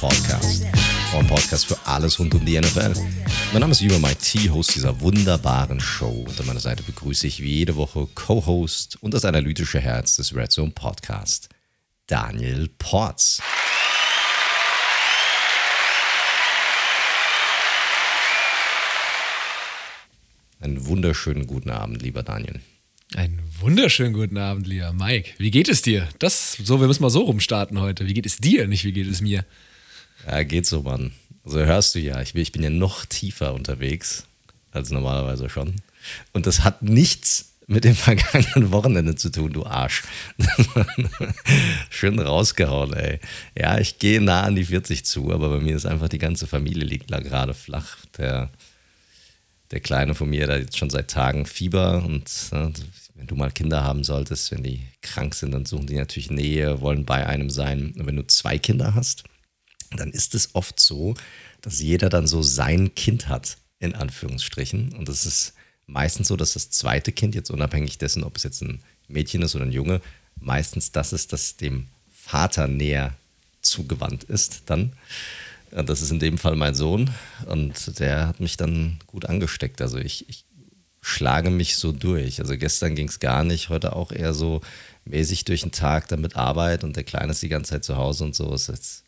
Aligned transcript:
Podcast. 0.00 0.64
Ein 1.14 1.26
Podcast 1.26 1.66
für 1.66 1.76
alles 1.84 2.18
rund 2.18 2.34
um 2.34 2.42
die 2.42 2.58
NFL. 2.58 2.94
Mein 3.52 3.60
Name 3.60 3.72
ist 3.72 3.82
Juma 3.82 4.08
Mike 4.08 4.22
T, 4.22 4.48
Host 4.48 4.74
dieser 4.74 4.98
wunderbaren 5.02 5.78
Show. 5.78 6.24
Und 6.26 6.40
an 6.40 6.46
meiner 6.46 6.58
Seite 6.58 6.82
begrüße 6.82 7.26
ich 7.26 7.42
wie 7.42 7.58
jede 7.58 7.76
Woche 7.76 8.08
Co-Host 8.14 8.96
und 9.02 9.12
das 9.12 9.26
analytische 9.26 9.78
Herz 9.78 10.16
des 10.16 10.34
Red 10.34 10.52
Zone 10.52 10.70
Podcast, 10.70 11.50
Daniel 12.06 12.70
Porz. 12.78 13.42
Einen 20.60 20.86
wunderschönen 20.86 21.46
guten 21.46 21.68
Abend, 21.68 22.00
lieber 22.00 22.22
Daniel. 22.22 22.60
Einen 23.16 23.42
wunderschönen 23.58 24.14
guten 24.14 24.38
Abend, 24.38 24.66
lieber 24.66 24.94
Mike. 24.94 25.32
Wie 25.36 25.50
geht 25.50 25.68
es 25.68 25.82
dir? 25.82 26.08
Das, 26.18 26.54
so, 26.54 26.80
wir 26.80 26.86
müssen 26.86 27.02
mal 27.02 27.10
so 27.10 27.20
rumstarten 27.20 27.78
heute. 27.78 28.06
Wie 28.06 28.14
geht 28.14 28.24
es 28.24 28.38
dir, 28.38 28.66
nicht 28.66 28.84
wie 28.84 28.92
geht 28.92 29.06
es 29.06 29.20
mir? 29.20 29.44
Ja, 30.26 30.42
geht 30.42 30.66
so, 30.66 30.82
Mann. 30.82 31.12
Also 31.44 31.60
hörst 31.60 31.94
du 31.94 31.98
ja, 31.98 32.20
ich 32.20 32.34
bin, 32.34 32.42
ich 32.42 32.52
bin 32.52 32.62
ja 32.62 32.70
noch 32.70 33.04
tiefer 33.06 33.54
unterwegs 33.54 34.24
als 34.72 34.90
normalerweise 34.90 35.48
schon. 35.48 35.76
Und 36.32 36.46
das 36.46 36.62
hat 36.64 36.82
nichts 36.82 37.52
mit 37.66 37.84
dem 37.84 37.94
vergangenen 37.96 38.72
Wochenende 38.72 39.14
zu 39.14 39.30
tun, 39.30 39.52
du 39.52 39.64
Arsch. 39.64 40.02
Schön 41.90 42.18
rausgehauen, 42.18 42.92
ey. 42.94 43.20
Ja, 43.56 43.78
ich 43.78 43.98
gehe 43.98 44.20
nah 44.20 44.42
an 44.42 44.56
die 44.56 44.64
40 44.64 45.04
zu, 45.04 45.32
aber 45.32 45.48
bei 45.48 45.60
mir 45.60 45.76
ist 45.76 45.86
einfach 45.86 46.08
die 46.08 46.18
ganze 46.18 46.46
Familie 46.46 46.84
liegt 46.84 47.10
da 47.10 47.20
gerade 47.20 47.54
flach. 47.54 47.96
Der 48.18 48.50
der 49.70 49.80
Kleine 49.80 50.14
von 50.14 50.28
mir, 50.28 50.48
hat 50.48 50.58
jetzt 50.58 50.78
schon 50.78 50.90
seit 50.90 51.10
Tagen 51.10 51.46
Fieber 51.46 52.02
und 52.04 52.28
ne, 52.52 52.72
wenn 53.14 53.26
du 53.26 53.36
mal 53.36 53.50
Kinder 53.50 53.84
haben 53.84 54.02
solltest, 54.02 54.50
wenn 54.50 54.62
die 54.62 54.80
krank 55.02 55.34
sind, 55.34 55.52
dann 55.52 55.66
suchen 55.66 55.86
die 55.86 55.96
natürlich 55.96 56.30
Nähe, 56.30 56.80
wollen 56.80 57.04
bei 57.04 57.26
einem 57.26 57.50
sein. 57.50 57.94
Und 57.96 58.06
wenn 58.06 58.16
du 58.16 58.26
zwei 58.26 58.58
Kinder 58.58 58.94
hast, 58.94 59.24
dann 59.90 60.10
ist 60.10 60.34
es 60.34 60.54
oft 60.54 60.78
so, 60.78 61.14
dass 61.62 61.80
jeder 61.80 62.08
dann 62.08 62.26
so 62.26 62.42
sein 62.42 62.94
Kind 62.94 63.28
hat, 63.28 63.58
in 63.78 63.94
Anführungsstrichen. 63.94 64.94
Und 64.94 65.08
das 65.08 65.26
ist 65.26 65.54
meistens 65.86 66.28
so, 66.28 66.36
dass 66.36 66.54
das 66.54 66.70
zweite 66.70 67.12
Kind, 67.12 67.34
jetzt 67.34 67.50
unabhängig 67.50 67.98
dessen, 67.98 68.24
ob 68.24 68.36
es 68.36 68.44
jetzt 68.44 68.62
ein 68.62 68.82
Mädchen 69.08 69.42
ist 69.42 69.54
oder 69.54 69.64
ein 69.64 69.72
Junge, 69.72 70.00
meistens 70.36 70.92
das 70.92 71.12
ist, 71.12 71.32
das 71.32 71.56
dem 71.56 71.86
Vater 72.10 72.68
näher 72.68 73.14
zugewandt 73.62 74.24
ist 74.24 74.62
dann. 74.66 74.92
Das 75.70 76.02
ist 76.02 76.10
in 76.10 76.18
dem 76.18 76.38
Fall 76.38 76.56
mein 76.56 76.74
Sohn 76.74 77.10
und 77.46 77.98
der 78.00 78.26
hat 78.26 78.40
mich 78.40 78.56
dann 78.56 78.98
gut 79.06 79.26
angesteckt. 79.26 79.80
Also 79.80 79.98
ich, 79.98 80.28
ich 80.28 80.44
schlage 81.00 81.50
mich 81.50 81.76
so 81.76 81.92
durch. 81.92 82.40
Also 82.40 82.56
gestern 82.56 82.94
ging 82.94 83.08
es 83.08 83.20
gar 83.20 83.44
nicht, 83.44 83.68
heute 83.68 83.94
auch 83.94 84.10
eher 84.12 84.34
so 84.34 84.62
mäßig 85.04 85.44
durch 85.44 85.62
den 85.62 85.72
Tag 85.72 86.08
damit 86.08 86.36
Arbeit 86.36 86.84
und 86.84 86.96
der 86.96 87.04
Kleine 87.04 87.32
ist 87.32 87.42
die 87.42 87.48
ganze 87.48 87.70
Zeit 87.70 87.84
zu 87.84 87.96
Hause 87.96 88.24
und 88.24 88.34
so. 88.34 88.52
Ist 88.52 88.68
jetzt, 88.68 89.04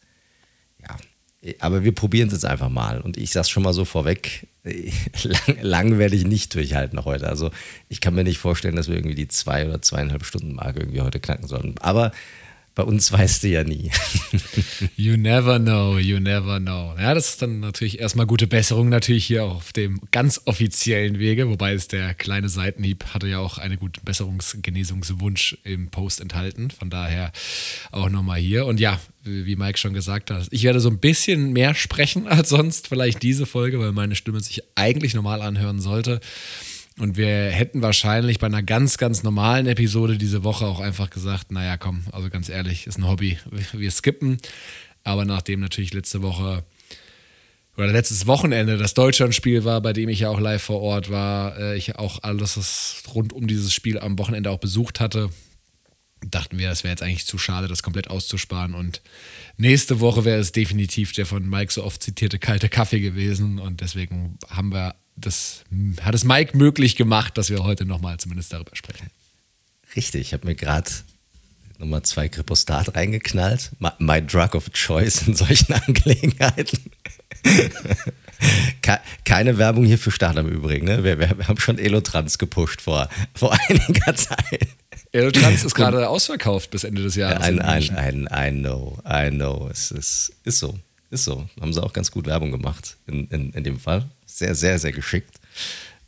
ja, 0.83 0.97
aber 1.58 1.83
wir 1.83 1.92
probieren 1.92 2.28
es 2.28 2.34
jetzt 2.34 2.44
einfach 2.44 2.69
mal. 2.69 3.00
Und 3.00 3.16
ich 3.16 3.33
sage 3.33 3.48
schon 3.48 3.62
mal 3.62 3.72
so 3.72 3.84
vorweg, 3.84 4.47
lang, 5.22 5.58
lang, 5.61 5.98
werde 5.98 6.14
ich 6.14 6.25
nicht 6.25 6.55
durchhalten 6.55 7.05
heute. 7.05 7.28
Also 7.28 7.50
ich 7.88 8.00
kann 8.00 8.14
mir 8.14 8.25
nicht 8.25 8.38
vorstellen, 8.38 8.77
dass 8.77 8.88
wir 8.88 8.97
irgendwie 8.97 9.16
die 9.16 9.28
zwei 9.28 9.66
oder 9.66 9.83
zweieinhalb 9.83 10.25
Stunden 10.25 10.55
Marke 10.55 10.80
irgendwie 10.80 11.00
heute 11.00 11.19
knacken 11.19 11.48
sollen. 11.48 11.75
Aber 11.80 12.12
bei 12.75 12.83
uns 12.84 13.12
weißt 13.12 13.42
du 13.42 13.48
ja 13.48 13.65
nie. 13.65 13.91
you 14.97 15.17
never 15.17 15.59
know, 15.59 15.98
you 15.98 16.20
never 16.20 16.59
know. 16.59 16.95
Ja, 16.98 17.15
das 17.15 17.31
ist 17.31 17.42
dann 17.42 17.61
natürlich 17.61 18.01
erstmal 18.01 18.27
gute 18.27 18.47
Besserung, 18.47 18.89
natürlich 18.89 19.27
hier 19.27 19.45
auf 19.45 19.73
dem 19.73 20.01
ganz 20.11 20.41
offiziellen 20.47 21.19
Wege, 21.19 21.48
wobei 21.48 21.75
es 21.75 21.89
der 21.89 22.15
kleine 22.15 22.48
Seitenhieb 22.48 23.05
hatte 23.12 23.27
ja 23.27 23.41
auch 23.41 23.59
einen 23.59 23.78
guten 23.78 24.05
Besserungsgenesungswunsch 24.05 25.59
im 25.65 25.91
Post 25.91 26.21
enthalten. 26.21 26.71
Von 26.71 26.88
daher 26.88 27.33
auch 27.91 28.09
nochmal 28.09 28.41
hier. 28.41 28.65
Und 28.65 28.81
ja, 28.81 28.99
wie 29.25 29.56
Mike 29.56 29.78
schon 29.78 29.93
gesagt 29.93 30.31
hat, 30.31 30.49
ich 30.50 30.62
werde 30.62 30.81
so 30.81 30.89
ein 30.89 30.99
bisschen 30.99 31.53
mehr 31.53 31.75
sprechen 31.75 32.27
als 32.27 32.49
sonst, 32.49 32.89
vielleicht 32.89 33.22
diese 33.22 33.47
Folge, 33.47 33.78
weil 33.81 33.93
meine 33.93 34.15
Stimme 34.15 34.41
sich 34.41 34.62
eigentlich 34.77 35.15
normal 35.15 35.43
anhören 35.43 35.81
sollte. 35.81 36.21
Und 36.98 37.16
wir 37.16 37.50
hätten 37.50 37.80
wahrscheinlich 37.80 38.38
bei 38.38 38.47
einer 38.47 38.62
ganz, 38.62 38.98
ganz 38.98 39.22
normalen 39.22 39.66
Episode 39.66 40.19
diese 40.19 40.44
Woche 40.44 40.66
auch 40.66 40.80
einfach 40.80 41.08
gesagt, 41.08 41.50
naja, 41.50 41.76
komm, 41.78 42.04
also 42.12 42.28
ganz 42.28 42.48
ehrlich, 42.48 42.86
ist 42.86 42.98
ein 42.98 43.08
Hobby, 43.08 43.38
wir 43.72 43.91
skippen. 43.91 44.38
Aber 45.04 45.25
nachdem 45.25 45.60
natürlich 45.60 45.94
letzte 45.94 46.22
Woche 46.22 46.64
oder 47.76 47.88
letztes 47.88 48.26
Wochenende 48.26 48.76
das 48.76 48.94
Deutschlandspiel 48.94 49.64
war, 49.64 49.80
bei 49.80 49.94
dem 49.94 50.10
ich 50.10 50.20
ja 50.20 50.28
auch 50.28 50.38
live 50.38 50.62
vor 50.62 50.82
Ort 50.82 51.10
war, 51.10 51.58
äh, 51.58 51.76
ich 51.76 51.97
auch 51.97 52.22
alles 52.22 53.03
rund 53.14 53.32
um 53.32 53.47
dieses 53.47 53.72
Spiel 53.72 53.98
am 53.98 54.19
Wochenende 54.19 54.50
auch 54.50 54.59
besucht 54.59 55.00
hatte, 55.00 55.30
dachten 56.30 56.59
wir, 56.59 56.70
es 56.70 56.84
wäre 56.84 56.92
jetzt 56.92 57.03
eigentlich 57.03 57.26
zu 57.26 57.38
schade, 57.38 57.69
das 57.69 57.82
komplett 57.82 58.10
auszusparen. 58.10 58.74
Und 58.74 59.00
nächste 59.56 60.00
Woche 60.00 60.24
wäre 60.24 60.38
es 60.38 60.53
definitiv 60.53 61.12
der 61.12 61.26
von 61.26 61.48
Mike 61.48 61.72
so 61.72 61.82
oft 61.82 62.03
zitierte 62.03 62.38
kalte 62.38 62.69
Kaffee 62.69 63.00
gewesen. 63.00 63.59
Und 63.59 63.80
deswegen 63.80 64.38
haben 64.48 64.72
wir 64.72 64.94
das 65.17 65.65
hat 66.00 66.15
es 66.15 66.25
Mike 66.25 66.56
möglich 66.56 66.97
gemacht, 66.97 67.39
dass 67.39 67.50
wir 67.50 67.62
heute 67.62 67.84
nochmal 67.84 68.19
zumindest 68.19 68.53
darüber 68.53 68.75
sprechen. 68.75 69.11
Richtig, 69.95 70.23
ich 70.23 70.33
habe 70.33 70.47
mir 70.47 70.55
gerade 70.55 70.91
nochmal 71.78 72.03
zwei 72.03 72.28
Kripostat 72.28 72.95
reingeknallt. 72.95 73.72
My 73.99 74.25
drug 74.25 74.55
of 74.55 74.71
choice 74.72 75.27
in 75.27 75.34
solchen 75.34 75.72
Angelegenheiten. 75.87 76.78
Keine 79.25 79.59
Werbung 79.59 79.84
hier 79.84 79.99
für 79.99 80.11
Start 80.11 80.37
im 80.37 80.49
Übrigen. 80.49 80.87
Ne? 80.87 81.05
Wir, 81.05 81.19
wir, 81.19 81.28
haben 81.49 81.61
schon 81.61 81.78
Elotrans 81.78 82.39
gepusht 82.39 82.81
vor, 82.81 83.09
vor 83.34 83.56
einiger 83.69 84.15
Zeit. 84.15 84.69
Elotrans 85.12 85.65
ist 85.65 85.75
gerade 85.75 86.09
ausverkauft 86.09 86.71
bis 86.71 86.84
Ende 86.84 87.03
des 87.03 87.17
Jahres. 87.17 87.47
I, 87.47 87.53
I, 87.53 87.91
I, 87.91 88.49
I 88.49 88.51
know, 88.51 88.99
I 89.06 89.31
know. 89.31 89.69
Es 89.71 89.91
ist, 89.91 90.33
ist 90.45 90.59
so. 90.59 90.78
Ist 91.11 91.25
so. 91.25 91.47
Haben 91.61 91.72
sie 91.75 91.83
auch 91.83 91.93
ganz 91.93 92.11
gut 92.11 92.27
Werbung 92.27 92.51
gemacht 92.51 92.97
in, 93.06 93.27
in, 93.28 93.53
in 93.53 93.65
dem 93.65 93.78
Fall 93.78 94.09
sehr, 94.38 94.54
sehr, 94.54 94.78
sehr 94.78 94.93
geschickt. 94.93 95.34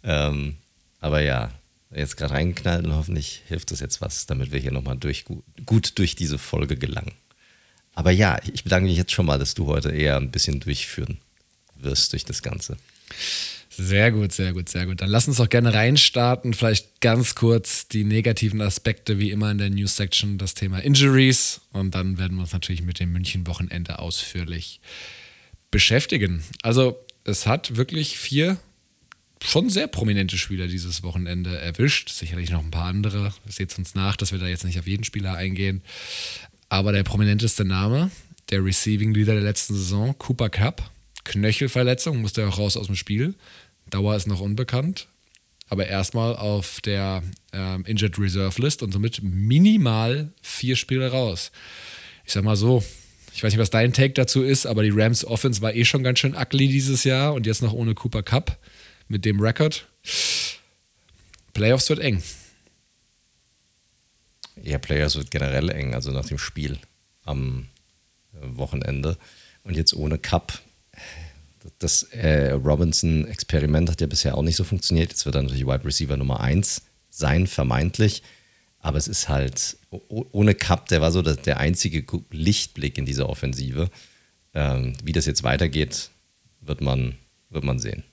Ähm, 0.02 0.56
aber 1.00 1.20
ja, 1.20 1.52
jetzt 1.94 2.16
gerade 2.16 2.34
reingeknallt 2.34 2.84
und 2.84 2.94
hoffentlich 2.94 3.42
hilft 3.46 3.70
das 3.70 3.80
jetzt 3.80 4.00
was, 4.00 4.26
damit 4.26 4.52
wir 4.52 4.60
hier 4.60 4.72
nochmal 4.72 4.96
durch, 4.96 5.24
gut 5.66 5.98
durch 5.98 6.16
diese 6.16 6.38
Folge 6.38 6.76
gelangen. 6.76 7.12
Aber 7.94 8.10
ja, 8.10 8.40
ich 8.52 8.64
bedanke 8.64 8.88
mich 8.88 8.96
jetzt 8.96 9.12
schon 9.12 9.26
mal, 9.26 9.38
dass 9.38 9.54
du 9.54 9.66
heute 9.66 9.90
eher 9.90 10.16
ein 10.16 10.30
bisschen 10.30 10.60
durchführen 10.60 11.18
wirst 11.76 12.12
durch 12.12 12.24
das 12.24 12.42
Ganze. 12.42 12.76
Sehr 13.76 14.12
gut, 14.12 14.32
sehr 14.32 14.52
gut, 14.52 14.68
sehr 14.68 14.86
gut. 14.86 15.00
Dann 15.00 15.08
lass 15.08 15.26
uns 15.26 15.38
doch 15.38 15.48
gerne 15.48 15.74
reinstarten. 15.74 16.54
Vielleicht 16.54 17.00
ganz 17.00 17.34
kurz 17.34 17.88
die 17.88 18.04
negativen 18.04 18.60
Aspekte, 18.60 19.18
wie 19.18 19.30
immer 19.30 19.50
in 19.50 19.58
der 19.58 19.70
News-Section, 19.70 20.38
das 20.38 20.54
Thema 20.54 20.78
Injuries. 20.78 21.60
Und 21.72 21.94
dann 21.94 22.18
werden 22.18 22.36
wir 22.36 22.42
uns 22.42 22.52
natürlich 22.52 22.82
mit 22.82 23.00
dem 23.00 23.12
München-Wochenende 23.12 23.98
ausführlich 23.98 24.80
beschäftigen. 25.72 26.44
Also, 26.62 27.03
es 27.24 27.46
hat 27.46 27.76
wirklich 27.76 28.18
vier 28.18 28.58
schon 29.42 29.68
sehr 29.68 29.88
prominente 29.88 30.38
Spieler 30.38 30.68
dieses 30.68 31.02
Wochenende 31.02 31.58
erwischt. 31.58 32.10
Sicherlich 32.10 32.50
noch 32.50 32.62
ein 32.62 32.70
paar 32.70 32.86
andere. 32.86 33.32
Seht 33.46 33.76
uns 33.78 33.94
nach, 33.94 34.16
dass 34.16 34.32
wir 34.32 34.38
da 34.38 34.46
jetzt 34.46 34.64
nicht 34.64 34.78
auf 34.78 34.86
jeden 34.86 35.04
Spieler 35.04 35.34
eingehen. 35.34 35.82
Aber 36.68 36.92
der 36.92 37.02
prominenteste 37.02 37.64
Name, 37.64 38.10
der 38.50 38.64
Receiving 38.64 39.12
Leader 39.12 39.34
der 39.34 39.42
letzten 39.42 39.74
Saison, 39.74 40.16
Cooper 40.18 40.48
Cup, 40.48 40.90
Knöchelverletzung, 41.24 42.20
musste 42.20 42.46
auch 42.46 42.58
raus 42.58 42.76
aus 42.76 42.86
dem 42.86 42.96
Spiel. 42.96 43.34
Dauer 43.90 44.16
ist 44.16 44.26
noch 44.26 44.40
unbekannt. 44.40 45.08
Aber 45.68 45.86
erstmal 45.86 46.36
auf 46.36 46.80
der 46.82 47.22
ähm, 47.52 47.84
Injured 47.86 48.18
Reserve 48.18 48.60
List 48.60 48.82
und 48.82 48.92
somit 48.92 49.22
minimal 49.22 50.30
vier 50.42 50.76
Spiele 50.76 51.10
raus. 51.10 51.52
Ich 52.26 52.32
sag 52.32 52.44
mal 52.44 52.56
so, 52.56 52.84
ich 53.34 53.42
weiß 53.42 53.52
nicht, 53.52 53.60
was 53.60 53.70
dein 53.70 53.92
Take 53.92 54.12
dazu 54.12 54.44
ist, 54.44 54.64
aber 54.64 54.84
die 54.84 54.92
Rams 54.94 55.24
Offense 55.24 55.60
war 55.60 55.74
eh 55.74 55.84
schon 55.84 56.04
ganz 56.04 56.20
schön 56.20 56.36
ugly 56.36 56.68
dieses 56.68 57.02
Jahr 57.02 57.34
und 57.34 57.46
jetzt 57.46 57.62
noch 57.62 57.72
ohne 57.72 57.94
Cooper 57.94 58.22
Cup 58.22 58.58
mit 59.08 59.24
dem 59.24 59.40
Rekord. 59.40 59.88
Playoffs 61.52 61.88
wird 61.88 61.98
eng. 61.98 62.22
Ja, 64.62 64.78
Playoffs 64.78 65.16
wird 65.16 65.32
generell 65.32 65.68
eng, 65.70 65.94
also 65.94 66.12
nach 66.12 66.26
dem 66.26 66.38
Spiel 66.38 66.78
am 67.24 67.66
Wochenende. 68.32 69.18
Und 69.64 69.76
jetzt 69.76 69.94
ohne 69.94 70.18
Cup. 70.18 70.60
Das 71.80 72.04
äh, 72.04 72.52
Robinson-Experiment 72.52 73.90
hat 73.90 74.00
ja 74.00 74.06
bisher 74.06 74.36
auch 74.36 74.42
nicht 74.42 74.56
so 74.56 74.62
funktioniert. 74.62 75.10
Jetzt 75.10 75.26
wird 75.26 75.34
er 75.34 75.42
natürlich 75.42 75.66
Wide 75.66 75.84
Receiver 75.84 76.16
Nummer 76.16 76.40
1 76.40 76.82
sein, 77.10 77.48
vermeintlich. 77.48 78.22
Aber 78.84 78.98
es 78.98 79.08
ist 79.08 79.30
halt, 79.30 79.78
ohne 80.08 80.54
Cup, 80.54 80.88
der 80.88 81.00
war 81.00 81.10
so 81.10 81.22
der 81.22 81.58
einzige 81.58 82.04
Lichtblick 82.30 82.98
in 82.98 83.06
dieser 83.06 83.30
Offensive. 83.30 83.88
Ähm, 84.52 84.92
wie 85.02 85.12
das 85.12 85.24
jetzt 85.24 85.42
weitergeht, 85.42 86.10
wird 86.60 86.82
man, 86.82 87.16
wird 87.48 87.64
man 87.64 87.78
sehen. 87.78 88.04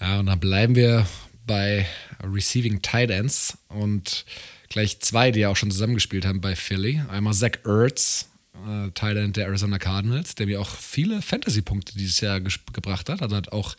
Ja, 0.00 0.20
und 0.20 0.26
dann 0.26 0.40
bleiben 0.40 0.76
wir 0.76 1.06
bei 1.46 1.86
Receiving 2.22 2.80
Tight 2.80 3.10
Ends 3.10 3.58
und 3.68 4.24
gleich 4.70 5.00
zwei, 5.00 5.30
die 5.30 5.40
ja 5.40 5.50
auch 5.50 5.56
schon 5.56 5.70
zusammengespielt 5.70 6.24
haben 6.24 6.40
bei 6.40 6.56
Philly. 6.56 7.02
Einmal 7.10 7.34
Zach 7.34 7.58
Ertz, 7.66 8.30
äh, 8.66 8.90
Tight 8.92 9.18
End 9.18 9.36
der 9.36 9.44
Arizona 9.44 9.78
Cardinals, 9.78 10.36
der 10.36 10.46
mir 10.46 10.58
auch 10.58 10.70
viele 10.70 11.20
Fantasy-Punkte 11.20 11.98
dieses 11.98 12.22
Jahr 12.22 12.40
ge 12.40 12.50
gebracht 12.72 13.10
hat. 13.10 13.20
Also 13.20 13.36
hat 13.36 13.52
auch 13.52 13.76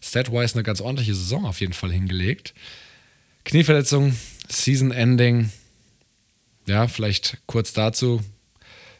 stat-wise 0.00 0.54
eine 0.54 0.62
ganz 0.62 0.80
ordentliche 0.80 1.14
Saison 1.14 1.44
auf 1.44 1.60
jeden 1.60 1.74
Fall 1.74 1.92
hingelegt. 1.92 2.54
Knieverletzung, 3.44 4.16
Season 4.48 4.90
Ending. 4.90 5.50
Ja, 6.66 6.88
vielleicht 6.88 7.38
kurz 7.46 7.72
dazu. 7.72 8.20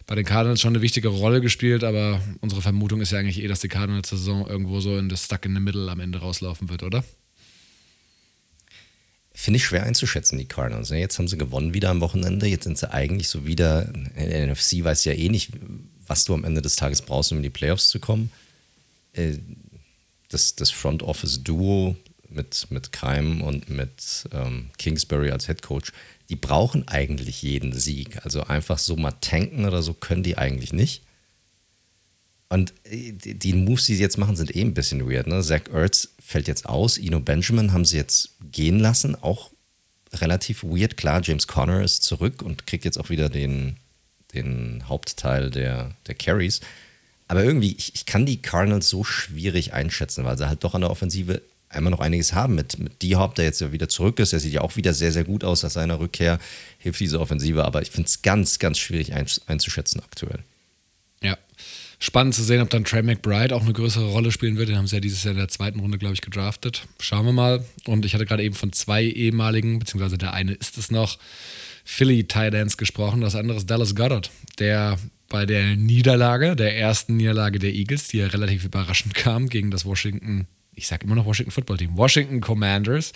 bei 0.06 0.14
den 0.14 0.24
Cardinals 0.24 0.60
schon 0.60 0.74
eine 0.74 0.82
wichtige 0.82 1.08
Rolle 1.08 1.40
gespielt, 1.40 1.82
aber 1.82 2.20
unsere 2.40 2.62
Vermutung 2.62 3.00
ist 3.00 3.10
ja 3.10 3.18
eigentlich 3.18 3.42
eh, 3.42 3.48
dass 3.48 3.60
die 3.60 3.68
Cardinals-Saison 3.68 4.46
irgendwo 4.46 4.80
so 4.80 4.96
in 4.96 5.08
das 5.08 5.24
Stuck 5.24 5.44
in 5.44 5.54
the 5.54 5.60
Middle 5.60 5.90
am 5.90 5.98
Ende 5.98 6.18
rauslaufen 6.20 6.68
wird, 6.68 6.84
oder? 6.84 7.04
Finde 9.32 9.58
ich 9.58 9.64
schwer 9.64 9.82
einzuschätzen, 9.82 10.38
die 10.38 10.46
Cardinals. 10.46 10.90
Ne? 10.90 11.00
Jetzt 11.00 11.18
haben 11.18 11.28
sie 11.28 11.36
gewonnen 11.36 11.74
wieder 11.74 11.90
am 11.90 12.00
Wochenende. 12.00 12.46
Jetzt 12.46 12.64
sind 12.64 12.78
sie 12.78 12.90
eigentlich 12.90 13.28
so 13.28 13.46
wieder. 13.46 13.92
Der 14.16 14.46
NFC 14.46 14.82
weiß 14.82 15.04
ja 15.04 15.12
eh 15.12 15.28
nicht, 15.28 15.50
was 16.06 16.24
du 16.24 16.32
am 16.34 16.44
Ende 16.44 16.62
des 16.62 16.76
Tages 16.76 17.02
brauchst, 17.02 17.32
um 17.32 17.38
in 17.38 17.42
die 17.42 17.50
Playoffs 17.50 17.88
zu 17.88 18.00
kommen. 18.00 18.30
Äh, 19.12 19.38
das, 20.28 20.56
das 20.56 20.70
Front 20.70 21.02
Office 21.02 21.42
Duo 21.42 21.96
mit, 22.28 22.66
mit 22.70 22.92
Keim 22.92 23.42
und 23.42 23.68
mit 23.70 24.28
ähm, 24.32 24.70
Kingsbury 24.78 25.30
als 25.30 25.46
Head 25.46 25.62
Coach, 25.62 25.92
die 26.28 26.36
brauchen 26.36 26.88
eigentlich 26.88 27.42
jeden 27.42 27.72
Sieg. 27.72 28.24
Also 28.24 28.44
einfach 28.44 28.78
so 28.78 28.96
mal 28.96 29.12
tanken 29.20 29.64
oder 29.64 29.82
so 29.82 29.94
können 29.94 30.22
die 30.22 30.38
eigentlich 30.38 30.72
nicht. 30.72 31.02
Und 32.48 32.72
äh, 32.84 33.12
die 33.12 33.52
Moves, 33.52 33.86
die 33.86 33.96
sie 33.96 34.02
jetzt 34.02 34.18
machen, 34.18 34.36
sind 34.36 34.54
eh 34.54 34.60
ein 34.60 34.74
bisschen 34.74 35.08
weird. 35.08 35.26
Ne? 35.26 35.42
Zach 35.42 35.62
Ertz 35.72 36.14
fällt 36.18 36.48
jetzt 36.48 36.66
aus. 36.66 36.98
Ino 36.98 37.20
Benjamin 37.20 37.72
haben 37.72 37.84
sie 37.84 37.96
jetzt 37.96 38.30
gehen 38.52 38.78
lassen. 38.78 39.14
Auch 39.16 39.50
relativ 40.12 40.62
weird. 40.62 40.96
Klar, 40.96 41.22
James 41.22 41.46
Conner 41.46 41.82
ist 41.82 42.02
zurück 42.02 42.42
und 42.42 42.66
kriegt 42.66 42.84
jetzt 42.84 42.98
auch 42.98 43.10
wieder 43.10 43.28
den, 43.28 43.76
den 44.34 44.88
Hauptteil 44.88 45.50
der, 45.50 45.92
der 46.06 46.14
Carries. 46.14 46.60
Aber 47.28 47.42
irgendwie, 47.42 47.74
ich, 47.76 47.94
ich 47.94 48.06
kann 48.06 48.26
die 48.26 48.40
Cardinals 48.40 48.88
so 48.88 49.02
schwierig 49.02 49.72
einschätzen, 49.72 50.24
weil 50.24 50.38
sie 50.38 50.48
halt 50.48 50.62
doch 50.62 50.74
an 50.74 50.82
der 50.82 50.90
Offensive 50.90 51.42
einmal 51.68 51.90
noch 51.90 52.00
einiges 52.00 52.32
haben. 52.32 52.54
Mit, 52.54 52.78
mit 52.78 53.02
D-Hop, 53.02 53.34
der 53.34 53.44
jetzt 53.44 53.60
ja 53.60 53.72
wieder 53.72 53.88
zurück 53.88 54.18
ist, 54.18 54.32
der 54.32 54.40
sieht 54.40 54.52
ja 54.52 54.60
auch 54.60 54.76
wieder 54.76 54.92
sehr, 54.94 55.12
sehr 55.12 55.24
gut 55.24 55.44
aus 55.44 55.62
nach 55.62 55.70
seiner 55.70 56.00
Rückkehr, 56.00 56.38
hilft 56.78 57.00
diese 57.00 57.20
Offensive. 57.20 57.64
Aber 57.64 57.82
ich 57.82 57.90
finde 57.90 58.08
es 58.08 58.22
ganz, 58.22 58.58
ganz 58.58 58.78
schwierig 58.78 59.12
einzuschätzen 59.46 60.00
aktuell. 60.00 60.40
Ja. 61.22 61.36
Spannend 61.98 62.34
zu 62.34 62.42
sehen, 62.42 62.60
ob 62.60 62.68
dann 62.68 62.84
Trey 62.84 63.02
McBride 63.02 63.54
auch 63.54 63.62
eine 63.62 63.72
größere 63.72 64.10
Rolle 64.10 64.30
spielen 64.30 64.58
wird. 64.58 64.68
Den 64.68 64.76
haben 64.76 64.86
sie 64.86 64.96
ja 64.96 65.00
dieses 65.00 65.24
Jahr 65.24 65.32
in 65.32 65.38
der 65.38 65.48
zweiten 65.48 65.80
Runde, 65.80 65.98
glaube 65.98 66.14
ich, 66.14 66.20
gedraftet. 66.20 66.86
Schauen 67.00 67.24
wir 67.24 67.32
mal. 67.32 67.64
Und 67.86 68.04
ich 68.04 68.14
hatte 68.14 68.26
gerade 68.26 68.42
eben 68.42 68.54
von 68.54 68.72
zwei 68.72 69.04
ehemaligen, 69.04 69.78
beziehungsweise 69.78 70.18
der 70.18 70.34
eine 70.34 70.52
ist 70.52 70.76
es 70.76 70.90
noch, 70.90 71.18
Philly 71.84 72.24
Titans 72.24 72.76
gesprochen. 72.76 73.22
Das 73.22 73.34
andere 73.34 73.56
ist 73.56 73.70
Dallas 73.70 73.94
Goddard, 73.94 74.30
der 74.58 74.98
bei 75.28 75.46
der 75.46 75.76
Niederlage, 75.76 76.54
der 76.54 76.76
ersten 76.76 77.16
Niederlage 77.16 77.58
der 77.58 77.72
Eagles, 77.72 78.08
die 78.08 78.18
ja 78.18 78.26
relativ 78.26 78.64
überraschend 78.64 79.14
kam 79.14 79.48
gegen 79.48 79.70
das 79.70 79.84
Washington 79.84 80.46
ich 80.76 80.86
sage 80.86 81.04
immer 81.04 81.14
noch 81.14 81.26
Washington 81.26 81.50
Football 81.50 81.78
Team, 81.78 81.96
Washington 81.96 82.40
Commanders, 82.40 83.12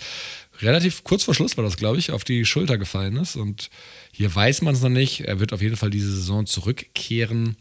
relativ 0.61 1.03
kurz 1.03 1.23
vor 1.23 1.33
Schluss 1.33 1.55
war 1.57 1.63
das, 1.63 1.77
glaube 1.77 1.99
ich, 1.99 2.11
auf 2.11 2.23
die 2.23 2.45
Schulter 2.45 2.77
gefallen 2.77 3.15
ist. 3.17 3.35
Und 3.35 3.69
hier 4.11 4.33
weiß 4.33 4.61
man 4.63 4.73
es 4.73 4.81
noch 4.81 4.89
nicht. 4.89 5.21
Er 5.21 5.39
wird 5.39 5.53
auf 5.53 5.61
jeden 5.61 5.77
Fall 5.77 5.91
diese 5.91 6.11
Saison 6.13 6.45
zurückkehren. 6.45 7.55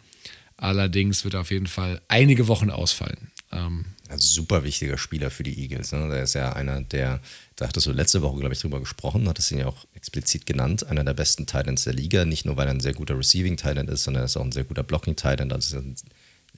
Allerdings 0.57 1.25
wird 1.25 1.35
er 1.35 1.41
auf 1.41 1.51
jeden 1.51 1.67
Fall 1.67 2.01
einige 2.09 2.49
Wochen 2.49 2.71
ausfallen. 2.71 3.31
Ähm, 3.53 3.85
also 4.09 4.27
super 4.27 4.65
wichtiger 4.65 4.99
Spieler 4.99 5.31
für 5.31 5.43
die 5.43 5.59
Eagles. 5.59 5.93
Ne? 5.93 6.09
Der 6.09 6.23
ist 6.23 6.35
ja 6.35 6.53
einer, 6.53 6.83
der, 6.83 7.21
da 7.57 7.69
hattest 7.69 7.87
du 7.87 7.93
letzte 7.93 8.23
Woche, 8.23 8.41
glaube 8.41 8.55
ich, 8.55 8.61
drüber 8.61 8.81
gesprochen, 8.81 9.29
hat 9.29 9.39
es 9.39 9.51
ihn 9.53 9.59
ja 9.59 9.67
auch 9.67 9.87
explizit 9.95 10.47
genannt, 10.47 10.87
einer 10.87 11.05
der 11.05 11.15
besten 11.15 11.47
Titans 11.47 11.85
der 11.85 11.95
Liga. 11.95 12.25
Nicht 12.25 12.45
nur, 12.45 12.57
weil 12.57 12.67
er 12.67 12.75
ein 12.75 12.81
sehr 12.81 12.95
guter 12.95 13.17
Receiving 13.17 13.57
Titan 13.57 13.89
ist, 13.89 14.05
sondern 14.05 14.23
er 14.23 14.27
ist 14.27 14.37
auch 14.37 14.45
ein 14.45 14.53
sehr 14.53 14.65
guter 14.65 14.83
Blocking 14.83 15.17
Titan. 15.17 15.53
Also 15.53 15.81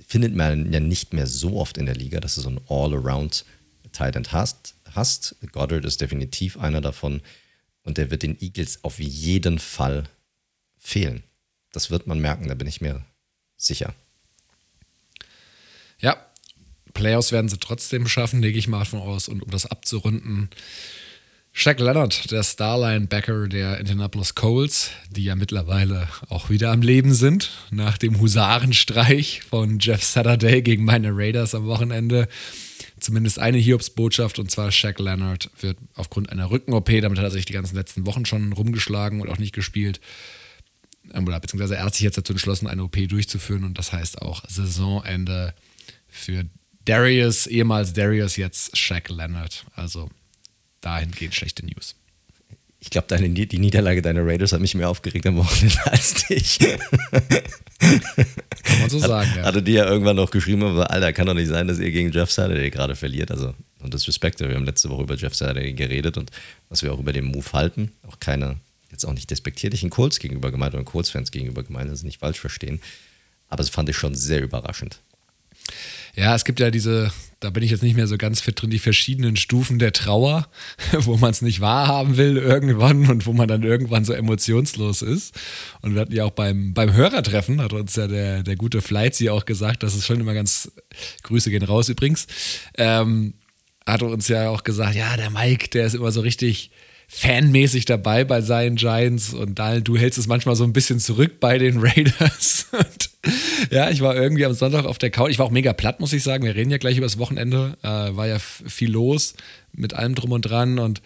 findet 0.07 0.35
man 0.35 0.73
ja 0.73 0.81
nicht 0.81 1.13
mehr 1.13 1.27
so 1.27 1.59
oft 1.59 1.79
in 1.79 1.87
der 1.87 1.95
Liga, 1.95 2.21
dass 2.21 2.37
du 2.37 2.41
so 2.41 2.49
einen 2.49 2.61
All-Around-Titan 2.69 4.27
hast, 4.33 4.75
hast. 4.95 5.37
Goddard 5.53 5.85
ist 5.85 6.01
definitiv 6.01 6.59
einer 6.59 6.81
davon 6.81 7.21
und 7.83 7.99
der 7.99 8.11
wird 8.11 8.23
den 8.23 8.41
Eagles 8.41 8.85
auf 8.85 8.99
jeden 8.99 9.59
Fall 9.59 10.05
fehlen. 10.79 11.23
Das 11.73 11.91
wird 11.91 12.07
man 12.07 12.21
merken, 12.21 12.49
da 12.49 12.55
bin 12.55 12.69
ich 12.69 12.81
mir 12.81 13.05
sicher. 13.57 13.95
Ja, 15.99 16.17
Playoffs 16.95 17.33
werden 17.33 17.49
sie 17.49 17.59
trotzdem 17.59 18.07
schaffen, 18.07 18.43
lege 18.43 18.59
ich 18.59 18.69
mal 18.69 18.85
von 18.85 19.01
aus. 19.01 19.29
Und 19.29 19.43
um 19.43 19.51
das 19.51 19.67
abzurunden, 19.67 20.51
Shaq 21.55 21.81
Leonard, 21.81 22.31
der 22.31 22.43
Starline-Backer 22.43 23.47
der 23.47 23.79
Indianapolis 23.79 24.35
Colts, 24.35 24.91
die 25.11 25.25
ja 25.25 25.37
mittlerweile 25.37 26.09
auch 26.31 26.49
wieder 26.49 26.73
am 26.73 26.81
Leben 26.81 27.13
sind, 27.13 27.51
nach 27.71 27.99
dem 27.99 28.19
Husarenstreich 28.19 29.43
von 29.43 29.79
Jeff 29.79 30.03
Saturday 30.03 30.63
gegen 30.63 30.85
meine 30.85 31.11
Raiders 31.13 31.55
am 31.55 31.67
Wochenende. 31.67 32.27
Zumindest 32.99 33.39
eine 33.39 33.59
Hiobs-Botschaft 33.59 34.39
und 34.39 34.51
zwar 34.51 34.73
Shaq 34.73 34.99
Leonard 34.99 35.51
wird 35.61 35.77
aufgrund 35.95 36.31
einer 36.31 36.51
Rücken-OP, 36.51 36.91
damit 37.03 37.19
hat 37.19 37.27
er 37.27 37.31
sich 37.31 37.45
die 37.45 37.53
ganzen 37.53 37.77
letzten 37.77 38.07
Wochen 38.07 38.25
schon 38.25 38.55
rumgeschlagen 38.55 39.21
und 39.21 39.29
auch 39.29 39.39
nicht 39.39 39.55
gespielt, 39.55 40.01
ähm, 41.13 41.27
oder 41.27 41.39
beziehungsweise 41.39 41.77
er 41.77 41.85
hat 41.85 41.95
sich 41.95 42.03
jetzt 42.03 42.17
dazu 42.17 42.33
entschlossen, 42.33 42.67
eine 42.67 42.83
OP 42.83 42.97
durchzuführen 43.09 43.65
und 43.65 43.79
das 43.79 43.93
heißt 43.93 44.23
auch 44.23 44.43
Saisonende 44.49 45.55
für 46.09 46.47
Darius, 46.87 47.47
ehemals 47.47 47.93
Darius, 47.93 48.37
jetzt 48.37 48.77
Shaq 48.77 49.11
Leonard. 49.11 49.67
Also 49.77 50.09
dahingehend 50.83 51.35
schlechte 51.35 51.65
News. 51.65 51.95
Ich 52.85 52.91
glaube, 52.91 53.17
die 53.17 53.59
Niederlage 53.61 54.03
deiner 54.03 54.27
Raiders 54.27 54.53
hat 54.53 54.61
mich 54.61 54.75
mehr 54.75 54.91
aufgeregt 54.91 55.25
am 55.27 55.37
Wochenende 55.37 55.79
als 55.93 56.15
dich. 56.27 56.59
Kann 56.59 56.81
man 58.81 58.91
so 58.91 58.99
sagen, 58.99 59.31
ja. 59.37 59.45
Hatte 59.45 59.63
die 59.63 59.75
ja 59.75 59.87
irgendwann 59.87 60.17
noch 60.17 60.33
geschrieben, 60.33 60.65
aber 60.65 60.91
Alter, 60.91 61.13
kann 61.13 61.27
doch 61.27 61.35
nicht 61.35 61.47
sein, 61.47 61.69
dass 61.69 61.79
ihr 61.79 61.93
gegen 61.93 62.11
Jeff 62.11 62.33
Saturday 62.33 62.71
gerade 62.71 62.97
verliert. 62.97 63.31
Also, 63.31 63.55
und 63.81 63.95
das 63.95 64.09
Respekt, 64.09 64.41
wir 64.41 64.53
haben 64.53 64.65
letzte 64.65 64.91
Woche 64.91 65.05
über 65.05 65.15
Jeff 65.15 65.33
Saturday 65.33 65.73
geredet 65.73 66.17
und 66.17 66.33
was 66.69 66.83
wir 66.83 66.93
auch 66.93 66.99
über 66.99 67.13
den 67.13 67.27
Move 67.27 67.53
halten. 67.53 67.93
Auch 68.09 68.19
keine, 68.19 68.57
jetzt 68.91 69.05
auch 69.05 69.13
nicht 69.13 69.31
despektierlichen 69.31 69.89
Colts 69.89 70.19
gegenüber 70.19 70.51
gemeint 70.51 70.75
oder 70.75 70.83
Colts-Fans 70.83 71.31
gegenüber 71.31 71.63
gemeint, 71.63 71.89
das 71.89 72.03
nicht 72.03 72.19
falsch 72.19 72.41
verstehen. 72.41 72.81
Aber 73.49 73.59
das 73.59 73.69
fand 73.69 73.89
ich 73.91 73.97
schon 73.97 74.17
sehr 74.17 74.43
überraschend. 74.43 74.99
Ja, 76.15 76.35
es 76.35 76.45
gibt 76.45 76.61
ja 76.61 76.71
diese, 76.71 77.11
da 77.41 77.51
bin 77.51 77.63
ich 77.63 77.71
jetzt 77.71 77.83
nicht 77.83 77.97
mehr 77.97 78.07
so 78.07 78.19
ganz 78.19 78.41
fit 78.41 78.61
drin, 78.61 78.71
die 78.71 78.79
verschiedenen 78.79 79.37
Stufen 79.37 79.79
der 79.79 79.93
Trauer, 79.93 80.49
wo 80.93 81.17
man 81.17 81.31
es 81.31 81.41
nicht 81.41 81.61
wahrhaben 81.61 82.17
will 82.17 82.37
irgendwann 82.37 83.09
und 83.09 83.27
wo 83.27 83.33
man 83.33 83.49
dann 83.49 83.63
irgendwann 83.63 84.05
so 84.05 84.13
emotionslos 84.13 85.03
ist. 85.03 85.35
Und 85.81 85.95
wir 85.95 86.03
hatten 86.03 86.15
ja 86.15 86.25
auch 86.25 86.33
beim, 86.33 86.75
beim 86.75 86.93
Hörertreffen, 86.93 87.63
hat 87.63 87.73
uns 87.73 87.97
ja 87.97 88.09
der, 88.09 88.43
der 88.43 88.57
gute 88.57 88.83
Flightsy 88.83 89.31
auch 89.31 89.47
gesagt, 89.47 89.83
dass 89.83 89.95
es 89.95 90.05
schon 90.05 90.21
immer 90.21 90.35
ganz, 90.35 90.71
Grüße 91.23 91.51
gehen 91.51 91.65
raus 91.65 91.89
übrigens, 91.89 92.27
ähm, 92.77 93.35
hat 93.87 94.03
uns 94.03 94.29
ja 94.29 94.51
auch 94.51 94.65
gesagt, 94.65 94.95
ja, 94.95 95.17
der 95.17 95.31
Mike, 95.31 95.69
der 95.69 95.87
ist 95.87 95.95
immer 95.95 96.13
so 96.13 96.21
richtig 96.21 96.71
fanmäßig 97.09 97.85
dabei 97.85 98.25
bei 98.25 98.41
seinen 98.41 98.77
Giants 98.77 99.35
und 99.35 99.59
Daniel, 99.59 99.83
du 99.83 99.97
hältst 99.99 100.19
es 100.19 100.27
manchmal 100.27 100.57
so 100.57 100.65
ein 100.65 100.73
bisschen 100.73 100.99
zurück 100.99 101.41
bei 101.41 101.59
den 101.59 101.79
Raiders. 101.79 102.69
Und 102.73 103.12
ja, 103.71 103.91
ich 103.91 104.01
war 104.01 104.17
irgendwie 104.17 104.45
am 104.45 104.55
Sonntag 104.55 104.85
auf 104.85 104.99
der 104.99 105.11
Couch. 105.11 105.31
Ich 105.31 105.39
war 105.39 105.47
auch 105.47 105.51
mega 105.51 105.73
platt, 105.73 106.01
muss 106.01 106.13
ich 106.13 106.23
sagen. 106.23 106.45
Wir 106.45 106.55
reden 106.55 106.71
ja 106.71 106.79
gleich 106.79 106.97
über 106.97 107.07
das 107.07 107.19
Wochenende. 107.19 107.77
Äh, 107.83 108.17
war 108.17 108.27
ja 108.27 108.39
viel 108.39 108.91
los 108.91 109.35
mit 109.73 109.95
allem 109.95 110.15
drum 110.15 110.33
und 110.33 110.43
dran 110.43 110.79
und 110.79 111.03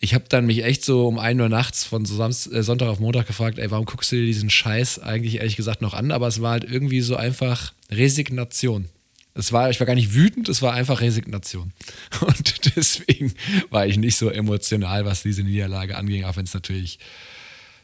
ich 0.00 0.14
habe 0.14 0.24
dann 0.28 0.46
mich 0.46 0.64
echt 0.64 0.84
so 0.84 1.08
um 1.08 1.18
1 1.18 1.40
Uhr 1.40 1.48
nachts 1.48 1.84
von 1.84 2.04
äh, 2.04 2.62
Sonntag 2.62 2.88
auf 2.88 3.00
Montag 3.00 3.26
gefragt, 3.26 3.58
ey, 3.58 3.70
warum 3.70 3.84
guckst 3.84 4.12
du 4.12 4.16
dir 4.16 4.26
diesen 4.26 4.50
Scheiß 4.50 5.00
eigentlich 5.00 5.36
ehrlich 5.36 5.56
gesagt 5.56 5.82
noch 5.82 5.94
an? 5.94 6.12
Aber 6.12 6.28
es 6.28 6.40
war 6.40 6.52
halt 6.52 6.64
irgendwie 6.64 7.00
so 7.00 7.16
einfach 7.16 7.72
Resignation. 7.90 8.88
Es 9.34 9.52
war, 9.52 9.70
ich 9.70 9.78
war 9.80 9.86
gar 9.86 9.94
nicht 9.94 10.14
wütend, 10.14 10.48
es 10.48 10.62
war 10.62 10.72
einfach 10.72 11.00
Resignation. 11.00 11.72
Und 12.20 12.76
deswegen 12.76 13.32
war 13.70 13.86
ich 13.86 13.96
nicht 13.96 14.16
so 14.16 14.30
emotional, 14.30 15.04
was 15.04 15.22
diese 15.22 15.42
Niederlage 15.42 15.96
anging, 15.96 16.24
auch 16.24 16.36
wenn 16.36 16.44
es 16.44 16.54
natürlich, 16.54 16.98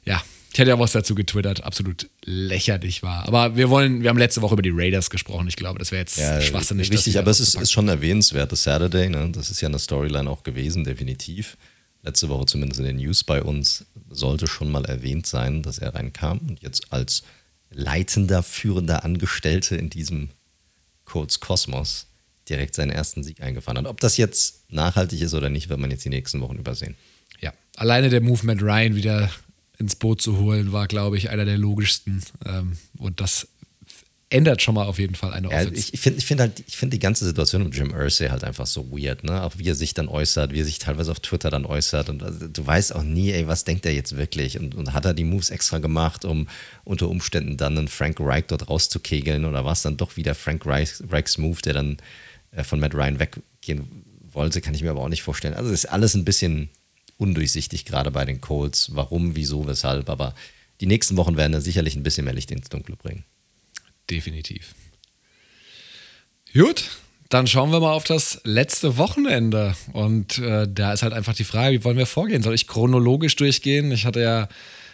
ja, 0.05 0.23
ich 0.55 0.59
hätte 0.61 0.71
ja 0.71 0.79
was 0.79 0.93
dazu 0.93 1.17
getwittert, 1.17 1.65
absolut 1.65 2.09
lächerlich 2.25 3.03
war. 3.03 3.27
Aber 3.27 3.57
wir 3.57 3.71
wollen, 3.71 4.03
wir 4.03 4.09
haben 4.09 4.19
letzte 4.19 4.41
Woche 4.41 4.53
über 4.53 4.63
die 4.63 4.71
Raiders 4.73 5.11
gesprochen. 5.11 5.49
Ich 5.49 5.57
glaube, 5.57 5.81
das 5.81 5.91
wäre 5.91 6.03
jetzt 6.03 6.17
ja, 6.17 6.41
schwachsinnig. 6.41 6.93
Richtig, 6.93 7.19
aber 7.19 7.33
es 7.33 7.41
ist, 7.41 7.57
ist, 7.57 7.73
schon 7.73 7.89
erwähnenswert, 7.89 8.53
das 8.53 8.63
Saturday, 8.63 9.09
ne? 9.09 9.31
das 9.33 9.51
ist 9.51 9.61
ja 9.61 9.69
eine 9.69 9.81
Storyline 9.81 10.31
auch 10.31 10.45
gewesen, 10.45 10.85
definitiv. 10.85 11.57
Letzte 12.05 12.29
Woche 12.29 12.47
zumindest 12.47 12.79
in 12.79 12.87
den 12.87 12.99
News 12.99 13.25
bei 13.25 13.43
uns 13.43 13.85
sollte 14.09 14.47
schon 14.47 14.71
mal 14.71 14.85
erwähnt 14.85 15.27
sein, 15.27 15.65
dass 15.65 15.79
er 15.79 15.93
reinkam 15.97 16.39
und 16.47 16.63
jetzt 16.63 16.93
als 16.93 17.25
leitender, 17.73 18.45
führender 18.45 19.03
Angestellte 19.03 19.75
in 19.75 19.91
diesem 19.91 20.29
Colts 21.05 21.41
Kosmos 21.41 22.07
direkt 22.49 22.77
seinen 22.77 22.91
ersten 22.91 23.25
Sieg 23.25 23.43
eingefahren 23.43 23.79
hat. 23.79 23.87
Ob 23.87 23.99
das 23.99 24.19
jetzt 24.19 24.71
nachhaltig 24.71 25.21
ist 25.21 25.35
oder 25.35 25.49
nicht, 25.49 25.69
wird 25.69 25.81
man 25.81 25.91
jetzt 25.91 26.05
die 26.05 26.11
nächsten 26.11 26.41
Wochen 26.41 26.59
übersehen. 26.59 26.95
Ja, 27.41 27.53
alleine 27.75 28.09
der 28.09 28.21
Movement 28.21 28.63
Ryan 28.63 28.95
wieder 28.95 29.31
ins 29.79 29.97
Boot 29.97 30.23
zu 30.23 30.39
holen, 30.39 30.73
war, 30.73 30.87
glaube 30.87 31.17
ich, 31.17 31.31
einer 31.31 31.45
der 31.45 31.59
logischsten. 31.59 32.23
Ähm, 32.47 32.77
und 32.99 33.21
das 33.21 33.49
ändert 34.31 34.63
schon 34.63 34.75
mal 34.75 34.87
auf 34.87 34.99
jeden 34.99 35.15
Fall 35.15 35.33
eine 35.33 35.49
ja, 35.51 35.59
Offense. 35.59 35.91
Ich, 35.93 36.01
finde 36.01 36.19
ich 36.19 36.27
find 36.27 36.41
halt, 36.41 36.65
ich 36.67 36.77
die 36.77 36.99
ganze 36.99 37.25
Situation 37.25 37.63
mit 37.63 37.75
Jim 37.77 37.91
Irsay 37.91 38.29
halt 38.29 38.43
einfach 38.43 38.67
so 38.67 38.91
weird, 38.91 39.23
ne? 39.23 39.43
Auch 39.43 39.59
wie 39.59 39.69
er 39.69 39.75
sich 39.75 39.95
dann 39.95 40.09
äußert, 40.09 40.53
wie 40.53 40.61
er 40.61 40.65
sich 40.65 40.79
teilweise 40.79 41.13
auf 41.13 41.21
Twitter 41.21 41.51
dann 41.51 41.65
äußert. 41.65 42.09
Und 42.09 42.23
also, 42.23 42.49
du 42.49 42.67
weißt 42.67 42.95
auch 42.95 43.03
nie, 43.03 43.31
ey, 43.31 43.47
was 43.47 43.65
denkt 43.65 43.87
er 43.87 43.93
jetzt 43.93 44.17
wirklich? 44.17 44.59
Und, 44.59 44.75
und 44.75 44.93
hat 44.93 45.05
er 45.05 45.15
die 45.15 45.25
Moves 45.25 45.51
extra 45.51 45.79
gemacht, 45.79 46.25
um 46.25 46.49
unter 46.85 47.09
Umständen 47.09 47.57
dann 47.57 47.79
einen 47.79 47.89
Frank 47.89 48.17
Reich 48.19 48.45
dort 48.49 48.69
rauszukegeln? 48.69 49.45
Oder 49.45 49.65
war 49.65 49.73
es 49.73 49.83
dann 49.83 49.97
doch 49.97 50.17
wieder 50.17 50.35
Frank 50.35 50.67
Reichs, 50.67 51.03
Reichs 51.09 51.39
Move, 51.39 51.61
der 51.63 51.75
dann 51.75 51.97
äh, 52.51 52.65
von 52.65 52.81
Matt 52.81 52.95
Ryan 52.95 53.21
weggehen 53.21 53.87
wollte? 54.33 54.61
Kann 54.61 54.75
ich 54.75 54.83
mir 54.83 54.91
aber 54.91 55.03
auch 55.03 55.09
nicht 55.09 55.23
vorstellen. 55.23 55.55
Also 55.55 55.71
ist 55.71 55.87
alles 55.87 56.15
ein 56.15 56.25
bisschen 56.25 56.71
undurchsichtig, 57.17 57.85
gerade 57.85 58.11
bei 58.11 58.25
den 58.25 58.41
Colts. 58.41 58.95
Warum, 58.95 59.37
wieso, 59.37 59.67
weshalb, 59.67 60.09
aber 60.11 60.35
die 60.81 60.87
nächsten 60.87 61.17
Wochen 61.17 61.37
werden 61.37 61.53
da 61.53 61.61
sicherlich 61.61 61.97
ein 61.97 62.03
bisschen 62.03 62.25
mehr 62.25 62.35
Licht 62.35 62.51
ins 62.51 62.69
Dunkle 62.69 62.97
bringen. 62.97 63.25
Definitiv. 64.11 64.75
Gut, 66.53 66.91
dann 67.29 67.47
schauen 67.47 67.73
wir 67.73 67.81
mal 67.81 67.93
auf 67.93 68.05
das 68.05 68.41
letzte 68.45 68.97
Wochenende. 68.97 69.75
Und 69.93 70.39
äh, 70.39 70.69
da 70.69 70.93
ist 70.93 71.03
halt 71.03 71.13
einfach 71.13 71.35
die 71.35 71.45
Frage, 71.45 71.81
wie 71.81 71.85
wollen 71.85 71.97
wir 71.97 72.07
vorgehen? 72.07 72.43
Soll 72.43 72.55
ich 72.55 72.67
chronologisch 72.67 73.35
durchgehen? 73.37 73.91
Ich 73.93 74.07
hatte 74.07 74.21
ja, 74.21 74.49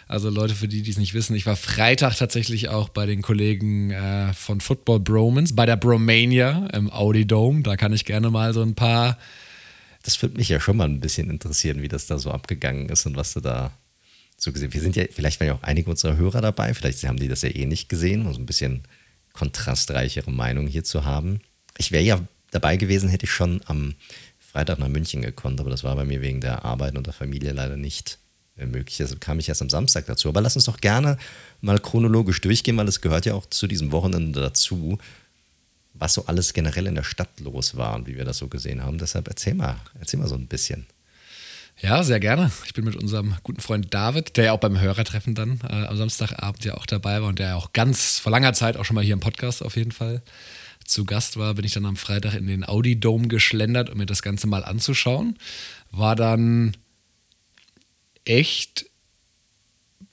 also 0.07 0.29
Leute, 0.29 0.55
für 0.55 0.67
die, 0.67 0.81
die 0.81 0.91
es 0.91 0.97
nicht 0.97 1.13
wissen, 1.13 1.35
ich 1.35 1.45
war 1.45 1.55
Freitag 1.55 2.17
tatsächlich 2.17 2.69
auch 2.69 2.89
bei 2.89 3.05
den 3.05 3.21
Kollegen 3.21 3.91
äh, 3.91 4.33
von 4.33 4.61
Football 4.61 5.01
Bromans, 5.01 5.55
bei 5.55 5.65
der 5.65 5.77
Bromania 5.77 6.67
im 6.73 6.91
Audi 6.91 7.27
Dome. 7.27 7.63
Da 7.63 7.77
kann 7.77 7.93
ich 7.93 8.05
gerne 8.05 8.31
mal 8.31 8.53
so 8.53 8.61
ein 8.61 8.75
paar. 8.75 9.17
Das 10.03 10.21
würde 10.21 10.37
mich 10.37 10.49
ja 10.49 10.59
schon 10.59 10.77
mal 10.77 10.87
ein 10.87 10.99
bisschen 10.99 11.29
interessieren, 11.29 11.81
wie 11.81 11.87
das 11.87 12.07
da 12.07 12.17
so 12.17 12.31
abgegangen 12.31 12.89
ist 12.89 13.05
und 13.05 13.15
was 13.15 13.33
du 13.33 13.39
da 13.39 13.71
so 14.37 14.51
gesehen. 14.51 14.73
Wir 14.73 14.81
sind 14.81 14.95
ja, 14.95 15.05
vielleicht 15.11 15.39
waren 15.39 15.47
ja 15.47 15.53
auch 15.53 15.63
einige 15.63 15.89
unserer 15.89 16.17
Hörer 16.17 16.41
dabei, 16.41 16.73
vielleicht 16.73 17.03
haben 17.03 17.19
die 17.19 17.27
das 17.27 17.43
ja 17.43 17.49
eh 17.49 17.65
nicht 17.65 17.89
gesehen, 17.89 18.25
um 18.25 18.33
so 18.33 18.39
ein 18.39 18.45
bisschen 18.45 18.83
kontrastreichere 19.33 20.31
Meinung 20.31 20.67
hier 20.67 20.83
zu 20.83 21.05
haben. 21.05 21.41
Ich 21.77 21.91
wäre 21.91 22.03
ja 22.03 22.19
dabei 22.49 22.77
gewesen, 22.77 23.09
hätte 23.09 23.25
ich 23.25 23.31
schon 23.31 23.61
am 23.65 23.95
Freitag 24.39 24.79
nach 24.79 24.87
München 24.89 25.21
gekonnt, 25.21 25.59
aber 25.59 25.69
das 25.69 25.83
war 25.83 25.95
bei 25.95 26.05
mir 26.05 26.21
wegen 26.21 26.41
der 26.41 26.65
Arbeit 26.65 26.97
und 26.97 27.05
der 27.05 27.13
Familie 27.13 27.53
leider 27.53 27.77
nicht 27.77 28.17
möglich. 28.55 29.01
Also 29.01 29.15
kam 29.19 29.39
ich 29.39 29.49
erst 29.49 29.61
am 29.61 29.69
Samstag 29.69 30.05
dazu. 30.05 30.29
Aber 30.29 30.41
lass 30.41 30.55
uns 30.55 30.65
doch 30.65 30.81
gerne 30.81 31.17
mal 31.61 31.79
chronologisch 31.79 32.41
durchgehen, 32.41 32.77
weil 32.77 32.87
es 32.87 33.01
gehört 33.01 33.25
ja 33.25 33.33
auch 33.33 33.45
zu 33.47 33.67
diesem 33.67 33.91
Wochenende 33.91 34.41
dazu, 34.41 34.97
was 35.93 36.13
so 36.13 36.25
alles 36.25 36.53
generell 36.53 36.87
in 36.87 36.95
der 36.95 37.03
Stadt 37.03 37.39
los 37.39 37.75
war 37.75 37.95
und 37.95 38.07
wie 38.07 38.15
wir 38.15 38.25
das 38.25 38.37
so 38.37 38.47
gesehen 38.47 38.81
haben. 38.81 38.97
Deshalb 38.97 39.27
erzähl 39.27 39.53
mal, 39.53 39.77
erzähl 39.99 40.19
mal 40.19 40.27
so 40.27 40.35
ein 40.35 40.47
bisschen. 40.47 40.87
Ja, 41.81 42.03
sehr 42.03 42.19
gerne. 42.19 42.51
Ich 42.65 42.73
bin 42.73 42.85
mit 42.85 42.95
unserem 42.95 43.35
guten 43.43 43.59
Freund 43.59 43.93
David, 43.93 44.37
der 44.37 44.45
ja 44.45 44.51
auch 44.51 44.59
beim 44.59 44.79
Hörertreffen 44.79 45.33
dann 45.33 45.59
äh, 45.67 45.85
am 45.85 45.97
Samstagabend 45.97 46.63
ja 46.63 46.75
auch 46.75 46.85
dabei 46.85 47.21
war 47.21 47.29
und 47.29 47.39
der 47.39 47.49
ja 47.49 47.55
auch 47.55 47.73
ganz 47.73 48.19
vor 48.19 48.31
langer 48.31 48.53
Zeit 48.53 48.77
auch 48.77 48.85
schon 48.85 48.95
mal 48.95 49.03
hier 49.03 49.13
im 49.13 49.19
Podcast 49.19 49.63
auf 49.63 49.75
jeden 49.75 49.91
Fall 49.91 50.21
zu 50.85 51.05
Gast 51.05 51.37
war, 51.37 51.53
bin 51.55 51.65
ich 51.65 51.73
dann 51.73 51.85
am 51.85 51.95
Freitag 51.95 52.35
in 52.35 52.47
den 52.47 52.67
Audi 52.67 52.99
Dome 52.99 53.27
geschlendert, 53.27 53.89
um 53.89 53.97
mir 53.97 54.05
das 54.05 54.21
Ganze 54.21 54.47
mal 54.47 54.63
anzuschauen. 54.63 55.37
War 55.91 56.15
dann 56.15 56.77
echt 58.25 58.85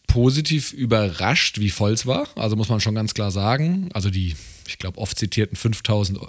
positiv 0.06 0.72
überrascht, 0.72 1.58
wie 1.58 1.70
voll 1.70 1.92
es 1.92 2.06
war. 2.06 2.28
Also 2.36 2.56
muss 2.56 2.68
man 2.68 2.80
schon 2.80 2.94
ganz 2.94 3.12
klar 3.12 3.30
sagen. 3.30 3.90
Also 3.92 4.08
die, 4.08 4.36
ich 4.68 4.78
glaube, 4.78 4.98
oft 4.98 5.18
zitierten 5.18 5.56
5000 5.56 6.20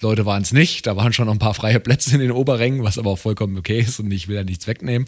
Leute 0.00 0.24
waren 0.24 0.42
es 0.42 0.52
nicht. 0.52 0.86
Da 0.86 0.96
waren 0.96 1.12
schon 1.12 1.26
noch 1.26 1.32
ein 1.32 1.40
paar 1.40 1.54
freie 1.54 1.80
Plätze 1.80 2.14
in 2.14 2.20
den 2.20 2.30
Oberrängen, 2.30 2.84
was 2.84 2.96
aber 2.96 3.10
auch 3.10 3.18
vollkommen 3.18 3.56
okay 3.58 3.80
ist 3.80 3.98
und 3.98 4.10
ich 4.12 4.28
will 4.28 4.36
ja 4.36 4.44
nichts 4.44 4.66
wegnehmen. 4.66 5.06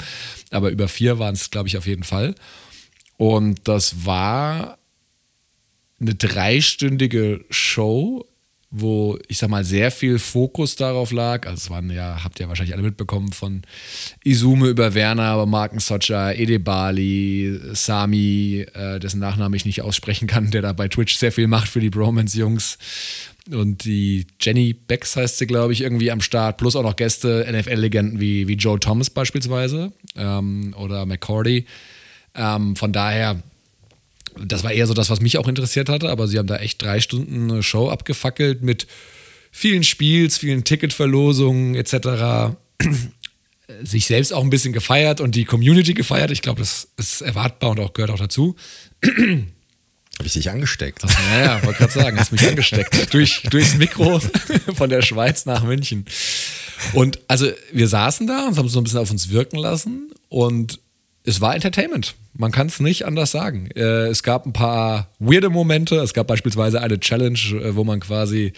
Aber 0.50 0.70
über 0.70 0.88
vier 0.88 1.18
waren 1.18 1.34
es, 1.34 1.50
glaube 1.50 1.68
ich, 1.68 1.78
auf 1.78 1.86
jeden 1.86 2.02
Fall. 2.02 2.34
Und 3.16 3.68
das 3.68 4.04
war 4.04 4.78
eine 6.00 6.14
dreistündige 6.14 7.44
Show 7.50 8.26
wo 8.70 9.18
ich 9.26 9.38
sag 9.38 9.50
mal 9.50 9.64
sehr 9.64 9.90
viel 9.90 10.18
Fokus 10.18 10.76
darauf 10.76 11.10
lag. 11.10 11.46
Also 11.46 11.56
es 11.56 11.70
waren 11.70 11.90
ja, 11.90 12.22
habt 12.22 12.38
ihr 12.38 12.48
wahrscheinlich 12.48 12.74
alle 12.74 12.84
mitbekommen, 12.84 13.32
von 13.32 13.62
Izume 14.22 14.68
über 14.68 14.94
Werner, 14.94 15.24
aber 15.24 15.46
Marken 15.46 15.80
Socha, 15.80 16.30
Edebali, 16.30 17.60
Sami, 17.72 18.64
äh, 18.72 19.00
dessen 19.00 19.18
Nachname 19.18 19.56
ich 19.56 19.64
nicht 19.64 19.82
aussprechen 19.82 20.28
kann, 20.28 20.52
der 20.52 20.62
da 20.62 20.72
bei 20.72 20.86
Twitch 20.86 21.16
sehr 21.16 21.32
viel 21.32 21.48
macht 21.48 21.68
für 21.68 21.80
die 21.80 21.90
Bromance-Jungs. 21.90 22.78
Und 23.50 23.84
die 23.84 24.26
Jenny 24.40 24.72
Becks 24.74 25.16
heißt 25.16 25.38
sie, 25.38 25.46
glaube 25.46 25.72
ich, 25.72 25.80
irgendwie 25.80 26.12
am 26.12 26.20
Start, 26.20 26.56
plus 26.58 26.76
auch 26.76 26.84
noch 26.84 26.94
Gäste, 26.94 27.46
NFL-Legenden 27.50 28.20
wie, 28.20 28.46
wie 28.46 28.54
Joe 28.54 28.78
Thomas 28.78 29.10
beispielsweise 29.10 29.92
ähm, 30.14 30.74
oder 30.78 31.06
McCordy. 31.06 31.66
Ähm, 32.36 32.76
von 32.76 32.92
daher 32.92 33.42
das 34.38 34.64
war 34.64 34.72
eher 34.72 34.86
so 34.86 34.94
das, 34.94 35.10
was 35.10 35.20
mich 35.20 35.38
auch 35.38 35.48
interessiert 35.48 35.88
hatte, 35.88 36.08
aber 36.08 36.28
sie 36.28 36.38
haben 36.38 36.46
da 36.46 36.56
echt 36.56 36.82
drei 36.82 37.00
Stunden 37.00 37.50
eine 37.50 37.62
Show 37.62 37.88
abgefackelt 37.88 38.62
mit 38.62 38.86
vielen 39.50 39.84
Spiels, 39.84 40.38
vielen 40.38 40.64
Ticketverlosungen 40.64 41.74
etc. 41.74 42.56
Sich 43.82 44.06
selbst 44.06 44.32
auch 44.32 44.42
ein 44.42 44.50
bisschen 44.50 44.72
gefeiert 44.72 45.20
und 45.20 45.34
die 45.34 45.44
Community 45.44 45.94
gefeiert. 45.94 46.30
Ich 46.30 46.42
glaube, 46.42 46.60
das 46.60 46.88
ist 46.96 47.20
erwartbar 47.20 47.70
und 47.70 47.80
auch 47.80 47.92
gehört 47.92 48.10
auch 48.10 48.18
dazu. 48.18 48.56
Habe 49.02 50.26
ich 50.26 50.34
dich 50.34 50.50
angesteckt? 50.50 51.02
Naja, 51.02 51.44
ja, 51.44 51.64
wollte 51.64 51.78
gerade 51.78 51.92
sagen, 51.92 52.18
hast 52.18 52.32
mich 52.32 52.46
angesteckt. 52.46 53.14
Durch, 53.14 53.42
durchs 53.48 53.76
Mikro 53.76 54.20
von 54.74 54.90
der 54.90 55.02
Schweiz 55.02 55.46
nach 55.46 55.64
München. 55.64 56.04
Und 56.92 57.20
also 57.28 57.50
wir 57.72 57.88
saßen 57.88 58.26
da 58.26 58.46
und 58.48 58.58
haben 58.58 58.66
es 58.66 58.72
so 58.72 58.80
ein 58.80 58.84
bisschen 58.84 58.98
auf 58.98 59.10
uns 59.10 59.30
wirken 59.30 59.56
lassen 59.56 60.10
und 60.28 60.78
es 61.24 61.40
war 61.40 61.54
Entertainment. 61.54 62.14
Man 62.32 62.52
kann 62.52 62.68
es 62.68 62.80
nicht 62.80 63.06
anders 63.06 63.32
sagen. 63.32 63.68
Äh, 63.74 64.06
es 64.08 64.22
gab 64.22 64.46
ein 64.46 64.52
paar 64.52 65.08
weirde 65.18 65.50
Momente. 65.50 65.96
Es 65.96 66.14
gab 66.14 66.28
beispielsweise 66.28 66.80
eine 66.80 67.00
Challenge, 67.00 67.38
äh, 67.52 67.74
wo 67.74 67.84
man 67.84 68.00
quasi 68.00 68.52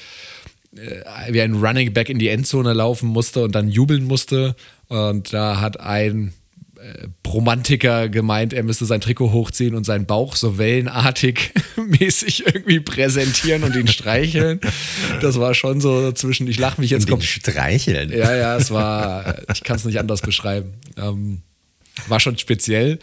äh, 0.76 1.32
wie 1.32 1.40
ein 1.40 1.54
Running 1.54 1.92
Back 1.92 2.08
in 2.08 2.18
die 2.18 2.28
Endzone 2.28 2.72
laufen 2.72 3.08
musste 3.08 3.42
und 3.42 3.54
dann 3.54 3.68
jubeln 3.68 4.04
musste. 4.04 4.54
Und 4.88 5.32
da 5.32 5.60
hat 5.60 5.80
ein 5.80 6.32
äh, 6.78 7.08
Romantiker 7.26 8.08
gemeint, 8.08 8.52
er 8.52 8.62
müsste 8.62 8.84
sein 8.84 9.00
Trikot 9.00 9.32
hochziehen 9.32 9.74
und 9.74 9.84
seinen 9.84 10.04
Bauch 10.04 10.36
so 10.36 10.58
wellenartig 10.58 11.52
mäßig 11.76 12.46
irgendwie 12.46 12.80
präsentieren 12.80 13.64
und 13.64 13.76
ihn 13.76 13.88
streicheln. 13.88 14.60
Das 15.20 15.38
war 15.38 15.54
schon 15.54 15.80
so 15.80 16.12
zwischen, 16.12 16.46
ich 16.48 16.58
lache 16.58 16.80
mich 16.80 16.90
jetzt 16.90 17.08
komplett. 17.08 17.30
Streicheln? 17.30 18.10
Ja, 18.10 18.34
ja, 18.34 18.56
es 18.56 18.70
war, 18.70 19.36
ich 19.52 19.62
kann 19.62 19.76
es 19.76 19.84
nicht 19.84 19.98
anders 19.98 20.20
beschreiben. 20.20 20.74
Ähm, 20.96 21.42
war 22.08 22.20
schon 22.20 22.36
speziell. 22.38 22.98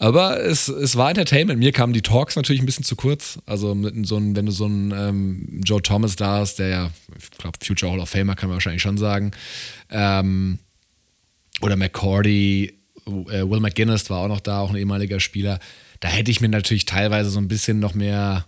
Aber 0.00 0.42
es, 0.42 0.68
es 0.68 0.96
war 0.96 1.10
Entertainment. 1.10 1.58
Mir 1.58 1.72
kamen 1.72 1.92
die 1.92 2.00
Talks 2.00 2.34
natürlich 2.34 2.62
ein 2.62 2.66
bisschen 2.66 2.86
zu 2.86 2.96
kurz. 2.96 3.38
Also 3.44 3.74
mit 3.74 4.06
so 4.06 4.16
einem, 4.16 4.34
wenn 4.34 4.46
du 4.46 4.52
so 4.52 4.64
einen 4.64 4.92
ähm, 4.92 5.60
Joe 5.62 5.82
Thomas 5.82 6.16
da 6.16 6.38
hast, 6.38 6.58
der 6.58 6.68
ja, 6.68 6.90
ich 7.18 7.30
glaube, 7.32 7.58
Future 7.62 7.92
Hall 7.92 8.00
of 8.00 8.08
Famer 8.08 8.34
kann 8.34 8.48
man 8.48 8.56
wahrscheinlich 8.56 8.80
schon 8.80 8.96
sagen. 8.96 9.32
Ähm, 9.90 10.58
oder 11.60 11.76
McCordy, 11.76 12.72
äh, 13.06 13.42
Will 13.42 13.60
McGuinness 13.60 14.08
war 14.08 14.20
auch 14.20 14.28
noch 14.28 14.40
da, 14.40 14.60
auch 14.60 14.70
ein 14.70 14.76
ehemaliger 14.76 15.20
Spieler. 15.20 15.58
Da 16.00 16.08
hätte 16.08 16.30
ich 16.30 16.40
mir 16.40 16.48
natürlich 16.48 16.86
teilweise 16.86 17.28
so 17.28 17.38
ein 17.38 17.48
bisschen 17.48 17.78
noch 17.78 17.92
mehr 17.92 18.46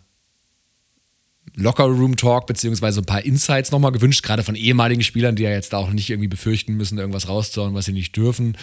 Locker-Room-Talk 1.57 2.47
beziehungsweise 2.47 3.03
ein 3.03 3.07
paar 3.07 3.27
Insights 3.27 3.73
nochmal 3.73 3.93
gewünscht, 3.93 4.23
gerade 4.23 4.43
von 4.43 4.55
ehemaligen 4.55 5.03
Spielern, 5.03 5.37
die 5.37 5.43
ja 5.43 5.51
jetzt 5.51 5.75
auch 5.75 5.91
nicht 5.91 6.09
irgendwie 6.09 6.29
befürchten 6.29 6.79
müssen, 6.79 6.97
irgendwas 6.97 7.29
rauszuhauen, 7.29 7.75
was 7.75 7.85
sie 7.85 7.93
nicht 7.93 8.17
dürfen. 8.17 8.57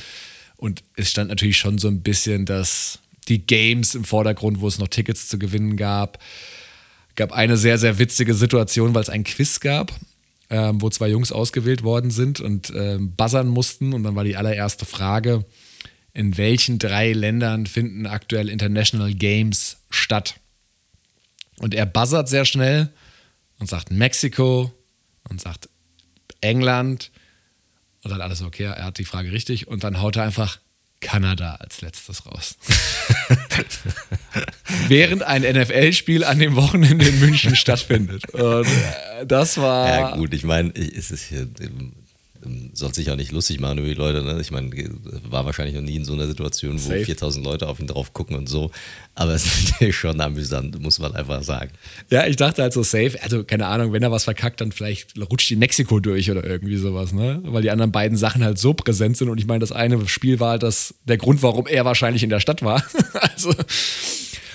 Und 0.59 0.83
es 0.97 1.09
stand 1.09 1.29
natürlich 1.29 1.55
schon 1.55 1.77
so 1.77 1.87
ein 1.87 2.01
bisschen 2.01 2.45
dass 2.45 2.99
die 3.29 3.45
Games 3.45 3.95
im 3.95 4.03
Vordergrund, 4.03 4.59
wo 4.59 4.67
es 4.67 4.77
noch 4.77 4.89
Tickets 4.89 5.29
zu 5.29 5.39
gewinnen 5.39 5.77
gab. 5.77 6.19
Gab 7.15 7.31
eine 7.31 7.55
sehr, 7.55 7.77
sehr 7.77 7.97
witzige 7.97 8.33
Situation, 8.33 8.93
weil 8.93 9.03
es 9.03 9.09
ein 9.09 9.23
Quiz 9.23 9.61
gab, 9.61 9.93
ähm, 10.49 10.81
wo 10.81 10.89
zwei 10.89 11.07
Jungs 11.07 11.31
ausgewählt 11.31 11.83
worden 11.83 12.11
sind 12.11 12.41
und 12.41 12.73
ähm, 12.75 13.15
buzzern 13.15 13.47
mussten. 13.47 13.93
Und 13.93 14.03
dann 14.03 14.15
war 14.15 14.25
die 14.25 14.35
allererste 14.35 14.85
Frage, 14.85 15.45
in 16.13 16.37
welchen 16.37 16.77
drei 16.77 17.13
Ländern 17.13 17.65
finden 17.65 18.05
aktuell 18.05 18.49
International 18.49 19.13
Games 19.13 19.77
statt? 19.89 20.35
Und 21.59 21.73
er 21.73 21.85
buzzert 21.85 22.27
sehr 22.27 22.43
schnell 22.43 22.89
und 23.59 23.69
sagt 23.69 23.91
Mexiko 23.91 24.73
und 25.29 25.39
sagt 25.39 25.69
England 26.41 27.11
und 28.03 28.11
dann 28.11 28.21
alles 28.21 28.41
okay, 28.41 28.63
er 28.63 28.85
hat 28.85 28.97
die 28.97 29.05
Frage 29.05 29.31
richtig. 29.31 29.67
Und 29.67 29.83
dann 29.83 30.01
haut 30.01 30.15
er 30.15 30.23
einfach 30.23 30.59
Kanada 31.01 31.55
als 31.55 31.81
letztes 31.81 32.25
raus. 32.25 32.57
Während 34.87 35.23
ein 35.23 35.41
NFL-Spiel 35.43 36.23
an 36.23 36.39
dem 36.39 36.55
Wochenende 36.55 37.07
in 37.07 37.19
München 37.19 37.55
stattfindet. 37.55 38.29
Und 38.33 38.67
äh, 38.67 39.25
das 39.25 39.57
war. 39.57 39.87
Ja, 39.87 40.15
gut, 40.15 40.33
ich 40.33 40.43
meine, 40.43 40.69
ist 40.71 41.11
es 41.11 41.23
hier 41.23 41.47
soll 42.73 42.93
sich 42.93 43.11
auch 43.11 43.15
nicht 43.15 43.31
lustig 43.31 43.59
machen 43.59 43.79
über 43.79 43.87
die 43.87 43.93
Leute. 43.93 44.23
Ne? 44.23 44.39
Ich 44.39 44.51
meine, 44.51 44.71
war 45.29 45.45
wahrscheinlich 45.45 45.75
noch 45.75 45.81
nie 45.81 45.95
in 45.95 46.05
so 46.05 46.13
einer 46.13 46.27
Situation, 46.27 46.73
wo 46.73 46.89
Safe. 46.89 47.05
4000 47.05 47.45
Leute 47.45 47.67
auf 47.67 47.79
ihn 47.79 47.87
drauf 47.87 48.13
gucken 48.13 48.35
und 48.35 48.47
so. 48.47 48.71
Aber 49.15 49.31
es 49.35 49.45
ist 49.45 49.71
natürlich 49.71 49.97
schon 49.97 50.19
amüsant, 50.21 50.81
muss 50.81 50.99
man 50.99 51.15
einfach 51.15 51.43
sagen. 51.43 51.71
Ja, 52.09 52.25
ich 52.25 52.35
dachte 52.35 52.61
halt 52.61 52.73
so 52.73 52.83
safe. 52.83 53.17
Also, 53.21 53.43
keine 53.43 53.67
Ahnung, 53.67 53.91
wenn 53.93 54.03
er 54.03 54.11
was 54.11 54.23
verkackt, 54.23 54.61
dann 54.61 54.71
vielleicht 54.71 55.19
rutscht 55.19 55.49
die 55.49 55.55
Mexiko 55.55 55.99
durch 55.99 56.31
oder 56.31 56.43
irgendwie 56.43 56.77
sowas, 56.77 57.11
ne? 57.13 57.41
Weil 57.43 57.61
die 57.61 57.71
anderen 57.71 57.91
beiden 57.91 58.17
Sachen 58.17 58.43
halt 58.43 58.57
so 58.57 58.73
präsent 58.73 59.17
sind. 59.17 59.29
Und 59.29 59.37
ich 59.37 59.45
meine, 59.45 59.59
das 59.59 59.71
eine 59.71 60.07
Spiel 60.07 60.39
war 60.39 60.51
halt 60.51 60.63
das, 60.63 60.95
der 61.05 61.17
Grund, 61.17 61.43
warum 61.43 61.67
er 61.67 61.85
wahrscheinlich 61.85 62.23
in 62.23 62.29
der 62.29 62.39
Stadt 62.39 62.61
war. 62.61 62.83
also. 63.13 63.53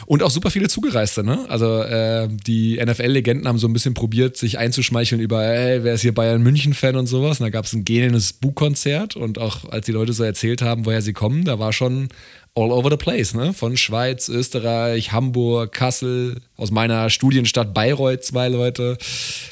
Und 0.07 0.23
auch 0.23 0.31
super 0.31 0.51
viele 0.51 0.69
Zugereiste, 0.69 1.25
ne? 1.25 1.47
Also 1.49 1.83
äh, 1.83 2.29
die 2.29 2.81
NFL-Legenden 2.85 3.49
haben 3.49 3.59
so 3.59 3.67
ein 3.67 3.73
bisschen 3.73 3.95
probiert, 3.95 4.37
sich 4.37 4.59
einzuschmeicheln 4.59 5.21
über, 5.21 5.45
ey, 5.45 5.83
wer 5.85 5.95
ist 5.95 6.03
hier 6.03 6.15
Bayern 6.15 6.43
München-Fan 6.43 6.97
und 6.97 7.07
sowas. 7.07 7.41
Und 7.41 7.45
da 7.45 7.51
gab 7.51 7.65
es 7.65 7.73
ein 7.73 7.85
gähnendes 7.85 8.33
Bu-Konzert 8.35 9.17
und 9.17 9.39
auch 9.39 9.69
als 9.71 9.87
die 9.87 9.93
Leute 9.93 10.13
so 10.13 10.25
erzählt 10.25 10.63
haben, 10.63 10.87
woher 10.87 11.03
sie 11.03 11.13
kommen, 11.13 11.45
da 11.45 11.59
war 11.59 11.73
schon 11.73 12.09
all 12.55 12.71
over 12.71 12.91
the 12.91 12.97
place, 12.97 13.35
ne? 13.35 13.53
Von 13.53 13.77
Schweiz, 13.77 14.29
Österreich, 14.29 15.13
Hamburg, 15.13 15.73
Kassel, 15.73 16.41
aus 16.57 16.71
meiner 16.71 17.11
Studienstadt 17.11 17.75
Bayreuth 17.75 18.25
zwei 18.25 18.49
Leute, 18.49 18.97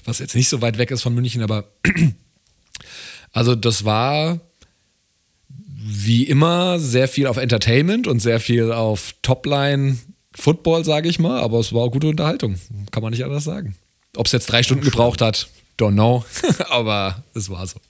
was 0.04 0.20
jetzt 0.20 0.34
nicht 0.34 0.48
so 0.48 0.62
weit 0.62 0.78
weg 0.78 0.90
ist 0.90 1.02
von 1.02 1.14
München, 1.14 1.42
aber 1.42 1.64
also 3.32 3.54
das 3.54 3.84
war 3.84 4.40
wie 5.84 6.24
immer 6.24 6.78
sehr 6.78 7.08
viel 7.08 7.26
auf 7.26 7.38
Entertainment 7.38 8.06
und 8.06 8.20
sehr 8.20 8.38
viel 8.38 8.70
auf 8.70 9.14
Topline 9.22 9.98
Football, 10.34 10.84
sage 10.84 11.08
ich 11.08 11.18
mal, 11.18 11.40
aber 11.40 11.58
es 11.58 11.72
war 11.72 11.90
gute 11.90 12.08
Unterhaltung. 12.08 12.58
Kann 12.90 13.02
man 13.02 13.12
nicht 13.12 13.24
anders 13.24 13.44
sagen. 13.44 13.76
Ob 14.16 14.26
es 14.26 14.32
jetzt 14.32 14.46
drei 14.46 14.62
Stunden 14.62 14.84
gebraucht 14.84 15.20
hat, 15.20 15.48
don't 15.78 15.92
know. 15.92 16.24
aber 16.70 17.22
es 17.34 17.48
war 17.50 17.66
so. 17.66 17.80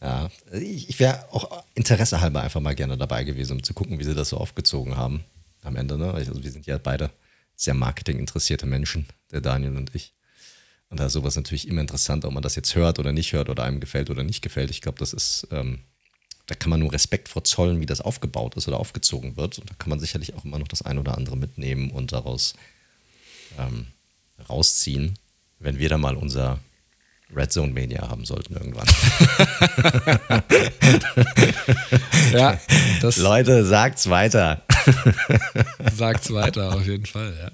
Ja, 0.00 0.28
ich, 0.52 0.98
wäre 1.00 1.24
auch 1.32 1.64
Interesse 1.74 2.20
halber 2.20 2.42
einfach 2.42 2.60
mal 2.60 2.74
gerne 2.74 2.96
dabei 2.96 3.24
gewesen, 3.24 3.54
um 3.54 3.62
zu 3.62 3.72
gucken, 3.72 3.98
wie 3.98 4.04
sie 4.04 4.14
das 4.14 4.28
so 4.28 4.36
aufgezogen 4.36 4.96
haben 4.96 5.24
am 5.62 5.76
Ende. 5.76 5.96
Ne? 5.96 6.12
Also 6.12 6.42
wir 6.42 6.50
sind 6.50 6.66
ja 6.66 6.78
beide 6.78 7.10
sehr 7.56 7.74
marketinginteressierte 7.74 8.66
Menschen, 8.66 9.06
der 9.30 9.40
Daniel 9.40 9.76
und 9.76 9.94
ich. 9.94 10.12
Und 10.90 11.00
da 11.00 11.06
ist 11.06 11.14
sowas 11.14 11.36
natürlich 11.36 11.66
immer 11.66 11.80
interessant, 11.80 12.24
ob 12.24 12.32
man 12.32 12.42
das 12.42 12.54
jetzt 12.54 12.74
hört 12.74 12.98
oder 12.98 13.12
nicht 13.12 13.32
hört 13.32 13.48
oder 13.48 13.64
einem 13.64 13.80
gefällt 13.80 14.10
oder 14.10 14.22
nicht 14.22 14.42
gefällt. 14.42 14.70
Ich 14.70 14.80
glaube, 14.80 14.98
das 14.98 15.12
ist, 15.12 15.48
ähm, 15.50 15.80
da 16.46 16.54
kann 16.54 16.70
man 16.70 16.80
nur 16.80 16.92
Respekt 16.92 17.28
vor 17.28 17.44
zollen, 17.44 17.80
wie 17.80 17.86
das 17.86 18.00
aufgebaut 18.00 18.54
ist 18.56 18.68
oder 18.68 18.78
aufgezogen 18.78 19.36
wird. 19.36 19.58
Und 19.58 19.70
da 19.70 19.74
kann 19.78 19.90
man 19.90 20.00
sicherlich 20.00 20.34
auch 20.34 20.44
immer 20.44 20.58
noch 20.58 20.68
das 20.68 20.82
ein 20.82 20.98
oder 20.98 21.16
andere 21.16 21.36
mitnehmen 21.36 21.90
und 21.90 22.12
daraus 22.12 22.54
ähm, 23.58 23.86
rausziehen, 24.48 25.18
wenn 25.58 25.78
wir 25.78 25.88
da 25.88 25.96
mal 25.96 26.16
unser 26.16 26.58
Red 27.34 27.52
Zone 27.52 27.72
Mania 27.72 28.08
haben 28.08 28.24
sollten 28.26 28.54
irgendwann. 28.54 28.86
ja, 32.32 32.60
das 33.00 33.16
Leute, 33.16 33.64
sagt's 33.64 34.10
weiter. 34.10 34.62
sagt's 35.94 36.32
weiter, 36.32 36.74
auf 36.74 36.86
jeden 36.86 37.06
Fall, 37.06 37.34
ja. 37.40 37.50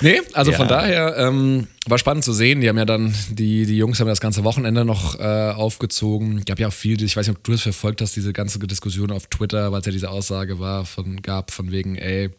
Nee, 0.00 0.20
also 0.32 0.50
ja. 0.50 0.56
von 0.56 0.68
daher 0.68 1.16
ähm, 1.16 1.66
war 1.86 1.98
spannend 1.98 2.24
zu 2.24 2.32
sehen. 2.32 2.60
Die 2.60 2.68
haben 2.68 2.78
ja 2.78 2.84
dann, 2.84 3.14
die, 3.30 3.66
die 3.66 3.76
Jungs 3.76 4.00
haben 4.00 4.06
das 4.06 4.20
ganze 4.20 4.44
Wochenende 4.44 4.84
noch 4.84 5.18
äh, 5.18 5.50
aufgezogen. 5.50 6.44
Gab 6.44 6.58
ja 6.58 6.68
auch 6.68 6.72
viel, 6.72 7.02
ich 7.02 7.16
weiß 7.16 7.28
nicht, 7.28 7.36
ob 7.36 7.44
du 7.44 7.52
das 7.52 7.62
verfolgt 7.62 8.00
hast, 8.00 8.16
diese 8.16 8.32
ganze 8.32 8.58
Diskussion 8.58 9.10
auf 9.10 9.26
Twitter, 9.26 9.72
weil 9.72 9.80
es 9.80 9.86
ja 9.86 9.92
diese 9.92 10.10
Aussage 10.10 10.58
war, 10.58 10.86
von, 10.86 11.20
gab 11.20 11.50
von 11.50 11.70
wegen, 11.70 11.96
ey, 11.96 12.30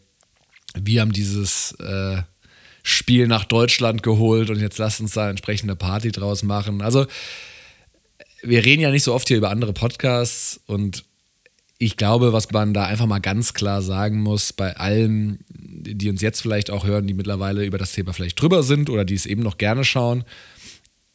wir 0.74 1.00
haben 1.00 1.12
dieses 1.12 1.72
äh, 1.80 2.22
Spiel 2.82 3.28
nach 3.28 3.44
Deutschland 3.44 4.02
geholt 4.02 4.50
und 4.50 4.58
jetzt 4.60 4.78
lasst 4.78 5.00
uns 5.00 5.12
da 5.12 5.30
entsprechende 5.30 5.76
Party 5.76 6.10
draus 6.10 6.42
machen. 6.42 6.82
Also, 6.82 7.06
wir 8.42 8.64
reden 8.64 8.82
ja 8.82 8.90
nicht 8.90 9.04
so 9.04 9.14
oft 9.14 9.28
hier 9.28 9.36
über 9.36 9.50
andere 9.50 9.72
Podcasts 9.72 10.60
und 10.66 11.04
ich 11.82 11.96
glaube, 11.96 12.32
was 12.32 12.50
man 12.52 12.72
da 12.72 12.84
einfach 12.84 13.06
mal 13.06 13.18
ganz 13.18 13.54
klar 13.54 13.82
sagen 13.82 14.20
muss, 14.20 14.52
bei 14.52 14.76
allen, 14.76 15.40
die 15.48 16.08
uns 16.10 16.22
jetzt 16.22 16.40
vielleicht 16.40 16.70
auch 16.70 16.86
hören, 16.86 17.08
die 17.08 17.14
mittlerweile 17.14 17.64
über 17.64 17.76
das 17.76 17.92
Thema 17.92 18.12
vielleicht 18.12 18.40
drüber 18.40 18.62
sind 18.62 18.88
oder 18.88 19.04
die 19.04 19.16
es 19.16 19.26
eben 19.26 19.42
noch 19.42 19.58
gerne 19.58 19.82
schauen, 19.82 20.22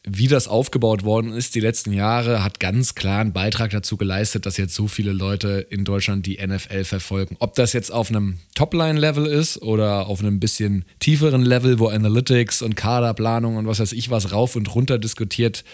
wie 0.06 0.28
das 0.28 0.46
aufgebaut 0.46 1.04
worden 1.04 1.32
ist 1.32 1.54
die 1.54 1.60
letzten 1.60 1.94
Jahre, 1.94 2.44
hat 2.44 2.60
ganz 2.60 2.94
klar 2.94 3.20
einen 3.20 3.32
Beitrag 3.32 3.70
dazu 3.70 3.96
geleistet, 3.96 4.44
dass 4.44 4.58
jetzt 4.58 4.74
so 4.74 4.88
viele 4.88 5.12
Leute 5.12 5.66
in 5.70 5.86
Deutschland 5.86 6.26
die 6.26 6.38
NFL 6.46 6.84
verfolgen. 6.84 7.36
Ob 7.38 7.54
das 7.54 7.72
jetzt 7.72 7.90
auf 7.90 8.10
einem 8.10 8.38
Topline-Level 8.54 9.24
ist 9.24 9.62
oder 9.62 10.06
auf 10.06 10.20
einem 10.20 10.38
bisschen 10.38 10.84
tieferen 11.00 11.42
Level, 11.42 11.78
wo 11.78 11.88
Analytics 11.88 12.60
und 12.60 12.76
Kaderplanung 12.76 13.56
und 13.56 13.66
was 13.66 13.80
weiß 13.80 13.92
ich 13.92 14.10
was 14.10 14.32
rauf 14.32 14.54
und 14.54 14.74
runter 14.74 14.98
diskutiert 14.98 15.64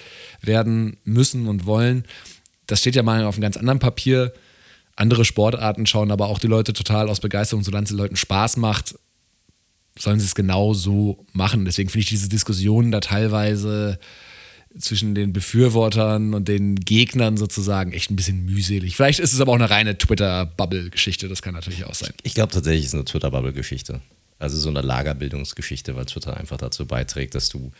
werden 0.40 0.98
müssen 1.02 1.48
und 1.48 1.66
wollen, 1.66 2.04
das 2.68 2.78
steht 2.78 2.94
ja 2.94 3.02
mal 3.02 3.24
auf 3.24 3.34
einem 3.34 3.42
ganz 3.42 3.56
anderen 3.56 3.80
Papier. 3.80 4.32
Andere 4.96 5.24
Sportarten 5.24 5.86
schauen 5.86 6.10
aber 6.10 6.26
auch 6.28 6.38
die 6.38 6.46
Leute 6.46 6.72
total 6.72 7.08
aus 7.08 7.20
Begeisterung, 7.20 7.64
solange 7.64 7.84
es 7.84 7.90
den 7.90 7.98
Leuten 7.98 8.16
Spaß 8.16 8.56
macht, 8.58 8.94
sollen 9.98 10.20
sie 10.20 10.26
es 10.26 10.34
genau 10.34 10.74
so 10.74 11.24
machen. 11.32 11.64
Deswegen 11.64 11.88
finde 11.88 12.02
ich 12.02 12.08
diese 12.08 12.28
Diskussionen 12.28 12.90
da 12.90 13.00
teilweise 13.00 13.98
zwischen 14.78 15.14
den 15.14 15.32
Befürwortern 15.32 16.34
und 16.34 16.48
den 16.48 16.76
Gegnern 16.76 17.36
sozusagen 17.36 17.92
echt 17.92 18.10
ein 18.10 18.16
bisschen 18.16 18.44
mühselig. 18.44 18.96
Vielleicht 18.96 19.20
ist 19.20 19.32
es 19.32 19.40
aber 19.40 19.52
auch 19.52 19.56
eine 19.56 19.70
reine 19.70 19.96
Twitter-Bubble-Geschichte, 19.96 21.28
das 21.28 21.42
kann 21.42 21.54
natürlich 21.54 21.84
auch 21.84 21.94
sein. 21.94 22.12
Ich 22.22 22.34
glaube 22.34 22.52
tatsächlich, 22.52 22.82
es 22.82 22.88
ist 22.88 22.94
eine 22.94 23.04
Twitter-Bubble-Geschichte. 23.04 24.00
Also 24.38 24.58
so 24.58 24.68
eine 24.68 24.80
Lagerbildungsgeschichte, 24.80 25.94
weil 25.94 26.06
Twitter 26.06 26.36
einfach 26.36 26.56
dazu 26.56 26.86
beiträgt, 26.86 27.36
dass 27.36 27.48
du, 27.48 27.70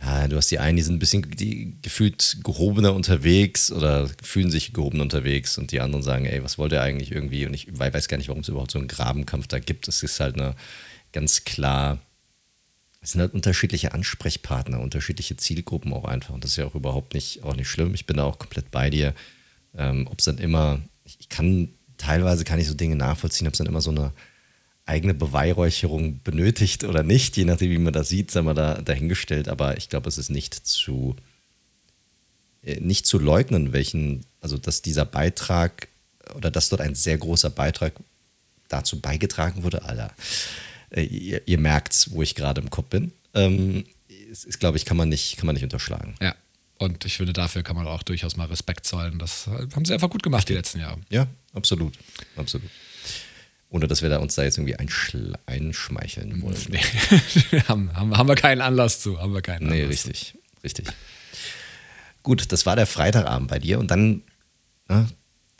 ja, 0.00 0.28
du 0.28 0.36
hast 0.36 0.50
die 0.50 0.60
einen, 0.60 0.76
die 0.76 0.82
sind 0.82 0.96
ein 0.96 1.00
bisschen 1.00 1.28
die 1.30 1.76
gefühlt 1.82 2.38
gehobener 2.44 2.94
unterwegs 2.94 3.72
oder 3.72 4.08
fühlen 4.22 4.50
sich 4.50 4.72
gehobener 4.72 5.02
unterwegs 5.02 5.58
und 5.58 5.72
die 5.72 5.80
anderen 5.80 6.04
sagen, 6.04 6.24
ey, 6.24 6.42
was 6.44 6.56
wollt 6.56 6.72
ihr 6.72 6.82
eigentlich 6.82 7.10
irgendwie? 7.10 7.46
Und 7.46 7.54
ich 7.54 7.66
weiß 7.76 8.06
gar 8.06 8.16
nicht, 8.16 8.28
warum 8.28 8.42
es 8.42 8.48
überhaupt 8.48 8.70
so 8.70 8.78
einen 8.78 8.86
Grabenkampf 8.86 9.48
da 9.48 9.58
gibt. 9.58 9.88
Es 9.88 10.02
ist 10.04 10.20
halt 10.20 10.36
eine 10.36 10.54
ganz 11.12 11.44
klar, 11.44 11.98
es 13.00 13.12
sind 13.12 13.20
halt 13.20 13.34
unterschiedliche 13.34 13.92
Ansprechpartner, 13.92 14.80
unterschiedliche 14.80 15.36
Zielgruppen 15.36 15.92
auch 15.92 16.04
einfach. 16.04 16.32
Und 16.32 16.44
das 16.44 16.52
ist 16.52 16.58
ja 16.58 16.66
auch 16.66 16.76
überhaupt 16.76 17.14
nicht, 17.14 17.42
auch 17.42 17.56
nicht 17.56 17.68
schlimm. 17.68 17.92
Ich 17.94 18.06
bin 18.06 18.18
da 18.18 18.24
auch 18.24 18.38
komplett 18.38 18.70
bei 18.70 18.90
dir. 18.90 19.14
Ähm, 19.76 20.06
ob 20.06 20.20
es 20.20 20.26
dann 20.26 20.38
immer, 20.38 20.80
ich 21.04 21.28
kann, 21.28 21.70
teilweise 21.96 22.44
kann 22.44 22.60
ich 22.60 22.68
so 22.68 22.74
Dinge 22.74 22.94
nachvollziehen, 22.94 23.48
ob 23.48 23.54
es 23.54 23.58
dann 23.58 23.66
immer 23.66 23.80
so 23.80 23.90
eine 23.90 24.12
eigene 24.88 25.14
Beweihräucherung 25.14 26.20
benötigt 26.22 26.84
oder 26.84 27.02
nicht, 27.02 27.36
je 27.36 27.44
nachdem, 27.44 27.70
wie 27.70 27.78
man 27.78 27.92
das 27.92 28.08
sieht, 28.08 28.30
sei 28.30 28.42
mal 28.42 28.54
da 28.54 28.80
dahingestellt. 28.80 29.48
Aber 29.48 29.76
ich 29.76 29.88
glaube, 29.88 30.08
es 30.08 30.18
ist 30.18 30.30
nicht 30.30 30.54
zu, 30.54 31.16
äh, 32.62 32.80
nicht 32.80 33.06
zu 33.06 33.18
leugnen, 33.18 33.72
welchen, 33.72 34.24
also 34.40 34.56
dass 34.56 34.82
dieser 34.82 35.04
Beitrag 35.04 35.88
oder 36.34 36.50
dass 36.50 36.68
dort 36.68 36.82
ein 36.82 36.94
sehr 36.94 37.18
großer 37.18 37.50
Beitrag 37.50 37.94
dazu 38.68 39.00
beigetragen 39.00 39.62
wurde, 39.62 39.82
Alter 39.82 40.12
äh, 40.90 41.02
ihr, 41.02 41.42
ihr 41.46 41.58
merkt, 41.58 42.10
wo 42.10 42.22
ich 42.22 42.34
gerade 42.34 42.60
im 42.60 42.70
Kopf 42.70 42.88
bin. 42.88 43.12
Ähm, 43.34 43.84
ist, 44.30 44.44
ist 44.44 44.58
glaube 44.58 44.76
ich, 44.76 44.84
kann 44.84 44.96
man, 44.96 45.08
nicht, 45.08 45.36
kann 45.36 45.46
man 45.46 45.54
nicht 45.54 45.64
unterschlagen. 45.64 46.14
Ja. 46.20 46.34
Und 46.78 47.04
ich 47.04 47.16
finde, 47.16 47.32
dafür 47.32 47.62
kann 47.62 47.76
man 47.76 47.86
auch 47.86 48.04
durchaus 48.04 48.36
mal 48.36 48.46
Respekt 48.46 48.86
zollen. 48.86 49.18
Das 49.18 49.48
haben 49.48 49.84
sie 49.84 49.92
einfach 49.92 50.10
gut 50.10 50.22
gemacht 50.22 50.48
die 50.48 50.54
letzten 50.54 50.78
Jahre. 50.78 50.98
Ja, 51.10 51.26
absolut. 51.52 51.98
Absolut. 52.36 52.70
Ohne 53.70 53.86
dass 53.86 54.00
wir 54.00 54.08
da 54.08 54.18
uns 54.18 54.34
da 54.34 54.44
jetzt 54.44 54.58
irgendwie 54.58 54.76
einschmeicheln 55.46 56.42
wollen. 56.42 56.56
Nee. 56.70 56.80
haben, 57.68 57.94
haben, 57.94 58.16
haben 58.16 58.28
wir 58.28 58.34
keinen 58.34 58.62
Anlass 58.62 59.00
zu. 59.00 59.20
Haben 59.20 59.34
wir 59.34 59.42
keinen 59.42 59.64
Anlass 59.64 59.76
nee, 59.76 59.84
richtig. 59.84 60.32
Zu. 60.32 60.62
Richtig. 60.64 60.88
Gut, 62.22 62.50
das 62.50 62.66
war 62.66 62.76
der 62.76 62.86
Freitagabend 62.86 63.48
bei 63.48 63.58
dir 63.58 63.78
und 63.78 63.90
dann 63.90 64.22
ne, 64.88 65.08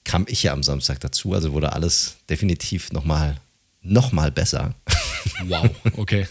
kam 0.05 0.25
ich 0.29 0.43
ja 0.43 0.53
am 0.53 0.63
Samstag 0.63 1.01
dazu. 1.01 1.35
Also 1.35 1.53
wurde 1.53 1.73
alles 1.73 2.17
definitiv 2.29 2.93
nochmal 2.93 3.37
noch 3.83 4.13
mal 4.13 4.31
besser. 4.31 4.75
Wow, 5.47 5.71
okay. 5.97 6.27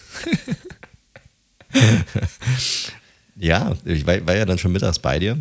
ja, 3.36 3.76
ich 3.86 4.06
war, 4.06 4.26
war, 4.26 4.36
ja 4.36 4.46
dann 4.46 4.58
schon 4.58 4.72
mittags 4.72 5.00
bei 5.00 5.20
dir. 5.20 5.40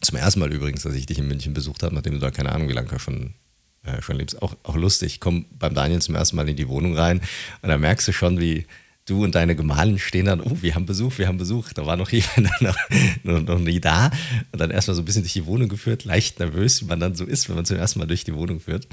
Zum 0.00 0.16
ersten 0.16 0.40
Mal 0.40 0.52
übrigens, 0.52 0.82
dass 0.82 0.94
ich 0.94 1.06
dich 1.06 1.18
in 1.18 1.28
München 1.28 1.54
besucht 1.54 1.82
habe, 1.82 1.94
nachdem 1.94 2.14
du 2.14 2.18
da 2.18 2.30
keine 2.30 2.52
Ahnung, 2.52 2.68
wie 2.68 2.72
lange 2.72 2.98
schon, 2.98 3.34
äh, 3.84 4.02
schon 4.02 4.16
lebst. 4.16 4.40
Auch, 4.42 4.56
auch 4.62 4.76
lustig. 4.76 5.14
Ich 5.14 5.20
komme 5.20 5.44
beim 5.58 5.74
Daniel 5.74 6.00
zum 6.00 6.14
ersten 6.14 6.36
Mal 6.36 6.48
in 6.48 6.56
die 6.56 6.68
Wohnung 6.68 6.96
rein 6.96 7.20
und 7.62 7.68
da 7.68 7.78
merkst 7.78 8.08
du 8.08 8.12
schon, 8.12 8.40
wie 8.40 8.66
du 9.06 9.24
und 9.24 9.34
deine 9.34 9.56
Gemahlin 9.56 9.98
stehen 9.98 10.26
dann, 10.26 10.40
oh, 10.40 10.58
wir 10.60 10.74
haben 10.74 10.86
Besuch, 10.86 11.18
wir 11.18 11.28
haben 11.28 11.38
Besuch. 11.38 11.72
Da 11.72 11.86
war 11.86 11.96
noch 11.96 12.10
jemand 12.12 12.60
noch, 12.60 12.76
noch, 13.22 13.42
noch 13.42 13.58
nie 13.58 13.80
da 13.80 14.10
und 14.52 14.58
dann 14.58 14.70
erstmal 14.70 14.94
so 14.94 15.02
ein 15.02 15.04
bisschen 15.04 15.22
durch 15.22 15.32
die 15.32 15.46
Wohnung 15.46 15.68
geführt, 15.68 16.04
leicht 16.04 16.38
nervös, 16.38 16.82
wie 16.82 16.86
man 16.86 17.00
dann 17.00 17.14
so 17.14 17.24
ist, 17.24 17.48
wenn 17.48 17.56
man 17.56 17.64
zum 17.64 17.76
ersten 17.76 17.98
Mal 17.98 18.06
durch 18.06 18.24
die 18.24 18.34
Wohnung 18.34 18.60
führt. 18.60 18.86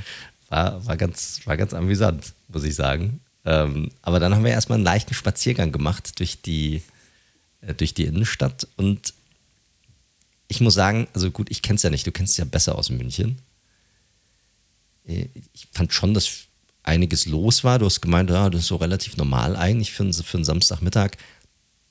War, 0.50 0.86
war, 0.86 0.96
ganz, 0.96 1.42
war 1.46 1.58
ganz 1.58 1.74
amüsant, 1.74 2.34
muss 2.48 2.64
ich 2.64 2.76
sagen. 2.76 3.20
Ähm, 3.46 3.92
aber 4.02 4.20
dann 4.20 4.34
haben 4.34 4.44
wir 4.44 4.52
erstmal 4.52 4.78
einen 4.78 4.86
leichten 4.86 5.14
Spaziergang 5.14 5.72
gemacht 5.72 6.20
durch 6.20 6.42
die, 6.42 6.82
äh, 7.62 7.74
durch 7.74 7.94
die 7.94 8.06
Innenstadt 8.06 8.68
und 8.78 9.14
ich 10.48 10.62
muss 10.62 10.76
sagen, 10.76 11.08
also 11.14 11.32
gut, 11.32 11.50
ich 11.50 11.62
kenne 11.62 11.78
es 11.78 11.84
ja 11.84 11.90
nicht, 11.90 12.06
du 12.06 12.12
kennst 12.12 12.34
es 12.34 12.38
ja 12.38 12.46
besser 12.46 12.78
aus 12.78 12.90
München. 12.90 13.40
Äh, 15.08 15.28
ich 15.54 15.68
fand 15.72 15.94
schon, 15.94 16.14
dass 16.14 16.46
einiges 16.84 17.26
los 17.26 17.64
war. 17.64 17.80
Du 17.80 17.86
hast 17.86 18.02
gemeint, 18.02 18.30
ja, 18.30 18.50
das 18.50 18.62
ist 18.62 18.68
so 18.68 18.76
relativ 18.76 19.18
normal 19.18 19.56
eigentlich 19.56 19.92
für 19.92 20.04
einen, 20.04 20.14
für 20.14 20.38
einen 20.38 20.46
Samstagmittag. 20.46 21.18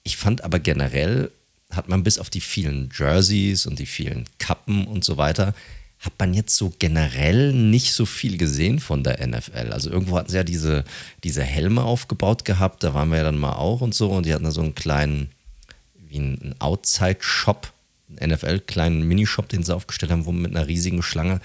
Ich 0.02 0.16
fand 0.16 0.44
aber 0.44 0.58
generell, 0.58 1.30
hat 1.70 1.88
man 1.88 2.04
bis 2.04 2.18
auf 2.18 2.30
die 2.30 2.40
vielen 2.40 2.90
Jerseys 2.96 3.66
und 3.66 3.78
die 3.78 3.86
vielen 3.86 4.26
Kappen 4.38 4.86
und 4.86 5.04
so 5.04 5.16
weiter, 5.16 5.54
hat 5.98 6.12
man 6.18 6.34
jetzt 6.34 6.56
so 6.56 6.72
generell 6.78 7.52
nicht 7.52 7.92
so 7.92 8.04
viel 8.04 8.36
gesehen 8.36 8.78
von 8.78 9.02
der 9.02 9.26
NFL. 9.26 9.72
Also 9.72 9.90
irgendwo 9.90 10.18
hatten 10.18 10.28
sie 10.28 10.36
ja 10.36 10.44
diese, 10.44 10.84
diese 11.24 11.42
Helme 11.42 11.82
aufgebaut 11.82 12.44
gehabt, 12.44 12.82
da 12.82 12.92
waren 12.92 13.08
wir 13.08 13.18
ja 13.18 13.24
dann 13.24 13.38
mal 13.38 13.54
auch 13.54 13.80
und 13.80 13.94
so 13.94 14.10
und 14.10 14.26
die 14.26 14.34
hatten 14.34 14.44
da 14.44 14.50
so 14.50 14.60
einen 14.60 14.74
kleinen, 14.74 15.30
wie 15.96 16.18
einen 16.18 16.54
Outside-Shop, 16.58 17.72
einen 18.16 18.32
NFL-kleinen 18.32 19.02
Minishop, 19.02 19.48
den 19.48 19.62
sie 19.62 19.74
aufgestellt 19.74 20.12
haben, 20.12 20.26
wo 20.26 20.32
mit 20.32 20.54
einer 20.54 20.68
riesigen 20.68 21.02
Schlange. 21.02 21.40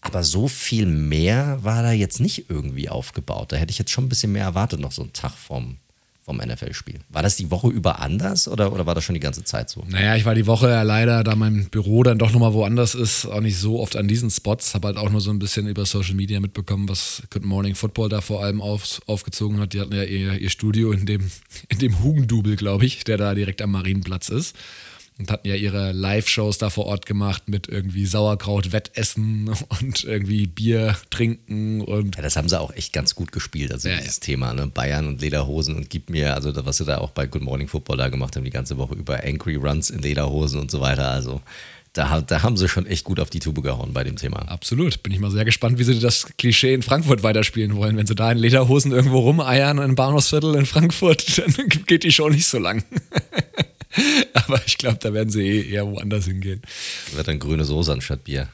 Aber 0.00 0.22
so 0.22 0.48
viel 0.48 0.86
mehr 0.86 1.58
war 1.62 1.82
da 1.82 1.92
jetzt 1.92 2.20
nicht 2.20 2.48
irgendwie 2.48 2.88
aufgebaut. 2.88 3.52
Da 3.52 3.56
hätte 3.56 3.70
ich 3.70 3.78
jetzt 3.78 3.90
schon 3.90 4.04
ein 4.04 4.08
bisschen 4.08 4.32
mehr 4.32 4.44
erwartet, 4.44 4.80
noch 4.80 4.92
so 4.92 5.02
einen 5.02 5.12
Tag 5.12 5.32
vom, 5.32 5.76
vom 6.22 6.36
NFL-Spiel. 6.36 7.00
War 7.08 7.22
das 7.22 7.36
die 7.36 7.50
Woche 7.50 7.68
über 7.68 8.00
anders 8.00 8.46
oder, 8.46 8.72
oder 8.72 8.86
war 8.86 8.94
das 8.94 9.02
schon 9.02 9.14
die 9.14 9.20
ganze 9.20 9.44
Zeit 9.44 9.70
so? 9.70 9.84
Naja, 9.88 10.14
ich 10.14 10.24
war 10.24 10.36
die 10.36 10.46
Woche 10.46 10.68
ja 10.68 10.82
leider, 10.82 11.24
da 11.24 11.34
mein 11.34 11.68
Büro 11.70 12.04
dann 12.04 12.18
doch 12.18 12.30
nochmal 12.32 12.52
woanders 12.52 12.94
ist, 12.94 13.26
auch 13.26 13.40
nicht 13.40 13.58
so 13.58 13.80
oft 13.80 13.96
an 13.96 14.06
diesen 14.06 14.30
Spots. 14.30 14.74
Habe 14.74 14.88
halt 14.88 14.98
auch 14.98 15.10
nur 15.10 15.20
so 15.20 15.30
ein 15.30 15.40
bisschen 15.40 15.66
über 15.66 15.84
Social 15.84 16.14
Media 16.14 16.38
mitbekommen, 16.38 16.88
was 16.88 17.22
Good 17.30 17.44
Morning 17.44 17.74
Football 17.74 18.08
da 18.08 18.20
vor 18.20 18.44
allem 18.44 18.60
auf, 18.62 19.00
aufgezogen 19.06 19.58
hat. 19.58 19.72
Die 19.72 19.80
hatten 19.80 19.94
ja 19.94 20.04
ihr, 20.04 20.38
ihr 20.38 20.50
Studio 20.50 20.92
in 20.92 21.06
dem, 21.06 21.28
in 21.68 21.78
dem 21.78 22.02
Hugendubel, 22.04 22.56
glaube 22.56 22.86
ich, 22.86 23.04
der 23.04 23.16
da 23.16 23.34
direkt 23.34 23.60
am 23.62 23.72
Marienplatz 23.72 24.28
ist. 24.28 24.54
Und 25.18 25.30
hatten 25.30 25.48
ja 25.48 25.56
ihre 25.56 25.92
Live-Shows 25.92 26.58
da 26.58 26.70
vor 26.70 26.86
Ort 26.86 27.04
gemacht 27.06 27.48
mit 27.48 27.68
irgendwie 27.68 28.06
Sauerkraut-Wettessen 28.06 29.50
und 29.80 30.04
irgendwie 30.04 30.46
Bier 30.46 30.96
trinken 31.10 31.80
und. 31.80 32.16
Ja, 32.16 32.22
das 32.22 32.36
haben 32.36 32.48
sie 32.48 32.58
auch 32.58 32.72
echt 32.72 32.92
ganz 32.92 33.14
gut 33.14 33.32
gespielt, 33.32 33.72
also 33.72 33.88
Ja, 33.88 33.98
dieses 33.98 34.20
Thema, 34.20 34.54
ne? 34.54 34.68
Bayern 34.68 35.08
und 35.08 35.20
Lederhosen 35.20 35.76
und 35.76 35.90
gib 35.90 36.08
mir, 36.10 36.34
also 36.34 36.52
was 36.64 36.78
sie 36.78 36.84
da 36.84 36.98
auch 36.98 37.10
bei 37.10 37.26
Good 37.26 37.42
Morning 37.42 37.68
Football 37.68 37.96
da 37.96 38.08
gemacht 38.08 38.36
haben, 38.36 38.44
die 38.44 38.50
ganze 38.50 38.78
Woche 38.78 38.94
über 38.94 39.24
Angry 39.24 39.56
Runs 39.56 39.90
in 39.90 40.00
Lederhosen 40.00 40.60
und 40.60 40.70
so 40.70 40.80
weiter. 40.80 41.10
Also 41.10 41.40
da, 41.92 42.20
da 42.20 42.42
haben 42.42 42.56
sie 42.56 42.68
schon 42.68 42.86
echt 42.86 43.04
gut 43.04 43.18
auf 43.18 43.30
die 43.30 43.40
Tube 43.40 43.62
gehauen 43.62 43.92
bei 43.92 44.04
dem 44.04 44.16
Thema. 44.16 44.42
Absolut. 44.48 45.02
Bin 45.02 45.12
ich 45.12 45.18
mal 45.18 45.30
sehr 45.30 45.44
gespannt, 45.44 45.78
wie 45.78 45.84
sie 45.84 45.98
das 45.98 46.28
Klischee 46.38 46.74
in 46.74 46.82
Frankfurt 46.82 47.22
weiterspielen 47.22 47.74
wollen. 47.74 47.96
Wenn 47.96 48.06
sie 48.06 48.14
da 48.14 48.30
in 48.30 48.38
Lederhosen 48.38 48.92
irgendwo 48.92 49.18
rumeiern 49.20 49.78
im 49.78 49.94
Bahnhofsviertel 49.96 50.54
in 50.54 50.66
Frankfurt, 50.66 51.38
dann 51.56 51.68
geht 51.86 52.04
die 52.04 52.12
Show 52.12 52.28
nicht 52.28 52.46
so 52.46 52.58
lang. 52.58 52.84
Aber 54.34 54.60
ich 54.66 54.78
glaube, 54.78 54.98
da 55.00 55.12
werden 55.12 55.30
sie 55.30 55.42
eh 55.42 55.70
eher 55.70 55.86
woanders 55.86 56.26
hingehen. 56.26 56.62
Wird 57.14 57.28
dann 57.28 57.38
grüne 57.38 57.64
Soße 57.64 57.92
anstatt 57.92 58.24
Bier 58.24 58.48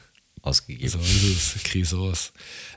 ausgegeben. 0.45 0.89
So 0.89 0.99
ist 0.99 1.55
es, 1.55 1.63
Krisos. 1.63 2.33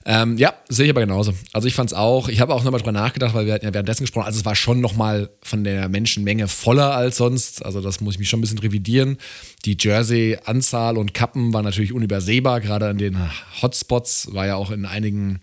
Ähm, 0.07 0.39
ja, 0.39 0.55
sehe 0.69 0.87
ich 0.87 0.91
aber 0.91 1.03
genauso. 1.03 1.35
Also 1.53 1.69
ich 1.69 1.75
fand 1.75 1.91
es 1.91 1.97
auch, 1.97 2.29
ich 2.29 2.41
habe 2.41 2.55
auch 2.55 2.65
nochmal 2.65 2.81
drüber 2.81 2.93
nachgedacht, 2.93 3.35
weil 3.35 3.47
wir 3.47 3.53
hatten 3.53 3.67
ja 3.67 3.75
währenddessen 3.75 4.05
gesprochen, 4.05 4.27
also 4.27 4.39
es 4.39 4.45
war 4.45 4.57
schon 4.57 4.81
nochmal 4.81 5.29
von 5.43 5.65
der 5.65 5.89
Menschenmenge 5.89 6.49
voller 6.49 6.95
als 6.95 7.19
sonst, 7.19 7.65
also 7.65 7.81
das 7.81 8.01
muss 8.01 8.15
ich 8.15 8.19
mich 8.19 8.29
schon 8.29 8.39
ein 8.39 8.43
bisschen 8.43 8.59
revidieren. 8.59 9.19
Die 9.67 9.77
Jersey-Anzahl 9.79 10.97
und 10.97 11.13
Kappen 11.13 11.53
war 11.53 11.63
natürlich 11.63 11.93
unübersehbar, 11.93 12.61
gerade 12.61 12.89
an 12.89 12.99
den 12.99 13.19
Hotspots, 13.61 14.33
war 14.33 14.47
ja 14.47 14.57
auch 14.57 14.71
in 14.71 14.87
einigen 14.87 15.41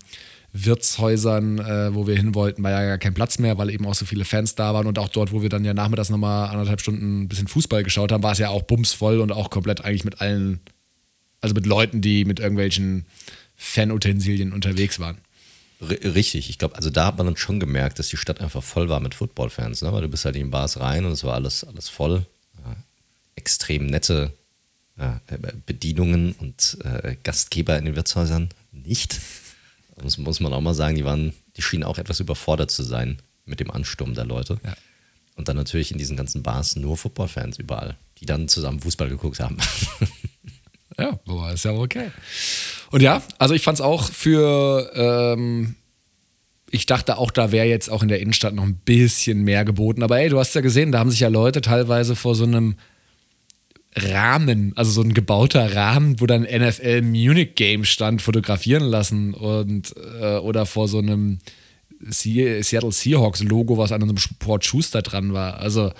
Wirtshäusern, 0.64 1.58
äh, 1.58 1.94
wo 1.94 2.06
wir 2.06 2.16
hin 2.16 2.34
wollten, 2.34 2.62
war 2.62 2.70
ja 2.70 2.84
gar 2.86 2.98
kein 2.98 3.14
Platz 3.14 3.38
mehr, 3.38 3.58
weil 3.58 3.70
eben 3.70 3.86
auch 3.86 3.94
so 3.94 4.04
viele 4.06 4.24
Fans 4.24 4.54
da 4.54 4.72
waren 4.74 4.86
und 4.86 4.98
auch 4.98 5.08
dort, 5.08 5.32
wo 5.32 5.42
wir 5.42 5.48
dann 5.48 5.64
ja 5.64 5.74
nachmittags 5.74 6.10
nochmal 6.10 6.48
anderthalb 6.48 6.80
Stunden 6.80 7.22
ein 7.22 7.28
bisschen 7.28 7.48
Fußball 7.48 7.82
geschaut 7.82 8.12
haben, 8.12 8.22
war 8.22 8.32
es 8.32 8.38
ja 8.38 8.48
auch 8.48 8.62
bumsvoll 8.62 9.20
und 9.20 9.32
auch 9.32 9.50
komplett 9.50 9.84
eigentlich 9.84 10.04
mit 10.04 10.20
allen, 10.20 10.60
also 11.40 11.54
mit 11.54 11.66
Leuten, 11.66 12.00
die 12.00 12.24
mit 12.24 12.40
irgendwelchen 12.40 13.06
Fanutensilien 13.56 14.52
unterwegs 14.52 14.98
waren. 15.00 15.18
R- 15.80 16.14
Richtig, 16.14 16.48
ich 16.50 16.58
glaube, 16.58 16.76
also 16.76 16.90
da 16.90 17.06
hat 17.06 17.18
man 17.18 17.26
dann 17.26 17.36
schon 17.36 17.60
gemerkt, 17.60 17.98
dass 17.98 18.08
die 18.08 18.16
Stadt 18.16 18.40
einfach 18.40 18.62
voll 18.62 18.88
war 18.88 19.00
mit 19.00 19.14
Footballfans, 19.14 19.82
ne? 19.82 19.92
weil 19.92 20.02
du 20.02 20.08
bist 20.08 20.24
halt 20.24 20.36
in 20.36 20.42
den 20.42 20.50
Bars 20.50 20.80
rein 20.80 21.04
und 21.04 21.12
es 21.12 21.24
war 21.24 21.34
alles, 21.34 21.64
alles 21.64 21.88
voll. 21.88 22.24
Ja, 22.64 22.76
extrem 23.34 23.86
nette 23.86 24.32
ja, 24.98 25.20
äh, 25.26 25.36
Bedienungen 25.66 26.32
und 26.38 26.78
äh, 26.82 27.16
Gastgeber 27.22 27.78
in 27.78 27.84
den 27.84 27.96
Wirtshäusern 27.96 28.48
nicht. 28.72 29.20
Das 29.96 30.18
muss 30.18 30.40
man 30.40 30.52
auch 30.52 30.60
mal 30.60 30.74
sagen, 30.74 30.96
die 30.96 31.04
waren, 31.04 31.32
die 31.56 31.62
schienen 31.62 31.84
auch 31.84 31.98
etwas 31.98 32.20
überfordert 32.20 32.70
zu 32.70 32.82
sein 32.82 33.18
mit 33.44 33.60
dem 33.60 33.70
Ansturm 33.70 34.14
der 34.14 34.24
Leute. 34.24 34.58
Ja. 34.64 34.74
Und 35.36 35.48
dann 35.48 35.56
natürlich 35.56 35.90
in 35.90 35.98
diesen 35.98 36.16
ganzen 36.16 36.42
Bars 36.42 36.76
nur 36.76 36.96
Footballfans 36.96 37.58
überall, 37.58 37.96
die 38.18 38.26
dann 38.26 38.48
zusammen 38.48 38.80
Fußball 38.80 39.08
geguckt 39.08 39.40
haben. 39.40 39.56
Ja, 40.98 41.18
aber 41.26 41.52
ist 41.52 41.64
ja 41.64 41.72
okay. 41.72 42.10
Und 42.90 43.02
ja, 43.02 43.22
also 43.38 43.54
ich 43.54 43.62
fand 43.62 43.78
es 43.78 43.82
auch 43.82 44.04
für, 44.04 44.90
ähm, 44.94 45.74
ich 46.70 46.86
dachte 46.86 47.18
auch, 47.18 47.30
da 47.30 47.52
wäre 47.52 47.66
jetzt 47.66 47.90
auch 47.90 48.02
in 48.02 48.08
der 48.08 48.20
Innenstadt 48.20 48.54
noch 48.54 48.62
ein 48.62 48.76
bisschen 48.76 49.42
mehr 49.42 49.64
geboten. 49.64 50.02
Aber 50.02 50.18
ey, 50.18 50.28
du 50.28 50.38
hast 50.38 50.54
ja 50.54 50.60
gesehen, 50.60 50.92
da 50.92 50.98
haben 50.98 51.10
sich 51.10 51.20
ja 51.20 51.28
Leute 51.28 51.60
teilweise 51.60 52.16
vor 52.16 52.34
so 52.34 52.44
einem 52.44 52.76
Rahmen, 53.96 54.72
also 54.76 54.90
so 54.90 55.00
ein 55.02 55.14
gebauter 55.14 55.74
Rahmen, 55.74 56.20
wo 56.20 56.26
dann 56.26 56.42
NFL 56.42 57.00
Munich 57.02 57.54
Game 57.54 57.84
stand, 57.84 58.20
fotografieren 58.22 58.84
lassen 58.84 59.32
und 59.34 59.94
äh, 60.20 60.36
oder 60.36 60.66
vor 60.66 60.86
so 60.88 60.98
einem 60.98 61.38
Se 62.08 62.62
Seattle 62.62 62.92
Seahawks 62.92 63.42
Logo, 63.42 63.78
was 63.78 63.92
an 63.92 64.02
einem 64.02 64.18
Sport 64.18 64.64
Schuster 64.66 65.00
dran 65.02 65.32
war. 65.32 65.58
Also 65.58 65.92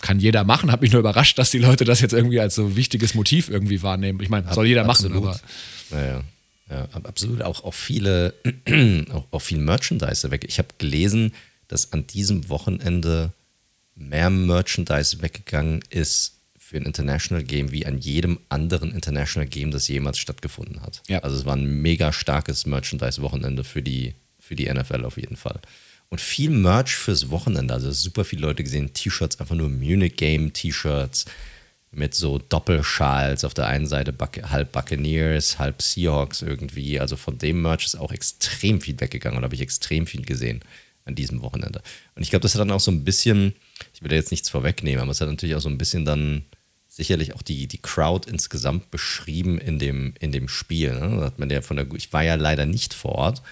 kann 0.00 0.18
jeder 0.18 0.42
machen. 0.44 0.72
Hat 0.72 0.80
mich 0.82 0.90
nur 0.92 1.00
überrascht, 1.00 1.38
dass 1.38 1.50
die 1.50 1.58
Leute 1.58 1.84
das 1.84 2.00
jetzt 2.00 2.12
irgendwie 2.12 2.40
als 2.40 2.54
so 2.54 2.76
wichtiges 2.76 3.14
Motiv 3.14 3.48
irgendwie 3.48 3.82
wahrnehmen. 3.82 4.18
Ich 4.20 4.28
meine, 4.30 4.52
soll 4.52 4.66
jeder 4.66 4.84
machen, 4.84 5.06
Absolut. 5.12 5.22
aber 5.28 5.40
Naja, 5.90 6.20
ja, 6.70 6.82
ab- 6.92 7.06
absolut. 7.06 7.42
Auch, 7.42 7.62
auch 7.64 7.74
viele, 7.74 8.34
auch, 9.12 9.26
auch 9.30 9.38
viel 9.42 9.58
Merchandise 9.58 10.30
weg. 10.30 10.44
Ich 10.48 10.58
habe 10.58 10.68
gelesen, 10.78 11.32
dass 11.68 11.92
an 11.92 12.06
diesem 12.06 12.48
Wochenende 12.48 13.32
mehr 13.94 14.30
Merchandise 14.30 15.20
weggegangen 15.22 15.80
ist 15.90 16.38
für 16.56 16.78
ein 16.78 16.86
International 16.86 17.44
Game 17.44 17.70
wie 17.70 17.84
an 17.84 17.98
jedem 17.98 18.38
anderen 18.48 18.92
International 18.92 19.46
Game, 19.46 19.70
das 19.70 19.88
jemals 19.88 20.18
stattgefunden 20.18 20.80
hat. 20.80 21.02
Ja. 21.08 21.18
Also 21.18 21.36
es 21.36 21.44
war 21.44 21.56
ein 21.56 21.82
mega 21.82 22.12
starkes 22.12 22.64
Merchandise-Wochenende 22.66 23.62
für 23.64 23.82
die, 23.82 24.14
für 24.38 24.56
die 24.56 24.72
NFL 24.72 25.04
auf 25.04 25.18
jeden 25.18 25.36
Fall. 25.36 25.60
Und 26.08 26.20
viel 26.20 26.50
Merch 26.50 26.94
fürs 26.94 27.30
Wochenende. 27.30 27.74
Also 27.74 27.90
super 27.90 28.24
viele 28.24 28.42
Leute 28.42 28.62
gesehen, 28.62 28.92
T-Shirts, 28.92 29.40
einfach 29.40 29.54
nur 29.54 29.68
Munich 29.68 30.16
Game 30.16 30.52
T-Shirts 30.52 31.26
mit 31.90 32.14
so 32.14 32.38
Doppelschals 32.38 33.44
auf 33.44 33.54
der 33.54 33.66
einen 33.66 33.86
Seite 33.86 34.12
Buc 34.12 34.42
halb 34.50 34.72
Buccaneers, 34.72 35.58
halb 35.58 35.82
Seahawks 35.82 36.42
irgendwie. 36.42 36.98
Also 36.98 37.16
von 37.16 37.38
dem 37.38 37.62
Merch 37.62 37.84
ist 37.84 37.96
auch 37.96 38.12
extrem 38.12 38.80
viel 38.80 38.98
weggegangen 38.98 39.38
und 39.38 39.44
habe 39.44 39.54
ich 39.54 39.60
extrem 39.60 40.06
viel 40.06 40.22
gesehen 40.22 40.60
an 41.04 41.14
diesem 41.14 41.42
Wochenende. 41.42 41.82
Und 42.14 42.22
ich 42.22 42.30
glaube, 42.30 42.42
das 42.42 42.54
hat 42.54 42.60
dann 42.60 42.70
auch 42.70 42.80
so 42.80 42.90
ein 42.90 43.04
bisschen, 43.04 43.54
ich 43.94 44.02
will 44.02 44.08
da 44.08 44.16
jetzt 44.16 44.30
nichts 44.30 44.48
vorwegnehmen, 44.48 45.02
aber 45.02 45.10
es 45.12 45.20
hat 45.20 45.28
natürlich 45.28 45.54
auch 45.54 45.60
so 45.60 45.68
ein 45.68 45.78
bisschen 45.78 46.04
dann 46.04 46.44
sicherlich 46.88 47.34
auch 47.34 47.42
die, 47.42 47.66
die 47.66 47.78
Crowd 47.78 48.28
insgesamt 48.28 48.90
beschrieben 48.90 49.58
in 49.58 49.78
dem, 49.78 50.14
in 50.20 50.30
dem 50.30 50.48
Spiel. 50.48 50.92
Ne? 50.92 51.22
Hat 51.22 51.38
man 51.38 51.48
ja 51.48 51.62
von 51.62 51.76
der, 51.76 51.86
ich 51.94 52.12
war 52.12 52.22
ja 52.22 52.34
leider 52.34 52.66
nicht 52.66 52.92
vor 52.92 53.12
Ort, 53.12 53.42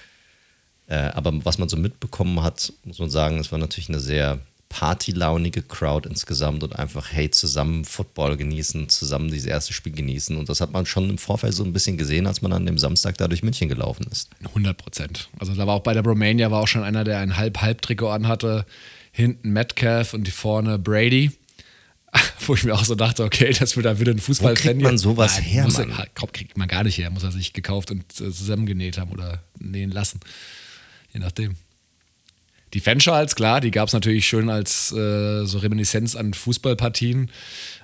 äh, 0.89 0.95
aber 0.95 1.45
was 1.45 1.59
man 1.59 1.69
so 1.69 1.77
mitbekommen 1.77 2.43
hat, 2.43 2.73
muss 2.85 2.99
man 2.99 3.11
sagen, 3.11 3.39
es 3.39 3.51
war 3.51 3.59
natürlich 3.59 3.89
eine 3.89 4.01
sehr 4.01 4.41
partylaunige 4.71 5.63
Crowd 5.63 6.09
insgesamt 6.09 6.63
und 6.63 6.79
einfach, 6.79 7.13
hey, 7.13 7.31
zusammen 7.31 7.85
Football 7.85 8.37
genießen, 8.37 8.89
zusammen 8.89 9.31
dieses 9.31 9.47
erste 9.47 9.73
Spiel 9.73 9.93
genießen. 9.93 10.37
Und 10.37 10.49
das 10.49 10.61
hat 10.61 10.73
man 10.73 10.87
schon 10.87 11.11
im 11.11 11.19
Vorfeld 11.19 11.55
so 11.55 11.65
ein 11.65 11.73
bisschen 11.73 11.99
gesehen, 11.99 12.27
als 12.27 12.41
man 12.41 12.53
an 12.53 12.67
dem 12.67 12.79
Samstag 12.79 13.19
da 13.19 13.27
durch 13.27 13.43
München 13.43 13.69
gelaufen 13.69 14.07
ist. 14.11 14.31
100 14.45 14.79
Prozent. 14.79 15.29
Also 15.39 15.55
da 15.55 15.67
war 15.67 15.75
auch 15.75 15.83
bei 15.83 15.93
der 15.93 16.05
Romania 16.05 16.51
war 16.51 16.61
auch 16.61 16.69
schon 16.69 16.85
einer, 16.85 17.03
der 17.03 17.19
ein 17.19 17.37
Halb-Halb-Trikot 17.37 18.11
anhatte. 18.11 18.65
Hinten 19.13 19.51
Metcalf 19.51 20.15
und 20.15 20.27
die 20.27 20.31
vorne 20.31 20.79
Brady. 20.79 21.33
Wo 22.47 22.55
ich 22.55 22.65
mir 22.65 22.75
auch 22.75 22.85
so 22.85 22.95
dachte, 22.95 23.25
okay, 23.25 23.53
das 23.59 23.77
wird 23.77 23.87
da 23.87 24.01
wieder 24.01 24.13
ein 24.13 24.19
Fußballfan. 24.19 24.65
Wo 24.65 24.71
kriegt 24.71 24.83
man 24.83 24.99
sowas 24.99 25.35
Nein, 25.37 25.45
her, 25.45 25.65
muss 25.65 25.79
er, 25.79 25.87
Mann? 25.87 26.07
Kaum 26.15 26.33
kriegt 26.33 26.57
man 26.57 26.69
gar 26.69 26.85
nicht 26.85 26.99
her. 26.99 27.11
Muss 27.11 27.23
er 27.23 27.33
sich 27.33 27.53
gekauft 27.53 27.91
und 27.91 28.03
äh, 28.21 28.31
zusammengenäht 28.31 28.99
haben 28.99 29.13
oder 29.13 29.43
nähen 29.59 29.91
lassen. 29.91 30.21
Je 31.13 31.21
nachdem. 31.21 31.57
Die 32.73 32.81
Fanschals, 32.81 33.35
klar, 33.35 33.61
die 33.61 33.73
gab 33.73 33.89
es 33.89 33.95
natürlich 33.95 34.29
schön 34.29 34.49
als 34.49 34.93
äh, 34.93 35.45
so 35.45 35.59
Reminiszenz 35.59 36.15
an 36.15 36.35
Fußballpartien. 36.35 37.29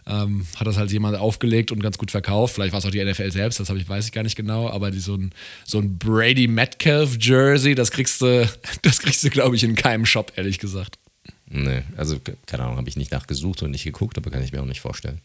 Ähm, 0.06 0.46
hat 0.54 0.66
das 0.66 0.76
halt 0.76 0.92
jemand 0.92 1.16
aufgelegt 1.16 1.72
und 1.72 1.82
ganz 1.82 1.98
gut 1.98 2.12
verkauft. 2.12 2.54
Vielleicht 2.54 2.72
war 2.72 2.78
es 2.78 2.86
auch 2.86 2.92
die 2.92 3.04
NFL 3.04 3.32
selbst, 3.32 3.58
das 3.58 3.68
ich, 3.70 3.88
weiß 3.88 4.06
ich 4.06 4.12
gar 4.12 4.22
nicht 4.22 4.36
genau. 4.36 4.70
Aber 4.70 4.92
die, 4.92 5.00
so 5.00 5.16
ein, 5.16 5.32
so 5.64 5.78
ein 5.78 5.98
Brady 5.98 6.46
Metcalf 6.46 7.18
Jersey, 7.20 7.74
das 7.74 7.90
kriegst 7.90 8.22
du, 8.22 8.48
das 8.82 9.00
kriegst 9.00 9.24
du, 9.24 9.30
glaube 9.30 9.56
ich, 9.56 9.64
in 9.64 9.74
keinem 9.74 10.06
Shop, 10.06 10.32
ehrlich 10.36 10.60
gesagt. 10.60 10.98
Nee, 11.48 11.82
also 11.96 12.18
keine 12.46 12.64
Ahnung, 12.64 12.76
habe 12.76 12.88
ich 12.88 12.96
nicht 12.96 13.12
nachgesucht 13.12 13.62
und 13.62 13.70
nicht 13.70 13.84
geguckt, 13.84 14.18
aber 14.18 14.30
kann 14.30 14.42
ich 14.42 14.52
mir 14.52 14.60
auch 14.60 14.66
nicht 14.66 14.80
vorstellen. 14.80 15.20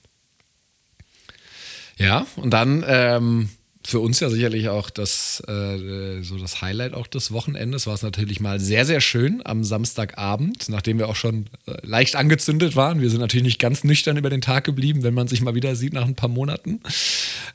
Ja, 1.97 2.25
und 2.35 2.51
dann 2.51 2.83
ähm, 2.87 3.49
für 3.83 3.99
uns 3.99 4.19
ja 4.19 4.29
sicherlich 4.29 4.69
auch 4.69 4.89
das, 4.89 5.41
äh, 5.47 6.21
so 6.21 6.37
das 6.37 6.61
Highlight 6.61 6.93
auch 6.93 7.07
des 7.07 7.31
Wochenendes 7.31 7.87
war 7.87 7.95
es 7.95 8.03
natürlich 8.03 8.39
mal 8.39 8.59
sehr, 8.59 8.85
sehr 8.85 9.01
schön 9.01 9.41
am 9.43 9.63
Samstagabend, 9.63 10.69
nachdem 10.69 10.99
wir 10.99 11.09
auch 11.09 11.15
schon 11.15 11.47
äh, 11.65 11.73
leicht 11.81 12.15
angezündet 12.15 12.75
waren. 12.75 13.01
Wir 13.01 13.09
sind 13.09 13.19
natürlich 13.19 13.45
nicht 13.45 13.59
ganz 13.59 13.83
nüchtern 13.83 14.17
über 14.17 14.29
den 14.29 14.41
Tag 14.41 14.63
geblieben, 14.63 15.03
wenn 15.03 15.13
man 15.13 15.27
sich 15.27 15.41
mal 15.41 15.55
wieder 15.55 15.75
sieht 15.75 15.93
nach 15.93 16.05
ein 16.05 16.15
paar 16.15 16.29
Monaten. 16.29 16.81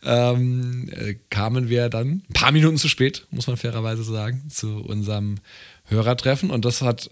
Ähm, 0.05 0.89
äh, 0.91 1.15
kamen 1.31 1.69
wir 1.69 1.89
dann 1.89 2.23
ein 2.29 2.35
paar 2.35 2.53
Minuten 2.53 2.77
zu 2.77 2.89
spät, 2.89 3.27
muss 3.31 3.47
man 3.47 3.57
fairerweise 3.57 4.03
sagen, 4.03 4.43
zu 4.49 4.79
unserem 4.79 5.37
Hörertreffen. 5.85 6.51
Und 6.51 6.65
das 6.65 6.83
hat, 6.83 7.11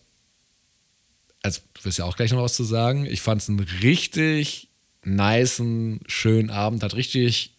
also 1.45 1.61
du 1.75 1.85
wirst 1.85 1.99
ja 1.99 2.07
auch 2.07 2.17
gleich 2.17 2.33
noch 2.33 2.43
was 2.43 2.55
zu 2.55 2.65
sagen, 2.65 3.05
ich 3.05 3.21
fand 3.21 3.43
es 3.43 3.49
einen 3.49 3.61
richtig 3.61 4.71
nicen, 5.05 6.01
schönen 6.07 6.49
Abend, 6.49 6.83
hat 6.83 6.95
richtig 6.95 7.55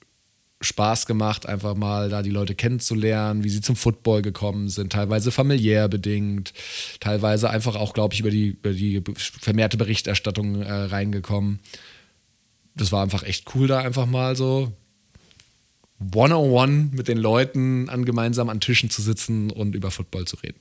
Spaß 0.60 1.06
gemacht, 1.06 1.45
einfach 1.45 1.76
mal 1.76 2.10
da 2.10 2.24
die 2.24 2.32
Leute 2.32 2.56
kennenzulernen, 2.56 3.43
wie 3.43 3.50
sie 3.50 3.62
zum 3.62 3.76
Football 3.76 4.24
gekommen 4.24 4.69
sind, 4.69 4.91
teilweise 4.91 5.32
familiär 5.32 5.88
bedingt, 5.88 6.54
teilweise 7.00 7.52
einfach 7.52 7.76
auch, 7.76 7.93
glaube 7.93 8.15
ich, 8.15 8.21
über 8.21 8.32
die, 8.32 8.48
über 8.48 8.74
die 8.74 9.04
vermehrte 9.15 9.78
Berichterstattung 9.78 10.63
äh, 10.63 10.71
reingekommen. 10.71 11.60
Das 12.74 12.91
war 12.91 13.04
einfach 13.04 13.21
echt 13.21 13.54
cool, 13.54 13.67
da 13.67 13.80
einfach 13.80 14.08
mal 14.08 14.36
so 14.36 14.74
one-on-one 16.00 16.89
mit 16.91 17.08
den 17.08 17.19
Leuten 17.19 17.88
an 17.89 18.04
gemeinsam 18.04 18.50
an 18.50 18.60
Tischen 18.60 18.89
zu 18.89 19.04
sitzen 19.04 19.52
und 19.52 19.76
über 19.76 19.91
Football 19.91 20.26
zu 20.26 20.38
reden. 20.38 20.60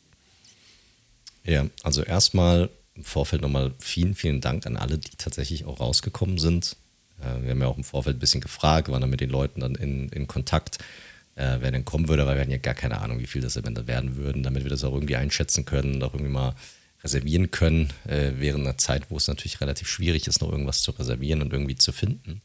Ja, 1.45 1.67
also 1.83 2.03
erstmal 2.03 2.69
im 2.95 3.05
Vorfeld 3.05 3.43
nochmal 3.43 3.73
vielen, 3.79 4.15
vielen 4.15 4.41
Dank 4.41 4.67
an 4.67 4.77
alle, 4.77 4.99
die 4.99 5.17
tatsächlich 5.17 5.65
auch 5.65 5.81
rausgekommen 5.81 6.39
sind. 6.39 6.77
Äh, 7.21 7.43
wir 7.43 7.51
haben 7.51 7.61
ja 7.61 7.67
auch 7.67 7.77
im 7.77 7.85
Vorfeld 7.85 8.17
ein 8.17 8.21
bisschen 8.21 8.41
gefragt, 8.41 8.89
waren 8.89 9.01
dann 9.01 9.11
mit 9.11 9.21
den 9.21 9.31
Leuten 9.31 9.61
dann 9.61 9.75
in, 9.75 10.09
in 10.11 10.27
Kontakt, 10.27 10.79
äh, 11.35 11.59
wer 11.61 11.71
denn 11.71 11.85
kommen 11.85 12.09
würde, 12.09 12.27
weil 12.27 12.37
wir 12.37 12.43
hatten 12.43 12.51
ja 12.51 12.59
gar 12.59 12.75
keine 12.75 13.01
Ahnung, 13.01 13.19
wie 13.19 13.27
viel 13.27 13.43
das 13.43 13.57
Event 13.57 13.87
werden 13.87 14.17
würden, 14.17 14.43
damit 14.43 14.63
wir 14.63 14.71
das 14.71 14.85
auch 14.85 14.95
irgendwie 14.95 15.17
einschätzen 15.17 15.65
können 15.65 15.97
und 15.97 16.03
auch 16.05 16.15
irgendwie 16.15 16.33
mal 16.33 16.55
reservieren 17.03 17.51
können, 17.51 17.93
äh, 18.07 18.33
während 18.37 18.67
einer 18.67 18.79
Zeit, 18.79 19.11
wo 19.11 19.17
es 19.17 19.29
natürlich 19.29 19.61
relativ 19.61 19.89
schwierig 19.89 20.27
ist, 20.27 20.41
noch 20.41 20.51
irgendwas 20.51 20.83
zu 20.83 20.93
reservieren 20.93 21.43
und 21.43 21.53
irgendwie 21.53 21.77
zu 21.77 21.93
finden. 21.93 22.41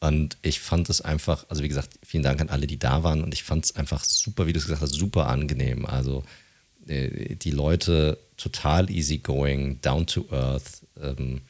Und 0.00 0.36
ich 0.42 0.60
fand 0.60 0.88
es 0.90 1.00
einfach, 1.00 1.46
also 1.48 1.62
wie 1.62 1.68
gesagt, 1.68 1.98
vielen 2.04 2.22
Dank 2.22 2.40
an 2.40 2.50
alle, 2.50 2.66
die 2.66 2.78
da 2.78 3.02
waren. 3.02 3.22
Und 3.22 3.32
ich 3.32 3.42
fand 3.42 3.64
es 3.64 3.76
einfach 3.76 4.04
super, 4.04 4.46
wie 4.46 4.52
du 4.52 4.58
es 4.58 4.64
gesagt 4.64 4.82
hast, 4.82 4.94
super 4.94 5.28
angenehm. 5.28 5.86
Also 5.86 6.24
äh, 6.88 7.36
die 7.36 7.50
Leute 7.50 8.18
total 8.36 8.90
easygoing, 8.90 9.80
down 9.80 10.06
to 10.06 10.26
earth, 10.30 10.82
ähm, 11.00 11.42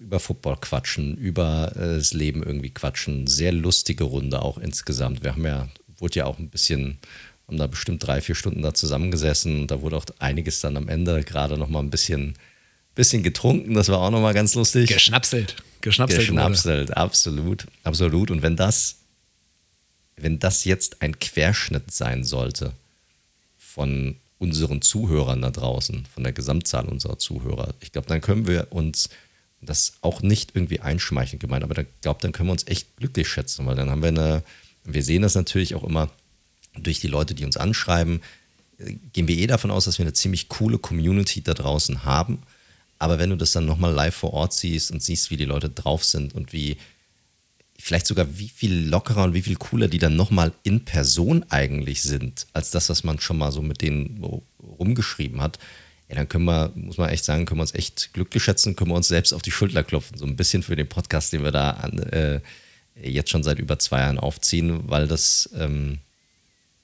über 0.00 0.20
Football 0.20 0.56
quatschen, 0.60 1.16
über 1.16 1.72
äh, 1.76 1.96
das 1.96 2.12
Leben 2.12 2.42
irgendwie 2.42 2.70
quatschen. 2.70 3.26
Sehr 3.26 3.52
lustige 3.52 4.04
Runde 4.04 4.42
auch 4.42 4.58
insgesamt. 4.58 5.22
Wir 5.22 5.32
haben 5.32 5.44
ja, 5.44 5.68
wurde 5.98 6.20
ja 6.20 6.26
auch 6.26 6.38
ein 6.38 6.50
bisschen, 6.50 6.98
haben 7.48 7.56
da 7.56 7.66
bestimmt 7.66 8.06
drei, 8.06 8.20
vier 8.20 8.34
Stunden 8.34 8.62
da 8.62 8.74
zusammengesessen. 8.74 9.66
Da 9.66 9.80
wurde 9.80 9.96
auch 9.96 10.06
einiges 10.18 10.60
dann 10.60 10.76
am 10.76 10.88
Ende 10.88 11.22
gerade 11.24 11.56
nochmal 11.56 11.82
ein 11.82 11.90
bisschen, 11.90 12.34
bisschen 12.94 13.22
getrunken. 13.22 13.74
Das 13.74 13.88
war 13.88 13.98
auch 13.98 14.10
nochmal 14.10 14.34
ganz 14.34 14.54
lustig. 14.54 14.90
Geschnapselt. 14.90 15.56
Geschnapselt, 15.80 16.20
Geschnapselt 16.20 16.88
wurde. 16.88 16.96
absolut. 16.96 17.66
Absolut. 17.82 18.30
Und 18.30 18.42
wenn 18.42 18.56
das, 18.56 18.96
wenn 20.16 20.38
das 20.38 20.64
jetzt 20.64 21.02
ein 21.02 21.18
Querschnitt 21.18 21.90
sein 21.90 22.24
sollte 22.24 22.72
von 23.74 24.16
unseren 24.38 24.82
Zuhörern 24.82 25.42
da 25.42 25.50
draußen, 25.50 26.06
von 26.06 26.22
der 26.22 26.32
Gesamtzahl 26.32 26.86
unserer 26.86 27.18
Zuhörer, 27.18 27.74
ich 27.80 27.92
glaube, 27.92 28.06
dann 28.06 28.20
können 28.20 28.46
wir 28.46 28.68
uns 28.70 29.08
das 29.60 29.94
auch 30.02 30.22
nicht 30.22 30.52
irgendwie 30.54 30.80
einschmeichelnd 30.80 31.40
gemeint, 31.40 31.64
aber 31.64 31.78
ich 31.78 31.86
glaube, 32.02 32.20
dann 32.20 32.32
können 32.32 32.48
wir 32.48 32.52
uns 32.52 32.66
echt 32.66 32.96
glücklich 32.96 33.28
schätzen, 33.28 33.66
weil 33.66 33.74
dann 33.74 33.90
haben 33.90 34.02
wir 34.02 34.10
eine, 34.10 34.42
wir 34.84 35.02
sehen 35.02 35.22
das 35.22 35.34
natürlich 35.34 35.74
auch 35.74 35.84
immer 35.84 36.10
durch 36.76 37.00
die 37.00 37.08
Leute, 37.08 37.34
die 37.34 37.44
uns 37.44 37.56
anschreiben, 37.56 38.20
gehen 39.12 39.28
wir 39.28 39.36
eh 39.36 39.46
davon 39.46 39.70
aus, 39.70 39.86
dass 39.86 39.98
wir 39.98 40.04
eine 40.04 40.12
ziemlich 40.12 40.48
coole 40.48 40.78
Community 40.78 41.42
da 41.42 41.54
draußen 41.54 42.04
haben. 42.04 42.42
Aber 42.98 43.18
wenn 43.18 43.30
du 43.30 43.36
das 43.36 43.52
dann 43.52 43.66
nochmal 43.66 43.92
live 43.92 44.14
vor 44.14 44.32
Ort 44.32 44.52
siehst 44.52 44.90
und 44.90 45.02
siehst, 45.02 45.30
wie 45.30 45.36
die 45.36 45.44
Leute 45.44 45.70
drauf 45.70 46.04
sind 46.04 46.34
und 46.34 46.52
wie, 46.52 46.76
vielleicht 47.84 48.06
sogar 48.06 48.38
wie 48.38 48.48
viel 48.48 48.88
lockerer 48.88 49.24
und 49.24 49.34
wie 49.34 49.42
viel 49.42 49.56
cooler 49.56 49.88
die 49.88 49.98
dann 49.98 50.16
nochmal 50.16 50.52
in 50.62 50.86
Person 50.86 51.44
eigentlich 51.50 52.00
sind, 52.00 52.46
als 52.54 52.70
das, 52.70 52.88
was 52.88 53.04
man 53.04 53.20
schon 53.20 53.36
mal 53.36 53.52
so 53.52 53.60
mit 53.60 53.82
denen 53.82 54.24
rumgeschrieben 54.58 55.42
hat, 55.42 55.58
ja, 56.08 56.14
dann 56.14 56.26
können 56.26 56.46
wir, 56.46 56.72
muss 56.76 56.96
man 56.96 57.10
echt 57.10 57.26
sagen, 57.26 57.44
können 57.44 57.58
wir 57.58 57.64
uns 57.64 57.74
echt 57.74 58.14
glücklich 58.14 58.42
schätzen, 58.42 58.74
können 58.74 58.90
wir 58.90 58.96
uns 58.96 59.08
selbst 59.08 59.34
auf 59.34 59.42
die 59.42 59.50
Schulter 59.50 59.84
klopfen, 59.84 60.16
so 60.16 60.24
ein 60.24 60.34
bisschen 60.34 60.62
für 60.62 60.76
den 60.76 60.88
Podcast, 60.88 61.34
den 61.34 61.44
wir 61.44 61.52
da 61.52 61.72
an, 61.72 61.98
äh, 61.98 62.40
jetzt 63.02 63.28
schon 63.28 63.42
seit 63.42 63.58
über 63.58 63.78
zwei 63.78 64.00
Jahren 64.00 64.18
aufziehen, 64.18 64.88
weil 64.88 65.06
das 65.06 65.50
ähm, 65.54 65.98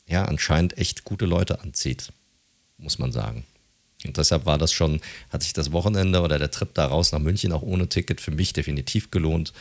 ja 0.06 0.26
anscheinend 0.26 0.76
echt 0.76 1.04
gute 1.04 1.24
Leute 1.24 1.62
anzieht, 1.62 2.12
muss 2.76 2.98
man 2.98 3.10
sagen. 3.10 3.44
Und 4.04 4.18
deshalb 4.18 4.44
war 4.44 4.58
das 4.58 4.70
schon, 4.70 5.00
hat 5.30 5.42
sich 5.44 5.54
das 5.54 5.72
Wochenende 5.72 6.20
oder 6.20 6.38
der 6.38 6.50
Trip 6.50 6.74
da 6.74 6.84
raus 6.84 7.12
nach 7.12 7.20
München 7.20 7.52
auch 7.52 7.62
ohne 7.62 7.88
Ticket 7.88 8.20
für 8.20 8.32
mich 8.32 8.52
definitiv 8.52 9.10
gelohnt. 9.10 9.54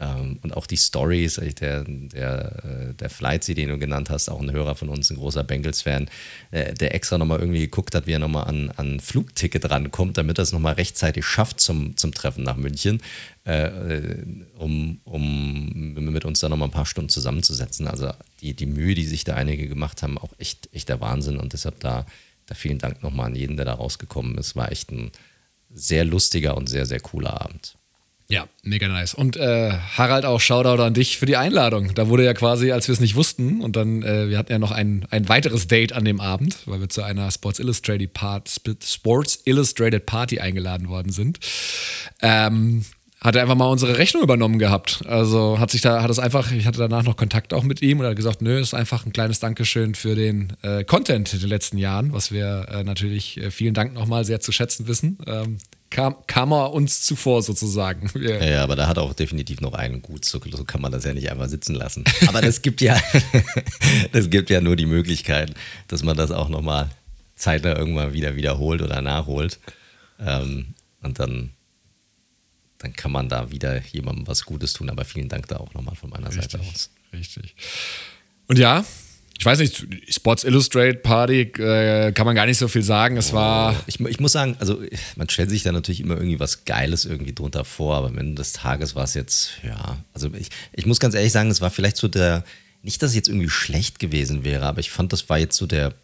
Ähm, 0.00 0.38
und 0.42 0.56
auch 0.56 0.66
die 0.66 0.76
Stories, 0.76 1.40
der, 1.60 1.84
der, 1.84 2.64
äh, 2.64 2.94
der 2.94 3.10
Flightsy, 3.10 3.54
den 3.54 3.68
du 3.68 3.78
genannt 3.78 4.10
hast, 4.10 4.28
auch 4.28 4.40
ein 4.40 4.52
Hörer 4.52 4.74
von 4.74 4.88
uns, 4.88 5.10
ein 5.10 5.16
großer 5.16 5.42
Bengals-Fan, 5.42 6.08
äh, 6.50 6.74
der 6.74 6.94
extra 6.94 7.18
nochmal 7.18 7.40
irgendwie 7.40 7.60
geguckt 7.60 7.94
hat, 7.94 8.06
wie 8.06 8.12
er 8.12 8.18
nochmal 8.18 8.44
an, 8.44 8.70
an 8.76 9.00
Flugticket 9.00 9.68
rankommt, 9.70 10.16
damit 10.16 10.38
er 10.38 10.42
es 10.42 10.52
nochmal 10.52 10.74
rechtzeitig 10.74 11.24
schafft 11.24 11.60
zum, 11.60 11.96
zum 11.96 12.12
Treffen 12.12 12.44
nach 12.44 12.56
München, 12.56 13.02
äh, 13.44 13.70
um, 14.56 15.00
um 15.04 15.94
mit 15.94 16.24
uns 16.24 16.40
da 16.40 16.48
nochmal 16.48 16.68
ein 16.68 16.72
paar 16.72 16.86
Stunden 16.86 17.10
zusammenzusetzen. 17.10 17.88
Also 17.88 18.12
die, 18.40 18.54
die 18.54 18.66
Mühe, 18.66 18.94
die 18.94 19.06
sich 19.06 19.24
da 19.24 19.34
einige 19.34 19.68
gemacht 19.68 20.02
haben, 20.02 20.18
auch 20.18 20.32
echt, 20.38 20.68
echt 20.72 20.88
der 20.88 21.00
Wahnsinn. 21.00 21.38
Und 21.38 21.54
deshalb 21.54 21.80
da, 21.80 22.06
da 22.46 22.54
vielen 22.54 22.78
Dank 22.78 23.02
nochmal 23.02 23.26
an 23.26 23.34
jeden, 23.34 23.56
der 23.56 23.66
da 23.66 23.74
rausgekommen 23.74 24.38
ist. 24.38 24.54
War 24.54 24.70
echt 24.70 24.92
ein 24.92 25.10
sehr 25.70 26.04
lustiger 26.04 26.56
und 26.56 26.68
sehr, 26.68 26.86
sehr 26.86 27.00
cooler 27.00 27.40
Abend. 27.40 27.77
Ja, 28.30 28.46
mega 28.62 28.88
nice. 28.88 29.14
Und 29.14 29.38
äh, 29.38 29.72
Harald, 29.96 30.26
auch 30.26 30.38
Shoutout 30.38 30.82
an 30.82 30.92
dich 30.92 31.16
für 31.16 31.24
die 31.24 31.38
Einladung. 31.38 31.94
Da 31.94 32.08
wurde 32.08 32.24
ja 32.24 32.34
quasi, 32.34 32.72
als 32.72 32.86
wir 32.86 32.92
es 32.92 33.00
nicht 33.00 33.14
wussten, 33.14 33.62
und 33.62 33.74
dann, 33.74 34.02
äh, 34.02 34.28
wir 34.28 34.36
hatten 34.36 34.52
ja 34.52 34.58
noch 34.58 34.70
ein, 34.70 35.06
ein 35.10 35.30
weiteres 35.30 35.66
Date 35.66 35.94
an 35.94 36.04
dem 36.04 36.20
Abend, 36.20 36.58
weil 36.66 36.80
wir 36.80 36.90
zu 36.90 37.02
einer 37.02 37.30
Sports 37.30 37.58
Illustrated, 37.58 38.12
Part, 38.12 38.50
Sports 38.84 39.40
Illustrated 39.46 40.04
Party 40.04 40.40
eingeladen 40.40 40.90
worden 40.90 41.10
sind. 41.10 41.38
Ähm, 42.20 42.84
hat 43.18 43.34
er 43.34 43.42
einfach 43.42 43.56
mal 43.56 43.66
unsere 43.66 43.96
Rechnung 43.96 44.22
übernommen 44.22 44.58
gehabt. 44.58 45.04
Also 45.06 45.58
hat 45.58 45.70
sich 45.70 45.80
da, 45.80 46.02
hat 46.02 46.10
es 46.10 46.18
einfach, 46.18 46.52
ich 46.52 46.66
hatte 46.66 46.78
danach 46.78 47.04
noch 47.04 47.16
Kontakt 47.16 47.54
auch 47.54 47.64
mit 47.64 47.80
ihm 47.80 47.98
und 47.98 48.06
hat 48.06 48.14
gesagt, 48.14 48.42
nö, 48.42 48.60
ist 48.60 48.74
einfach 48.74 49.06
ein 49.06 49.12
kleines 49.12 49.40
Dankeschön 49.40 49.94
für 49.94 50.14
den 50.14 50.52
äh, 50.60 50.84
Content 50.84 51.32
in 51.32 51.40
den 51.40 51.48
letzten 51.48 51.78
Jahren, 51.78 52.12
was 52.12 52.30
wir 52.30 52.66
äh, 52.70 52.84
natürlich 52.84 53.38
äh, 53.38 53.50
vielen 53.50 53.72
Dank 53.74 53.94
nochmal 53.94 54.26
sehr 54.26 54.40
zu 54.40 54.52
schätzen 54.52 54.86
wissen. 54.86 55.18
Ähm, 55.26 55.58
kam, 55.90 56.16
kam 56.26 56.52
er 56.52 56.72
uns 56.72 57.02
zuvor 57.02 57.42
sozusagen. 57.42 58.10
Ja, 58.18 58.44
ja, 58.44 58.64
aber 58.64 58.76
da 58.76 58.88
hat 58.88 58.98
auch 58.98 59.14
definitiv 59.14 59.60
noch 59.60 59.74
einen 59.74 60.02
gut, 60.02 60.24
so, 60.24 60.40
so 60.50 60.64
kann 60.64 60.80
man 60.80 60.92
das 60.92 61.04
ja 61.04 61.14
nicht 61.14 61.30
einfach 61.30 61.48
sitzen 61.48 61.74
lassen. 61.74 62.04
Aber 62.26 62.40
das 62.42 62.62
gibt 62.62 62.80
ja, 62.80 63.00
das 64.12 64.28
gibt 64.28 64.50
ja 64.50 64.60
nur 64.60 64.76
die 64.76 64.86
Möglichkeit, 64.86 65.54
dass 65.86 66.02
man 66.02 66.16
das 66.16 66.30
auch 66.30 66.48
nochmal 66.48 66.90
zeitnah 67.36 67.76
irgendwann 67.76 68.12
wieder 68.12 68.36
wiederholt 68.36 68.82
oder 68.82 69.00
nachholt. 69.00 69.60
Ähm, 70.18 70.74
und 71.00 71.20
dann, 71.20 71.50
dann 72.78 72.92
kann 72.92 73.12
man 73.12 73.28
da 73.28 73.50
wieder 73.50 73.80
jemandem 73.86 74.26
was 74.26 74.44
Gutes 74.44 74.72
tun. 74.72 74.90
Aber 74.90 75.04
vielen 75.04 75.28
Dank 75.28 75.46
da 75.46 75.58
auch 75.58 75.72
nochmal 75.74 75.94
von 75.94 76.10
meiner 76.10 76.28
richtig, 76.28 76.50
Seite 76.50 76.60
aus. 76.60 76.90
Richtig. 77.12 77.54
Und 78.48 78.58
ja, 78.58 78.84
ich 79.38 79.46
weiß 79.46 79.60
nicht, 79.60 79.86
Sports 80.08 80.42
Illustrated 80.42 81.04
Party 81.04 81.42
äh, 81.42 82.10
kann 82.10 82.26
man 82.26 82.34
gar 82.34 82.46
nicht 82.46 82.58
so 82.58 82.66
viel 82.66 82.82
sagen. 82.82 83.16
Es 83.16 83.32
war. 83.32 83.72
Oh, 83.72 83.76
ich, 83.86 84.00
ich, 84.00 84.18
muss 84.18 84.32
sagen, 84.32 84.56
also 84.58 84.82
man 85.14 85.28
stellt 85.28 85.48
sich 85.48 85.62
da 85.62 85.70
natürlich 85.70 86.00
immer 86.00 86.16
irgendwie 86.16 86.40
was 86.40 86.64
Geiles 86.64 87.04
irgendwie 87.04 87.32
drunter 87.32 87.64
vor, 87.64 87.94
aber 87.94 88.08
am 88.08 88.18
Ende 88.18 88.34
des 88.34 88.52
Tages 88.52 88.96
war 88.96 89.04
es 89.04 89.14
jetzt, 89.14 89.52
ja, 89.62 89.98
also 90.12 90.28
ich, 90.34 90.48
ich 90.72 90.86
muss 90.86 90.98
ganz 90.98 91.14
ehrlich 91.14 91.30
sagen, 91.30 91.52
es 91.52 91.60
war 91.60 91.70
vielleicht 91.70 91.96
so 91.96 92.08
der, 92.08 92.42
nicht, 92.82 93.00
dass 93.00 93.10
es 93.10 93.16
jetzt 93.16 93.28
irgendwie 93.28 93.48
schlecht 93.48 94.00
gewesen 94.00 94.42
wäre, 94.42 94.66
aber 94.66 94.80
ich 94.80 94.90
fand, 94.90 95.12
das 95.12 95.28
war 95.28 95.38
jetzt 95.38 95.56
so 95.56 95.66
der, 95.66 95.94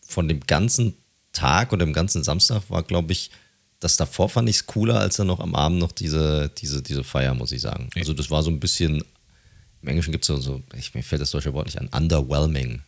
von 0.00 0.26
dem 0.26 0.40
ganzen 0.40 0.94
Tag 1.32 1.74
oder 1.74 1.84
dem 1.84 1.92
ganzen 1.92 2.24
Samstag 2.24 2.62
war, 2.70 2.82
glaube 2.82 3.12
ich, 3.12 3.30
das 3.80 3.98
davor 3.98 4.30
fand 4.30 4.48
ich 4.48 4.56
es 4.56 4.66
cooler, 4.66 4.98
als 4.98 5.16
dann 5.16 5.26
noch 5.26 5.40
am 5.40 5.54
Abend 5.54 5.78
noch 5.78 5.92
diese, 5.92 6.50
diese, 6.56 6.82
diese 6.82 7.04
Feier, 7.04 7.34
muss 7.34 7.52
ich 7.52 7.60
sagen. 7.60 7.90
Also 7.96 8.14
das 8.14 8.30
war 8.30 8.42
so 8.42 8.50
ein 8.50 8.60
bisschen 8.60 9.04
im 9.82 9.88
Englischen 9.88 10.12
gibt 10.12 10.24
es 10.24 10.28
so, 10.28 10.36
so 10.38 10.62
ich, 10.76 10.94
mir 10.94 11.02
fällt 11.02 11.22
das 11.22 11.30
deutsche 11.30 11.52
Wort 11.52 11.66
nicht 11.66 11.78
an, 11.78 11.88
underwhelming. 11.88 12.82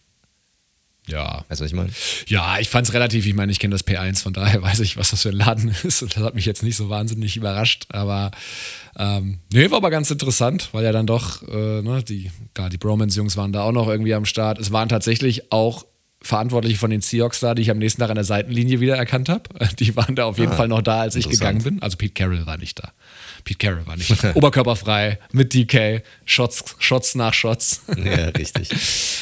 Ja. 1.06 1.44
Weißt 1.48 1.60
du, 1.60 1.64
was 1.64 1.70
ich 1.70 1.76
meine? 1.76 1.90
Ja, 2.28 2.58
ich 2.58 2.68
fand 2.68 2.86
es 2.86 2.94
relativ, 2.94 3.26
ich 3.26 3.34
meine, 3.34 3.50
ich 3.50 3.58
kenne 3.58 3.72
das 3.72 3.86
P1, 3.86 4.22
von 4.22 4.32
daher 4.32 4.62
weiß 4.62 4.80
ich, 4.80 4.96
was 4.96 5.10
das 5.10 5.22
für 5.22 5.30
ein 5.30 5.36
Laden 5.36 5.74
ist 5.82 6.02
und 6.02 6.16
das 6.16 6.22
hat 6.22 6.34
mich 6.34 6.46
jetzt 6.46 6.62
nicht 6.62 6.76
so 6.76 6.88
wahnsinnig 6.88 7.36
überrascht, 7.36 7.86
aber 7.90 8.30
ähm, 8.98 9.38
nee, 9.52 9.70
war 9.70 9.78
aber 9.78 9.90
ganz 9.90 10.10
interessant, 10.10 10.68
weil 10.72 10.84
ja 10.84 10.92
dann 10.92 11.06
doch, 11.06 11.42
äh, 11.48 11.82
ne, 11.82 12.02
die, 12.02 12.30
klar, 12.54 12.70
die 12.70 12.78
Bromance-Jungs 12.78 13.36
waren 13.36 13.52
da 13.52 13.62
auch 13.62 13.72
noch 13.72 13.88
irgendwie 13.88 14.14
am 14.14 14.24
Start. 14.24 14.58
Es 14.58 14.72
waren 14.72 14.88
tatsächlich 14.88 15.52
auch 15.52 15.84
Verantwortliche 16.22 16.76
von 16.76 16.90
den 16.90 17.00
Seahawks 17.00 17.40
da, 17.40 17.54
die 17.54 17.62
ich 17.62 17.70
am 17.70 17.78
nächsten 17.78 18.00
Tag 18.00 18.10
an 18.10 18.16
der 18.16 18.24
Seitenlinie 18.24 18.80
wieder 18.80 18.96
erkannt 18.96 19.28
habe. 19.30 19.44
Die 19.78 19.96
waren 19.96 20.14
da 20.14 20.26
auf 20.26 20.36
jeden 20.36 20.52
ah, 20.52 20.56
Fall 20.56 20.68
noch 20.68 20.82
da, 20.82 21.00
als 21.00 21.16
ich 21.16 21.28
gegangen 21.28 21.62
bin. 21.62 21.80
Also 21.80 21.96
Pete 21.96 22.12
Carroll 22.12 22.44
war 22.46 22.58
nicht 22.58 22.78
da. 22.78 22.92
Pete 23.44 23.58
Carroll 23.58 23.86
war 23.86 23.96
nicht. 23.96 24.12
Oberkörperfrei, 24.34 25.18
mit 25.32 25.54
DK, 25.54 26.02
Shots, 26.24 26.76
Shots 26.78 27.14
nach 27.14 27.34
Shots. 27.34 27.82
Ja, 27.96 28.28
richtig. 28.28 28.70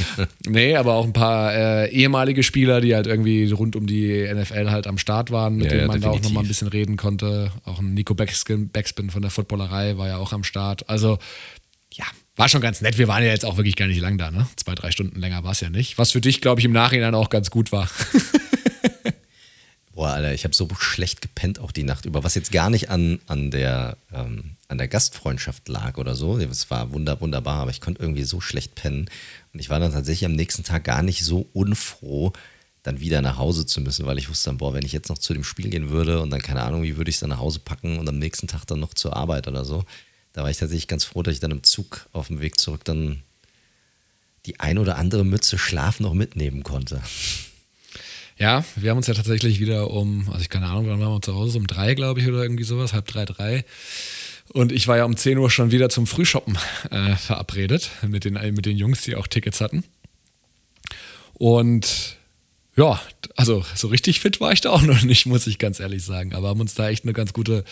nee, 0.47 0.77
aber 0.77 0.95
auch 0.95 1.05
ein 1.05 1.13
paar 1.13 1.55
äh, 1.55 1.91
ehemalige 1.91 2.43
Spieler, 2.43 2.81
die 2.81 2.95
halt 2.95 3.07
irgendwie 3.07 3.51
rund 3.51 3.77
um 3.77 3.87
die 3.87 4.27
NFL 4.33 4.71
halt 4.71 4.87
am 4.87 4.99
Start 4.99 5.31
waren, 5.31 5.57
mit 5.57 5.67
ja, 5.67 5.79
denen 5.79 5.87
man 5.87 6.01
ja, 6.01 6.09
da 6.09 6.15
auch 6.15 6.21
nochmal 6.21 6.45
ein 6.45 6.49
bisschen 6.49 6.69
reden 6.69 6.97
konnte. 6.97 7.53
Auch 7.65 7.81
ein 7.81 7.95
Nico 7.95 8.15
Backspin, 8.15 8.71
Backspin 8.71 9.11
von 9.11 9.23
der 9.23 9.31
Footballerei 9.31 9.97
war 9.99 10.09
ja 10.09 10.17
auch 10.19 10.33
am 10.33 10.45
Start. 10.45 10.89
Also, 10.89 11.19
ja, 11.93 12.05
war 12.37 12.49
schon 12.49 12.61
ganz 12.61 12.81
nett. 12.81 12.99
Wir 12.99 13.09
waren 13.09 13.23
ja 13.23 13.31
jetzt 13.31 13.45
auch 13.45 13.57
wirklich 13.57 13.77
gar 13.77 13.87
nicht 13.87 14.01
lang 14.01 14.17
da, 14.17 14.31
ne? 14.31 14.47
Zwei, 14.57 14.75
drei 14.75 14.91
Stunden 14.91 15.19
länger 15.19 15.43
war 15.43 15.53
es 15.53 15.61
ja 15.61 15.71
nicht. 15.71 15.99
Was 15.99 16.13
für 16.13 16.21
dich, 16.21 16.41
glaube 16.41 16.61
ich, 16.61 16.65
im 16.65 16.73
Nachhinein 16.73 17.15
auch 17.15 17.31
ganz 17.31 17.51
gut 17.51 17.73
war. 17.73 17.89
Boah, 19.99 20.11
Alter, 20.11 20.33
ich 20.33 20.45
habe 20.45 20.55
so 20.55 20.69
schlecht 20.79 21.23
gepennt 21.23 21.59
auch 21.59 21.73
die 21.73 21.83
Nacht 21.83 22.05
über, 22.05 22.23
was 22.23 22.37
jetzt 22.37 22.53
gar 22.53 22.71
nicht 22.71 22.89
an, 22.89 23.19
an, 23.27 23.51
der, 23.51 23.97
ähm, 24.13 24.55
an 24.69 24.79
der 24.79 24.87
Gastfreundschaft 24.87 25.67
lag 25.67 25.99
oder 25.99 26.15
so. 26.15 26.39
Es 26.39 26.71
war 26.71 26.93
wunder, 26.93 27.21
wunderbar, 27.21 27.63
aber 27.63 27.73
ich 27.73 27.81
konnte 27.81 28.01
irgendwie 28.01 28.23
so 28.23 28.41
schlecht 28.41 28.77
pennen. 28.77 29.11
Und 29.53 29.59
ich 29.59 29.71
war 29.71 29.81
dann 29.81 29.91
tatsächlich 29.91 30.25
am 30.25 30.37
nächsten 30.37 30.63
Tag 30.63 30.85
gar 30.85 31.03
nicht 31.03 31.25
so 31.25 31.49
unfroh, 31.53 32.33
dann 32.85 33.01
wieder 33.01 33.23
nach 33.23 33.39
Hause 33.39 33.67
zu 33.67 33.81
müssen, 33.81 34.07
weil 34.07 34.19
ich 34.19 34.29
wusste 34.29 34.51
dann, 34.51 34.59
boah, 34.59 34.73
wenn 34.73 34.85
ich 34.85 34.93
jetzt 34.93 35.09
noch 35.09 35.19
zu 35.19 35.35
dem 35.35 35.43
Spiel 35.43 35.69
gehen 35.69 35.91
würde 35.91 36.21
und 36.21 36.31
dann 36.31 36.43
keine 36.43 36.63
Ahnung, 36.63 36.85
wie 36.85 36.97
würde 36.97 37.09
ich 37.09 37.17
es 37.17 37.21
dann 37.21 37.31
nach 37.31 37.41
Hause 37.41 37.59
packen 37.59 37.99
und 37.99 38.09
am 38.09 38.21
nächsten 38.21 38.47
Tag 38.47 38.67
dann 38.67 38.79
noch 38.79 38.95
zur 38.95 39.17
Arbeit 39.17 39.49
oder 39.49 39.65
so. 39.65 39.85
Da 40.33 40.45
war 40.45 40.51
ich 40.51 40.59
tatsächlich 40.59 40.87
ganz 40.87 41.03
froh, 41.03 41.25
dass 41.25 41.35
ich 41.35 41.41
dann 41.41 41.51
im 41.51 41.65
Zug 41.65 42.07
auf 42.13 42.29
dem 42.29 42.39
Weg 42.41 42.61
zurück 42.61 42.85
dann 42.85 43.25
die 44.47 44.61
ein 44.61 44.79
oder 44.79 44.97
andere 44.97 45.25
Mütze 45.25 45.59
Schlaf 45.59 45.99
noch 45.99 46.15
mitnehmen 46.15 46.63
konnte. 46.63 47.03
Ja, 48.39 48.65
wir 48.77 48.91
haben 48.91 48.99
uns 48.99 49.09
ja 49.09 49.15
tatsächlich 49.15 49.59
wieder 49.59 49.91
um, 49.91 50.29
also 50.29 50.41
ich 50.41 50.49
keine 50.49 50.67
Ahnung, 50.67 50.89
wann 50.89 51.01
waren 51.01 51.13
wir 51.13 51.23
zu 51.23 51.35
Hause? 51.35 51.59
Um 51.59 51.67
drei, 51.67 51.95
glaube 51.95 52.21
ich, 52.21 52.29
oder 52.29 52.43
irgendwie 52.43 52.63
sowas, 52.63 52.93
halb 52.93 53.07
drei, 53.07 53.25
drei. 53.25 53.65
Und 54.53 54.71
ich 54.71 54.87
war 54.87 54.97
ja 54.97 55.05
um 55.05 55.17
10 55.17 55.39
Uhr 55.39 55.51
schon 55.51 55.73
wieder 55.73 55.89
zum 55.89 56.07
Frühshoppen 56.07 56.57
äh, 56.91 57.17
verabredet 57.17 57.91
mit 58.07 58.25
den, 58.25 58.35
mit 58.55 58.65
den 58.65 58.77
Jungs, 58.77 59.03
die 59.03 59.17
auch 59.17 59.27
Tickets 59.27 59.61
hatten. 59.61 59.83
Und 61.35 62.17
ja, 62.77 63.01
also 63.37 63.65
so 63.75 63.89
richtig 63.89 64.21
fit 64.21 64.41
war 64.41 64.53
ich 64.53 64.61
da 64.61 64.71
auch 64.71 64.83
noch 64.83 65.03
nicht, 65.03 65.27
muss 65.27 65.49
ich 65.49 65.59
ganz 65.59 65.81
ehrlich 65.81 66.05
sagen. 66.05 66.33
Aber 66.33 66.49
haben 66.49 66.61
uns 66.61 66.75
da 66.75 66.89
echt 66.89 67.05
eine 67.05 67.13
ganz 67.13 67.33
gute 67.33 67.65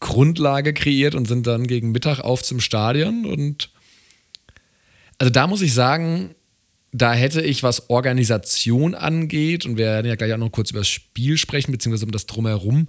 Grundlage 0.00 0.74
kreiert 0.74 1.14
und 1.14 1.28
sind 1.28 1.46
dann 1.46 1.68
gegen 1.68 1.92
Mittag 1.92 2.18
auf 2.18 2.42
zum 2.42 2.60
Stadion. 2.60 3.24
Und 3.24 3.70
also 5.18 5.30
da 5.30 5.46
muss 5.46 5.62
ich 5.62 5.72
sagen, 5.72 6.34
da 6.92 7.14
hätte 7.14 7.40
ich, 7.40 7.62
was 7.62 7.88
Organisation 7.88 8.94
angeht, 8.94 9.64
und 9.64 9.78
wir 9.78 9.86
werden 9.86 10.06
ja 10.06 10.14
gleich 10.14 10.32
auch 10.34 10.38
noch 10.38 10.52
kurz 10.52 10.70
über 10.70 10.80
das 10.80 10.88
Spiel 10.88 11.38
sprechen, 11.38 11.72
beziehungsweise 11.72 12.04
um 12.04 12.12
das 12.12 12.26
Drumherum, 12.26 12.88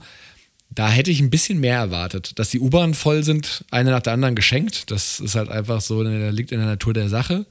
da 0.70 0.90
hätte 0.90 1.12
ich 1.12 1.22
ein 1.22 1.30
bisschen 1.30 1.60
mehr 1.60 1.78
erwartet. 1.78 2.38
Dass 2.38 2.50
die 2.50 2.60
U-Bahnen 2.60 2.96
voll 2.96 3.24
sind, 3.24 3.64
eine 3.72 3.92
nach 3.92 4.02
der 4.02 4.14
anderen 4.14 4.36
geschenkt. 4.36 4.92
Das 4.92 5.20
ist 5.20 5.36
halt 5.36 5.50
einfach 5.50 5.82
so, 5.82 6.02
liegt 6.02 6.52
in 6.52 6.60
der 6.60 6.68
Natur 6.68 6.94
der 6.94 7.10
Sache. 7.10 7.46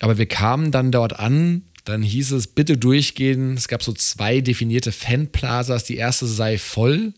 Aber 0.00 0.18
wir 0.18 0.26
kamen 0.26 0.70
dann 0.70 0.92
dort 0.92 1.18
an, 1.18 1.62
dann 1.84 2.02
hieß 2.02 2.32
es, 2.32 2.46
bitte 2.46 2.76
durchgehen. 2.76 3.56
Es 3.56 3.68
gab 3.68 3.82
so 3.82 3.92
zwei 3.92 4.40
definierte 4.40 4.92
Fanplazas. 4.92 5.84
Die 5.84 5.96
erste 5.96 6.26
sei 6.26 6.58
voll. 6.58 7.14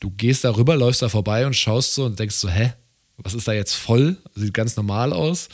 Du 0.00 0.10
gehst 0.10 0.44
da 0.44 0.54
rüber, 0.54 0.76
läufst 0.76 1.02
da 1.02 1.08
vorbei 1.08 1.46
und 1.46 1.56
schaust 1.56 1.94
so 1.94 2.04
und 2.04 2.18
denkst 2.18 2.36
so, 2.36 2.48
hä? 2.48 2.72
Was 3.18 3.34
ist 3.34 3.48
da 3.48 3.52
jetzt 3.52 3.74
voll? 3.74 4.16
Sieht 4.34 4.52
ganz 4.52 4.76
normal 4.76 5.12
aus. 5.12 5.48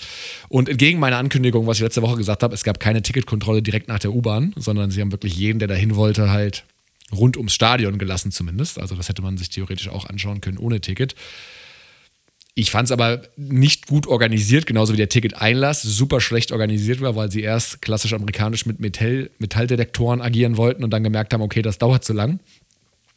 Und 0.48 0.68
entgegen 0.68 0.98
meiner 0.98 1.18
Ankündigung, 1.18 1.66
was 1.66 1.77
ich 1.77 1.83
letzte 1.83 2.03
Woche 2.03 2.16
gesagt 2.16 2.42
habe, 2.42 2.55
es 2.55 2.64
gab 2.64 2.81
keine 2.81 3.03
Ticketkontrolle 3.03 3.62
direkt 3.62 3.88
nach 3.88 4.01
der 4.01 4.12
U-Bahn, 4.12 4.53
sondern 4.57 4.90
sie 4.90 5.01
haben 5.01 5.12
wirklich 5.12 5.37
jeden, 5.37 5.59
der 5.59 5.68
dahin 5.68 5.94
wollte, 5.94 6.31
halt 6.31 6.64
rund 7.12 7.37
ums 7.37 7.55
Stadion 7.55 7.98
gelassen 7.98 8.33
zumindest. 8.33 8.79
Also 8.79 8.96
das 8.96 9.09
hätte 9.09 9.22
man 9.22 9.38
sich 9.38 9.51
theoretisch 9.51 9.88
auch 9.88 10.07
anschauen 10.07 10.40
können 10.40 10.59
ohne 10.59 10.81
Ticket. 10.81 11.14
Ich 12.55 12.70
fand 12.70 12.87
es 12.87 12.92
aber 12.92 13.22
nicht 13.37 13.87
gut 13.87 14.07
organisiert, 14.07 14.66
genauso 14.66 14.92
wie 14.92 14.98
der 14.98 15.09
Ticket-Einlass 15.09 15.81
super 15.83 16.20
schlecht 16.20 16.53
organisiert 16.53 17.01
war, 17.01 17.16
weil 17.16 17.31
sie 17.31 17.40
erst 17.40 17.81
klassisch 17.81 18.12
amerikanisch 18.12 18.66
mit 18.66 18.79
Metall, 18.79 19.31
Metalldetektoren 19.38 20.20
agieren 20.20 20.59
wollten 20.59 20.85
und 20.85 20.90
dann 20.90 21.03
gemerkt 21.03 21.33
haben, 21.33 21.40
okay, 21.40 21.62
das 21.62 21.79
dauert 21.79 22.05
zu 22.05 22.12
lang. 22.12 22.40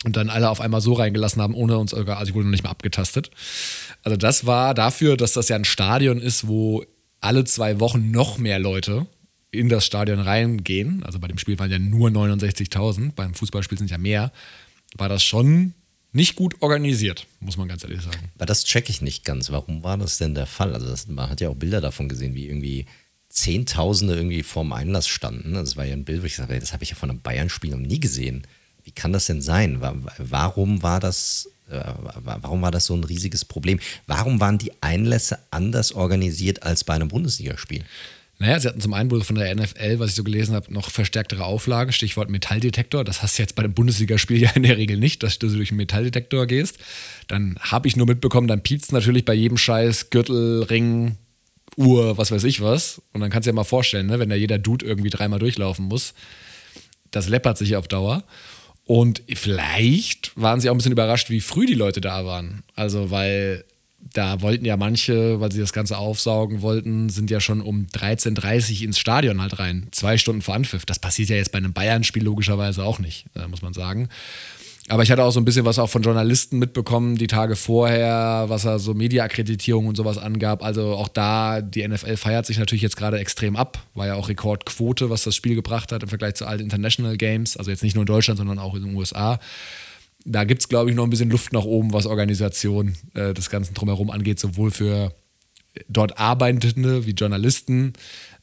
Und 0.06 0.16
dann 0.16 0.30
alle 0.30 0.50
auf 0.50 0.62
einmal 0.62 0.82
so 0.82 0.94
reingelassen 0.94 1.42
haben, 1.42 1.56
ohne 1.56 1.78
uns, 1.78 1.94
also 1.94 2.06
ich 2.24 2.34
wurde 2.34 2.46
noch 2.46 2.52
nicht 2.52 2.64
mal 2.64 2.70
abgetastet. 2.70 3.32
Also 4.04 4.18
das 4.18 4.46
war 4.46 4.74
dafür, 4.74 5.18
dass 5.18 5.34
das 5.34 5.50
ja 5.50 5.56
ein 5.56 5.66
Stadion 5.66 6.20
ist, 6.20 6.48
wo 6.48 6.86
alle 7.22 7.44
zwei 7.44 7.80
Wochen 7.80 8.12
noch 8.12 8.38
mehr 8.38 8.60
Leute 8.60 9.08
in 9.52 9.70
das 9.70 9.86
Stadion 9.86 10.20
reingehen. 10.20 11.04
Also 11.04 11.20
bei 11.20 11.28
dem 11.28 11.38
Spiel 11.38 11.58
waren 11.58 11.72
ja 11.72 11.80
nur 11.80 12.10
69.000, 12.10 13.14
beim 13.16 13.34
Fußballspiel 13.34 13.78
sind 13.78 13.90
ja 13.90 13.98
mehr. 13.98 14.32
War 14.96 15.10
das 15.10 15.24
schon 15.24 15.74
nicht 16.12 16.36
gut 16.36 16.62
organisiert, 16.62 17.28
muss 17.40 17.58
man 17.58 17.68
ganz 17.68 17.84
ehrlich 17.84 18.02
sagen. 18.02 18.32
Aber 18.36 18.46
das 18.46 18.64
checke 18.64 18.90
ich 18.90 19.02
nicht 19.02 19.26
ganz. 19.26 19.52
Warum 19.52 19.84
war 19.84 19.98
das 19.98 20.18
denn 20.18 20.34
der 20.34 20.46
Fall? 20.46 20.74
Also 20.74 20.88
das, 20.88 21.08
man 21.08 21.30
hat 21.30 21.42
ja 21.42 21.50
auch 21.50 21.56
Bilder 21.56 21.82
davon 21.82 22.08
gesehen, 22.08 22.36
wie 22.36 22.48
irgendwie 22.48 22.86
Zehntausende 23.28 24.16
irgendwie 24.16 24.44
vorm 24.44 24.72
Einlass 24.72 25.10
standen. 25.10 25.56
Das 25.56 25.76
war 25.76 25.84
ja 25.84 25.94
ein 25.94 26.06
Bild, 26.06 26.22
wo 26.22 26.26
ich 26.26 26.36
sage, 26.38 26.58
das 26.58 26.72
habe 26.72 26.84
ich 26.84 26.92
ja 26.92 26.96
von 26.96 27.10
einem 27.10 27.20
Bayern-Spiel 27.20 27.72
noch 27.72 27.80
nie 27.80 28.00
gesehen. 28.00 28.48
Wie 28.86 28.92
kann 28.92 29.12
das 29.12 29.26
denn 29.26 29.42
sein? 29.42 29.82
Warum 30.20 30.84
war 30.84 31.00
das, 31.00 31.50
äh, 31.70 31.84
warum 32.24 32.62
war 32.62 32.72
das 32.72 32.86
so 32.86 32.94
ein 32.94 33.04
riesiges 33.04 33.44
Problem? 33.44 33.80
Warum 34.08 34.40
waren 34.40 34.60
die 34.60 34.72
Einlässe 34.82 35.40
anders 35.52 35.92
organisiert 35.92 36.64
als 36.64 36.84
bei 36.84 36.94
einem 36.94 37.10
Bundesligaspiel? 37.10 37.84
Naja, 38.38 38.60
sie 38.60 38.68
hatten 38.68 38.82
zum 38.82 38.94
einen 38.94 39.10
wohl 39.10 39.24
von 39.24 39.38
der 39.38 39.54
NFL, 39.56 40.00
was 40.00 40.10
ich 40.10 40.16
so 40.16 40.24
gelesen 40.24 40.56
habe, 40.56 40.72
noch 40.72 40.92
verstärktere 40.92 41.46
Auflagen, 41.46 41.94
Stichwort 41.94 42.30
Metalldetektor. 42.30 43.04
Das 43.04 43.24
hast 43.24 43.38
du 43.38 43.42
jetzt 43.42 43.56
bei 43.56 43.64
einem 43.64 43.74
Bundesligaspiel 43.74 44.40
ja 44.42 44.52
in 44.52 44.64
der 44.64 44.78
Regel 44.78 44.98
nicht, 44.98 45.24
dass 45.24 45.40
du 45.40 45.48
durch 45.48 45.72
einen 45.72 45.78
Metalldetektor 45.78 46.46
gehst. 46.46 46.78
Dann 47.28 47.58
habe 47.60 47.88
ich 47.88 47.96
nur 47.96 48.06
mitbekommen, 48.06 48.48
dann 48.48 48.62
piepst 48.62 48.92
natürlich 48.92 49.26
bei 49.26 49.34
jedem 49.34 49.58
Scheiß 49.58 50.10
Gürtel, 50.12 50.64
Ring, 50.64 51.18
Uhr, 51.78 52.18
was 52.18 52.30
weiß 52.30 52.44
ich 52.44 52.62
was. 52.62 53.02
Und 53.14 53.22
dann 53.22 53.32
kannst 53.32 53.48
du 53.48 53.52
dir 53.52 53.56
mal 53.56 53.64
vorstellen, 53.64 54.08
ne, 54.08 54.20
wenn 54.20 54.30
da 54.30 54.36
jeder 54.36 54.60
Dude 54.60 54.86
irgendwie 54.86 55.10
dreimal 55.10 55.40
durchlaufen 55.40 55.86
muss. 55.86 56.14
Das 57.12 57.30
läppert 57.30 57.58
sich 57.58 57.78
auf 57.78 57.88
Dauer. 57.88 58.24
Und 58.86 59.24
vielleicht 59.34 60.32
waren 60.36 60.62
sie 60.62 60.70
auch 60.70 60.74
ein 60.74 60.78
bisschen 60.78 60.92
überrascht, 60.92 61.30
wie 61.30 61.42
früh 61.42 61.66
die 61.66 61.74
Leute 61.74 62.02
da 62.02 62.26
waren. 62.26 62.64
Also, 62.76 63.10
weil 63.10 63.66
da 64.14 64.42
wollten 64.42 64.66
ja 64.66 64.78
manche, 64.78 65.40
weil 65.40 65.52
sie 65.52 65.60
das 65.60 65.74
Ganze 65.74 65.98
aufsaugen 65.98 66.62
wollten, 66.62 67.10
sind 67.10 67.32
ja 67.32 67.40
schon 67.40 67.62
um 67.62 67.88
13.30 67.88 68.80
Uhr 68.80 68.86
ins 68.86 69.00
Stadion 69.00 69.42
halt 69.42 69.58
rein. 69.58 69.88
Zwei 69.92 70.18
Stunden 70.18 70.44
vor 70.44 70.54
Anpfiff. 70.54 70.86
Das 70.86 71.00
passiert 71.00 71.30
ja 71.30 71.36
jetzt 71.36 71.52
bei 71.52 71.58
einem 71.58 71.74
Bayern-Spiel 71.74 72.24
logischerweise 72.24 72.84
auch 72.84 73.00
nicht, 73.00 73.26
äh, 73.36 73.48
muss 73.48 73.64
man 73.64 73.74
sagen. 73.74 74.10
Aber 74.88 75.02
ich 75.02 75.12
hatte 75.12 75.24
auch 75.24 75.32
so 75.32 75.40
ein 75.40 75.46
bisschen 75.46 75.66
was 75.66 75.80
auch 75.80 75.90
von 75.90 76.04
Journalisten 76.04 76.60
mitbekommen, 76.60 77.18
die 77.18 77.26
Tage 77.26 77.56
vorher, 77.56 78.46
was 78.48 78.66
er 78.66 78.78
so 78.78 78.94
Media-Akkreditierung 78.94 79.88
und 79.88 79.98
sowas 79.98 80.20
angab. 80.20 80.64
Also 80.64 80.94
auch 80.94 81.08
da, 81.08 81.62
die 81.62 81.88
NFL 81.88 82.18
feiert 82.18 82.46
sich 82.46 82.60
natürlich 82.60 82.84
jetzt 82.84 82.96
gerade 82.96 83.18
extrem 83.18 83.56
ab. 83.56 83.80
War 83.96 84.06
ja 84.06 84.14
auch 84.14 84.30
Rekordquote, 84.30 85.10
was 85.10 85.24
das 85.24 85.36
Spiel 85.36 85.56
gebracht 85.56 85.92
hat 85.92 86.04
im 86.04 86.10
Vergleich 86.10 86.36
zu 86.36 86.46
allen 86.46 86.60
International 86.60 87.18
Games. 87.18 87.58
Also 87.58 87.72
jetzt 87.72 87.82
nicht 87.82 87.96
nur 87.96 88.04
in 88.04 88.08
Deutschland, 88.08 88.38
sondern 88.38 88.60
auch 88.60 88.76
in 88.76 88.84
den 88.84 88.96
USA 88.96 89.40
da 90.26 90.44
gibt 90.44 90.62
es, 90.62 90.68
glaube 90.68 90.90
ich, 90.90 90.96
noch 90.96 91.04
ein 91.04 91.12
bisschen 91.12 91.30
Luft 91.30 91.54
nach 91.54 91.64
oben, 91.64 91.94
was 91.94 92.08
Organisation 92.08 92.96
äh, 93.14 93.34
des 93.34 93.50
Ganzen 93.50 93.76
drumherum 93.76 94.10
angeht, 94.10 94.40
sowohl 94.40 94.72
für 94.72 95.16
dort 95.88 96.18
Arbeitende 96.18 97.06
wie 97.06 97.12
Journalisten, 97.12 97.94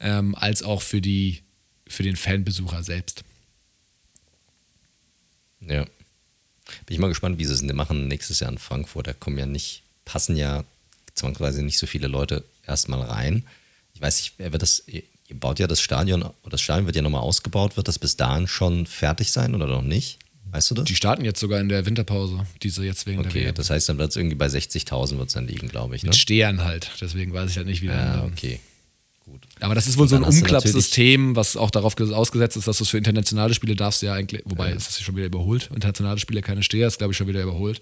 ähm, 0.00 0.35
als 0.37 0.62
auch 0.62 0.81
für, 0.81 1.00
die, 1.00 1.42
für 1.88 2.05
den 2.05 2.16
Fanbesucher 2.16 2.83
selbst. 2.85 3.24
Ja. 5.61 5.87
Bin 6.87 6.94
ich 6.94 6.98
mal 6.98 7.08
gespannt, 7.08 7.38
wie 7.38 7.44
sie 7.44 7.54
es 7.54 7.62
machen 7.62 8.08
nächstes 8.08 8.40
Jahr 8.40 8.50
in 8.50 8.58
Frankfurt. 8.58 9.06
Da 9.06 9.12
kommen 9.12 9.38
ja 9.38 9.46
nicht, 9.46 9.82
passen 10.04 10.37
ja 10.37 10.64
zwangsweise 11.14 11.62
nicht 11.62 11.78
so 11.78 11.87
viele 11.87 12.08
Leute 12.08 12.44
erstmal 12.66 13.02
rein. 13.02 13.44
Ich 13.94 14.00
weiß 14.00 14.16
nicht, 14.16 14.35
wer 14.38 14.52
wird 14.52 14.62
das, 14.62 14.82
ihr 14.87 15.02
baut 15.35 15.58
ja 15.58 15.66
das 15.66 15.80
Stadion, 15.80 16.24
das 16.48 16.61
Stadion 16.61 16.87
wird 16.87 16.96
ja 16.96 17.02
nochmal 17.02 17.22
ausgebaut, 17.22 17.76
wird 17.76 17.88
das 17.88 17.98
bis 17.98 18.16
dahin 18.16 18.46
schon 18.46 18.87
fertig 18.87 19.32
sein 19.32 19.54
oder 19.54 19.66
noch 19.66 19.82
nicht? 19.82 20.18
Weißt 20.50 20.70
du 20.70 20.74
das? 20.74 20.85
Die 20.85 20.94
starten 20.94 21.24
jetzt 21.24 21.40
sogar 21.40 21.61
in 21.61 21.68
der 21.70 21.87
Winterpause, 21.87 22.46
diese 22.62 22.85
jetzt 22.85 23.06
wegen 23.06 23.20
okay, 23.20 23.30
der 23.32 23.42
Okay, 23.42 23.52
das 23.54 23.70
heißt, 23.70 23.88
dann 23.88 23.98
wird 23.98 24.11
es 24.11 24.16
irgendwie 24.16 24.37
bei 24.37 24.46
60.000 24.46 25.16
wird 25.16 25.28
es 25.28 25.35
dann 25.35 25.46
liegen, 25.46 25.68
glaube 25.68 25.96
ich. 25.96 26.02
Ne? 26.02 26.11
Mit 26.11 26.16
Stehern 26.16 26.62
halt, 26.62 26.90
deswegen 27.00 27.32
weiß 27.32 27.50
ich 27.50 27.56
halt 27.56 27.66
nicht, 27.66 27.80
wie 27.80 27.87
Ja, 27.87 28.24
okay. 28.24 28.61
Gut. 29.24 29.46
Aber 29.61 29.74
das 29.74 29.87
ist 29.87 29.98
wohl 29.98 30.08
so 30.08 30.16
ein 30.16 30.24
Umklappsystem, 30.24 31.37
was 31.37 31.56
auch 31.56 31.70
darauf 31.70 31.98
ausgesetzt 31.98 32.56
ist, 32.56 32.66
dass 32.66 32.78
du 32.78 32.85
es 32.85 32.90
für 32.90 32.98
internationale 32.98 33.54
Spiele 33.54 33.76
darfst 33.76 34.02
ja 34.02 34.14
eigentlich, 34.14 34.42
wobei 34.44 34.70
ja. 34.70 34.76
ist 34.76 34.88
das 34.88 35.00
schon 35.00 35.14
wieder 35.14 35.26
überholt. 35.26 35.70
Internationale 35.72 36.18
Spiele 36.18 36.42
keine 36.42 36.62
Steher, 36.62 36.88
ist 36.88 36.98
glaube 36.98 37.12
ich 37.12 37.16
schon 37.16 37.28
wieder 37.28 37.42
überholt. 37.42 37.80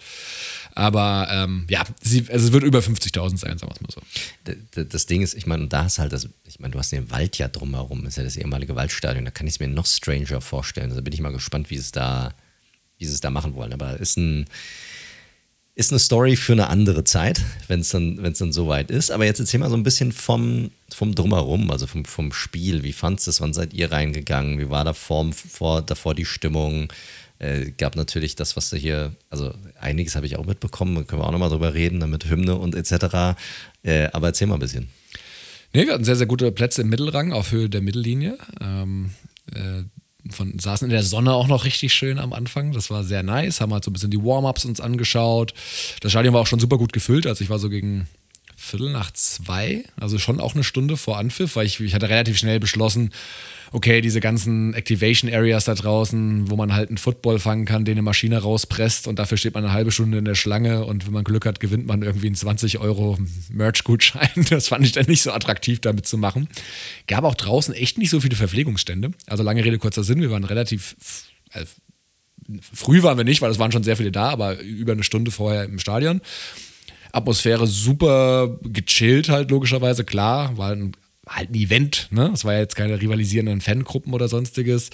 Aber 0.75 1.29
ähm, 1.31 1.67
ja, 1.71 1.83
sie, 2.03 2.27
also 2.31 2.47
es 2.47 2.53
wird 2.53 2.63
über 2.63 2.81
50.000 2.81 3.39
sein, 3.39 3.59
sagen 3.59 3.73
wir 3.73 3.89
es 3.89 3.97
mal 3.97 4.55
so. 4.75 4.85
Das 4.85 5.07
Ding 5.07 5.23
ist, 5.23 5.35
ich 5.35 5.47
meine, 5.47 5.67
da 5.69 5.87
ist 5.87 5.99
halt 5.99 6.13
das, 6.13 6.29
ich 6.47 6.61
meine, 6.61 6.73
du 6.73 6.79
hast 6.79 6.93
den 6.93 7.11
Wald 7.11 7.39
ja 7.39 7.49
drumherum, 7.49 8.07
ist 8.07 8.19
ja 8.19 8.25
das 8.25 8.37
ehemalige 8.37 8.77
Waldstadion, 8.77 9.25
da 9.25 9.31
kann 9.31 9.47
ich 9.47 9.55
es 9.55 9.61
mir 9.61 9.69
noch 9.69 9.87
stranger 9.87 10.41
vorstellen. 10.41 10.91
Also 10.91 11.03
bin 11.03 11.15
ich 11.15 11.21
mal 11.21 11.33
gespannt, 11.33 11.71
wie 11.71 11.77
es 11.77 11.91
da 11.91 12.35
wie 13.01 13.07
sie 13.07 13.15
es 13.15 13.21
da 13.21 13.31
machen 13.31 13.55
wollen. 13.55 13.73
Aber 13.73 13.99
ist 13.99 14.17
ein 14.17 14.47
ist 15.81 15.93
eine 15.93 15.99
Story 15.99 16.37
für 16.37 16.53
eine 16.53 16.69
andere 16.69 17.05
Zeit, 17.05 17.41
wenn 17.67 17.81
es 17.81 17.89
dann, 17.89 18.23
dann 18.23 18.53
soweit 18.53 18.91
ist. 18.91 19.11
Aber 19.11 19.25
jetzt 19.25 19.41
erzähl 19.41 19.61
mal 19.61 19.71
so 19.71 19.77
ein 19.77 19.83
bisschen 19.83 20.13
vom, 20.13 20.71
vom 20.93 21.15
Drumherum, 21.15 21.71
also 21.71 21.87
vom, 21.87 22.05
vom 22.05 22.35
Spiel. 22.35 22.83
Wie 22.83 22.93
fandest 22.93 23.27
du 23.27 23.31
es? 23.31 23.41
Wann 23.41 23.55
seid 23.55 23.73
ihr 23.73 23.91
reingegangen? 23.91 24.59
Wie 24.59 24.69
war 24.69 24.85
da 24.85 24.93
vor, 24.93 25.33
vor, 25.33 25.81
davor 25.81 26.15
die 26.15 26.27
Stimmung? 26.27 26.93
Äh, 27.39 27.71
gab 27.79 27.97
natürlich 27.97 28.37
das, 28.37 28.57
was 28.57 28.69
du 28.69 28.77
hier, 28.77 29.17
also 29.31 29.55
einiges 29.81 30.17
habe 30.17 30.27
ich 30.27 30.37
auch 30.37 30.45
mitbekommen, 30.45 31.07
können 31.07 31.23
wir 31.23 31.27
auch 31.27 31.33
nochmal 31.33 31.49
drüber 31.49 31.73
reden, 31.73 31.99
mit 32.11 32.29
Hymne 32.29 32.57
und 32.57 32.75
etc. 32.75 33.39
Äh, 33.83 34.09
aber 34.13 34.29
erzähl 34.29 34.49
mal 34.49 34.55
ein 34.55 34.61
bisschen. 34.61 34.91
Nee, 35.73 35.87
wir 35.87 35.95
hatten 35.95 36.05
sehr, 36.05 36.17
sehr 36.17 36.27
gute 36.27 36.53
Plätze 36.53 36.83
im 36.83 36.91
Mittelrang 36.91 37.33
auf 37.33 37.53
Höhe 37.53 37.71
der 37.71 37.81
Mittellinie. 37.81 38.37
Ähm, 38.61 39.13
äh, 39.55 39.85
von, 40.31 40.59
saßen 40.59 40.87
in 40.87 40.91
der 40.91 41.03
Sonne 41.03 41.33
auch 41.35 41.47
noch 41.47 41.65
richtig 41.65 41.95
schön 41.95 42.19
am 42.19 42.33
Anfang. 42.33 42.73
Das 42.73 42.91
war 42.91 43.05
sehr 43.05 43.23
nice. 43.23 43.61
Haben 43.61 43.73
halt 43.73 43.85
so 43.85 43.91
ein 43.91 43.95
bisschen 43.95 44.11
die 44.11 44.23
Warm-Ups 44.23 44.65
uns 44.65 44.81
angeschaut. 44.81 45.55
Das 46.01 46.13
Stadion 46.13 46.35
war 46.35 46.41
auch 46.41 46.47
schon 46.47 46.61
super 46.61 46.79
gut 46.79 46.93
gefüllt. 46.93 47.27
Also 47.27 47.43
ich 47.43 47.51
war 47.51 47.59
so 47.59 47.71
gegen 47.71 48.09
Viertel 48.71 48.91
nach 48.91 49.11
zwei, 49.13 49.85
also 49.99 50.19
schon 50.19 50.41
auch 50.41 50.55
eine 50.55 50.65
Stunde 50.65 50.97
vor 50.97 51.19
Anpfiff, 51.19 51.57
weil 51.57 51.67
ich, 51.67 51.81
ich 51.81 51.95
hatte 51.95 52.09
relativ 52.09 52.39
schnell 52.39 52.61
beschlossen, 52.61 53.11
okay, 53.73 54.01
diese 54.01 54.21
ganzen 54.21 54.75
Activation 54.75 55.33
Areas 55.33 55.65
da 55.65 55.75
draußen, 55.75 56.51
wo 56.51 56.57
man 56.57 56.73
halt 56.73 56.89
einen 56.89 56.99
Football 56.99 57.39
fangen 57.39 57.65
kann, 57.67 57.85
den 57.85 57.93
eine 57.93 58.03
Maschine 58.03 58.39
rauspresst 58.39 59.07
und 59.07 59.19
dafür 59.19 59.39
steht 59.39 59.55
man 59.55 59.65
eine 59.65 59.73
halbe 59.73 59.93
Stunde 59.93 60.19
in 60.19 60.25
der 60.25 60.35
Schlange 60.35 60.85
und 60.85 61.07
wenn 61.07 61.13
man 61.13 61.25
Glück 61.25 61.47
hat, 61.47 61.61
gewinnt 61.61 61.87
man 61.87 62.03
irgendwie 62.03 62.27
einen 62.27 62.35
20 62.35 62.79
Euro 62.79 63.19
Merch-Gutschein. 63.51 64.29
Das 64.51 64.69
fand 64.69 64.85
ich 64.85 64.93
dann 64.93 65.07
nicht 65.07 65.23
so 65.23 65.33
attraktiv, 65.33 65.81
damit 65.81 66.07
zu 66.07 66.19
machen. 66.19 66.49
Gab 67.07 67.25
auch 67.25 67.35
draußen 67.35 67.73
echt 67.75 67.99
nicht 67.99 68.11
so 68.11 68.21
viele 68.21 68.37
Verpflegungsstände. 68.37 69.13
Also 69.27 69.43
lange 69.43 69.65
Rede, 69.65 69.79
kurzer 69.79 70.03
Sinn, 70.03 70.21
wir 70.21 70.31
waren 70.31 70.45
relativ 70.45 70.97
äh, 71.53 71.65
früh 72.61 73.03
waren 73.03 73.17
wir 73.17 73.25
nicht, 73.25 73.43
weil 73.43 73.51
es 73.51 73.59
waren 73.59 73.73
schon 73.73 73.85
sehr 73.85 73.97
viele 73.97 74.13
da, 74.13 74.31
aber 74.31 74.61
über 74.61 74.93
eine 74.93 75.05
Stunde 75.05 75.31
vorher 75.31 75.65
im 75.65 75.79
Stadion. 75.79 76.21
Atmosphäre 77.13 77.67
super 77.67 78.59
gechillt 78.63 79.29
halt 79.29 79.51
logischerweise, 79.51 80.05
klar, 80.05 80.57
war 80.57 80.73
ein 80.73 80.93
halt 81.27 81.51
ein 81.51 81.55
Event, 81.55 82.09
ne? 82.11 82.31
Es 82.35 82.45
war 82.45 82.55
ja 82.55 82.61
jetzt 82.61 82.75
keine 82.77 83.01
rivalisierenden 83.01 83.61
Fangruppen 83.61 84.13
oder 84.13 84.29
sonstiges. 84.29 84.91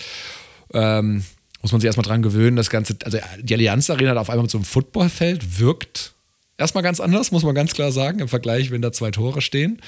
Ähm, 0.73 1.25
muss 1.62 1.73
man 1.73 1.81
sich 1.81 1.87
erstmal 1.87 2.07
dran 2.07 2.23
gewöhnen, 2.23 2.57
das 2.57 2.71
Ganze, 2.71 2.97
also 3.05 3.19
die 3.41 3.55
Allianz 3.55 3.89
Arena 3.91 4.11
hat 4.11 4.19
auf 4.19 4.31
einmal 4.31 4.43
mit 4.43 4.51
so 4.51 4.59
einem 4.59 4.64
Footballfeld 4.64 5.59
wirkt 5.59 6.12
erstmal 6.59 6.83
ganz 6.83 7.01
anders, 7.01 7.33
muss 7.33 7.43
man 7.43 7.55
ganz 7.55 7.73
klar 7.73 7.93
sagen, 7.93 8.21
im 8.21 8.29
Vergleich, 8.29 8.71
wenn 8.71 8.83
da 8.83 8.93
zwei 8.93 9.11
Tore 9.11 9.41
stehen. 9.41 9.81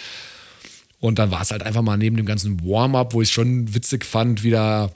Und 1.01 1.19
dann 1.19 1.31
war 1.31 1.43
es 1.43 1.51
halt 1.51 1.63
einfach 1.63 1.83
mal 1.83 1.97
neben 1.97 2.17
dem 2.17 2.27
ganzen 2.27 2.61
Warm-up, 2.65 3.15
wo 3.15 3.23
ich 3.23 3.31
schon 3.31 3.75
witzig 3.75 4.05
fand, 4.05 4.43
wieder 4.43 4.91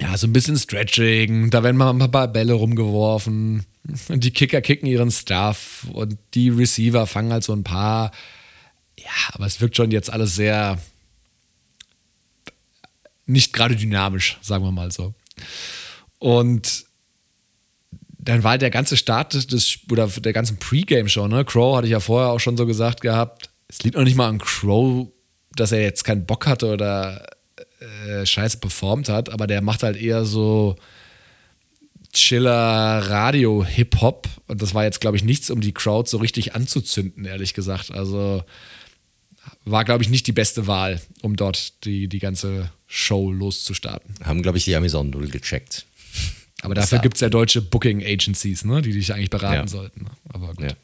ja, 0.00 0.16
so 0.16 0.26
ein 0.26 0.32
bisschen 0.32 0.56
Stretching, 0.56 1.50
da 1.50 1.62
werden 1.62 1.76
mal 1.76 1.90
ein 1.90 2.10
paar 2.10 2.28
Bälle 2.28 2.54
rumgeworfen. 2.54 3.66
Und 4.08 4.24
die 4.24 4.30
Kicker 4.30 4.60
kicken 4.60 4.88
ihren 4.88 5.10
Stuff 5.10 5.86
und 5.92 6.18
die 6.34 6.48
Receiver 6.48 7.06
fangen 7.06 7.32
halt 7.32 7.44
so 7.44 7.52
ein 7.52 7.64
paar. 7.64 8.12
Ja, 8.98 9.10
aber 9.32 9.46
es 9.46 9.60
wirkt 9.60 9.76
schon 9.76 9.90
jetzt 9.90 10.10
alles 10.10 10.34
sehr 10.34 10.78
nicht 13.26 13.52
gerade 13.52 13.76
dynamisch, 13.76 14.38
sagen 14.42 14.64
wir 14.64 14.72
mal 14.72 14.90
so. 14.90 15.14
Und 16.18 16.84
dann 18.10 18.42
war 18.42 18.58
der 18.58 18.70
ganze 18.70 18.96
Start 18.96 19.52
des, 19.52 19.78
oder 19.90 20.08
der 20.08 20.32
ganzen 20.32 20.58
Pre-Game-Show, 20.58 21.28
ne? 21.28 21.44
Crow 21.44 21.76
hatte 21.76 21.86
ich 21.86 21.92
ja 21.92 22.00
vorher 22.00 22.30
auch 22.30 22.40
schon 22.40 22.56
so 22.56 22.66
gesagt 22.66 23.00
gehabt, 23.00 23.50
es 23.68 23.82
liegt 23.82 23.96
noch 23.96 24.04
nicht 24.04 24.16
mal 24.16 24.28
an 24.28 24.38
Crow, 24.38 25.08
dass 25.54 25.72
er 25.72 25.80
jetzt 25.80 26.04
keinen 26.04 26.26
Bock 26.26 26.46
hatte 26.46 26.72
oder 26.72 27.24
äh, 27.80 28.26
scheiße 28.26 28.58
performt 28.58 29.08
hat, 29.08 29.30
aber 29.30 29.46
der 29.46 29.62
macht 29.62 29.82
halt 29.82 29.96
eher 29.96 30.24
so 30.24 30.76
Chiller 32.12 32.98
Radio 33.08 33.64
Hip 33.64 34.00
Hop 34.00 34.28
und 34.48 34.60
das 34.60 34.74
war 34.74 34.84
jetzt 34.84 35.00
glaube 35.00 35.16
ich 35.16 35.24
nichts, 35.24 35.50
um 35.50 35.60
die 35.60 35.72
Crowd 35.72 36.08
so 36.08 36.18
richtig 36.18 36.54
anzuzünden, 36.54 37.24
ehrlich 37.24 37.54
gesagt. 37.54 37.90
Also 37.90 38.44
war 39.64 39.84
glaube 39.84 40.02
ich 40.02 40.10
nicht 40.10 40.26
die 40.26 40.32
beste 40.32 40.66
Wahl, 40.66 41.00
um 41.22 41.36
dort 41.36 41.84
die, 41.84 42.08
die 42.08 42.18
ganze 42.18 42.70
Show 42.86 43.32
loszustarten. 43.32 44.14
Haben 44.24 44.42
glaube 44.42 44.58
ich 44.58 44.64
die 44.64 44.74
Amazon 44.74 45.10
null 45.10 45.28
gecheckt. 45.28 45.86
Aber 46.62 46.74
dafür 46.74 46.98
gibt 46.98 47.14
es 47.14 47.20
ja 47.20 47.30
deutsche 47.30 47.62
Booking 47.62 48.04
Agencies, 48.04 48.64
ne, 48.64 48.82
die 48.82 48.92
dich 48.92 49.14
eigentlich 49.14 49.30
beraten 49.30 49.54
ja. 49.54 49.66
sollten. 49.66 50.04
Ne? 50.04 50.10
Aber 50.28 50.48
gut. 50.48 50.64
Ja. 50.64 50.76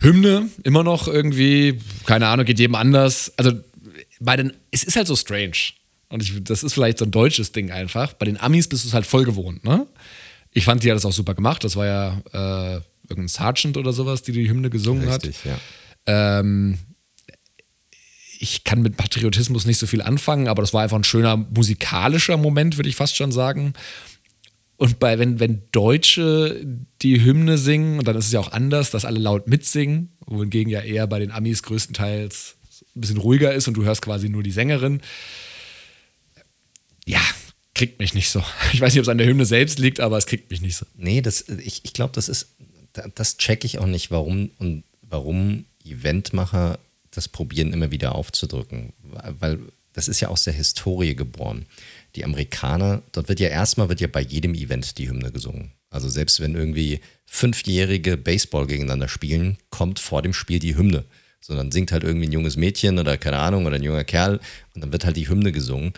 Hymne, 0.00 0.50
immer 0.64 0.82
noch 0.82 1.06
irgendwie, 1.08 1.78
keine 2.04 2.26
Ahnung, 2.26 2.44
geht 2.44 2.58
jedem 2.58 2.74
anders. 2.74 3.32
Also 3.36 3.52
bei 4.24 4.36
den, 4.36 4.52
es 4.70 4.84
ist 4.84 4.96
halt 4.96 5.06
so 5.06 5.16
strange. 5.16 5.56
Und 6.08 6.22
ich, 6.22 6.32
das 6.44 6.62
ist 6.62 6.74
vielleicht 6.74 6.98
so 6.98 7.04
ein 7.04 7.10
deutsches 7.10 7.52
Ding 7.52 7.70
einfach. 7.70 8.12
Bei 8.14 8.26
den 8.26 8.38
Amis 8.38 8.68
bist 8.68 8.84
du 8.84 8.88
es 8.88 8.94
halt 8.94 9.06
voll 9.06 9.24
gewohnt, 9.24 9.64
ne? 9.64 9.86
Ich 10.52 10.64
fand, 10.64 10.84
die 10.84 10.90
hat 10.90 10.96
das 10.96 11.06
auch 11.06 11.12
super 11.12 11.34
gemacht. 11.34 11.64
Das 11.64 11.76
war 11.76 11.86
ja 11.86 12.22
äh, 12.32 12.80
irgendein 13.08 13.28
Sergeant 13.28 13.78
oder 13.78 13.92
sowas, 13.92 14.22
die 14.22 14.32
die 14.32 14.48
Hymne 14.48 14.68
gesungen 14.68 15.08
Richtig, 15.08 15.38
hat. 15.46 15.60
Ja. 16.06 16.40
Ähm, 16.40 16.78
ich 18.38 18.64
kann 18.64 18.82
mit 18.82 18.98
Patriotismus 18.98 19.64
nicht 19.64 19.78
so 19.78 19.86
viel 19.86 20.02
anfangen, 20.02 20.48
aber 20.48 20.62
das 20.62 20.74
war 20.74 20.82
einfach 20.82 20.98
ein 20.98 21.04
schöner 21.04 21.36
musikalischer 21.36 22.36
Moment, 22.36 22.76
würde 22.76 22.90
ich 22.90 22.96
fast 22.96 23.16
schon 23.16 23.32
sagen. 23.32 23.72
Und 24.76 24.98
bei, 24.98 25.18
wenn, 25.18 25.40
wenn 25.40 25.62
Deutsche 25.72 26.60
die 27.00 27.24
Hymne 27.24 27.56
singen, 27.56 27.98
und 27.98 28.06
dann 28.06 28.16
ist 28.16 28.26
es 28.26 28.32
ja 28.32 28.40
auch 28.40 28.52
anders, 28.52 28.90
dass 28.90 29.04
alle 29.04 29.20
laut 29.20 29.46
mitsingen, 29.46 30.10
wohingegen 30.26 30.70
ja 30.70 30.80
eher 30.80 31.06
bei 31.06 31.20
den 31.20 31.30
Amis 31.30 31.62
größtenteils 31.62 32.56
ein 32.94 33.00
bisschen 33.00 33.18
ruhiger 33.18 33.52
ist 33.54 33.68
und 33.68 33.74
du 33.74 33.84
hörst 33.84 34.02
quasi 34.02 34.28
nur 34.28 34.42
die 34.42 34.50
Sängerin. 34.50 35.00
Ja, 37.06 37.20
kriegt 37.74 37.98
mich 37.98 38.14
nicht 38.14 38.30
so. 38.30 38.42
Ich 38.72 38.80
weiß 38.80 38.92
nicht, 38.92 39.00
ob 39.00 39.04
es 39.04 39.08
an 39.08 39.18
der 39.18 39.26
Hymne 39.26 39.44
selbst 39.44 39.78
liegt, 39.78 40.00
aber 40.00 40.18
es 40.18 40.26
kriegt 40.26 40.50
mich 40.50 40.60
nicht 40.60 40.76
so. 40.76 40.86
Nee, 40.96 41.20
das, 41.20 41.48
ich, 41.48 41.84
ich 41.84 41.92
glaube, 41.92 42.12
das 42.14 42.28
ist, 42.28 42.48
das 43.14 43.38
checke 43.38 43.66
ich 43.66 43.78
auch 43.78 43.86
nicht, 43.86 44.10
warum 44.10 44.50
und 44.58 44.84
warum 45.02 45.64
Eventmacher 45.84 46.78
das 47.10 47.28
probieren, 47.28 47.72
immer 47.72 47.90
wieder 47.90 48.14
aufzudrücken. 48.14 48.92
Weil 49.02 49.58
das 49.92 50.08
ist 50.08 50.20
ja 50.20 50.28
aus 50.28 50.44
der 50.44 50.54
Historie 50.54 51.14
geboren. 51.14 51.66
Die 52.16 52.24
Amerikaner, 52.24 53.02
dort 53.12 53.28
wird 53.28 53.40
ja 53.40 53.48
erstmal 53.48 53.88
wird 53.88 54.00
ja 54.00 54.08
bei 54.08 54.22
jedem 54.22 54.54
Event 54.54 54.98
die 54.98 55.08
Hymne 55.08 55.32
gesungen. 55.32 55.72
Also 55.90 56.08
selbst 56.08 56.40
wenn 56.40 56.54
irgendwie 56.54 57.00
fünfjährige 57.26 58.16
Baseball 58.16 58.66
gegeneinander 58.66 59.08
spielen, 59.08 59.58
kommt 59.68 59.98
vor 59.98 60.22
dem 60.22 60.32
Spiel 60.32 60.58
die 60.58 60.76
Hymne 60.76 61.04
sondern 61.42 61.70
singt 61.70 61.92
halt 61.92 62.04
irgendwie 62.04 62.28
ein 62.28 62.32
junges 62.32 62.56
Mädchen 62.56 62.98
oder 62.98 63.18
keine 63.18 63.38
Ahnung 63.38 63.66
oder 63.66 63.76
ein 63.76 63.82
junger 63.82 64.04
Kerl 64.04 64.40
und 64.74 64.82
dann 64.82 64.92
wird 64.92 65.04
halt 65.04 65.16
die 65.16 65.28
Hymne 65.28 65.52
gesungen. 65.52 65.92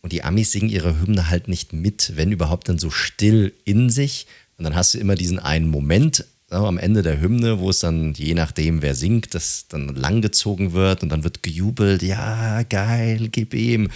Und 0.00 0.12
die 0.12 0.22
Amis 0.22 0.52
singen 0.52 0.68
ihre 0.68 1.00
Hymne 1.00 1.30
halt 1.30 1.48
nicht 1.48 1.72
mit, 1.72 2.12
wenn 2.16 2.32
überhaupt 2.32 2.68
dann 2.68 2.78
so 2.78 2.90
still 2.90 3.52
in 3.64 3.90
sich. 3.90 4.26
Und 4.56 4.64
dann 4.64 4.74
hast 4.74 4.94
du 4.94 4.98
immer 4.98 5.14
diesen 5.14 5.38
einen 5.38 5.68
Moment 5.68 6.24
am 6.50 6.78
Ende 6.78 7.02
der 7.02 7.20
Hymne, 7.20 7.58
wo 7.58 7.70
es 7.70 7.80
dann, 7.80 8.14
je 8.14 8.34
nachdem, 8.34 8.82
wer 8.82 8.94
singt, 8.94 9.34
das 9.34 9.66
dann 9.68 9.88
langgezogen 9.88 10.72
wird 10.72 11.02
und 11.02 11.08
dann 11.08 11.24
wird 11.24 11.42
gejubelt, 11.42 12.02
ja, 12.02 12.62
geil, 12.64 13.28
gib 13.30 13.54
ihm. 13.54 13.90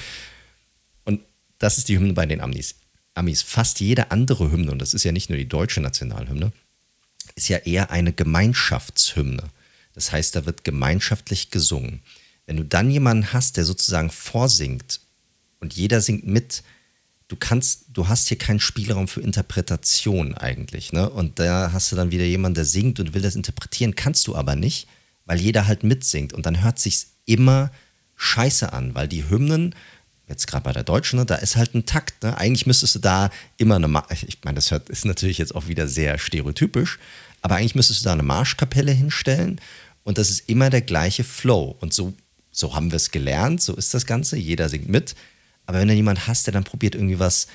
Und 1.05 1.21
das 1.59 1.79
ist 1.79 1.89
die 1.89 1.99
Hymne 1.99 2.15
bei 2.15 2.27
den 2.27 2.41
Amis. 2.41 2.75
Amis. 3.15 3.43
Fast 3.43 3.81
jede 3.81 4.11
andere 4.11 4.51
Hymne, 4.51 4.73
und 4.73 4.81
das 4.81 4.95
ist 4.95 5.05
ja 5.05 5.13
nicht 5.13 5.29
nur 5.29 5.39
die 5.39 5.49
deutsche 5.49 5.81
Nationalhymne, 5.81 6.53
ist 7.37 7.49
ja 7.49 7.59
eher 7.59 7.91
eine 7.91 8.13
Gemeinschaftshymne. 8.13 9.45
Das 9.99 10.13
heißt, 10.13 10.37
da 10.37 10.47
wird 10.47 10.63
gemeinschaftlich 10.63 11.51
gesungen. 11.51 12.03
Wenn 12.47 12.57
du 12.57 12.65
dann 12.65 12.89
jemanden 12.89 13.33
hast, 13.33 13.57
der 13.57 13.65
sozusagen 13.65 14.11
vorsingt 14.11 15.01
und 15.59 15.75
jeder 15.75 16.01
singt 16.01 16.25
mit, 16.25 16.63
du 17.27 17.35
kannst, 17.35 17.87
du 17.95 18.07
hast 18.07 18.29
hier 18.29 18.39
keinen 18.39 18.61
Spielraum 18.61 19.09
für 19.09 19.23
Interpretation 19.23 20.37
eigentlich. 20.37 20.93
Ne? 20.93 21.11
Und 21.11 21.41
da 21.41 21.73
hast 21.73 21.91
du 21.91 21.97
dann 21.97 22.13
wieder 22.13 22.23
jemanden, 22.23 22.55
der 22.55 22.65
singt 22.65 23.01
und 23.01 23.13
will 23.13 23.23
das 23.23 23.35
interpretieren, 23.35 23.97
kannst 23.97 24.29
du 24.29 24.37
aber 24.37 24.55
nicht, 24.55 24.87
weil 25.25 25.41
jeder 25.41 25.67
halt 25.67 25.83
mitsingt. 25.83 26.33
Und 26.33 26.47
dann 26.47 26.63
hört 26.63 26.79
sich's 26.79 27.09
immer 27.27 27.73
scheiße 28.15 28.73
an, 28.73 28.95
weil 28.95 29.09
die 29.09 29.29
Hymnen, 29.29 29.75
jetzt 30.29 30.47
gerade 30.47 30.63
bei 30.63 30.73
der 30.73 30.85
Deutschen, 30.85 31.19
ne, 31.19 31.27
da 31.27 31.35
ist 31.35 31.57
halt 31.57 31.75
ein 31.75 31.87
Takt. 31.87 32.23
Ne? 32.23 32.39
Eigentlich 32.39 32.67
müsstest 32.67 32.95
du 32.95 32.99
da 33.01 33.31
immer 33.57 33.75
eine, 33.75 33.89
Ma 33.89 34.07
ich 34.13 34.39
meine, 34.45 34.55
das 34.55 34.71
hört, 34.71 34.91
ist 34.91 35.07
natürlich 35.07 35.39
jetzt 35.39 35.57
auch 35.57 35.67
wieder 35.67 35.89
sehr 35.89 36.19
stereotypisch, 36.19 37.01
aber 37.43 37.57
eigentlich 37.57 37.75
müsstest 37.75 38.03
du 38.03 38.05
da 38.05 38.13
eine 38.13 38.23
Marschkapelle 38.23 38.93
hinstellen 38.93 39.61
und 40.09 40.17
das 40.17 40.31
ist 40.31 40.49
immer 40.49 40.71
der 40.71 40.81
gleiche 40.81 41.23
Flow. 41.23 41.77
Und 41.81 41.93
so, 41.93 42.15
so 42.51 42.75
haben 42.75 42.91
wir 42.91 42.97
es 42.97 43.11
gelernt, 43.11 43.61
so 43.61 43.77
ist 43.77 43.93
das 43.93 44.07
Ganze, 44.07 44.39
jeder 44.39 44.71
singt 44.71 44.89
mit. 44.89 45.15
Aber 45.67 45.81
wenn 45.81 45.89
du 45.89 45.93
jemanden 45.93 46.27
hast, 46.27 46.47
der 46.47 46.55
dann 46.55 46.65
probiert, 46.65 46.95
irgendwie 46.95 47.19
was 47.19 47.47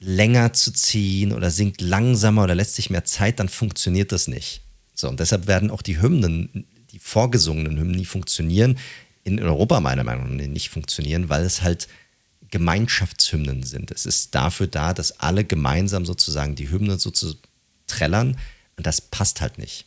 länger 0.00 0.54
zu 0.54 0.72
ziehen 0.72 1.32
oder 1.32 1.52
singt 1.52 1.80
langsamer 1.80 2.42
oder 2.42 2.56
lässt 2.56 2.74
sich 2.74 2.90
mehr 2.90 3.04
Zeit, 3.04 3.38
dann 3.38 3.48
funktioniert 3.48 4.10
das 4.10 4.26
nicht. 4.26 4.62
So, 4.96 5.08
und 5.08 5.20
deshalb 5.20 5.46
werden 5.46 5.70
auch 5.70 5.82
die 5.82 6.02
Hymnen, 6.02 6.66
die 6.90 6.98
vorgesungenen 6.98 7.78
Hymnen, 7.78 7.94
nie 7.94 8.06
funktionieren, 8.06 8.76
in 9.22 9.40
Europa 9.40 9.78
meiner 9.78 10.02
Meinung 10.02 10.34
nach 10.34 10.46
nicht 10.48 10.70
funktionieren, 10.70 11.28
weil 11.28 11.44
es 11.44 11.62
halt 11.62 11.86
Gemeinschaftshymnen 12.50 13.62
sind. 13.62 13.92
Es 13.92 14.04
ist 14.04 14.34
dafür 14.34 14.66
da, 14.66 14.94
dass 14.94 15.20
alle 15.20 15.44
gemeinsam 15.44 16.06
sozusagen 16.06 16.56
die 16.56 16.70
Hymnen 16.70 16.98
so 16.98 17.12
zu 17.12 17.36
trällern 17.86 18.36
und 18.76 18.84
das 18.84 19.00
passt 19.00 19.40
halt 19.40 19.58
nicht. 19.58 19.86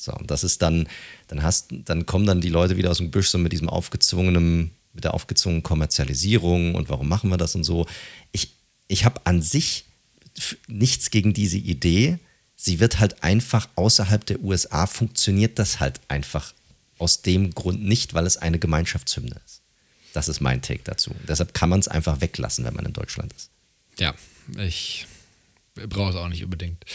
So, 0.00 0.14
und 0.14 0.30
das 0.30 0.44
ist 0.44 0.62
dann, 0.62 0.88
dann 1.28 1.42
hast, 1.42 1.66
dann 1.70 2.06
kommen 2.06 2.24
dann 2.24 2.40
die 2.40 2.48
Leute 2.48 2.78
wieder 2.78 2.90
aus 2.90 2.96
dem 2.96 3.10
Büsch 3.10 3.28
so 3.28 3.36
mit 3.36 3.52
diesem 3.52 3.68
aufgezwungenen, 3.68 4.70
mit 4.94 5.04
der 5.04 5.12
aufgezwungenen 5.12 5.62
Kommerzialisierung 5.62 6.74
und 6.74 6.88
warum 6.88 7.06
machen 7.06 7.28
wir 7.28 7.36
das 7.36 7.54
und 7.54 7.64
so. 7.64 7.86
Ich, 8.32 8.54
ich 8.88 9.04
habe 9.04 9.20
an 9.24 9.42
sich 9.42 9.84
nichts 10.68 11.10
gegen 11.10 11.34
diese 11.34 11.58
Idee. 11.58 12.18
Sie 12.56 12.80
wird 12.80 12.98
halt 12.98 13.22
einfach 13.22 13.68
außerhalb 13.74 14.24
der 14.24 14.40
USA 14.40 14.86
funktioniert 14.86 15.58
das 15.58 15.80
halt 15.80 16.00
einfach 16.08 16.54
aus 16.98 17.20
dem 17.20 17.50
Grund 17.50 17.84
nicht, 17.84 18.14
weil 18.14 18.26
es 18.26 18.38
eine 18.38 18.58
Gemeinschaftshymne 18.58 19.36
ist. 19.44 19.60
Das 20.14 20.28
ist 20.28 20.40
mein 20.40 20.62
Take 20.62 20.80
dazu. 20.82 21.14
Deshalb 21.28 21.52
kann 21.52 21.68
man 21.68 21.80
es 21.80 21.88
einfach 21.88 22.22
weglassen, 22.22 22.64
wenn 22.64 22.74
man 22.74 22.86
in 22.86 22.94
Deutschland 22.94 23.34
ist. 23.34 23.50
Ja, 23.98 24.14
ich 24.56 25.06
brauche 25.74 26.10
es 26.10 26.16
auch 26.16 26.28
nicht 26.28 26.42
unbedingt. 26.42 26.86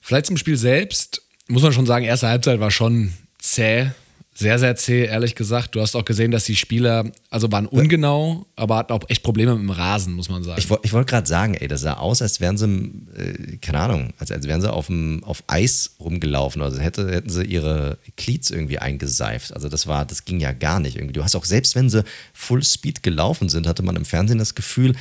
Vielleicht 0.00 0.26
zum 0.26 0.36
Spiel 0.36 0.56
selbst 0.56 1.22
muss 1.50 1.62
man 1.62 1.72
schon 1.72 1.86
sagen, 1.86 2.04
erste 2.04 2.28
Halbzeit 2.28 2.60
war 2.60 2.70
schon 2.70 3.12
zäh. 3.38 3.90
Sehr, 4.32 4.58
sehr 4.58 4.74
zäh, 4.76 5.04
ehrlich 5.04 5.34
gesagt. 5.34 5.74
Du 5.74 5.82
hast 5.82 5.94
auch 5.94 6.04
gesehen, 6.04 6.30
dass 6.30 6.44
die 6.44 6.56
Spieler, 6.56 7.04
also 7.28 7.52
waren 7.52 7.66
ungenau, 7.66 8.46
aber 8.56 8.76
hatten 8.76 8.92
auch 8.92 9.02
echt 9.08 9.22
Probleme 9.22 9.52
mit 9.54 9.62
dem 9.64 9.70
Rasen, 9.70 10.14
muss 10.14 10.30
man 10.30 10.42
sagen. 10.44 10.58
Ich, 10.58 10.70
ich 10.82 10.92
wollte 10.94 11.10
gerade 11.10 11.26
sagen, 11.26 11.54
ey, 11.54 11.68
das 11.68 11.82
sah 11.82 11.94
aus, 11.94 12.22
als 12.22 12.40
wären 12.40 12.56
sie, 12.56 12.66
äh, 13.16 13.56
keine 13.58 13.80
Ahnung, 13.80 14.14
als, 14.18 14.30
als 14.30 14.46
wären 14.46 14.62
sie 14.62 14.72
auf, 14.72 14.86
dem, 14.86 15.22
auf 15.24 15.42
Eis 15.46 15.96
rumgelaufen. 16.00 16.62
Also 16.62 16.78
hätte, 16.78 17.10
hätten 17.10 17.28
sie 17.28 17.42
ihre 17.42 17.98
Cleats 18.16 18.50
irgendwie 18.50 18.78
eingeseift. 18.78 19.52
Also 19.52 19.68
das 19.68 19.86
war, 19.86 20.06
das 20.06 20.24
ging 20.24 20.40
ja 20.40 20.52
gar 20.52 20.80
nicht 20.80 20.96
irgendwie. 20.96 21.12
Du 21.12 21.24
hast 21.24 21.34
auch, 21.36 21.44
selbst 21.44 21.74
wenn 21.74 21.90
sie 21.90 22.04
Full 22.32 22.64
Speed 22.64 23.02
gelaufen 23.02 23.50
sind, 23.50 23.66
hatte 23.66 23.82
man 23.82 23.96
im 23.96 24.06
Fernsehen 24.06 24.38
das 24.38 24.54
Gefühl, 24.54 24.94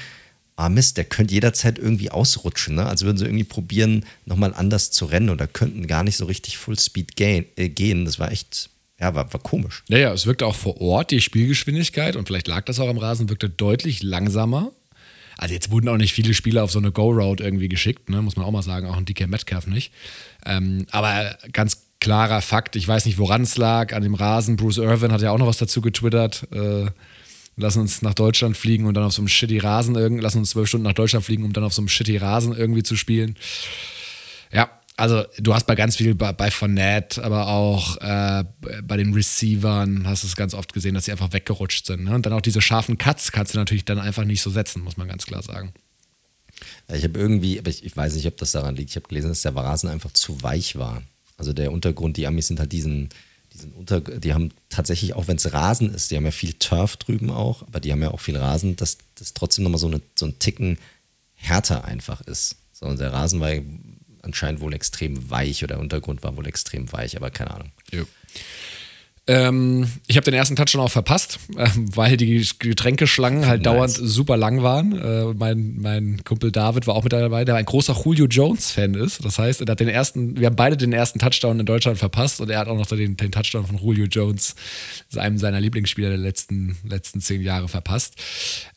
ah 0.60 0.68
Mist, 0.68 0.98
der 0.98 1.06
könnte 1.06 1.34
jederzeit 1.34 1.80
irgendwie 1.80 2.12
ausrutschen, 2.12 2.76
ne? 2.76 2.86
als 2.86 3.04
würden 3.04 3.18
sie 3.18 3.24
irgendwie 3.24 3.46
probieren, 3.46 4.06
nochmal 4.26 4.54
anders 4.54 4.92
zu 4.92 5.06
rennen 5.06 5.30
oder 5.30 5.48
könnten 5.48 5.88
gar 5.88 6.04
nicht 6.04 6.18
so 6.18 6.26
richtig 6.26 6.58
Fullspeed. 6.58 7.20
Äh, 7.20 7.70
gehen. 7.70 8.04
Das 8.04 8.20
war 8.20 8.32
echt, 8.32 8.70
ja, 9.00 9.16
war, 9.16 9.32
war 9.32 9.40
komisch. 9.40 9.84
Ja, 9.88 9.98
ja, 9.98 10.14
es 10.14 10.26
wirkte 10.26 10.46
auch 10.46 10.56
vor 10.56 10.82
Ort, 10.82 11.12
die 11.12 11.22
Spielgeschwindigkeit, 11.22 12.18
und 12.18 12.28
vielleicht 12.28 12.48
lag 12.48 12.66
das 12.66 12.80
auch 12.80 12.90
am 12.90 12.98
Rasen, 12.98 13.30
wirkte 13.30 13.50
deutlich 13.50 14.04
langsamer. 14.04 14.72
Also 15.38 15.54
jetzt 15.54 15.72
wurden 15.72 15.88
auch 15.88 15.98
nicht 15.98 16.12
viele 16.12 16.34
Spieler 16.34 16.66
auf 16.66 16.72
so 16.72 16.80
eine 16.80 16.92
Go-Route 16.92 17.42
irgendwie 17.42 17.70
geschickt, 17.70 18.10
ne? 18.10 18.22
muss 18.22 18.36
man 18.36 18.46
auch 18.46 18.52
mal 18.52 18.62
sagen, 18.62 18.88
auch 18.88 18.98
ein 18.98 19.06
DK 19.06 19.28
Metcalf 19.28 19.66
nicht. 19.66 19.94
Ähm, 20.46 20.88
aber 20.92 21.38
ganz 21.54 21.84
klarer 22.02 22.42
Fakt, 22.42 22.76
ich 22.76 22.88
weiß 22.88 23.06
nicht, 23.06 23.18
woran 23.18 23.44
es 23.44 23.56
lag, 23.56 23.94
an 23.94 24.04
dem 24.04 24.14
Rasen. 24.14 24.58
Bruce 24.58 24.78
Irvin 24.78 25.14
hat 25.14 25.22
ja 25.22 25.32
auch 25.32 25.38
noch 25.38 25.48
was 25.48 25.58
dazu 25.58 25.80
getwittert. 25.80 26.48
Äh, 26.52 26.88
lassen 27.60 27.82
uns 27.82 28.02
nach 28.02 28.14
Deutschland 28.14 28.58
fliegen 28.58 28.86
und 28.86 28.96
dann 28.96 29.04
auf 29.04 29.14
so 29.14 29.22
einem 29.22 29.28
shitty 29.28 29.60
Rasen 29.60 29.96
irgendwie, 29.96 30.24
lassen 30.24 30.40
uns 30.40 30.52
zwölf 30.52 30.68
Stunden 30.68 30.86
nach 30.86 30.94
Deutschland 30.94 31.26
fliegen, 31.26 31.44
um 31.44 31.54
dann 31.54 31.64
auf 31.64 31.74
so 31.74 31.82
einem 31.82 31.90
shitty 31.90 32.18
Rasen 32.18 32.56
irgendwie 32.56 32.84
zu 32.84 32.96
spielen. 32.96 33.36
Ja, 34.52 34.70
also 34.98 35.24
du 35.38 35.54
hast 35.54 35.66
bei 35.66 35.76
ganz 35.76 35.96
viel 35.96 36.14
bei, 36.16 36.34
bei 36.34 36.52
Fournette, 36.52 37.24
aber 37.24 37.48
auch 37.48 37.98
äh, 37.98 38.44
bei 38.84 38.98
den 38.98 39.14
Receivern 39.14 40.08
hast 40.08 40.24
du 40.24 40.28
es 40.28 40.36
ganz 40.36 40.54
oft 40.54 40.74
gesehen, 40.74 40.94
dass 40.94 41.06
sie 41.06 41.12
einfach 41.12 41.32
weggerutscht 41.32 41.86
sind. 41.86 42.04
Ne? 42.04 42.16
Und 42.16 42.26
dann 42.26 42.34
auch 42.34 42.42
diese 42.42 42.62
scharfen 42.62 42.98
Cuts 42.98 43.32
kannst 43.32 43.54
du 43.54 43.58
natürlich 43.58 43.86
dann 43.86 44.00
einfach 44.00 44.26
nicht 44.26 44.42
so 44.42 44.50
setzen, 44.50 44.84
muss 44.84 44.98
man 44.98 45.08
ganz 45.08 45.26
klar 45.26 45.42
sagen. 45.42 45.74
Ich 46.94 47.04
habe 47.04 47.18
irgendwie, 47.18 47.60
aber 47.60 47.70
ich, 47.70 47.86
ich, 47.86 47.96
weiß 47.96 48.16
nicht, 48.16 48.28
ob 48.28 48.36
das 48.38 48.52
daran 48.52 48.76
liegt, 48.76 48.90
ich 48.90 48.96
habe 48.96 49.08
gelesen, 49.08 49.30
dass 49.30 49.42
der 49.42 49.56
Rasen 49.56 49.90
einfach 49.90 50.12
zu 50.12 50.42
weich 50.44 50.76
war. 50.78 51.04
Also 51.38 51.54
der 51.54 51.72
Untergrund, 51.72 52.18
die 52.18 52.28
Amis 52.28 52.48
sind 52.48 52.60
halt 52.60 52.72
diesen, 52.72 53.10
diesen 53.60 53.74
Unter, 53.74 54.02
die 54.02 54.34
haben 54.34 54.52
tatsächlich, 54.70 55.14
auch 55.14 55.28
wenn 55.28 55.38
es 55.38 55.54
Rasen 55.54 55.94
ist, 55.94 56.12
die 56.12 56.18
haben 56.18 56.26
ja 56.26 56.32
viel 56.32 56.54
Turf 56.54 56.98
drüben 56.98 57.30
auch, 57.30 57.64
aber 57.64 57.80
die 57.80 57.92
haben 57.92 58.02
ja 58.02 58.12
auch 58.12 58.20
viel 58.20 58.38
Rasen, 58.38 58.76
dass 58.76 58.98
das 59.16 59.34
trotzdem 59.34 59.64
nochmal 59.64 59.80
so, 59.80 59.88
eine, 59.88 60.02
so 60.16 60.26
ein 60.26 60.40
Ticken 60.40 60.78
härter 61.36 61.86
einfach 61.86 62.22
ist. 62.22 62.56
So, 62.74 62.86
und 62.86 63.00
der 63.00 63.14
Rasen 63.14 63.40
war 63.40 63.52
anscheinend 64.22 64.62
wohl 64.62 64.74
extrem 64.74 65.30
weich 65.30 65.64
oder 65.64 65.76
der 65.76 65.82
Untergrund 65.82 66.24
war 66.24 66.36
wohl 66.36 66.48
extrem 66.48 66.92
weich, 66.92 67.16
aber 67.16 67.30
keine 67.30 67.52
Ahnung. 67.52 67.72
Ähm, 69.30 69.86
ich 70.08 70.18
habe 70.18 70.26
den 70.26 70.34
ersten 70.34 70.56
Touchdown 70.56 70.82
auch 70.82 70.90
verpasst, 70.90 71.38
äh, 71.56 71.70
weil 71.76 72.18
die 72.18 72.44
Getränkeschlangen 72.58 73.46
halt 73.46 73.62
nice. 73.62 73.72
dauernd 73.72 73.92
super 73.92 74.38
lang 74.38 74.64
waren. 74.64 75.00
Äh, 75.00 75.36
mein, 75.36 75.76
mein 75.80 76.24
Kumpel 76.24 76.52
David 76.52 76.88
war 76.88 76.96
auch 76.96 77.04
mit 77.04 77.14
dabei, 77.14 77.46
der 77.46 77.54
ein 77.54 77.66
großer 77.66 77.96
Julio 78.04 78.26
Jones-Fan 78.26 78.96
ist. 78.96 79.24
Das 79.24 79.38
heißt, 79.38 79.62
er 79.62 79.68
hat 79.68 79.80
den 79.80 79.88
ersten, 79.88 80.40
wir 80.40 80.48
haben 80.48 80.56
beide 80.56 80.78
den 80.78 80.94
ersten 80.94 81.20
Touchdown 81.20 81.60
in 81.60 81.68
Deutschland 81.68 82.00
verpasst 82.00 82.42
und 82.42 82.50
er 82.50 82.58
hat 82.58 82.68
auch 82.68 82.76
noch 82.76 82.88
den, 82.88 83.18
den 83.18 83.32
Touchdown 83.32 83.68
von 83.68 83.78
Julio 83.78 84.06
Jones, 84.06 84.56
einem 85.16 85.38
seiner 85.38 85.62
Lieblingsspieler 85.62 86.10
der 86.10 86.18
letzten, 86.18 86.78
letzten 86.84 87.22
zehn 87.22 87.44
Jahre, 87.44 87.68
verpasst. 87.68 88.16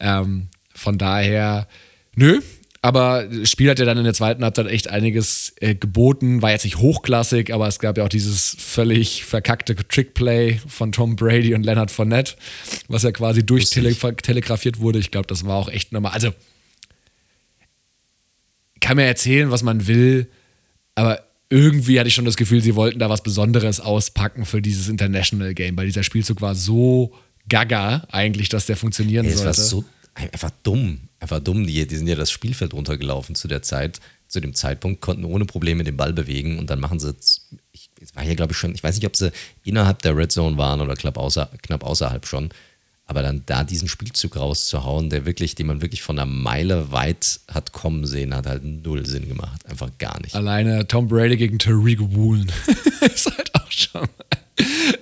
Ähm, 0.01 0.49
von 0.75 0.99
daher, 0.99 1.67
nö, 2.15 2.43
aber 2.85 3.29
das 3.29 3.49
Spiel 3.49 3.71
hat 3.71 3.79
ja 3.79 3.85
dann 3.85 3.97
in 3.97 4.03
der 4.03 4.13
zweiten 4.13 4.43
Halbzeit 4.43 4.67
echt 4.67 4.89
einiges 4.89 5.55
äh, 5.61 5.77
geboten. 5.77 6.43
War 6.43 6.51
jetzt 6.51 6.65
nicht 6.65 6.79
hochklassig, 6.79 7.55
aber 7.55 7.69
es 7.69 7.79
gab 7.79 7.97
ja 7.97 8.05
auch 8.05 8.09
dieses 8.09 8.57
völlig 8.59 9.25
verkackte 9.25 9.77
Trickplay 9.77 10.61
von 10.67 10.91
Tom 10.91 11.15
Brady 11.15 11.55
und 11.55 11.63
Leonard 11.63 11.93
Fournette, 11.93 12.35
was 12.89 13.05
ja 13.05 13.13
quasi 13.13 13.47
durchtelegrafiert 13.47 14.81
wurde. 14.81 14.99
Ich 14.99 15.13
glaube, 15.13 15.29
das 15.29 15.47
war 15.47 15.59
auch 15.59 15.69
echt 15.69 15.93
nochmal. 15.93 16.11
Also, 16.13 16.35
kann 18.81 18.97
mir 18.97 19.05
erzählen, 19.05 19.53
was 19.53 19.63
man 19.63 19.87
will, 19.87 20.29
aber 20.97 21.23
irgendwie 21.51 22.01
hatte 22.01 22.09
ich 22.09 22.15
schon 22.15 22.25
das 22.25 22.37
Gefühl, 22.37 22.63
sie 22.63 22.75
wollten 22.75 22.99
da 22.99 23.09
was 23.09 23.23
Besonderes 23.23 23.79
auspacken 23.79 24.45
für 24.45 24.61
dieses 24.61 24.89
International 24.89 25.55
Game, 25.55 25.77
weil 25.77 25.87
dieser 25.87 26.03
Spielzug 26.03 26.41
war 26.41 26.57
so 26.57 27.15
gaga 27.49 28.09
eigentlich, 28.11 28.49
dass 28.49 28.67
der 28.67 28.77
funktionieren 28.77 29.25
Ey, 29.25 29.33
es 29.33 29.39
sollte. 29.39 29.59
War 29.59 29.65
so 29.65 29.85
einfach 30.15 30.51
dumm 30.65 31.09
einfach 31.23 31.41
dumm. 31.41 31.67
Die, 31.67 31.87
die 31.87 31.97
sind 31.97 32.09
ja 32.09 32.17
das 32.17 32.31
Spielfeld 32.31 32.75
runtergelaufen 32.75 33.35
zu 33.35 33.49
der 33.49 33.63
Zeit, 33.63 34.01
zu 34.29 34.41
dem 34.41 34.55
Zeitpunkt, 34.55 35.01
konnten 35.01 35.25
ohne 35.25 35.45
Probleme 35.45 35.85
den 35.85 35.97
Ball 35.97 36.13
bewegen 36.13 36.59
und 36.59 36.71
dann 36.71 36.81
machen 36.81 36.99
sie, 36.99 37.15
ich, 37.73 37.91
es 38.01 38.15
war 38.17 38.23
hier 38.23 38.37
glaube 38.37 38.53
ich 38.53 38.59
schon, 38.59 38.75
ich 38.75 38.83
weiß 38.83 38.97
nicht, 38.97 39.07
ob 39.07 39.17
sie 39.17 39.31
innerhalb 39.65 40.03
der 40.03 40.17
Red 40.17 40.33
Zone 40.33 40.57
waren 40.57 40.81
oder 40.81 40.95
knapp, 40.95 41.19
außer, 41.19 41.51
knapp 41.63 41.85
außerhalb 41.85 42.27
schon, 42.27 42.51
aber 43.07 43.23
dann 43.23 43.43
da 43.47 43.63
diesen 43.63 43.89
Spielzug 43.89 44.37
rauszuhauen, 44.37 45.11
der 45.11 45.27
wirklich, 45.27 45.55
den 45.55 45.67
man 45.67 45.83
wirklich 45.83 46.03
von 46.03 46.19
einer 46.19 46.25
Meile 46.25 46.93
weit 46.93 47.41
hat 47.49 47.73
kommen 47.73 48.07
sehen, 48.07 48.35
hat 48.35 48.47
halt 48.47 48.65
null 48.65 49.05
Sinn 49.07 49.29
gemacht. 49.29 49.67
Einfach 49.67 49.91
gar 49.99 50.19
nicht. 50.23 50.35
Alleine 50.35 50.87
Tom 50.89 51.09
Brady 51.09 51.37
gegen 51.37 51.59
Tariq 51.59 52.01
Woolen 52.01 52.51
ist 53.15 53.31
halt 53.31 53.51
auch 53.55 53.71
schon. 53.71 54.09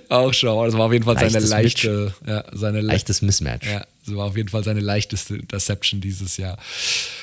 auch 0.09 0.33
schon. 0.33 0.65
Das 0.65 0.73
war 0.73 0.87
auf 0.87 0.93
jeden 0.93 1.05
Fall 1.05 1.17
seine 1.17 1.45
leichte, 1.45 2.13
ja, 2.27 2.43
seine 2.51 2.81
leichtes 2.81 3.21
Mismatch. 3.21 3.67
Ja, 3.67 3.85
war 4.15 4.27
auf 4.27 4.37
jeden 4.37 4.49
Fall 4.49 4.63
seine 4.63 4.79
leichteste 4.79 5.35
Interception 5.35 6.01
dieses 6.01 6.37
Jahr. 6.37 6.57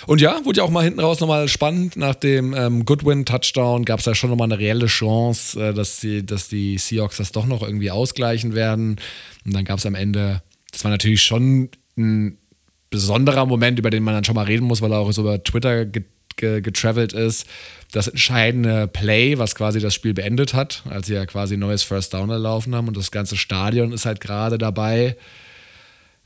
Und 0.07 0.21
ja, 0.21 0.45
wurde 0.45 0.59
ja 0.59 0.65
auch 0.65 0.71
mal 0.71 0.85
hinten 0.85 1.01
raus 1.01 1.21
nochmal 1.21 1.49
spannend. 1.49 1.97
Nach 1.97 2.15
dem 2.15 2.55
ähm, 2.55 2.85
Goodwin-Touchdown 2.85 3.85
gab 3.85 4.01
es 4.01 4.07
ja 4.07 4.15
schon 4.15 4.31
nochmal 4.31 4.47
eine 4.53 4.59
reelle 4.59 4.87
Chance, 4.87 5.69
äh, 5.69 5.75
dass, 5.75 6.01
die, 6.01 6.25
dass 6.25 6.49
die 6.49 6.79
Seahawks 6.79 7.19
das 7.19 7.33
doch 7.33 7.47
noch 7.47 7.63
irgendwie 7.63 7.91
ausgleichen 7.91 8.55
werden. 8.55 8.97
Und 9.45 9.55
dann 9.55 9.65
gab 9.65 9.79
es 9.79 9.87
am 9.87 9.95
Ende, 9.95 10.43
das 10.73 10.85
war 10.85 10.91
natürlich 10.91 11.23
schon 11.23 11.71
ein 11.97 12.39
besonderer 12.91 13.47
Moment, 13.47 13.79
über 13.79 13.91
den 13.91 14.03
man 14.03 14.15
dann 14.15 14.25
schon 14.25 14.35
mal 14.35 14.47
reden 14.47 14.67
muss, 14.67 14.81
weil 14.81 14.93
er 14.93 14.99
auch 14.99 15.13
so 15.13 15.23
über 15.23 15.43
Twitter 15.43 15.87
getravelt 16.39 17.13
ist. 17.13 17.47
Das 17.93 18.09
entscheidende 18.09 18.87
Play, 18.87 19.39
was 19.39 19.55
quasi 19.55 19.81
das 19.81 19.95
Spiel 19.95 20.15
beendet 20.15 20.55
hat, 20.55 20.83
als 20.89 21.07
sie 21.07 21.15
ja 21.15 21.27
quasi 21.27 21.55
ein 21.55 21.61
neues 21.61 21.83
First 21.83 22.15
Down 22.15 22.31
erlaufen 22.31 22.75
haben 22.75 22.89
und 22.89 22.97
das 22.97 23.11
ganze 23.11 23.37
Stadion 23.37 23.93
ist 23.93 24.07
halt 24.07 24.21
gerade 24.21 24.59
dabei, 24.59 25.17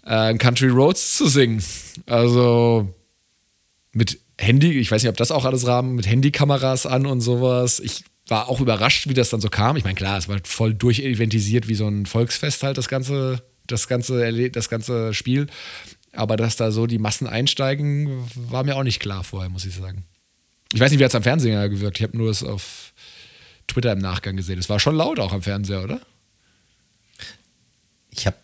äh, 0.05 0.35
Country 0.35 0.69
Roads 0.69 1.17
zu 1.17 1.29
singen. 1.29 1.63
Also 2.07 2.93
mit 3.93 4.19
Handy, 4.39 4.79
ich 4.79 4.91
weiß 4.91 5.03
nicht, 5.03 5.11
ob 5.11 5.17
das 5.17 5.31
auch 5.31 5.45
alles 5.45 5.67
Rahmen, 5.67 5.95
mit 5.95 6.07
Handykameras 6.07 6.87
an 6.87 7.07
und 7.07 7.21
sowas. 7.21 7.81
Ich 7.81 8.05
war 8.27 8.49
auch 8.49 8.61
überrascht, 8.61 9.09
wie 9.09 9.15
das 9.15 9.31
dann 9.31 9.41
so 9.41 9.49
kam. 9.49 9.77
Ich 9.77 9.85
meine, 9.85 9.95
klar, 9.95 10.19
es 10.19 10.29
war 10.29 10.39
voll 10.45 10.75
durcheventisiert 10.75 11.69
wie 11.69 11.75
so 11.75 11.87
ein 11.87 12.07
Volksfest 12.07 12.63
halt, 12.63 12.79
das 12.79 12.89
ganze, 12.89 13.43
das 13.67 13.89
ganze, 13.89 14.51
das 14.51 14.69
ganze 14.69 15.15
Spiel. 15.15 15.47
Aber 16.13 16.37
dass 16.37 16.57
da 16.57 16.71
so 16.71 16.87
die 16.87 16.99
Massen 16.99 17.27
einsteigen, 17.27 18.29
war 18.35 18.65
mir 18.65 18.77
auch 18.77 18.83
nicht 18.83 19.01
klar 19.01 19.25
vorher, 19.25 19.51
muss 19.51 19.65
ich 19.65 19.75
sagen. 19.75 20.05
Ich 20.73 20.81
weiß 20.81 20.91
nicht, 20.91 21.01
wie 21.01 21.05
hat 21.05 21.11
es 21.11 21.17
am 21.17 21.23
Fernseher 21.23 21.69
gewirkt. 21.69 21.99
Ich 21.99 22.03
habe 22.03 22.17
nur 22.17 22.31
es 22.31 22.43
auf 22.43 22.93
Twitter 23.67 23.93
im 23.93 23.99
Nachgang 23.99 24.37
gesehen. 24.37 24.59
Es 24.59 24.69
war 24.69 24.81
schon 24.81 24.97
laut 24.97 25.21
auch 25.21 25.33
am 25.33 25.43
Fernseher, 25.43 25.83
oder? 25.83 26.01
Ich 28.11 28.27
habe 28.27 28.37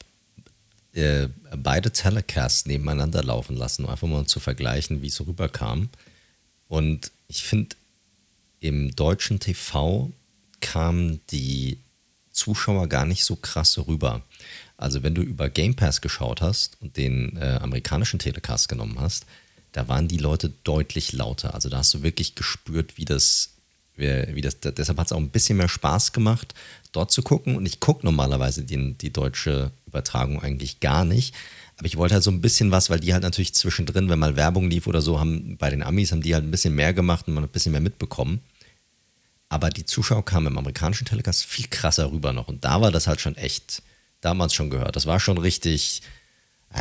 äh, 0.98 1.28
beide 1.56 1.90
Telecasts 1.90 2.66
nebeneinander 2.66 3.22
laufen 3.22 3.56
lassen, 3.56 3.84
um 3.84 3.90
einfach 3.90 4.08
mal 4.08 4.26
zu 4.26 4.40
vergleichen, 4.40 5.02
wie 5.02 5.06
es 5.06 5.14
so 5.14 5.24
rüberkam. 5.24 5.88
Und 6.68 7.10
ich 7.28 7.42
finde, 7.42 7.76
im 8.60 8.94
deutschen 8.94 9.40
TV 9.40 10.10
kamen 10.60 11.20
die 11.30 11.78
Zuschauer 12.32 12.88
gar 12.88 13.06
nicht 13.06 13.24
so 13.24 13.36
krass 13.36 13.78
rüber. 13.78 14.22
Also 14.76 15.02
wenn 15.02 15.14
du 15.14 15.22
über 15.22 15.48
Game 15.50 15.74
Pass 15.74 16.00
geschaut 16.00 16.40
hast 16.40 16.76
und 16.80 16.96
den 16.96 17.36
äh, 17.36 17.58
amerikanischen 17.60 18.18
Telecast 18.18 18.68
genommen 18.68 19.00
hast, 19.00 19.26
da 19.72 19.88
waren 19.88 20.08
die 20.08 20.18
Leute 20.18 20.52
deutlich 20.64 21.12
lauter. 21.12 21.54
Also 21.54 21.68
da 21.68 21.78
hast 21.78 21.92
du 21.94 22.02
wirklich 22.02 22.34
gespürt, 22.34 22.96
wie 22.96 23.04
das, 23.04 23.50
wie, 23.96 24.34
wie 24.34 24.40
das 24.40 24.60
deshalb 24.60 24.98
hat 24.98 25.06
es 25.06 25.12
auch 25.12 25.18
ein 25.18 25.30
bisschen 25.30 25.58
mehr 25.58 25.68
Spaß 25.68 26.12
gemacht, 26.12 26.54
dort 26.92 27.10
zu 27.10 27.22
gucken. 27.22 27.56
Und 27.56 27.66
ich 27.66 27.80
gucke 27.80 28.06
normalerweise 28.06 28.62
die, 28.62 28.94
die 28.94 29.12
deutsche 29.12 29.72
Übertragung 29.88 30.42
eigentlich 30.42 30.80
gar 30.80 31.04
nicht. 31.04 31.34
Aber 31.76 31.86
ich 31.86 31.96
wollte 31.96 32.14
halt 32.14 32.24
so 32.24 32.30
ein 32.30 32.40
bisschen 32.40 32.70
was, 32.70 32.90
weil 32.90 33.00
die 33.00 33.12
halt 33.12 33.22
natürlich 33.22 33.54
zwischendrin, 33.54 34.08
wenn 34.08 34.18
mal 34.18 34.36
Werbung 34.36 34.68
lief 34.68 34.86
oder 34.86 35.00
so, 35.00 35.20
haben 35.20 35.56
bei 35.58 35.70
den 35.70 35.82
Amis 35.82 36.12
haben 36.12 36.22
die 36.22 36.34
halt 36.34 36.44
ein 36.44 36.50
bisschen 36.50 36.74
mehr 36.74 36.92
gemacht 36.92 37.28
und 37.28 37.34
man 37.34 37.44
ein 37.44 37.50
bisschen 37.50 37.72
mehr 37.72 37.80
mitbekommen. 37.80 38.40
Aber 39.48 39.70
die 39.70 39.86
Zuschauer 39.86 40.24
kamen 40.24 40.48
im 40.48 40.58
amerikanischen 40.58 41.06
Telecast 41.06 41.44
viel 41.44 41.66
krasser 41.68 42.10
rüber 42.12 42.32
noch. 42.32 42.48
Und 42.48 42.64
da 42.64 42.80
war 42.80 42.90
das 42.90 43.06
halt 43.06 43.20
schon 43.20 43.36
echt, 43.36 43.82
damals 44.20 44.54
schon 44.54 44.70
gehört. 44.70 44.96
Das 44.96 45.06
war 45.06 45.20
schon 45.20 45.38
richtig, 45.38 46.02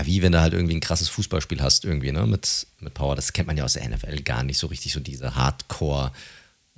wie 0.04 0.22
wenn 0.22 0.32
du 0.32 0.42
halt 0.42 0.54
irgendwie 0.54 0.76
ein 0.76 0.82
krasses 0.82 1.10
Fußballspiel 1.10 1.62
hast, 1.62 1.86
irgendwie, 1.86 2.12
ne, 2.12 2.26
mit, 2.26 2.68
mit 2.80 2.94
Power. 2.94 3.16
Das 3.16 3.32
kennt 3.34 3.48
man 3.48 3.56
ja 3.56 3.64
aus 3.64 3.74
der 3.74 3.88
NFL 3.88 4.22
gar 4.24 4.44
nicht 4.44 4.58
so 4.58 4.68
richtig, 4.68 4.94
so 4.94 5.00
diese 5.00 5.36
Hardcore- 5.36 6.12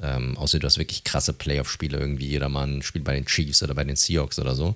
ähm, 0.02 0.38
außer 0.38 0.60
du 0.60 0.66
hast 0.66 0.78
wirklich 0.78 1.04
krasse 1.04 1.34
Playoff-Spiele 1.34 1.98
irgendwie. 1.98 2.28
Jedermann 2.28 2.82
spielt 2.82 3.04
bei 3.04 3.16
den 3.16 3.26
Chiefs 3.26 3.62
oder 3.64 3.76
bei 3.76 3.84
den 3.84 3.96
Seahawks 3.96 4.40
oder 4.40 4.56
so. 4.56 4.76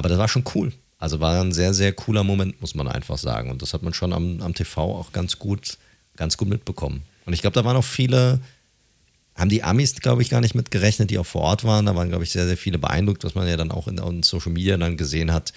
Aber 0.00 0.08
das 0.08 0.16
war 0.16 0.28
schon 0.28 0.44
cool. 0.54 0.72
Also 0.96 1.20
war 1.20 1.38
ein 1.38 1.52
sehr, 1.52 1.74
sehr 1.74 1.92
cooler 1.92 2.24
Moment, 2.24 2.58
muss 2.62 2.74
man 2.74 2.88
einfach 2.88 3.18
sagen. 3.18 3.50
Und 3.50 3.60
das 3.60 3.74
hat 3.74 3.82
man 3.82 3.92
schon 3.92 4.14
am, 4.14 4.40
am 4.40 4.54
TV 4.54 4.80
auch 4.80 5.12
ganz 5.12 5.38
gut, 5.38 5.76
ganz 6.16 6.38
gut 6.38 6.48
mitbekommen. 6.48 7.02
Und 7.26 7.34
ich 7.34 7.42
glaube, 7.42 7.52
da 7.52 7.66
waren 7.66 7.76
auch 7.76 7.84
viele, 7.84 8.40
haben 9.34 9.50
die 9.50 9.62
Amis, 9.62 9.94
glaube 9.96 10.22
ich, 10.22 10.30
gar 10.30 10.40
nicht 10.40 10.54
mitgerechnet, 10.54 11.10
die 11.10 11.18
auch 11.18 11.26
vor 11.26 11.42
Ort 11.42 11.64
waren. 11.64 11.84
Da 11.84 11.94
waren, 11.96 12.08
glaube 12.08 12.24
ich, 12.24 12.30
sehr, 12.30 12.46
sehr 12.46 12.56
viele 12.56 12.78
beeindruckt, 12.78 13.24
was 13.24 13.34
man 13.34 13.46
ja 13.46 13.58
dann 13.58 13.70
auch 13.70 13.88
in, 13.88 13.98
in 13.98 14.22
Social 14.22 14.52
Media 14.52 14.78
dann 14.78 14.96
gesehen 14.96 15.34
hat. 15.34 15.52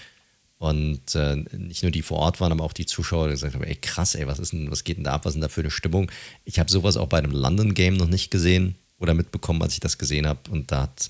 Und 0.58 1.16
äh, 1.16 1.38
nicht 1.58 1.84
nur 1.84 1.94
die 1.94 2.02
vor 2.02 2.18
Ort 2.18 2.42
waren, 2.42 2.52
aber 2.52 2.66
auch 2.66 2.74
die 2.74 2.86
Zuschauer, 2.86 3.28
die 3.28 3.36
gesagt 3.36 3.54
haben, 3.54 3.64
ey 3.64 3.76
krass, 3.76 4.16
ey, 4.16 4.28
was 4.28 4.40
ist 4.40 4.52
denn, 4.52 4.70
was 4.72 4.84
geht 4.84 4.98
denn 4.98 5.06
da 5.06 5.14
ab, 5.14 5.24
was 5.24 5.32
ist 5.32 5.36
denn 5.36 5.42
da 5.44 5.48
für 5.48 5.62
eine 5.62 5.72
Stimmung? 5.72 6.12
Ich 6.44 6.60
habe 6.60 6.70
sowas 6.70 6.98
auch 6.98 7.08
bei 7.08 7.20
einem 7.20 7.32
London 7.32 7.74
Game 7.76 7.96
noch 7.96 8.10
nicht 8.10 8.30
gesehen 8.30 8.76
oder 9.00 9.14
mitbekommen, 9.14 9.62
als 9.62 9.74
ich 9.74 9.80
das 9.80 9.98
gesehen 9.98 10.28
habe. 10.28 10.52
Und 10.52 10.74
da 10.74 10.82
hat 10.82 11.10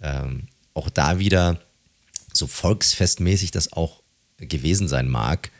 ähm, 0.00 0.46
auch 0.74 0.90
da 0.90 1.18
wieder 1.18 1.58
so 2.42 2.48
volksfestmäßig 2.48 3.52
das 3.52 3.72
auch 3.72 4.02
gewesen 4.38 4.88
sein 4.88 5.08
mag, 5.08 5.52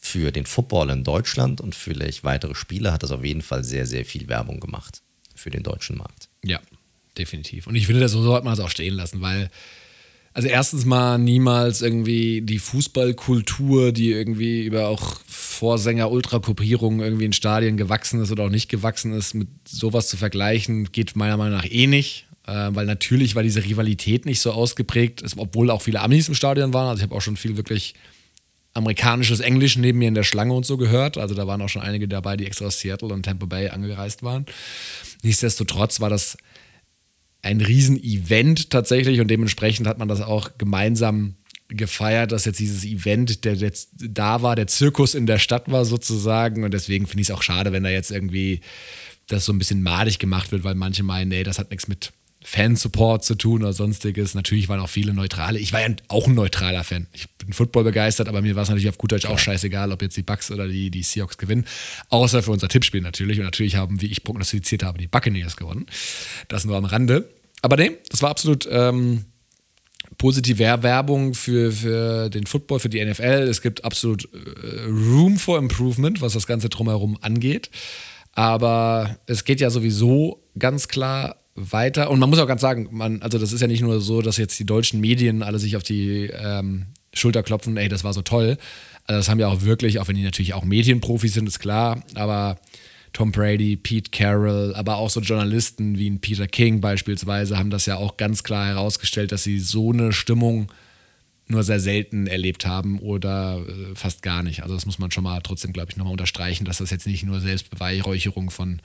für 0.00 0.30
den 0.32 0.44
Football 0.44 0.90
in 0.90 1.02
Deutschland 1.02 1.60
und 1.60 1.74
vielleicht 1.74 2.24
weitere 2.24 2.54
Spiele 2.54 2.92
hat 2.92 3.02
das 3.02 3.10
auf 3.10 3.24
jeden 3.24 3.42
Fall 3.42 3.64
sehr, 3.64 3.86
sehr 3.86 4.04
viel 4.04 4.28
Werbung 4.28 4.60
gemacht 4.60 5.02
für 5.34 5.50
den 5.50 5.62
deutschen 5.62 5.96
Markt. 5.96 6.28
Ja, 6.44 6.60
definitiv. 7.16 7.66
Und 7.66 7.74
ich 7.74 7.86
finde, 7.86 8.06
so 8.08 8.22
sollte 8.22 8.44
man 8.44 8.54
es 8.54 8.60
auch 8.60 8.70
stehen 8.70 8.94
lassen, 8.94 9.22
weil 9.22 9.50
also 10.34 10.46
erstens 10.46 10.84
mal 10.84 11.18
niemals 11.18 11.82
irgendwie 11.82 12.42
die 12.42 12.58
Fußballkultur, 12.58 13.92
die 13.92 14.12
irgendwie 14.12 14.64
über 14.64 14.88
auch 14.88 15.20
Vorsänger 15.26 16.10
Ultrakopierungen 16.10 17.00
irgendwie 17.00 17.24
in 17.24 17.32
Stadien 17.32 17.76
gewachsen 17.76 18.22
ist 18.22 18.30
oder 18.30 18.44
auch 18.44 18.50
nicht 18.50 18.68
gewachsen 18.68 19.12
ist, 19.12 19.34
mit 19.34 19.48
sowas 19.66 20.08
zu 20.08 20.16
vergleichen, 20.16 20.92
geht 20.92 21.16
meiner 21.16 21.38
Meinung 21.38 21.56
nach 21.56 21.68
eh 21.68 21.86
nicht. 21.86 22.27
Äh, 22.48 22.74
weil 22.74 22.86
natürlich 22.86 23.34
war 23.34 23.42
diese 23.42 23.62
Rivalität 23.62 24.24
nicht 24.24 24.40
so 24.40 24.52
ausgeprägt, 24.52 25.22
obwohl 25.36 25.70
auch 25.70 25.82
viele 25.82 26.00
Amis 26.00 26.28
im 26.28 26.34
Stadion 26.34 26.72
waren. 26.72 26.88
Also 26.88 27.00
ich 27.00 27.02
habe 27.02 27.14
auch 27.14 27.20
schon 27.20 27.36
viel 27.36 27.58
wirklich 27.58 27.94
amerikanisches 28.72 29.40
Englisch 29.40 29.76
neben 29.76 29.98
mir 29.98 30.08
in 30.08 30.14
der 30.14 30.22
Schlange 30.22 30.54
und 30.54 30.64
so 30.64 30.78
gehört. 30.78 31.18
Also 31.18 31.34
da 31.34 31.46
waren 31.46 31.60
auch 31.60 31.68
schon 31.68 31.82
einige 31.82 32.08
dabei, 32.08 32.38
die 32.38 32.46
extra 32.46 32.64
aus 32.64 32.80
Seattle 32.80 33.08
und 33.08 33.24
Tampa 33.24 33.44
Bay 33.44 33.68
angereist 33.68 34.22
waren. 34.22 34.46
Nichtsdestotrotz 35.22 36.00
war 36.00 36.08
das 36.08 36.38
ein 37.42 37.60
Riesen-Event 37.60 38.70
tatsächlich 38.70 39.20
und 39.20 39.28
dementsprechend 39.28 39.86
hat 39.86 39.98
man 39.98 40.08
das 40.08 40.22
auch 40.22 40.56
gemeinsam 40.56 41.34
gefeiert, 41.68 42.32
dass 42.32 42.46
jetzt 42.46 42.60
dieses 42.60 42.84
Event, 42.84 43.44
der 43.44 43.56
jetzt 43.56 43.90
da 43.94 44.40
war, 44.40 44.56
der 44.56 44.68
Zirkus 44.68 45.14
in 45.14 45.26
der 45.26 45.38
Stadt 45.38 45.70
war 45.70 45.84
sozusagen 45.84 46.64
und 46.64 46.72
deswegen 46.72 47.06
finde 47.06 47.20
ich 47.20 47.28
es 47.28 47.34
auch 47.34 47.42
schade, 47.42 47.72
wenn 47.72 47.82
da 47.82 47.90
jetzt 47.90 48.10
irgendwie 48.10 48.60
das 49.26 49.44
so 49.44 49.52
ein 49.52 49.58
bisschen 49.58 49.82
madig 49.82 50.18
gemacht 50.18 50.50
wird, 50.50 50.64
weil 50.64 50.76
manche 50.76 51.02
meinen, 51.02 51.28
nee, 51.28 51.42
das 51.42 51.58
hat 51.58 51.70
nichts 51.70 51.86
mit 51.88 52.12
Fansupport 52.44 53.24
zu 53.24 53.34
tun 53.34 53.62
oder 53.62 53.72
sonstiges. 53.72 54.34
Natürlich 54.34 54.68
waren 54.68 54.80
auch 54.80 54.88
viele 54.88 55.12
Neutrale. 55.12 55.58
Ich 55.58 55.72
war 55.72 55.80
ja 55.80 55.88
auch 56.08 56.28
ein 56.28 56.34
neutraler 56.34 56.84
Fan. 56.84 57.08
Ich 57.12 57.28
bin 57.30 57.52
Football 57.52 57.84
begeistert, 57.84 58.28
aber 58.28 58.42
mir 58.42 58.54
war 58.54 58.62
es 58.62 58.68
natürlich 58.68 58.88
auf 58.88 58.98
gut 58.98 59.12
Deutsch 59.12 59.26
auch 59.26 59.38
scheißegal, 59.38 59.90
ob 59.92 60.02
jetzt 60.02 60.16
die 60.16 60.22
Bucks 60.22 60.50
oder 60.50 60.68
die, 60.68 60.90
die 60.90 61.02
Seahawks 61.02 61.36
gewinnen. 61.36 61.66
Außer 62.10 62.42
für 62.42 62.52
unser 62.52 62.68
Tippspiel 62.68 63.00
natürlich. 63.00 63.38
Und 63.38 63.44
natürlich 63.44 63.76
haben, 63.76 64.00
wie 64.00 64.06
ich 64.06 64.22
prognostiziert 64.22 64.82
habe, 64.82 64.98
die 64.98 65.08
Buccaneers 65.08 65.56
gewonnen. 65.56 65.86
Das 66.46 66.64
nur 66.64 66.76
am 66.76 66.84
Rande. 66.84 67.28
Aber 67.62 67.76
nee, 67.76 67.92
das 68.08 68.22
war 68.22 68.30
absolut 68.30 68.68
ähm, 68.70 69.24
positive 70.16 70.58
Werbung 70.58 71.34
für, 71.34 71.72
für 71.72 72.30
den 72.30 72.46
Football, 72.46 72.78
für 72.78 72.88
die 72.88 73.04
NFL. 73.04 73.48
Es 73.48 73.62
gibt 73.62 73.84
absolut 73.84 74.28
äh, 74.32 74.84
Room 74.86 75.38
for 75.38 75.58
Improvement, 75.58 76.20
was 76.20 76.34
das 76.34 76.46
Ganze 76.46 76.68
drumherum 76.68 77.18
angeht. 77.20 77.70
Aber 78.32 79.18
es 79.26 79.44
geht 79.44 79.60
ja 79.60 79.70
sowieso 79.70 80.44
ganz 80.56 80.86
klar 80.86 81.36
weiter. 81.58 82.10
Und 82.10 82.20
man 82.20 82.30
muss 82.30 82.38
auch 82.38 82.46
ganz 82.46 82.60
sagen, 82.60 82.88
man, 82.90 83.22
also 83.22 83.38
das 83.38 83.52
ist 83.52 83.60
ja 83.60 83.66
nicht 83.66 83.82
nur 83.82 84.00
so, 84.00 84.22
dass 84.22 84.36
jetzt 84.36 84.58
die 84.58 84.66
deutschen 84.66 85.00
Medien 85.00 85.42
alle 85.42 85.58
sich 85.58 85.76
auf 85.76 85.82
die 85.82 86.30
ähm, 86.32 86.86
Schulter 87.12 87.42
klopfen, 87.42 87.76
ey, 87.76 87.88
das 87.88 88.04
war 88.04 88.12
so 88.12 88.22
toll. 88.22 88.58
Also 89.06 89.18
das 89.18 89.28
haben 89.28 89.40
ja 89.40 89.48
auch 89.48 89.62
wirklich, 89.62 89.98
auch 89.98 90.08
wenn 90.08 90.16
die 90.16 90.22
natürlich 90.22 90.54
auch 90.54 90.64
Medienprofis 90.64 91.34
sind, 91.34 91.48
ist 91.48 91.58
klar, 91.58 92.02
aber 92.14 92.58
Tom 93.12 93.32
Brady, 93.32 93.76
Pete 93.76 94.10
Carroll, 94.10 94.74
aber 94.74 94.96
auch 94.96 95.10
so 95.10 95.20
Journalisten 95.20 95.98
wie 95.98 96.10
ein 96.10 96.20
Peter 96.20 96.46
King 96.46 96.80
beispielsweise 96.80 97.58
haben 97.58 97.70
das 97.70 97.86
ja 97.86 97.96
auch 97.96 98.16
ganz 98.16 98.42
klar 98.42 98.66
herausgestellt, 98.66 99.32
dass 99.32 99.42
sie 99.42 99.58
so 99.58 99.92
eine 99.92 100.12
Stimmung 100.12 100.70
nur 101.48 101.62
sehr 101.62 101.80
selten 101.80 102.26
erlebt 102.26 102.66
haben 102.66 102.98
oder 102.98 103.64
äh, 103.66 103.94
fast 103.94 104.22
gar 104.22 104.42
nicht. 104.42 104.62
Also 104.62 104.74
das 104.74 104.84
muss 104.84 104.98
man 104.98 105.10
schon 105.10 105.24
mal 105.24 105.40
trotzdem, 105.40 105.72
glaube 105.72 105.90
ich, 105.90 105.96
nochmal 105.96 106.12
unterstreichen, 106.12 106.66
dass 106.66 106.78
das 106.78 106.90
jetzt 106.90 107.06
nicht 107.06 107.24
nur 107.24 107.40
Selbstbeweihräucherung 107.40 108.50
von 108.50 108.80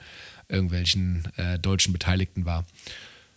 irgendwelchen 0.48 1.28
äh, 1.36 1.58
deutschen 1.58 1.92
Beteiligten 1.92 2.44
war. 2.44 2.66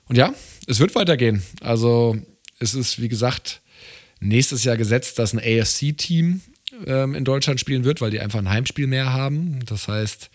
Und 0.06 0.18
ja, 0.18 0.34
es 0.68 0.80
wird 0.80 0.96
weitergehen. 0.96 1.44
Also 1.62 2.18
es 2.60 2.74
ist, 2.74 3.02
wie 3.02 3.10
gesagt, 3.10 3.62
nächstes 4.20 4.64
Jahr 4.64 4.78
gesetzt, 4.78 5.20
dass 5.20 5.34
ein 5.34 5.40
AFC-Team 5.40 6.42
ähm, 6.86 7.16
in 7.16 7.26
Deutschland 7.26 7.60
spielen 7.60 7.84
wird, 7.84 8.02
weil 8.02 8.12
die 8.12 8.20
einfach 8.20 8.40
ein 8.40 8.50
Heimspiel 8.50 8.88
mehr 8.88 9.14
haben. 9.14 9.60
Das 9.66 9.88
heißt, 9.88 10.30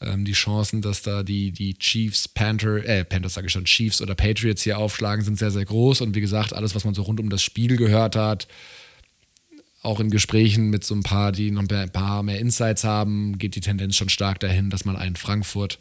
ähm, 0.00 0.24
die 0.24 0.32
Chancen, 0.32 0.82
dass 0.82 1.02
da 1.02 1.22
die, 1.22 1.52
die 1.52 1.74
Chiefs, 1.74 2.28
Panther, 2.28 2.84
äh, 2.84 3.04
Panthers 3.04 3.34
sage 3.34 3.48
ich 3.48 3.52
schon, 3.52 3.64
Chiefs 3.64 4.00
oder 4.00 4.14
Patriots 4.14 4.62
hier 4.62 4.78
aufschlagen, 4.78 5.24
sind 5.24 5.38
sehr, 5.38 5.50
sehr 5.50 5.64
groß. 5.64 6.00
Und 6.00 6.14
wie 6.14 6.20
gesagt, 6.20 6.52
alles, 6.52 6.74
was 6.74 6.84
man 6.84 6.94
so 6.94 7.02
rund 7.02 7.20
um 7.20 7.30
das 7.30 7.42
Spiel 7.42 7.76
gehört 7.76 8.16
hat, 8.16 8.48
auch 9.82 10.00
in 10.00 10.10
Gesprächen 10.10 10.68
mit 10.70 10.84
so 10.84 10.94
ein 10.94 11.02
paar, 11.02 11.32
die 11.32 11.50
noch 11.50 11.62
ein 11.68 11.92
paar 11.92 12.22
mehr 12.22 12.38
Insights 12.38 12.84
haben, 12.84 13.38
geht 13.38 13.54
die 13.54 13.60
Tendenz 13.60 13.96
schon 13.96 14.08
stark 14.08 14.40
dahin, 14.40 14.70
dass 14.70 14.84
man 14.84 14.96
ein 14.96 15.16
Frankfurt 15.16 15.78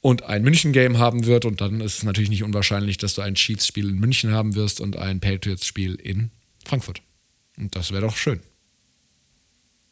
und 0.00 0.24
ein 0.24 0.42
München-Game 0.42 0.98
haben 0.98 1.24
wird. 1.24 1.44
Und 1.44 1.60
dann 1.60 1.80
ist 1.80 1.98
es 1.98 2.02
natürlich 2.02 2.30
nicht 2.30 2.42
unwahrscheinlich, 2.42 2.98
dass 2.98 3.14
du 3.14 3.22
ein 3.22 3.34
Chiefs-Spiel 3.34 3.88
in 3.88 3.98
München 3.98 4.32
haben 4.32 4.54
wirst 4.54 4.80
und 4.80 4.96
ein 4.96 5.20
Patriots-Spiel 5.20 5.94
in 5.94 6.30
Frankfurt. 6.64 7.00
Und 7.56 7.74
das 7.74 7.90
wäre 7.90 8.02
doch 8.02 8.16
schön. 8.16 8.40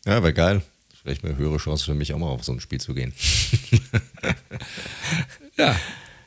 Ja, 0.05 0.23
wäre 0.23 0.35
geil. 0.35 0.63
Vielleicht 1.01 1.25
eine 1.25 1.37
höhere 1.37 1.57
Chance 1.57 1.85
für 1.85 1.95
mich 1.95 2.13
auch 2.13 2.19
mal 2.19 2.29
auf 2.29 2.45
so 2.45 2.53
ein 2.53 2.61
Spiel 2.61 2.81
zu 2.81 2.95
gehen. 2.95 3.13
ja, 5.57 5.79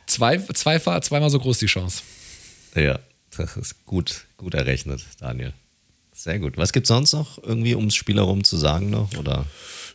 zwei, 0.07 0.37
zwei, 0.37 0.79
zweimal 0.79 1.29
so 1.29 1.39
groß 1.39 1.59
die 1.59 1.67
Chance. 1.67 2.01
Ja, 2.75 2.99
das 3.35 3.57
ist 3.57 3.85
gut, 3.85 4.25
gut 4.37 4.53
errechnet, 4.53 5.05
Daniel. 5.19 5.53
Sehr 6.19 6.37
gut. 6.37 6.57
Was 6.57 6.73
gibt 6.73 6.83
es 6.83 6.89
sonst 6.89 7.13
noch 7.13 7.41
irgendwie 7.41 7.75
ums 7.75 7.95
Spiel 7.95 8.17
herum 8.17 8.43
zu 8.43 8.57
sagen 8.57 8.89
noch? 8.89 9.09
Oder? 9.17 9.45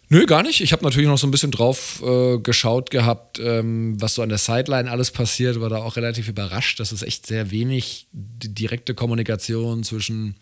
Nö, 0.08 0.24
gar 0.24 0.42
nicht. 0.42 0.62
Ich 0.62 0.72
habe 0.72 0.82
natürlich 0.82 1.06
noch 1.06 1.18
so 1.18 1.26
ein 1.26 1.30
bisschen 1.30 1.50
drauf 1.50 2.02
äh, 2.02 2.38
geschaut 2.38 2.90
gehabt, 2.90 3.38
ähm, 3.38 4.00
was 4.00 4.14
so 4.14 4.22
an 4.22 4.30
der 4.30 4.38
Sideline 4.38 4.90
alles 4.90 5.10
passiert. 5.10 5.60
War 5.60 5.68
da 5.68 5.82
auch 5.82 5.96
relativ 5.96 6.26
überrascht, 6.28 6.80
dass 6.80 6.92
es 6.92 7.02
echt 7.02 7.26
sehr 7.26 7.50
wenig 7.50 8.06
direkte 8.12 8.94
Kommunikation 8.94 9.84
zwischen 9.84 10.36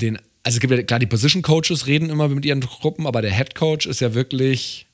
den 0.00 0.18
also 0.42 0.56
es 0.56 0.60
gibt 0.60 0.72
ja 0.72 0.82
klar, 0.82 0.98
die 0.98 1.04
Position 1.04 1.42
Coaches 1.42 1.86
reden 1.86 2.08
immer 2.08 2.28
mit 2.28 2.46
ihren 2.46 2.62
Gruppen, 2.62 3.06
aber 3.06 3.20
der 3.20 3.32
Head 3.32 3.54
Coach 3.54 3.84
ist 3.84 4.00
ja 4.00 4.14
wirklich, 4.14 4.86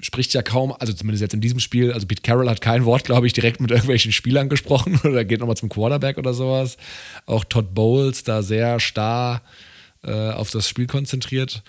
spricht 0.00 0.32
ja 0.32 0.42
kaum, 0.42 0.72
also 0.78 0.92
zumindest 0.92 1.22
jetzt 1.22 1.34
in 1.34 1.40
diesem 1.40 1.58
Spiel, 1.58 1.92
also 1.92 2.06
Pete 2.06 2.22
Carroll 2.22 2.48
hat 2.48 2.60
kein 2.60 2.84
Wort, 2.84 3.04
glaube 3.04 3.26
ich, 3.26 3.32
direkt 3.32 3.60
mit 3.60 3.70
irgendwelchen 3.70 4.12
Spielern 4.12 4.48
gesprochen 4.48 5.00
oder 5.04 5.24
geht 5.24 5.40
nochmal 5.40 5.56
zum 5.56 5.68
Quarterback 5.68 6.18
oder 6.18 6.34
sowas. 6.34 6.76
Auch 7.26 7.44
Todd 7.44 7.74
Bowles 7.74 8.22
da 8.22 8.42
sehr 8.42 8.78
starr 8.80 9.42
äh, 10.04 10.30
auf 10.30 10.50
das 10.50 10.68
Spiel 10.68 10.86
konzentriert 10.86 11.62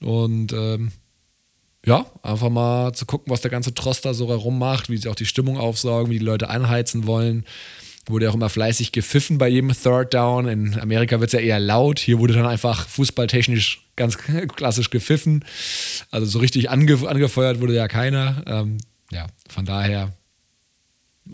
und 0.00 0.52
ähm, 0.52 0.92
ja, 1.84 2.04
einfach 2.22 2.50
mal 2.50 2.92
zu 2.94 3.06
gucken, 3.06 3.30
was 3.30 3.42
der 3.42 3.50
ganze 3.52 3.72
Trost 3.72 4.04
da 4.04 4.12
so 4.12 4.28
herum 4.28 4.58
macht, 4.58 4.90
wie 4.90 4.96
sie 4.96 5.08
auch 5.08 5.14
die 5.14 5.26
Stimmung 5.26 5.56
aufsaugen, 5.56 6.10
wie 6.10 6.18
die 6.18 6.24
Leute 6.24 6.50
einheizen 6.50 7.06
wollen 7.06 7.44
wurde 8.06 8.30
auch 8.30 8.34
immer 8.34 8.48
fleißig 8.48 8.92
gepfiffen 8.92 9.38
bei 9.38 9.48
jedem 9.48 9.72
Third 9.72 10.14
Down. 10.14 10.46
In 10.46 10.78
Amerika 10.80 11.20
wird 11.20 11.28
es 11.28 11.32
ja 11.32 11.40
eher 11.40 11.60
laut. 11.60 11.98
Hier 11.98 12.18
wurde 12.18 12.34
dann 12.34 12.46
einfach 12.46 12.88
fußballtechnisch 12.88 13.82
ganz 13.96 14.16
klassisch 14.56 14.90
gepfiffen. 14.90 15.44
Also 16.10 16.26
so 16.26 16.38
richtig 16.38 16.70
ange 16.70 17.08
angefeuert 17.08 17.60
wurde 17.60 17.74
ja 17.74 17.88
keiner. 17.88 18.42
Ähm, 18.46 18.78
ja, 19.10 19.26
von 19.48 19.64
daher 19.64 20.12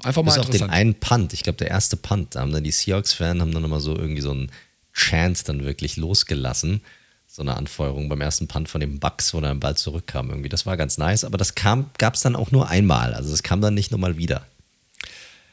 einfach 0.02 0.22
mal 0.22 0.34
Bis 0.34 0.38
auf 0.38 0.50
den 0.50 0.70
einen 0.70 0.94
Punt. 0.94 1.32
Ich 1.32 1.42
glaube, 1.42 1.58
der 1.58 1.68
erste 1.68 1.96
Punt. 1.96 2.34
Da 2.34 2.40
haben 2.40 2.52
dann 2.52 2.64
die 2.64 2.70
Seahawks-Fans 2.70 3.40
haben 3.40 3.52
dann 3.52 3.64
immer 3.64 3.80
so 3.80 3.96
irgendwie 3.96 4.22
so 4.22 4.30
einen 4.30 4.50
Chant 4.92 5.48
dann 5.48 5.64
wirklich 5.64 5.96
losgelassen. 5.96 6.80
So 7.26 7.42
eine 7.42 7.56
Anfeuerung 7.56 8.08
beim 8.08 8.20
ersten 8.20 8.46
Punt 8.46 8.68
von 8.68 8.80
den 8.80 9.00
Bucks, 9.00 9.32
wo 9.32 9.40
dann 9.40 9.60
bald 9.60 9.78
zurückkam 9.78 10.28
irgendwie. 10.28 10.50
Das 10.50 10.66
war 10.66 10.76
ganz 10.76 10.98
nice, 10.98 11.24
aber 11.24 11.38
das 11.38 11.54
gab 11.54 12.14
es 12.14 12.20
dann 12.20 12.36
auch 12.36 12.50
nur 12.50 12.68
einmal. 12.68 13.14
Also 13.14 13.32
es 13.32 13.42
kam 13.42 13.62
dann 13.62 13.74
nicht 13.74 13.90
nochmal 13.90 14.18
wieder. 14.18 14.46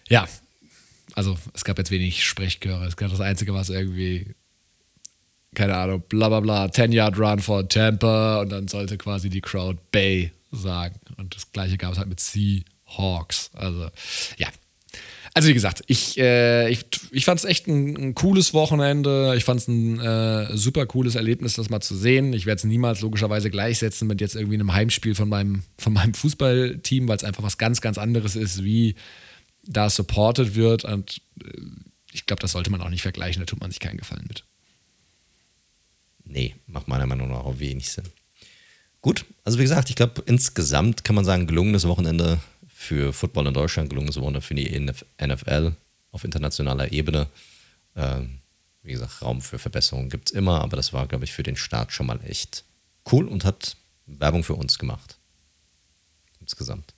Ja, 0.10 0.28
also 1.20 1.38
es 1.54 1.66
gab 1.66 1.78
jetzt 1.78 1.92
wenig 1.92 2.24
Sprechchöre. 2.24 2.86
Es 2.86 2.96
gab 2.96 3.12
das 3.12 3.20
Einzige, 3.20 3.54
was 3.54 3.70
irgendwie, 3.70 4.36
keine 5.54 5.76
Ahnung, 5.76 6.02
bla 6.08 6.30
bla 6.30 6.40
bla, 6.40 6.66
10-Yard-Run 6.68 7.40
for 7.40 7.68
Tampa 7.68 8.40
und 8.40 8.50
dann 8.50 8.70
sollte 8.70 8.98
quasi 8.98 9.30
die 9.30 9.42
Crowd 9.42 9.78
Bay 9.92 10.32
sagen. 10.54 10.98
Und 11.18 11.36
das 11.36 11.52
gleiche 11.52 11.78
gab 11.78 11.92
es 11.92 11.98
halt 11.98 12.08
mit 12.08 12.22
Seahawks. 12.22 13.52
Also, 13.54 13.90
ja. 14.38 14.48
Also 15.34 15.50
wie 15.50 15.54
gesagt, 15.54 15.84
ich, 15.88 16.18
äh, 16.18 16.70
ich, 16.70 16.86
ich 17.12 17.26
fand 17.26 17.40
es 17.40 17.46
echt 17.46 17.68
ein, 17.68 17.98
ein, 17.98 18.16
cooles 18.16 18.54
Wochenende. 18.54 19.34
Ich 19.36 19.44
fand 19.44 19.60
es 19.60 19.68
ein 19.68 20.00
äh, 20.00 20.56
super 20.56 20.86
cooles 20.86 21.16
Erlebnis, 21.16 21.56
das 21.56 21.70
mal 21.70 21.82
zu 21.82 21.98
sehen. 21.98 22.32
Ich 22.32 22.46
werde 22.46 22.60
es 22.60 22.64
niemals 22.64 23.02
logischerweise 23.02 23.50
gleichsetzen 23.50 24.08
mit 24.08 24.22
jetzt 24.22 24.36
irgendwie 24.36 24.56
einem 24.56 24.74
Heimspiel 24.74 25.16
von 25.16 25.28
meinem, 25.28 25.64
von 25.78 25.92
meinem 25.92 26.14
Fußballteam, 26.14 27.10
weil 27.10 27.18
es 27.18 27.26
einfach 27.26 27.44
was 27.44 27.58
ganz, 27.58 27.82
ganz 27.82 27.98
anderes 27.98 28.38
ist, 28.38 28.64
wie 28.64 28.96
da 29.70 29.90
supported 29.90 30.56
wird. 30.56 30.84
Und 30.84 31.22
äh, 31.44 31.62
ich 32.12 32.26
glaube, 32.26 32.42
das 32.42 32.52
sollte 32.52 32.72
man 32.72 32.82
auch 32.82 32.90
nicht 32.90 33.04
vergleichen, 33.04 33.42
da 33.42 33.46
tut 33.46 33.62
man 33.62 33.72
sich 33.72 33.80
keinen 33.80 33.98
Gefallen 33.98 34.26
mit. 34.28 34.44
Nee, 36.26 36.56
macht 36.68 36.88
meiner 36.88 37.06
Meinung 37.06 37.30
nach 37.30 37.46
auch 37.46 37.60
wenig 37.60 37.90
Sinn. 37.90 38.06
Gut, 39.02 39.26
also 39.46 39.58
wie 39.58 39.64
gesagt, 39.64 39.90
ich 39.90 39.96
glaube, 39.96 40.24
insgesamt 40.26 41.04
kann 41.04 41.16
man 41.16 41.24
sagen, 41.24 41.48
gelungenes 41.48 41.88
Wochenende 41.88 42.40
für 42.68 43.14
Football 43.14 43.48
in 43.48 43.54
Deutschland, 43.54 43.90
gelungenes 43.90 44.18
Wochenende 44.18 44.42
für 44.42 44.56
die 44.56 44.78
NFL 44.80 45.74
auf 46.12 46.24
internationaler 46.24 46.92
Ebene. 46.92 47.28
Ähm, 47.96 48.40
wie 48.84 48.92
gesagt, 48.92 49.22
Raum 49.22 49.42
für 49.42 49.60
Verbesserungen 49.60 50.10
gibt 50.10 50.30
es 50.30 50.36
immer, 50.36 50.62
aber 50.62 50.76
das 50.76 50.94
war, 50.94 51.08
glaube 51.08 51.26
ich, 51.26 51.32
für 51.32 51.44
den 51.44 51.56
Start 51.56 51.92
schon 51.92 52.08
mal 52.08 52.20
echt 52.26 52.64
cool 53.12 53.28
und 53.28 53.46
hat 53.46 53.78
Werbung 54.06 54.44
für 54.44 54.56
uns 54.56 54.78
gemacht. 54.80 55.18
Insgesamt. 56.42 56.94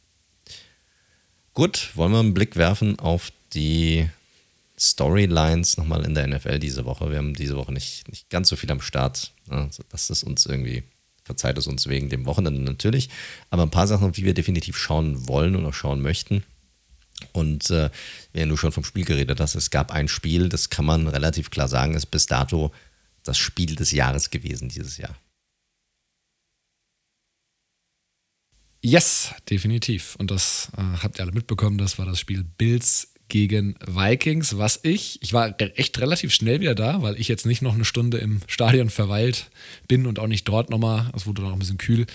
Gut, 1.54 1.92
wollen 1.96 2.14
wir 2.14 2.20
einen 2.20 2.34
Blick 2.34 2.56
werfen 2.56 2.98
auf 3.00 3.32
die 3.54 4.08
Storylines 4.80 5.78
nochmal 5.78 6.06
in 6.06 6.16
der 6.16 6.28
NFL 6.28 6.60
diese 6.60 6.86
Woche. 6.86 7.10
Wir 7.12 7.18
haben 7.18 7.34
diese 7.34 7.58
Woche 7.58 7.74
nicht, 7.74 8.08
nicht 8.10 8.30
ganz 8.30 8.50
so 8.50 8.56
viel 8.56 8.72
am 8.72 8.82
Start. 8.82 9.32
Also 9.50 9.84
das 9.90 10.10
ist 10.10 10.24
uns 10.24 10.46
irgendwie, 10.46 10.84
verzeiht 11.24 11.58
es 11.58 11.68
uns 11.68 11.88
wegen 11.88 12.10
dem 12.10 12.26
Wochenende 12.26 12.62
natürlich. 12.62 13.10
Aber 13.50 13.64
ein 13.64 13.70
paar 13.70 13.88
Sachen, 13.88 14.12
die 14.14 14.24
wir 14.24 14.34
definitiv 14.34 14.78
schauen 14.78 15.28
wollen 15.28 15.56
und 15.56 15.66
auch 15.66 15.74
schauen 15.74 16.02
möchten. 16.02 16.44
Und 17.34 17.70
äh, 17.70 17.90
wenn 18.34 18.50
du 18.50 18.58
schon 18.58 18.72
vom 18.72 18.84
Spiel 18.84 19.06
geredet 19.06 19.40
hast, 19.40 19.56
es 19.56 19.70
gab 19.70 19.92
ein 19.92 20.08
Spiel, 20.08 20.50
das 20.50 20.70
kann 20.70 20.86
man 20.86 21.08
relativ 21.08 21.52
klar 21.52 21.68
sagen, 21.68 21.94
ist 21.94 22.08
bis 22.08 22.26
dato 22.26 22.72
das 23.24 23.38
Spiel 23.38 23.76
des 23.76 23.92
Jahres 23.92 24.32
gewesen 24.32 24.70
dieses 24.70 24.98
Jahr. 24.98 25.16
Yes, 28.84 29.34
definitiv. 29.50 30.16
Und 30.18 30.32
das 30.32 30.70
äh, 30.76 30.82
habt 31.04 31.20
ihr 31.20 31.24
alle 31.24 31.34
mitbekommen. 31.34 31.78
Das 31.78 32.00
war 32.00 32.06
das 32.06 32.20
Spiel 32.20 32.44
Bills 32.44 33.11
gegen 33.32 33.76
Vikings, 33.88 34.58
was 34.58 34.82
ich, 34.84 35.18
ich 35.22 35.32
war 35.32 35.56
echt 35.58 35.98
relativ 36.00 36.34
schnell 36.34 36.60
wieder 36.60 36.76
da, 36.76 37.02
weil 37.02 37.18
ich 37.18 37.30
jetzt 37.30 37.46
nicht 37.46 37.62
noch 37.62 37.74
eine 37.74 37.86
Stunde 37.86 38.18
im 38.18 38.42
Stadion 38.46 38.90
verweilt 38.90 39.50
bin 39.88 40.06
und 40.06 40.20
auch 40.20 40.28
nicht 40.28 40.46
dort 40.50 40.70
nochmal, 40.70 41.10
es 41.16 41.26
wurde 41.26 41.42
noch 41.42 41.54
ein 41.54 41.60
bisschen 41.60 41.78
kühl, 41.78 42.06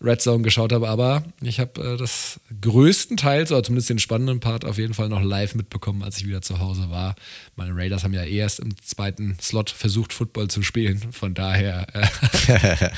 Red 0.00 0.22
Zone 0.22 0.42
geschaut 0.42 0.72
habe, 0.72 0.88
aber 0.88 1.24
ich 1.42 1.60
habe 1.60 1.82
äh, 1.82 1.98
das 1.98 2.40
größtenteils, 2.62 3.52
oder 3.52 3.64
zumindest 3.64 3.90
den 3.90 3.98
spannenden 3.98 4.40
Part 4.40 4.64
auf 4.64 4.78
jeden 4.78 4.94
Fall 4.94 5.10
noch 5.10 5.22
live 5.22 5.54
mitbekommen, 5.54 6.02
als 6.02 6.16
ich 6.16 6.26
wieder 6.26 6.40
zu 6.40 6.58
Hause 6.58 6.88
war. 6.88 7.16
Meine 7.54 7.76
Raiders 7.76 8.02
haben 8.02 8.14
ja 8.14 8.24
erst 8.24 8.60
im 8.60 8.74
zweiten 8.82 9.36
Slot 9.42 9.68
versucht, 9.68 10.14
Football 10.14 10.48
zu 10.48 10.62
spielen, 10.62 11.12
von 11.12 11.34
daher. 11.34 11.86
Äh 11.92 12.06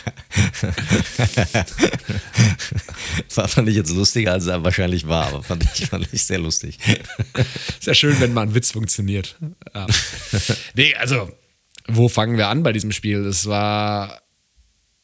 war, 3.34 3.48
fand 3.48 3.68
ich 3.68 3.74
jetzt 3.74 3.90
lustiger, 3.90 4.30
als 4.32 4.46
er 4.46 4.62
wahrscheinlich 4.62 5.08
war, 5.08 5.26
aber 5.26 5.42
fand 5.42 5.64
ich, 5.64 5.86
fand 5.86 6.08
ich 6.12 6.22
sehr 6.22 6.38
lustig. 6.38 6.78
Sehr 7.80 7.94
schön, 7.94 8.20
wenn 8.20 8.32
mal 8.32 8.42
ein 8.42 8.54
Witz 8.54 8.72
funktioniert. 8.72 9.36
Ja. 9.74 9.86
Nee, 10.74 10.94
also, 10.94 11.30
wo 11.86 12.08
fangen 12.08 12.36
wir 12.36 12.48
an 12.48 12.62
bei 12.62 12.72
diesem 12.72 12.92
Spiel? 12.92 13.24
Es 13.24 13.46
war, 13.46 14.20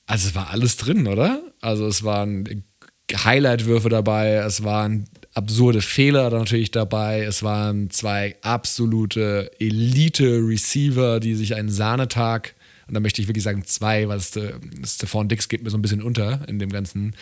also 0.07 0.28
es 0.28 0.34
war 0.34 0.51
alles 0.51 0.76
drin, 0.76 1.07
oder? 1.07 1.42
Also 1.61 1.86
es 1.86 2.05
waren 2.05 2.64
Highlight-Würfe 3.12 3.88
dabei, 3.88 4.34
es 4.34 4.62
waren 4.64 5.09
absurde 5.34 5.80
Fehler 5.80 6.30
natürlich 6.30 6.70
dabei, 6.70 7.22
es 7.22 7.42
waren 7.42 7.90
zwei 7.90 8.36
absolute 8.42 9.51
Elite-Receiver, 9.59 11.20
die 11.20 11.34
sich 11.34 11.55
einen 11.55 11.70
Sahnetag, 11.70 12.55
und 12.86 12.95
da 12.95 13.01
möchte 13.01 13.22
ich 13.22 13.28
wirklich 13.28 13.45
sagen 13.45 13.64
zwei, 13.64 14.09
weil 14.09 14.20
Stephon 14.20 15.28
Dix 15.28 15.49
geht 15.49 15.62
mir 15.62 15.70
so 15.70 15.78
ein 15.78 15.82
bisschen 15.82 16.03
unter 16.03 16.47
in 16.49 16.59
dem 16.59 16.70
ganzen 16.70 17.16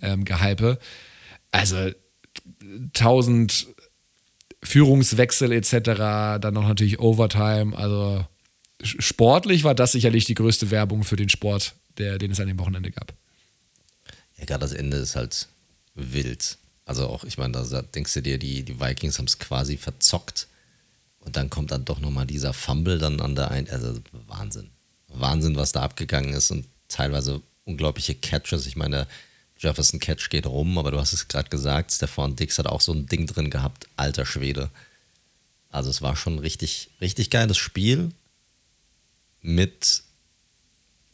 ähm, 0.00 0.24
Gehype. 0.24 0.78
Also 1.52 1.90
1000 2.94 3.66
Führungswechsel 4.62 5.52
etc., 5.52 6.40
dann 6.40 6.54
noch 6.54 6.66
natürlich 6.66 6.98
Overtime. 6.98 7.76
Also 7.76 8.26
sportlich 8.82 9.64
war 9.64 9.74
das 9.74 9.92
sicherlich 9.92 10.24
die 10.24 10.34
größte 10.34 10.70
Werbung 10.70 11.04
für 11.04 11.16
den 11.16 11.28
Sport, 11.28 11.74
der, 11.98 12.18
den 12.18 12.32
es 12.32 12.40
an 12.40 12.48
dem 12.48 12.58
Wochenende 12.58 12.90
gab. 12.90 13.12
Ja, 14.38 14.44
gerade 14.44 14.60
das 14.60 14.72
Ende 14.72 14.98
ist 14.98 15.16
halt 15.16 15.48
wild. 15.94 16.58
Also 16.84 17.08
auch, 17.08 17.24
ich 17.24 17.38
meine, 17.38 17.52
da 17.52 17.82
denkst 17.82 18.14
du 18.14 18.22
dir, 18.22 18.38
die, 18.38 18.62
die 18.62 18.80
Vikings 18.80 19.18
haben 19.18 19.26
es 19.26 19.38
quasi 19.38 19.76
verzockt. 19.76 20.46
Und 21.18 21.36
dann 21.36 21.50
kommt 21.50 21.72
dann 21.72 21.84
doch 21.84 21.98
nochmal 21.98 22.26
dieser 22.26 22.52
Fumble 22.52 22.98
dann 22.98 23.20
an 23.20 23.34
der 23.34 23.50
ein. 23.50 23.68
Also 23.68 23.98
Wahnsinn. 24.28 24.70
Wahnsinn, 25.08 25.56
was 25.56 25.72
da 25.72 25.82
abgegangen 25.82 26.32
ist 26.32 26.50
und 26.50 26.66
teilweise 26.88 27.42
unglaubliche 27.64 28.14
Catches. 28.14 28.66
Ich 28.66 28.76
meine, 28.76 29.08
Jefferson 29.58 30.00
Catch 30.00 30.28
geht 30.28 30.46
rum, 30.46 30.76
aber 30.78 30.90
du 30.90 30.98
hast 30.98 31.12
es 31.12 31.28
gerade 31.28 31.48
gesagt, 31.48 31.92
Stefan 31.92 32.36
Dix 32.36 32.58
hat 32.58 32.66
auch 32.66 32.80
so 32.80 32.92
ein 32.92 33.06
Ding 33.06 33.26
drin 33.26 33.50
gehabt, 33.50 33.86
alter 33.96 34.26
Schwede. 34.26 34.70
Also 35.70 35.90
es 35.90 36.02
war 36.02 36.16
schon 36.16 36.34
ein 36.34 36.38
richtig, 36.40 36.90
richtig 37.00 37.30
geiles 37.30 37.56
Spiel 37.56 38.12
mit 39.40 40.02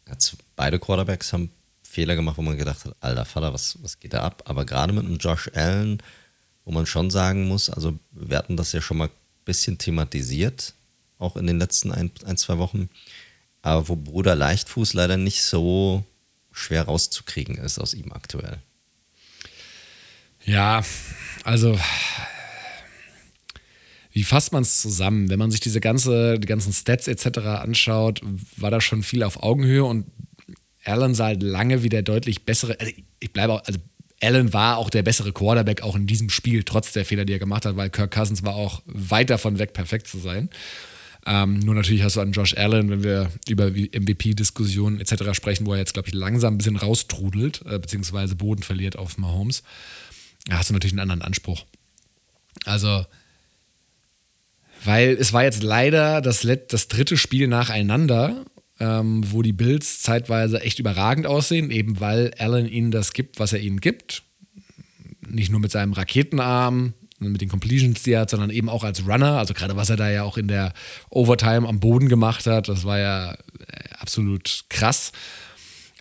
jetzt, 0.08 0.36
beide 0.56 0.78
Quarterbacks 0.78 1.32
haben 1.32 1.50
Fehler 1.82 2.16
gemacht, 2.16 2.38
wo 2.38 2.42
man 2.42 2.56
gedacht 2.56 2.84
hat, 2.84 2.96
alter 3.00 3.24
Vater, 3.24 3.52
was, 3.52 3.78
was 3.82 4.00
geht 4.00 4.14
da 4.14 4.22
ab? 4.22 4.44
Aber 4.46 4.64
gerade 4.64 4.92
mit 4.92 5.04
einem 5.04 5.18
Josh 5.18 5.50
Allen, 5.54 6.02
wo 6.64 6.72
man 6.72 6.86
schon 6.86 7.10
sagen 7.10 7.48
muss, 7.48 7.68
also 7.68 7.98
wir 8.12 8.38
hatten 8.38 8.56
das 8.56 8.72
ja 8.72 8.80
schon 8.80 8.96
mal 8.96 9.08
ein 9.08 9.44
bisschen 9.44 9.78
thematisiert, 9.78 10.74
auch 11.18 11.36
in 11.36 11.46
den 11.46 11.58
letzten 11.58 11.92
ein, 11.92 12.10
ein 12.24 12.36
zwei 12.36 12.58
Wochen, 12.58 12.88
aber 13.60 13.88
wo 13.88 13.96
Bruder 13.96 14.34
Leichtfuß 14.34 14.94
leider 14.94 15.16
nicht 15.16 15.42
so 15.42 16.04
schwer 16.52 16.84
rauszukriegen 16.84 17.56
ist 17.56 17.78
aus 17.78 17.94
ihm 17.94 18.12
aktuell. 18.12 18.58
Ja, 20.44 20.82
also 21.44 21.78
wie 24.12 24.24
fasst 24.24 24.52
man 24.52 24.62
es 24.62 24.80
zusammen? 24.80 25.30
Wenn 25.30 25.38
man 25.38 25.50
sich 25.50 25.60
diese 25.60 25.80
ganze, 25.80 26.38
die 26.38 26.46
ganzen 26.46 26.72
Stats 26.72 27.08
etc. 27.08 27.38
anschaut, 27.38 28.20
war 28.56 28.70
da 28.70 28.80
schon 28.80 29.02
viel 29.02 29.22
auf 29.22 29.42
Augenhöhe 29.42 29.84
und 29.84 30.06
Allen 30.84 31.14
sah 31.14 31.26
halt 31.26 31.42
lange 31.42 31.82
wie 31.82 31.88
der 31.88 32.02
deutlich 32.02 32.44
bessere. 32.44 32.78
Also 32.78 32.92
ich 33.20 33.32
bleibe 33.32 33.54
auch, 33.54 33.64
also 33.64 33.78
Allen 34.20 34.52
war 34.52 34.76
auch 34.76 34.90
der 34.90 35.02
bessere 35.02 35.32
Quarterback 35.32 35.82
auch 35.82 35.96
in 35.96 36.06
diesem 36.06 36.28
Spiel, 36.28 36.62
trotz 36.62 36.92
der 36.92 37.04
Fehler, 37.04 37.24
die 37.24 37.32
er 37.32 37.38
gemacht 37.38 37.64
hat, 37.64 37.76
weil 37.76 37.90
Kirk 37.90 38.12
Cousins 38.12 38.42
war 38.42 38.54
auch 38.54 38.82
weit 38.86 39.30
davon 39.30 39.58
weg, 39.58 39.72
perfekt 39.72 40.06
zu 40.06 40.18
sein. 40.18 40.50
Ähm, 41.24 41.60
nur 41.60 41.74
natürlich 41.74 42.02
hast 42.02 42.16
du 42.16 42.20
an 42.20 42.32
Josh 42.32 42.56
Allen, 42.56 42.90
wenn 42.90 43.04
wir 43.04 43.30
über 43.48 43.70
MVP-Diskussionen 43.70 45.00
etc. 45.00 45.34
sprechen, 45.34 45.66
wo 45.66 45.72
er 45.72 45.78
jetzt, 45.78 45.94
glaube 45.94 46.08
ich, 46.08 46.14
langsam 46.14 46.54
ein 46.54 46.58
bisschen 46.58 46.76
raustrudelt, 46.76 47.62
äh, 47.66 47.78
beziehungsweise 47.78 48.34
Boden 48.34 48.62
verliert 48.62 48.96
auf 48.96 49.18
Mahomes, 49.18 49.62
da 50.46 50.58
hast 50.58 50.70
du 50.70 50.74
natürlich 50.74 50.94
einen 50.94 51.00
anderen 51.00 51.22
Anspruch. 51.22 51.64
Also, 52.64 53.06
weil 54.84 55.10
es 55.10 55.32
war 55.32 55.44
jetzt 55.44 55.62
leider 55.62 56.20
das, 56.20 56.46
das 56.68 56.88
dritte 56.88 57.16
Spiel 57.16 57.46
nacheinander, 57.46 58.44
ähm, 58.80 59.22
wo 59.30 59.42
die 59.42 59.52
Bills 59.52 60.02
zeitweise 60.02 60.60
echt 60.60 60.80
überragend 60.80 61.26
aussehen, 61.26 61.70
eben 61.70 62.00
weil 62.00 62.34
Allen 62.38 62.66
ihnen 62.66 62.90
das 62.90 63.12
gibt, 63.12 63.38
was 63.38 63.52
er 63.52 63.60
ihnen 63.60 63.80
gibt. 63.80 64.24
Nicht 65.24 65.52
nur 65.52 65.60
mit 65.60 65.70
seinem 65.70 65.92
Raketenarm, 65.92 66.94
mit 67.30 67.40
den 67.40 67.48
Completions, 67.48 68.02
die 68.02 68.12
er 68.12 68.22
hat, 68.22 68.30
sondern 68.30 68.50
eben 68.50 68.68
auch 68.68 68.84
als 68.84 69.06
Runner. 69.06 69.38
Also 69.38 69.54
gerade 69.54 69.76
was 69.76 69.90
er 69.90 69.96
da 69.96 70.10
ja 70.10 70.24
auch 70.24 70.36
in 70.36 70.48
der 70.48 70.72
Overtime 71.10 71.68
am 71.68 71.80
Boden 71.80 72.08
gemacht 72.08 72.46
hat, 72.46 72.68
das 72.68 72.84
war 72.84 72.98
ja 72.98 73.32
äh, 73.32 73.36
absolut 73.98 74.64
krass. 74.68 75.12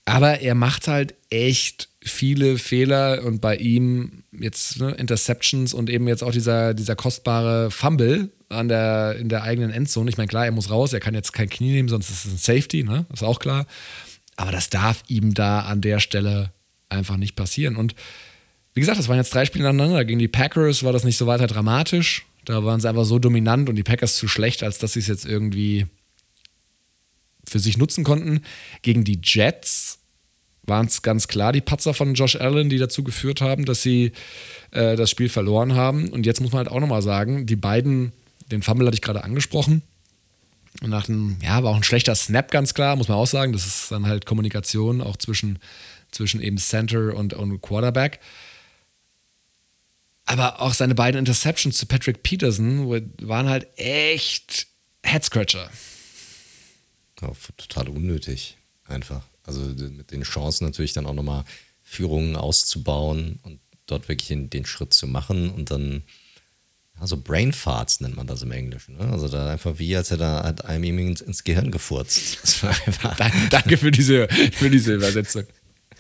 Aber 0.06 0.40
er 0.40 0.56
macht 0.56 0.88
halt 0.88 1.14
echt 1.30 1.90
viele 2.04 2.58
Fehler 2.58 3.24
und 3.24 3.42
bei 3.42 3.56
ihm 3.58 4.24
jetzt 4.32 4.80
ne, 4.80 4.92
Interceptions 4.92 5.74
und 5.74 5.90
eben 5.90 6.08
jetzt 6.08 6.24
auch 6.24 6.32
dieser, 6.32 6.74
dieser 6.74 6.96
kostbare 6.96 7.70
Fumble 7.70 8.32
an 8.50 8.68
der, 8.68 9.16
in 9.20 9.30
der 9.30 9.44
eigenen 9.44 9.72
Endzone. 9.72 10.10
Ich 10.10 10.18
meine, 10.18 10.28
klar, 10.28 10.46
er 10.46 10.52
muss 10.52 10.70
raus, 10.70 10.94
er 10.94 11.00
kann 11.00 11.14
jetzt 11.14 11.34
kein 11.34 11.50
Knie 11.50 11.72
nehmen, 11.72 11.90
sonst 11.90 12.10
ist 12.10 12.26
es 12.26 12.32
ein 12.32 12.38
Safety, 12.38 12.84
ne? 12.84 13.06
Ist 13.14 13.24
auch 13.24 13.40
klar. 13.40 13.66
Aber 14.36 14.52
das 14.52 14.70
darf 14.70 15.04
ihm 15.08 15.34
da 15.34 15.62
an 15.62 15.82
der 15.82 16.00
Stelle 16.00 16.52
einfach 16.90 17.18
nicht 17.18 17.36
passieren. 17.36 17.76
Und 17.76 17.96
wie 18.74 18.80
gesagt, 18.80 19.00
das 19.00 19.08
waren 19.08 19.18
jetzt 19.18 19.34
drei 19.34 19.46
Spiele 19.46 19.66
nacheinander. 19.66 20.06
Gegen 20.06 20.20
die 20.20 20.28
Packers 20.28 20.84
war 20.84 20.94
das 20.94 21.04
nicht 21.04 21.18
so 21.18 21.28
weiter 21.28 21.48
dramatisch. 21.48 22.26
Da 22.46 22.64
waren 22.64 22.80
sie 22.80 22.90
einfach 22.90 23.06
so 23.06 23.20
dominant 23.20 23.70
und 23.70 23.76
die 23.76 23.84
Packers 23.84 24.16
zu 24.16 24.28
schlecht, 24.28 24.64
als 24.64 24.78
dass 24.78 24.94
sie 24.94 25.00
es 25.00 25.08
jetzt 25.08 25.26
irgendwie 25.26 25.88
für 27.48 27.60
sich 27.60 27.78
nutzen 27.78 28.04
konnten. 28.04 28.42
Gegen 28.82 29.04
die 29.04 29.20
Jets 29.22 30.00
waren 30.64 30.86
es 30.86 31.02
ganz 31.02 31.28
klar 31.28 31.52
die 31.52 31.62
Patzer 31.62 31.94
von 31.94 32.14
Josh 32.14 32.36
Allen, 32.36 32.70
die 32.70 32.78
dazu 32.78 33.04
geführt 33.04 33.42
haben, 33.42 33.66
dass 33.66 33.82
sie 33.82 34.14
äh, 34.72 34.96
das 34.96 35.10
Spiel 35.10 35.30
verloren 35.30 35.76
haben. 35.76 36.10
Und 36.10 36.26
jetzt 36.26 36.40
muss 36.40 36.52
man 36.52 36.60
halt 36.60 36.70
auch 36.70 36.80
nochmal 36.80 37.02
sagen, 37.02 37.46
die 37.46 37.56
beiden, 37.56 38.12
den 38.52 38.62
Fumble 38.62 38.88
hatte 38.88 38.96
ich 38.96 39.02
gerade 39.02 39.24
angesprochen. 39.24 39.82
Und 40.82 40.90
nach 40.90 41.10
einem, 41.10 41.38
ja, 41.44 41.62
war 41.64 41.72
auch 41.72 41.76
ein 41.76 41.84
schlechter 41.84 42.16
Snap, 42.16 42.50
ganz 42.50 42.74
klar, 42.74 42.96
muss 42.96 43.10
man 43.10 43.18
auch 43.18 43.28
sagen. 43.28 43.52
Das 43.52 43.66
ist 43.66 43.92
dann 43.92 44.08
halt 44.08 44.26
Kommunikation 44.26 45.02
auch 45.02 45.18
zwischen, 45.18 45.60
zwischen 46.12 46.42
eben 46.42 46.58
Center 46.58 47.16
und, 47.16 47.34
und 47.34 47.62
Quarterback. 47.62 48.20
Aber 50.32 50.62
auch 50.62 50.74
seine 50.74 50.96
beiden 50.96 51.20
Interceptions 51.20 51.78
zu 51.78 51.86
Patrick 51.86 52.24
Peterson 52.24 52.88
waren 53.22 53.50
halt 53.50 53.68
echt 53.78 54.68
Headscratcher. 55.04 55.70
Ja, 57.20 57.32
total 57.58 57.90
unnötig, 57.90 58.56
einfach. 58.86 59.24
Also 59.44 59.60
mit 59.60 60.12
den 60.12 60.22
Chancen 60.22 60.64
natürlich 60.64 60.94
dann 60.94 61.06
auch 61.06 61.14
nochmal 61.14 61.44
Führungen 61.84 62.38
auszubauen 62.38 63.40
und 63.44 63.60
dort 63.88 64.08
wirklich 64.08 64.30
den, 64.30 64.50
den 64.50 64.66
Schritt 64.66 64.94
zu 64.94 65.06
machen 65.06 65.50
und 65.50 65.70
dann, 65.70 66.04
also 66.98 67.18
Brain 67.18 67.52
Farts 67.52 68.00
nennt 68.00 68.16
man 68.16 68.26
das 68.26 68.42
im 68.42 68.54
Englischen. 68.54 68.96
Ne? 68.96 69.10
Also 69.12 69.28
da 69.28 69.52
einfach 69.52 69.80
wie, 69.80 69.98
als 69.98 70.12
hätte 70.12 70.24
er 70.24 70.44
hat 70.44 70.64
einem 70.64 70.98
ins, 70.98 71.20
ins 71.20 71.44
Gehirn 71.44 71.72
gefurzt. 71.72 72.64
Danke 73.50 73.78
für 73.78 73.92
diese, 73.92 74.30
für 74.54 74.70
diese 74.70 74.94
Übersetzung. 74.94 75.44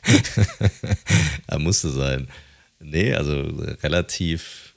er 1.47 1.59
musste 1.59 1.89
sein. 1.89 2.29
Nee, 2.83 3.13
also 3.13 3.33
relativ, 3.83 4.73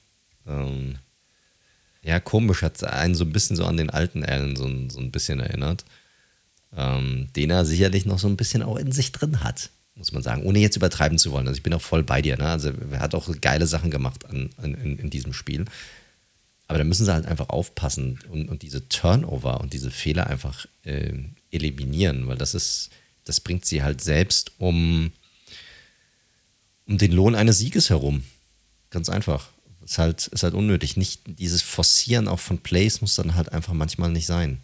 ähm, 0.47 0.97
ja, 2.03 2.21
komisch, 2.21 2.63
hat 2.63 2.83
einen 2.85 3.15
so 3.15 3.25
ein 3.25 3.33
bisschen 3.33 3.57
so 3.57 3.65
an 3.65 3.77
den 3.77 3.91
alten 3.91 4.25
Allen 4.25 4.57
so, 4.57 4.69
so 4.89 5.01
ein 5.01 5.11
bisschen 5.11 5.41
erinnert, 5.41 5.85
ähm, 6.77 7.29
den 7.35 7.51
er 7.51 7.65
sicherlich 7.65 8.05
noch 8.05 8.19
so 8.19 8.29
ein 8.29 8.37
bisschen 8.37 8.63
auch 8.63 8.77
in 8.77 8.93
sich 8.93 9.13
drin 9.13 9.43
hat, 9.43 9.71
muss 9.95 10.13
man 10.13 10.23
sagen, 10.23 10.43
ohne 10.45 10.59
jetzt 10.59 10.77
übertreiben 10.77 11.19
zu 11.19 11.33
wollen. 11.33 11.47
Also 11.49 11.57
ich 11.57 11.63
bin 11.63 11.73
auch 11.73 11.83
voll 11.83 12.03
bei 12.03 12.21
dir, 12.21 12.37
ne? 12.37 12.49
also 12.49 12.73
er 12.91 13.01
hat 13.01 13.15
auch 13.15 13.29
geile 13.41 13.67
Sachen 13.67 13.91
gemacht 13.91 14.27
an, 14.27 14.51
an 14.59 14.75
in, 14.75 14.99
in, 14.99 15.11
diesem 15.11 15.33
Spiel. 15.33 15.65
Aber 16.67 16.79
da 16.79 16.85
müssen 16.85 17.05
sie 17.05 17.13
halt 17.13 17.27
einfach 17.27 17.51
aufpassen 17.51 18.19
und, 18.29 18.49
und 18.49 18.63
diese 18.63 18.89
Turnover 18.89 19.61
und 19.61 19.73
diese 19.73 19.91
Fehler 19.91 20.27
einfach 20.29 20.67
äh, 20.83 21.13
eliminieren, 21.51 22.27
weil 22.27 22.37
das 22.37 22.55
ist, 22.55 22.91
das 23.25 23.41
bringt 23.41 23.65
sie 23.65 23.83
halt 23.83 24.01
selbst 24.01 24.53
um 24.59 25.13
um 26.87 26.99
den 26.99 27.13
Lohn 27.13 27.35
eines 27.35 27.59
Sieges 27.59 27.91
herum. 27.91 28.25
Ganz 28.91 29.09
einfach. 29.09 29.49
Ist 29.85 29.99
halt, 29.99 30.27
ist 30.29 30.43
halt 30.43 30.55
unnötig. 30.55 30.97
Nicht 30.97 31.23
dieses 31.27 31.63
Forcieren 31.63 32.29
auch 32.29 32.41
von 32.41 32.59
Plays 32.59 33.01
muss 33.01 33.17
dann 33.17 33.35
halt 33.35 33.53
einfach 33.53 33.73
manchmal 33.73 34.11
nicht 34.11 34.27
sein. 34.27 34.59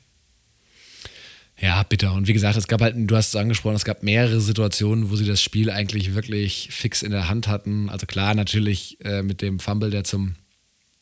Ja, 1.58 1.82
bitte. 1.82 2.10
Und 2.12 2.26
wie 2.26 2.32
gesagt, 2.32 2.56
es 2.56 2.68
gab 2.68 2.80
halt, 2.80 2.94
du 2.96 3.16
hast 3.16 3.28
es 3.28 3.36
angesprochen, 3.36 3.76
es 3.76 3.84
gab 3.84 4.02
mehrere 4.02 4.40
Situationen, 4.40 5.10
wo 5.10 5.16
sie 5.16 5.26
das 5.26 5.42
Spiel 5.42 5.70
eigentlich 5.70 6.14
wirklich 6.14 6.68
fix 6.70 7.02
in 7.02 7.10
der 7.10 7.28
Hand 7.28 7.48
hatten. 7.48 7.90
Also 7.90 8.06
klar, 8.06 8.34
natürlich 8.34 8.96
äh, 9.04 9.22
mit 9.22 9.42
dem 9.42 9.58
Fumble, 9.58 9.90
der 9.90 10.04
zum, 10.04 10.36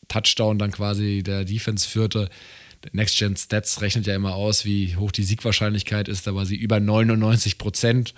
Touchdown 0.09 0.59
dann 0.59 0.71
quasi 0.71 1.23
der 1.23 1.45
Defense 1.45 1.87
führte. 1.87 2.29
Next 2.91 3.17
Gen 3.17 3.37
Stats 3.37 3.81
rechnet 3.81 4.07
ja 4.07 4.15
immer 4.15 4.35
aus, 4.35 4.65
wie 4.65 4.95
hoch 4.97 5.11
die 5.11 5.23
Siegwahrscheinlichkeit 5.23 6.09
ist. 6.09 6.27
Da 6.27 6.35
war 6.35 6.45
sie 6.45 6.55
über 6.55 6.79
99 6.79 7.57
Prozent. 7.57 8.13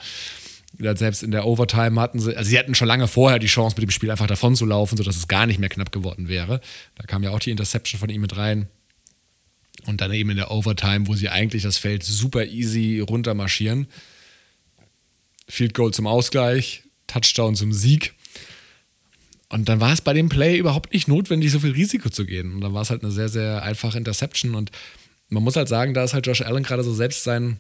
Selbst 0.78 1.22
in 1.22 1.32
der 1.32 1.45
Overtime 1.45 1.99
hatten 1.99 2.19
sie, 2.19 2.36
also 2.36 2.49
sie 2.49 2.57
hatten 2.57 2.76
schon 2.76 2.88
lange 2.88 3.07
vorher 3.07 3.39
die 3.39 3.47
Chance, 3.47 3.76
mit 3.76 3.84
dem 3.84 3.91
Spiel 3.91 4.09
einfach 4.09 4.28
davon 4.28 4.55
zu 4.55 4.65
laufen, 4.65 4.97
sodass 4.97 5.17
es 5.17 5.28
gar 5.28 5.45
nicht 5.45 5.59
mehr 5.59 5.69
knapp 5.69 5.91
geworden 5.91 6.28
wäre. 6.28 6.61
Da 6.95 7.03
kam 7.03 7.24
ja 7.24 7.32
auch 7.32 7.39
die 7.39 7.51
Interception 7.51 7.99
von 7.99 8.09
ihm 8.09 8.22
mit 8.22 8.38
rein. 8.38 8.67
Und 9.86 10.01
dann 10.01 10.11
eben 10.13 10.30
in 10.30 10.38
der 10.38 10.51
Overtime, 10.51 11.07
wo 11.07 11.15
sie 11.15 11.30
eigentlich 11.30 11.63
das 11.63 11.78
Feld 11.78 12.03
super 12.03 12.45
easy 12.45 12.99
runtermarschieren. 12.99 13.88
Field 15.47 15.74
Goal 15.74 15.91
zum 15.91 16.07
Ausgleich, 16.07 16.84
Touchdown 17.07 17.55
zum 17.55 17.74
Sieg. 17.74 18.13
Und 19.49 19.67
dann 19.67 19.82
war 19.82 19.91
es 19.91 20.01
bei 20.01 20.13
dem 20.13 20.30
Play 20.30 20.57
überhaupt 20.57 20.93
nicht 20.93 21.07
notwendig, 21.07 21.51
so 21.51 21.59
viel 21.59 21.72
Risiko 21.72 22.09
zu 22.09 22.26
gehen. 22.26 22.53
Und 22.53 22.61
dann 22.61 22.74
war 22.74 22.84
es 22.84 22.89
halt 22.89 23.03
eine 23.03 23.11
sehr, 23.11 23.28
sehr 23.28 23.63
einfache 23.63 23.97
Interception. 23.97 24.55
Und 24.55 24.72
man 25.30 25.43
muss 25.43 25.55
halt 25.55 25.67
sagen, 25.67 25.93
da 25.93 26.03
ist 26.03 26.13
halt 26.13 26.26
Josh 26.26 26.41
Allen 26.41 26.63
gerade 26.63 26.84
so 26.84 26.93
selbst 26.93 27.24
sein 27.24 27.59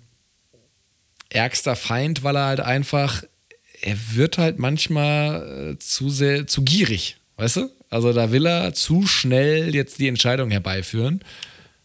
ärgster 1.31 1.75
Feind, 1.75 2.23
weil 2.23 2.35
er 2.35 2.45
halt 2.45 2.59
einfach, 2.59 3.23
er 3.81 3.97
wird 4.13 4.37
halt 4.37 4.59
manchmal 4.59 5.73
äh, 5.73 5.79
zu 5.79 6.09
sehr, 6.09 6.47
zu 6.47 6.63
gierig, 6.63 7.17
weißt 7.37 7.57
du? 7.57 7.69
Also 7.89 8.13
da 8.13 8.31
will 8.31 8.45
er 8.45 8.73
zu 8.73 9.05
schnell 9.05 9.75
jetzt 9.75 9.99
die 9.99 10.07
Entscheidung 10.07 10.49
herbeiführen. 10.51 11.21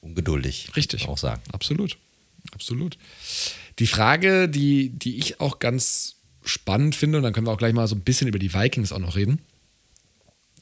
Ungeduldig. 0.01 0.69
Richtig. 0.77 1.09
Auch 1.09 1.19
sagen. 1.19 1.43
Absolut. 1.53 1.97
Absolut. 2.53 2.97
Die 3.81 3.89
Frage, 3.89 4.49
die, 4.49 4.91
die 4.91 5.19
ich 5.19 5.41
auch 5.41 5.59
ganz 5.59 6.17
spannend 6.45 6.95
finde, 6.95 7.19
und 7.19 7.25
dann 7.25 7.33
können 7.33 7.47
wir 7.47 7.53
auch 7.53 7.59
gleich 7.59 7.73
mal 7.73 7.89
so 7.89 7.97
ein 7.97 8.03
bisschen 8.03 8.29
über 8.29 8.39
die 8.39 8.55
Vikings 8.55 8.93
auch 8.93 9.01
noch 9.01 9.17
reden. 9.17 9.41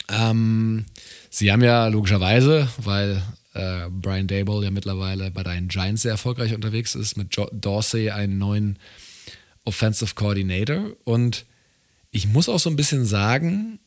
Ähm, 0.08 0.86
sie 1.30 1.52
haben 1.52 1.62
ja 1.62 1.88
logischerweise, 1.88 2.68
weil 2.78 3.22
äh, 3.54 3.88
Brian 3.88 4.26
Dable 4.26 4.64
ja 4.64 4.70
mittlerweile 4.70 5.30
bei 5.30 5.42
deinen 5.42 5.68
Giants 5.68 6.02
sehr 6.02 6.12
erfolgreich 6.12 6.54
unterwegs 6.54 6.94
ist, 6.94 7.16
mit 7.16 7.34
jo 7.34 7.48
Dorsey 7.52 8.10
einen 8.10 8.38
neuen 8.38 8.78
Offensive 9.64 10.14
Coordinator. 10.14 10.92
Und 11.04 11.46
ich 12.10 12.26
muss 12.26 12.48
auch 12.48 12.58
so 12.58 12.68
ein 12.68 12.76
bisschen 12.76 13.04
sagen, 13.04 13.78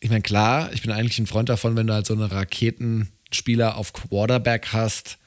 ich 0.00 0.10
meine, 0.10 0.22
klar, 0.22 0.72
ich 0.72 0.82
bin 0.82 0.90
eigentlich 0.90 1.18
ein 1.20 1.28
Freund 1.28 1.48
davon, 1.48 1.76
wenn 1.76 1.86
du 1.86 1.94
halt 1.94 2.06
so 2.06 2.14
einen 2.14 2.24
Raketenspieler 2.24 3.76
auf 3.76 3.92
Quarterback 3.92 4.72
hast, 4.72 5.18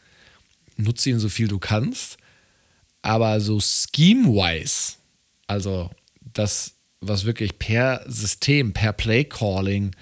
nutze 0.76 1.10
ihn 1.10 1.20
so 1.20 1.30
viel 1.30 1.48
du 1.48 1.60
kannst. 1.60 2.18
Aber 3.02 3.40
so 3.40 3.60
scheme-wise, 3.62 4.96
also 5.48 5.92
das, 6.22 6.74
was 7.00 7.24
wirklich 7.24 7.58
per 7.58 8.04
System, 8.08 8.74
per 8.74 8.92
Play-Calling 8.92 9.96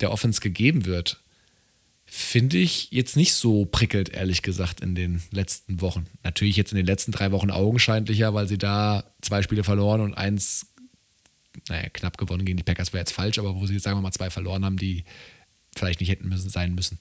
der 0.00 0.10
Offense 0.10 0.40
gegeben 0.40 0.86
wird, 0.86 1.20
finde 2.18 2.58
ich 2.58 2.90
jetzt 2.90 3.16
nicht 3.16 3.32
so 3.32 3.64
prickelt, 3.64 4.08
ehrlich 4.08 4.42
gesagt, 4.42 4.80
in 4.80 4.96
den 4.96 5.22
letzten 5.30 5.80
Wochen. 5.80 6.06
Natürlich 6.24 6.56
jetzt 6.56 6.72
in 6.72 6.76
den 6.76 6.86
letzten 6.86 7.12
drei 7.12 7.30
Wochen 7.30 7.50
augenscheinlicher, 7.50 8.34
weil 8.34 8.48
sie 8.48 8.58
da 8.58 9.04
zwei 9.22 9.40
Spiele 9.42 9.62
verloren 9.62 10.00
und 10.00 10.14
eins, 10.14 10.66
naja, 11.68 11.88
knapp 11.90 12.18
gewonnen 12.18 12.44
gegen 12.44 12.56
die 12.56 12.64
Packers 12.64 12.92
wäre 12.92 13.02
jetzt 13.02 13.12
falsch, 13.12 13.38
aber 13.38 13.54
wo 13.54 13.66
sie 13.66 13.74
jetzt, 13.74 13.84
sagen 13.84 13.96
wir 13.98 14.02
mal, 14.02 14.12
zwei 14.12 14.30
verloren 14.30 14.64
haben, 14.64 14.78
die 14.78 15.04
vielleicht 15.76 16.00
nicht 16.00 16.10
hätten 16.10 16.28
müssen, 16.28 16.50
sein 16.50 16.74
müssen. 16.74 16.98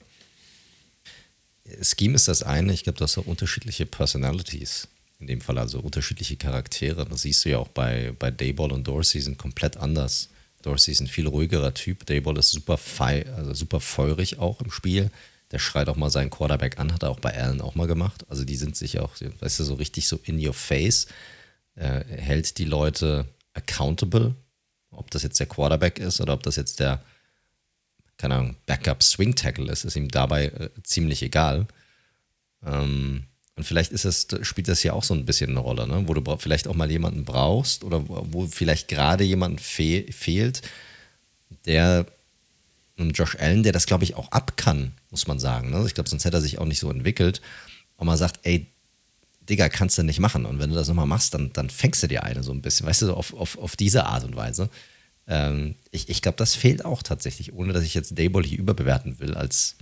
Scheme 1.82 2.14
ist 2.14 2.28
das 2.28 2.44
eine, 2.44 2.72
ich 2.72 2.84
glaube, 2.84 3.00
du 3.00 3.04
hast 3.04 3.18
auch 3.18 3.26
unterschiedliche 3.26 3.88
Personalities 3.88 4.88
in 5.20 5.26
dem 5.26 5.42
Fall, 5.42 5.58
also 5.58 5.80
unterschiedliche 5.80 6.38
Charaktere. 6.38 7.06
Das 7.06 7.24
siehst 7.24 7.44
du 7.44 7.50
ja 7.50 7.58
auch 7.58 7.70
bei, 7.70 8.14
bei 8.20 8.30
Dayball 8.30 8.72
und 8.72 8.88
Dorsey 8.88 9.20
sind 9.20 9.40
komplett 9.40 9.78
anders. 9.78 10.30
Dorsey 10.68 10.92
ist 10.92 11.00
ein 11.00 11.08
viel 11.08 11.28
ruhigerer 11.28 11.74
Typ. 11.74 12.06
Dayball 12.06 12.38
ist 12.38 12.52
super, 12.52 12.78
fei 12.78 13.26
also 13.38 13.54
super 13.54 13.80
feurig 13.80 14.38
auch 14.38 14.60
im 14.62 14.70
Spiel. 14.70 15.10
Der 15.52 15.60
schreit 15.60 15.88
auch 15.88 15.96
mal 15.96 16.10
seinen 16.10 16.30
Quarterback 16.30 16.78
an, 16.78 16.94
hat 16.94 17.04
er 17.04 17.10
auch 17.10 17.22
bei 17.22 17.34
Allen 17.34 17.62
auch 17.62 17.76
mal 17.76 17.88
gemacht. 17.88 18.26
Also 18.30 18.44
die 18.44 18.58
sind 18.58 18.76
sich 18.76 19.00
auch, 19.00 19.14
weißt 19.40 19.60
du, 19.60 19.64
so 19.64 19.76
richtig 19.76 20.08
so 20.08 20.20
in 20.24 20.46
your 20.46 20.54
face. 20.54 21.08
Er 21.76 22.04
hält 22.06 22.58
die 22.58 22.66
Leute 22.66 23.26
accountable, 23.54 24.36
ob 24.92 25.10
das 25.10 25.24
jetzt 25.24 25.40
der 25.40 25.48
Quarterback 25.48 26.00
ist 26.00 26.20
oder 26.20 26.34
ob 26.34 26.44
das 26.44 26.58
jetzt 26.58 26.82
der, 26.82 27.02
keine 28.18 28.36
Ahnung, 28.36 28.58
Backup 28.66 29.02
Swing 29.02 29.36
Tackle 29.36 29.72
ist, 29.72 29.86
ist 29.86 29.96
ihm 29.96 30.10
dabei 30.10 30.48
äh, 30.48 30.70
ziemlich 30.84 31.24
egal. 31.24 31.68
Ähm, 32.66 33.24
und 33.58 33.64
vielleicht 33.64 33.92
ist 33.92 34.06
es, 34.06 34.28
spielt 34.44 34.68
das 34.68 34.84
ja 34.84 34.94
auch 34.94 35.04
so 35.04 35.16
ein 35.16 35.26
bisschen 35.26 35.50
eine 35.50 35.60
Rolle, 35.60 35.88
ne? 35.88 36.04
wo 36.06 36.14
du 36.14 36.38
vielleicht 36.38 36.68
auch 36.68 36.76
mal 36.76 36.92
jemanden 36.92 37.26
brauchst 37.26 37.84
oder 37.84 38.04
wo 38.08 38.46
vielleicht 38.46 38.88
gerade 38.88 39.24
jemand 39.24 39.60
fe 39.60 40.06
fehlt, 40.12 40.62
der 41.66 42.06
Josh 42.98 43.36
Allen, 43.36 43.64
der 43.64 43.72
das, 43.72 43.88
glaube 43.88 44.04
ich, 44.04 44.14
auch 44.14 44.32
ab 44.32 44.58
kann, 44.58 44.94
muss 45.10 45.26
man 45.26 45.40
sagen. 45.40 45.72
Ne? 45.72 45.84
Ich 45.88 45.96
glaube, 45.96 46.08
sonst 46.08 46.24
hätte 46.24 46.38
er 46.38 46.42
sich 46.42 46.60
auch 46.60 46.66
nicht 46.66 46.80
so 46.80 46.92
entwickelt. 46.92 47.42
Und 47.96 48.06
man 48.06 48.18
sagt, 48.18 48.40
ey, 48.44 48.68
Digga, 49.50 49.70
kannst 49.70 49.98
du 49.98 50.04
nicht 50.04 50.20
machen. 50.20 50.46
Und 50.46 50.60
wenn 50.60 50.70
du 50.70 50.76
das 50.76 50.88
nochmal 50.88 51.08
machst, 51.08 51.34
dann, 51.34 51.52
dann 51.54 51.72
fängst 51.72 52.04
du 52.04 52.08
dir 52.08 52.24
eine 52.24 52.44
so 52.44 52.52
ein 52.52 52.62
bisschen, 52.62 52.86
weißt 52.86 53.02
du, 53.02 53.06
so 53.08 53.16
auf, 53.16 53.34
auf, 53.34 53.58
auf 53.58 53.76
diese 53.76 54.06
Art 54.06 54.24
und 54.24 54.36
Weise. 54.36 54.70
Ähm, 55.28 55.74
ich 55.90 56.10
ich 56.10 56.22
glaube, 56.22 56.38
das 56.38 56.54
fehlt 56.54 56.86
auch 56.86 57.02
tatsächlich, 57.02 57.54
ohne 57.54 57.74
dass 57.74 57.84
ich 57.84 57.96
jetzt 57.96 58.20
Dayball 58.20 58.44
hier 58.44 58.60
überbewerten 58.60 59.18
will, 59.20 59.34
als, 59.34 59.78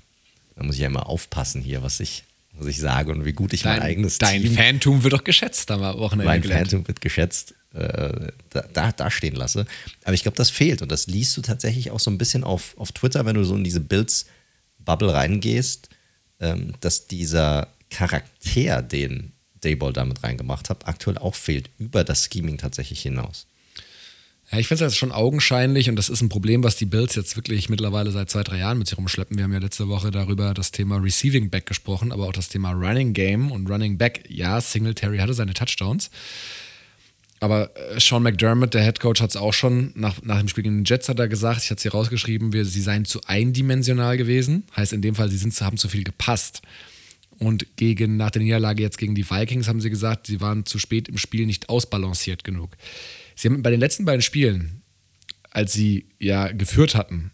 da 0.55 0.63
muss 0.63 0.75
ich 0.75 0.81
ja 0.81 0.87
immer 0.87 1.09
aufpassen 1.09 1.61
hier, 1.61 1.83
was 1.83 1.99
ich 1.99 2.23
was 2.57 2.67
ich 2.67 2.79
sage 2.79 3.11
und 3.11 3.25
wie 3.25 3.33
gut 3.33 3.53
ich 3.53 3.63
dein, 3.63 3.79
mein 3.79 3.87
eigenes 3.87 4.17
dein 4.17 4.41
Team. 4.41 4.55
Dein 4.55 4.65
Phantom 4.65 5.03
wird 5.03 5.13
doch 5.13 5.23
geschätzt 5.23 5.69
am 5.71 5.81
Wochenende. 5.81 6.25
Mein 6.25 6.41
gelernt. 6.41 6.69
Phantom 6.69 6.87
wird 6.87 7.01
geschätzt, 7.01 7.53
äh, 7.73 8.31
da, 8.73 8.91
da, 8.91 9.11
stehen 9.11 9.35
lasse. 9.35 9.65
Aber 10.03 10.13
ich 10.13 10.23
glaube, 10.23 10.37
das 10.37 10.49
fehlt 10.49 10.81
und 10.81 10.91
das 10.91 11.07
liest 11.07 11.35
du 11.37 11.41
tatsächlich 11.41 11.91
auch 11.91 11.99
so 11.99 12.09
ein 12.09 12.17
bisschen 12.17 12.43
auf, 12.43 12.77
auf 12.77 12.91
Twitter, 12.91 13.25
wenn 13.25 13.35
du 13.35 13.43
so 13.43 13.55
in 13.55 13.63
diese 13.63 13.81
Builds-Bubble 13.81 15.13
reingehst, 15.13 15.89
ähm, 16.39 16.73
dass 16.79 17.07
dieser 17.07 17.69
Charakter, 17.89 18.81
den 18.81 19.33
Dayball 19.61 19.93
damit 19.93 20.23
reingemacht 20.23 20.69
hat, 20.69 20.87
aktuell 20.87 21.17
auch 21.17 21.35
fehlt, 21.35 21.69
über 21.77 22.03
das 22.03 22.29
Scheming 22.31 22.57
tatsächlich 22.57 23.01
hinaus. 23.01 23.47
Ja, 24.55 24.61
ich 24.61 24.69
finde 24.69 24.85
es 24.85 24.93
jetzt 24.93 24.97
schon 24.97 25.11
augenscheinlich 25.11 25.89
und 25.89 25.97
das 25.97 26.07
ist 26.07 26.21
ein 26.21 26.29
Problem, 26.29 26.63
was 26.63 26.77
die 26.77 26.85
Bills 26.85 27.13
jetzt 27.15 27.35
wirklich 27.35 27.67
mittlerweile 27.67 28.11
seit 28.11 28.29
zwei, 28.29 28.41
drei 28.41 28.59
Jahren 28.59 28.77
mit 28.77 28.87
sich 28.87 28.97
rumschleppen. 28.97 29.35
Wir 29.35 29.43
haben 29.43 29.51
ja 29.51 29.59
letzte 29.59 29.89
Woche 29.89 30.11
darüber 30.11 30.53
das 30.53 30.71
Thema 30.71 30.95
Receiving 30.95 31.49
Back 31.49 31.65
gesprochen, 31.65 32.13
aber 32.13 32.25
auch 32.25 32.31
das 32.31 32.47
Thema 32.47 32.71
Running 32.71 33.11
Game 33.11 33.51
und 33.51 33.69
Running 33.69 33.97
Back. 33.97 34.23
Ja, 34.29 34.61
Singletary 34.61 35.17
hatte 35.17 35.33
seine 35.33 35.53
Touchdowns. 35.53 36.09
Aber 37.41 37.69
äh, 37.75 37.99
Sean 37.99 38.23
McDermott, 38.23 38.73
der 38.73 38.85
Head 38.85 39.01
Coach, 39.01 39.19
hat 39.19 39.31
es 39.31 39.35
auch 39.35 39.53
schon 39.53 39.91
nach, 39.93 40.21
nach 40.21 40.39
dem 40.39 40.47
Spiel 40.47 40.63
gegen 40.63 40.77
den 40.77 40.85
Jets 40.85 41.09
hat 41.09 41.19
er 41.19 41.27
gesagt, 41.27 41.61
ich 41.61 41.69
hatte 41.69 41.79
es 41.79 41.81
hier 41.81 41.91
rausgeschrieben, 41.91 42.53
wir, 42.53 42.63
sie 42.63 42.79
seien 42.79 43.03
zu 43.03 43.19
eindimensional 43.25 44.15
gewesen. 44.15 44.63
Heißt 44.73 44.93
in 44.93 45.01
dem 45.01 45.15
Fall, 45.15 45.29
sie 45.29 45.37
sind, 45.37 45.59
haben 45.59 45.77
zu 45.77 45.89
viel 45.89 46.05
gepasst. 46.05 46.61
Und 47.39 47.75
gegen, 47.75 48.15
nach 48.15 48.31
der 48.31 48.41
Niederlage 48.41 48.81
jetzt 48.81 48.99
gegen 48.99 49.15
die 49.15 49.29
Vikings 49.29 49.67
haben 49.67 49.81
sie 49.81 49.89
gesagt, 49.89 50.27
sie 50.27 50.39
waren 50.39 50.65
zu 50.65 50.79
spät 50.79 51.09
im 51.09 51.17
Spiel 51.17 51.45
nicht 51.45 51.67
ausbalanciert 51.67 52.45
genug. 52.45 52.77
Sie 53.35 53.49
haben 53.49 53.61
bei 53.61 53.71
den 53.71 53.79
letzten 53.79 54.05
beiden 54.05 54.21
Spielen, 54.21 54.81
als 55.51 55.73
sie 55.73 56.07
ja 56.19 56.51
geführt 56.51 56.95
hatten, 56.95 57.31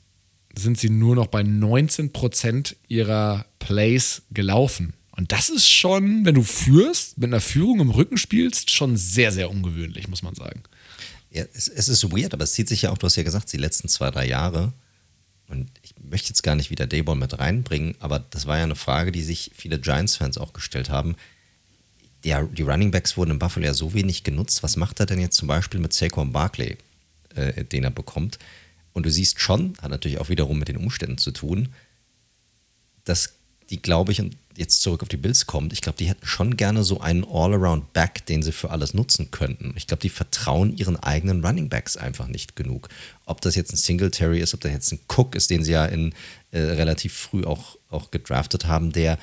sind 0.58 0.78
sie 0.78 0.89
nur 0.89 1.16
noch 1.16 1.28
bei 1.28 1.41
19% 1.41 2.76
ihrer 2.88 3.45
Plays 3.60 4.24
gelaufen. 4.32 4.93
Und 5.16 5.32
das 5.32 5.49
ist 5.49 5.70
schon, 5.70 6.26
wenn 6.26 6.36
du 6.36 6.43
führst, 6.43 7.18
mit 7.18 7.30
einer 7.30 7.41
Führung 7.41 7.80
im 7.80 7.89
Rücken 7.89 8.18
spielst, 8.18 8.72
schon 8.72 8.97
sehr, 8.97 9.32
sehr 9.32 9.49
ungewöhnlich, 9.49 10.08
muss 10.08 10.24
man 10.24 10.36
sagen. 10.36 10.64
Ja, 11.30 11.45
es, 11.54 11.68
es 11.68 11.88
ist 11.88 12.12
weird, 12.12 12.34
aber 12.34 12.43
es 12.43 12.54
zieht 12.54 12.68
sich 12.68 12.84
ja 12.84 12.91
auch, 12.91 12.97
du 12.97 13.06
hast 13.06 13.16
ja 13.16 13.24
gesagt, 13.24 13.52
die 13.54 13.58
letzten 13.58 13.88
zwei, 13.88 14.12
drei 14.12 14.28
Jahre. 14.28 14.74
Und 15.47 15.70
ich 15.82 15.93
möchte 16.02 16.30
jetzt 16.30 16.43
gar 16.43 16.56
nicht 16.56 16.70
wieder 16.70 16.88
Dayball 16.88 17.16
mit 17.16 17.38
reinbringen, 17.38 17.95
aber 17.99 18.20
das 18.20 18.47
war 18.47 18.58
ja 18.58 18.64
eine 18.64 18.76
Frage, 18.76 19.12
die 19.12 19.24
sich 19.24 19.52
viele 19.54 19.80
Giants-Fans 19.80 20.38
auch 20.38 20.54
gestellt 20.54 20.89
haben 20.89 21.16
der, 22.24 22.43
die 22.43 22.61
Running 22.61 22.91
Backs 22.91 23.17
wurden 23.17 23.32
in 23.32 23.39
Buffalo 23.39 23.65
ja 23.65 23.74
so 23.74 23.93
wenig 23.93 24.24
genutzt. 24.24 24.63
Was 24.63 24.78
macht 24.78 24.99
er 24.99 25.05
denn 25.05 25.19
jetzt 25.19 25.38
zum 25.38 25.47
Beispiel 25.47 25.80
mit 25.80 25.93
Saquon 25.93 26.32
Barkley, 26.32 26.78
äh, 27.36 27.63
den 27.65 27.84
er 27.84 27.91
bekommt? 27.91 28.38
Und 28.93 29.05
du 29.05 29.11
siehst 29.11 29.39
schon, 29.39 29.74
hat 29.82 29.91
natürlich 29.91 30.19
auch 30.19 30.30
wiederum 30.30 30.59
mit 30.59 30.67
den 30.67 30.78
Umständen 30.78 31.17
zu 31.17 31.32
tun, 31.32 31.69
dass 33.05 33.34
die, 33.69 33.82
glaube 33.82 34.11
ich, 34.11 34.19
und 34.19 34.36
jetzt 34.57 34.82
zurück 34.82 35.01
auf 35.01 35.07
die 35.07 35.17
Bills 35.17 35.47
kommt, 35.47 35.72
ich 35.72 35.82
glaube, 35.82 35.97
die 35.97 36.09
hätten 36.09 36.26
schon 36.26 36.57
gerne 36.57 36.84
so 36.84 36.99
einen 36.99 37.24
All-Around-Back, 37.24 38.26
den 38.26 38.43
sie 38.43 38.51
für 38.51 38.69
alles 38.69 38.93
nutzen 38.93 39.32
könnten. 39.32 39.74
Ich 39.78 39.88
glaube, 39.88 40.01
die 40.01 40.09
vertrauen 40.09 40.76
ihren 40.76 40.97
eigenen 40.97 41.43
Running 41.43 41.69
Backs 41.69 41.95
einfach 41.95 42.28
nicht 42.28 42.57
genug. 42.57 42.89
Ob 43.26 43.39
das 43.39 43.55
jetzt 43.55 43.72
ein 43.72 43.78
Singletary 43.78 44.41
ist, 44.41 44.53
ob 44.53 44.59
das 44.59 44.72
jetzt 44.72 44.91
ein 44.91 44.99
Cook 45.07 45.36
ist, 45.36 45.49
den 45.49 45.63
sie 45.63 45.72
ja 45.72 45.86
in, 45.86 46.13
äh, 46.51 46.59
relativ 46.59 47.13
früh 47.13 47.45
auch, 47.45 47.78
auch 47.89 48.11
gedraftet 48.11 48.67
haben, 48.67 48.91
der 48.91 49.17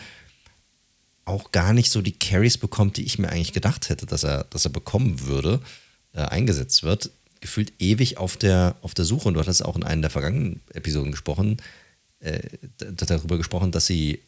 auch 1.28 1.52
gar 1.52 1.72
nicht 1.72 1.90
so 1.90 2.02
die 2.02 2.18
Carries 2.18 2.58
bekommt, 2.58 2.96
die 2.96 3.04
ich 3.04 3.18
mir 3.18 3.28
eigentlich 3.28 3.52
gedacht 3.52 3.88
hätte, 3.90 4.06
dass 4.06 4.24
er, 4.24 4.44
dass 4.50 4.64
er 4.64 4.70
bekommen 4.70 5.26
würde, 5.26 5.60
äh, 6.12 6.20
eingesetzt 6.20 6.82
wird. 6.82 7.10
Gefühlt 7.40 7.72
ewig 7.78 8.18
auf 8.18 8.36
der, 8.36 8.76
auf 8.82 8.94
der 8.94 9.04
Suche. 9.04 9.28
Und 9.28 9.34
du 9.34 9.40
hattest 9.40 9.64
auch 9.64 9.76
in 9.76 9.84
einer 9.84 10.02
der 10.02 10.10
vergangenen 10.10 10.60
Episoden 10.72 11.12
gesprochen, 11.12 11.58
äh, 12.20 12.40
darüber 12.78 13.36
gesprochen, 13.36 13.70
dass 13.70 13.86
sie, 13.86 14.22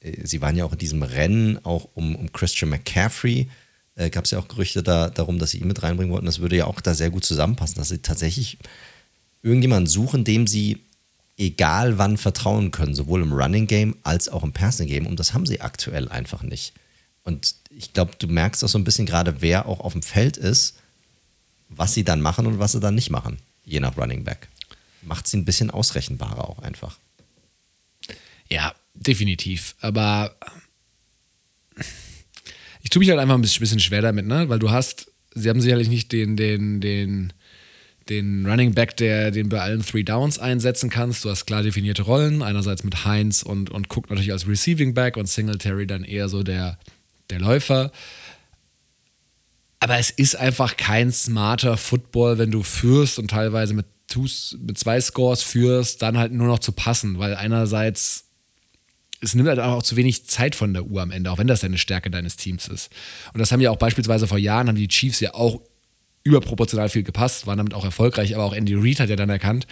äh, 0.00 0.26
sie 0.26 0.40
waren 0.40 0.56
ja 0.56 0.64
auch 0.64 0.72
in 0.72 0.78
diesem 0.78 1.02
Rennen 1.02 1.62
auch 1.64 1.88
um, 1.94 2.16
um 2.16 2.32
Christian 2.32 2.70
McCaffrey. 2.70 3.48
Äh, 3.96 4.10
Gab 4.10 4.24
es 4.24 4.30
ja 4.30 4.38
auch 4.38 4.48
Gerüchte 4.48 4.82
da, 4.82 5.10
darum, 5.10 5.38
dass 5.38 5.50
sie 5.50 5.58
ihn 5.58 5.68
mit 5.68 5.82
reinbringen 5.82 6.12
wollten. 6.12 6.26
Das 6.26 6.38
würde 6.38 6.56
ja 6.56 6.66
auch 6.66 6.80
da 6.80 6.94
sehr 6.94 7.10
gut 7.10 7.24
zusammenpassen, 7.24 7.76
dass 7.76 7.90
sie 7.90 7.98
tatsächlich 7.98 8.58
irgendjemanden 9.42 9.86
suchen, 9.86 10.24
dem 10.24 10.46
sie 10.46 10.80
egal 11.36 11.98
wann 11.98 12.16
vertrauen 12.16 12.70
können, 12.70 12.94
sowohl 12.94 13.22
im 13.22 13.32
Running 13.32 13.66
Game 13.66 13.96
als 14.02 14.28
auch 14.28 14.44
im 14.44 14.52
Passing 14.52 14.88
Game. 14.88 15.06
Und 15.06 15.18
das 15.18 15.34
haben 15.34 15.46
sie 15.46 15.60
aktuell 15.60 16.08
einfach 16.08 16.42
nicht. 16.42 16.74
Und 17.24 17.54
ich 17.70 17.92
glaube, 17.92 18.12
du 18.18 18.28
merkst 18.28 18.62
auch 18.62 18.68
so 18.68 18.78
ein 18.78 18.84
bisschen 18.84 19.06
gerade, 19.06 19.40
wer 19.40 19.66
auch 19.66 19.80
auf 19.80 19.92
dem 19.92 20.02
Feld 20.02 20.36
ist, 20.36 20.76
was 21.68 21.94
sie 21.94 22.04
dann 22.04 22.20
machen 22.20 22.46
und 22.46 22.58
was 22.58 22.72
sie 22.72 22.80
dann 22.80 22.94
nicht 22.94 23.10
machen, 23.10 23.38
je 23.64 23.80
nach 23.80 23.96
Running 23.96 24.24
Back. 24.24 24.48
Macht 25.02 25.26
sie 25.26 25.36
ein 25.36 25.44
bisschen 25.44 25.70
ausrechenbarer 25.70 26.48
auch 26.48 26.60
einfach. 26.60 26.98
Ja, 28.48 28.74
definitiv. 28.94 29.74
Aber 29.80 30.36
ich 32.82 32.90
tue 32.90 33.00
mich 33.00 33.08
halt 33.08 33.18
einfach 33.18 33.34
ein 33.34 33.42
bisschen 33.42 33.80
schwer 33.80 34.02
damit, 34.02 34.26
ne? 34.26 34.48
Weil 34.48 34.58
du 34.58 34.70
hast, 34.70 35.10
sie 35.34 35.48
haben 35.48 35.60
sicherlich 35.60 35.88
nicht 35.88 36.12
den, 36.12 36.36
den, 36.36 36.80
den, 36.80 37.32
den 38.08 38.46
Running 38.46 38.74
Back, 38.74 38.96
der 38.96 39.30
den 39.30 39.48
bei 39.48 39.60
allen 39.60 39.84
Three 39.84 40.02
Downs 40.02 40.38
einsetzen 40.38 40.90
kannst. 40.90 41.24
Du 41.24 41.30
hast 41.30 41.46
klar 41.46 41.62
definierte 41.62 42.02
Rollen, 42.02 42.42
einerseits 42.42 42.84
mit 42.84 43.04
Heinz 43.04 43.42
und, 43.42 43.70
und 43.70 43.90
Cook 43.90 44.10
natürlich 44.10 44.32
als 44.32 44.46
Receiving 44.46 44.94
Back 44.94 45.16
und 45.16 45.28
Singletary 45.28 45.86
dann 45.86 46.04
eher 46.04 46.28
so 46.28 46.42
der, 46.42 46.78
der 47.30 47.40
Läufer. 47.40 47.92
Aber 49.80 49.98
es 49.98 50.10
ist 50.10 50.36
einfach 50.36 50.76
kein 50.76 51.12
smarter 51.12 51.76
Football, 51.76 52.38
wenn 52.38 52.50
du 52.50 52.62
führst 52.62 53.18
und 53.18 53.30
teilweise 53.30 53.74
mit, 53.74 53.86
mit 54.60 54.78
zwei 54.78 55.00
Scores 55.00 55.42
führst, 55.42 56.02
dann 56.02 56.18
halt 56.18 56.32
nur 56.32 56.46
noch 56.46 56.58
zu 56.58 56.72
passen, 56.72 57.18
weil 57.18 57.34
einerseits 57.34 58.24
es 59.20 59.34
nimmt 59.34 59.48
halt 59.48 59.58
auch 59.58 59.82
zu 59.82 59.96
wenig 59.96 60.26
Zeit 60.26 60.54
von 60.54 60.74
der 60.74 60.84
Uhr 60.84 61.00
am 61.00 61.10
Ende, 61.10 61.30
auch 61.30 61.38
wenn 61.38 61.46
das 61.46 61.64
eine 61.64 61.78
Stärke 61.78 62.10
deines 62.10 62.36
Teams 62.36 62.68
ist. 62.68 62.90
Und 63.32 63.40
das 63.40 63.52
haben 63.52 63.60
ja 63.60 63.70
auch 63.70 63.78
beispielsweise 63.78 64.26
vor 64.26 64.38
Jahren, 64.38 64.68
haben 64.68 64.76
die 64.76 64.88
Chiefs 64.88 65.20
ja 65.20 65.32
auch 65.34 65.62
überproportional 66.24 66.88
viel 66.88 67.02
gepasst, 67.02 67.46
waren 67.46 67.58
damit 67.58 67.74
auch 67.74 67.84
erfolgreich, 67.84 68.34
aber 68.34 68.44
auch 68.44 68.54
Andy 68.54 68.74
Reid 68.74 69.00
hat 69.00 69.10
ja 69.10 69.16
dann 69.16 69.30
erkannt, 69.30 69.66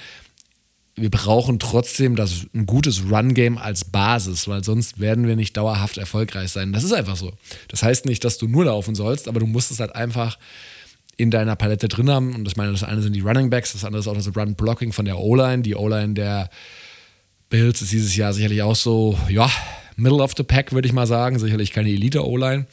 wir 0.95 1.11
brauchen 1.11 1.59
trotzdem 1.59 2.17
das, 2.17 2.47
ein 2.55 2.67
gutes 2.67 3.05
Run-Game 3.11 3.57
als 3.57 3.85
Basis, 3.85 4.47
weil 4.47 4.63
sonst 4.63 5.01
werden 5.01 5.27
wir 5.27 5.37
nicht 5.37 5.57
dauerhaft 5.57 5.97
erfolgreich 5.97 6.51
sein. 6.51 6.73
Das 6.73 6.85
ist 6.85 6.93
einfach 6.93 7.17
so. 7.17 7.33
Das 7.69 7.83
heißt 7.83 8.05
nicht, 8.05 8.25
dass 8.25 8.37
du 8.37 8.47
nur 8.47 8.67
laufen 8.67 8.95
sollst, 8.95 9.27
aber 9.27 9.41
du 9.41 9.47
musst 9.47 9.71
es 9.71 9.81
halt 9.81 9.97
einfach 9.97 10.39
in 11.17 11.31
deiner 11.31 11.57
Palette 11.57 11.89
drin 11.89 12.11
haben. 12.11 12.35
Und 12.35 12.45
das 12.45 12.57
meine, 12.57 12.73
das 12.73 12.85
eine 12.85 13.01
sind 13.01 13.15
die 13.15 13.21
Running 13.21 13.49
Backs, 13.49 13.73
das 13.73 13.85
andere 13.85 14.01
ist 14.01 14.09
auch 14.09 14.15
das 14.15 14.37
Run-Blocking 14.37 14.93
von 14.93 15.07
der 15.07 15.19
O-Line. 15.19 15.63
Die 15.63 15.75
O-Line 15.75 16.13
der 16.13 16.51
Bills 17.49 17.81
ist 17.81 17.93
dieses 17.93 18.15
Jahr 18.15 18.35
sicherlich 18.35 18.63
auch 18.63 18.77
so, 18.77 19.19
ja, 19.31 19.51
Middle 19.97 20.23
of 20.23 20.33
the 20.37 20.43
Pack, 20.43 20.73
würde 20.73 20.87
ich 20.87 20.93
mal 20.93 21.07
sagen. 21.07 21.39
Sicherlich 21.39 21.73
keine 21.73 21.89
Elite-O-Line. 21.89 22.67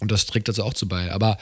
Und 0.00 0.10
das 0.10 0.26
trägt 0.26 0.48
dazu 0.48 0.64
auch 0.64 0.74
zu 0.74 0.86
bei. 0.86 1.12
Aber 1.12 1.38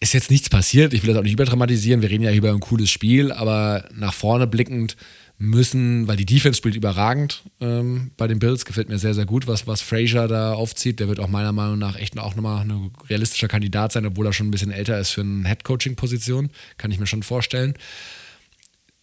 ist 0.00 0.12
jetzt 0.12 0.30
nichts 0.30 0.48
passiert. 0.48 0.92
Ich 0.92 1.02
will 1.02 1.10
das 1.10 1.18
auch 1.18 1.22
nicht 1.22 1.32
überdramatisieren. 1.32 2.02
Wir 2.02 2.10
reden 2.10 2.24
ja 2.24 2.30
hier 2.30 2.38
über 2.38 2.50
ein 2.50 2.60
cooles 2.60 2.90
Spiel, 2.90 3.32
aber 3.32 3.88
nach 3.94 4.14
vorne 4.14 4.46
blickend 4.46 4.96
müssen, 5.38 6.06
weil 6.06 6.16
die 6.16 6.26
Defense 6.26 6.58
spielt 6.58 6.76
überragend 6.76 7.42
ähm, 7.60 8.12
bei 8.16 8.28
den 8.28 8.38
Bills, 8.38 8.64
gefällt 8.64 8.88
mir 8.88 8.98
sehr, 8.98 9.14
sehr 9.14 9.26
gut, 9.26 9.46
was, 9.46 9.66
was 9.66 9.80
Frazier 9.80 10.28
da 10.28 10.52
aufzieht. 10.52 11.00
Der 11.00 11.08
wird 11.08 11.18
auch 11.18 11.28
meiner 11.28 11.52
Meinung 11.52 11.78
nach 11.78 11.96
echt 11.96 12.18
auch 12.18 12.36
nochmal 12.36 12.62
ein 12.62 12.90
realistischer 13.08 13.48
Kandidat 13.48 13.92
sein, 13.92 14.06
obwohl 14.06 14.26
er 14.26 14.32
schon 14.32 14.48
ein 14.48 14.52
bisschen 14.52 14.70
älter 14.70 14.98
ist 14.98 15.10
für 15.10 15.22
eine 15.22 15.48
Head-Coaching-Position. 15.48 16.50
Kann 16.78 16.90
ich 16.90 17.00
mir 17.00 17.06
schon 17.06 17.22
vorstellen. 17.22 17.74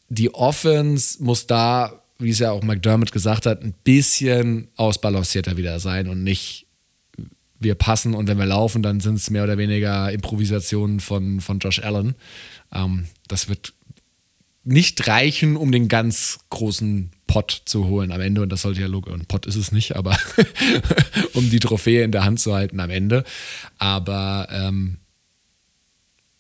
Die 0.10 0.34
Offense 0.34 1.22
muss 1.22 1.48
da 1.48 2.02
wie 2.22 2.30
es 2.30 2.40
ja 2.40 2.52
auch 2.52 2.64
McDermott 2.64 3.12
gesagt 3.12 3.46
hat, 3.46 3.64
ein 3.64 3.74
bisschen 3.84 4.70
ausbalancierter 4.76 5.58
wieder 5.58 5.80
sein 5.80 6.08
und 6.08 6.24
nicht 6.24 6.68
wir 7.62 7.76
passen 7.76 8.14
und 8.14 8.28
wenn 8.28 8.38
wir 8.38 8.46
laufen, 8.46 8.82
dann 8.82 9.00
sind 9.00 9.16
es 9.16 9.30
mehr 9.30 9.44
oder 9.44 9.58
weniger 9.58 10.12
Improvisationen 10.12 11.00
von, 11.00 11.42
von 11.42 11.60
Josh 11.60 11.80
Allen. 11.80 12.16
Ähm, 12.74 13.08
das 13.28 13.50
wird 13.50 13.74
nicht 14.64 15.08
reichen, 15.08 15.56
um 15.56 15.72
den 15.72 15.88
ganz 15.88 16.40
großen 16.50 17.12
Pot 17.28 17.64
zu 17.66 17.86
holen 17.86 18.12
am 18.12 18.22
Ende. 18.22 18.42
Und 18.42 18.50
das 18.50 18.62
sollte 18.62 18.82
ja 18.82 18.88
logisch, 18.88 19.14
ein 19.14 19.26
Pot 19.26 19.46
ist 19.46 19.56
es 19.56 19.72
nicht, 19.72 19.96
aber 19.96 20.18
um 21.34 21.50
die 21.50 21.60
Trophäe 21.60 22.04
in 22.04 22.12
der 22.12 22.24
Hand 22.24 22.40
zu 22.40 22.54
halten 22.54 22.80
am 22.80 22.90
Ende. 22.90 23.24
Aber 23.78 24.48
ähm, 24.52 24.98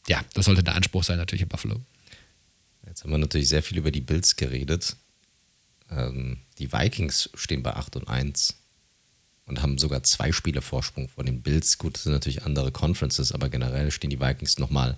ja, 0.07 0.21
das 0.33 0.45
sollte 0.45 0.63
der 0.63 0.75
Anspruch 0.75 1.03
sein, 1.03 1.17
natürlich 1.17 1.43
in 1.43 1.47
Buffalo. 1.47 1.81
Jetzt 2.85 3.03
haben 3.03 3.11
wir 3.11 3.17
natürlich 3.17 3.47
sehr 3.47 3.63
viel 3.63 3.77
über 3.77 3.91
die 3.91 4.01
Bills 4.01 4.35
geredet. 4.35 4.97
Ähm, 5.89 6.39
die 6.59 6.71
Vikings 6.71 7.29
stehen 7.35 7.63
bei 7.63 7.73
8 7.73 7.95
und 7.95 8.07
1 8.07 8.60
und 9.51 9.61
haben 9.61 9.77
sogar 9.77 10.01
zwei 10.03 10.31
Spiele 10.31 10.61
Vorsprung 10.61 11.09
vor 11.09 11.25
den 11.25 11.41
Bills. 11.41 11.77
Gut, 11.77 11.95
das 11.95 12.03
sind 12.03 12.13
natürlich 12.13 12.43
andere 12.43 12.71
Conferences, 12.71 13.33
aber 13.33 13.49
generell 13.49 13.91
stehen 13.91 14.09
die 14.09 14.21
Vikings 14.21 14.57
nochmal 14.59 14.95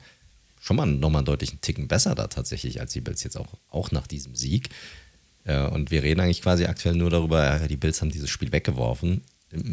schon 0.62 0.78
mal 0.78 0.86
nochmal 0.86 1.20
einen 1.20 1.26
deutlichen 1.26 1.60
Ticken 1.60 1.88
besser 1.88 2.14
da 2.14 2.28
tatsächlich 2.28 2.80
als 2.80 2.94
die 2.94 3.02
Bills 3.02 3.24
jetzt 3.24 3.36
auch, 3.36 3.58
auch 3.70 3.92
nach 3.92 4.06
diesem 4.06 4.36
Sieg. 4.36 4.70
Äh, 5.44 5.66
und 5.66 5.90
wir 5.90 6.04
reden 6.04 6.22
eigentlich 6.22 6.44
quasi 6.44 6.66
aktuell 6.66 6.96
nur 6.96 7.10
darüber, 7.10 7.68
die 7.68 7.78
Bills 7.78 8.00
haben 8.00 8.12
dieses 8.12 8.30
Spiel 8.30 8.52
weggeworfen. 8.52 9.22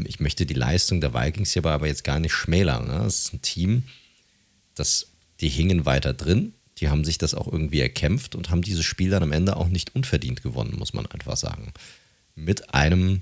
Ich 0.07 0.19
möchte 0.19 0.47
die 0.47 0.55
Leistung 0.55 1.03
der 1.03 1.13
Vikings 1.13 1.53
hierbei 1.53 1.73
aber 1.73 1.87
jetzt 1.87 2.03
gar 2.03 2.19
nicht 2.19 2.33
schmälern. 2.33 2.87
Ne? 2.87 3.01
Das 3.05 3.25
ist 3.25 3.35
ein 3.35 3.43
Team, 3.43 3.85
das, 4.75 5.09
die 5.41 5.51
hingen 5.51 5.85
weiter 5.85 6.15
drin, 6.15 6.55
die 6.79 6.89
haben 6.89 7.05
sich 7.05 7.19
das 7.19 7.35
auch 7.35 7.47
irgendwie 7.47 7.81
erkämpft 7.81 8.35
und 8.35 8.49
haben 8.49 8.63
dieses 8.63 8.87
Spiel 8.87 9.11
dann 9.11 9.23
am 9.23 9.33
Ende 9.33 9.57
auch 9.57 9.69
nicht 9.69 9.95
unverdient 9.95 10.43
gewonnen, 10.43 10.77
muss 10.79 10.95
man 10.95 11.07
einfach 11.07 11.37
sagen. 11.37 11.73
Mit 12.35 12.73
einem 12.75 13.21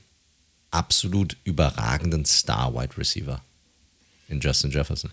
absolut 0.71 1.37
überragenden 1.45 2.25
Star-Wide 2.25 2.97
Receiver 2.99 3.43
in 4.29 4.41
Justin 4.41 4.71
Jefferson. 4.71 5.11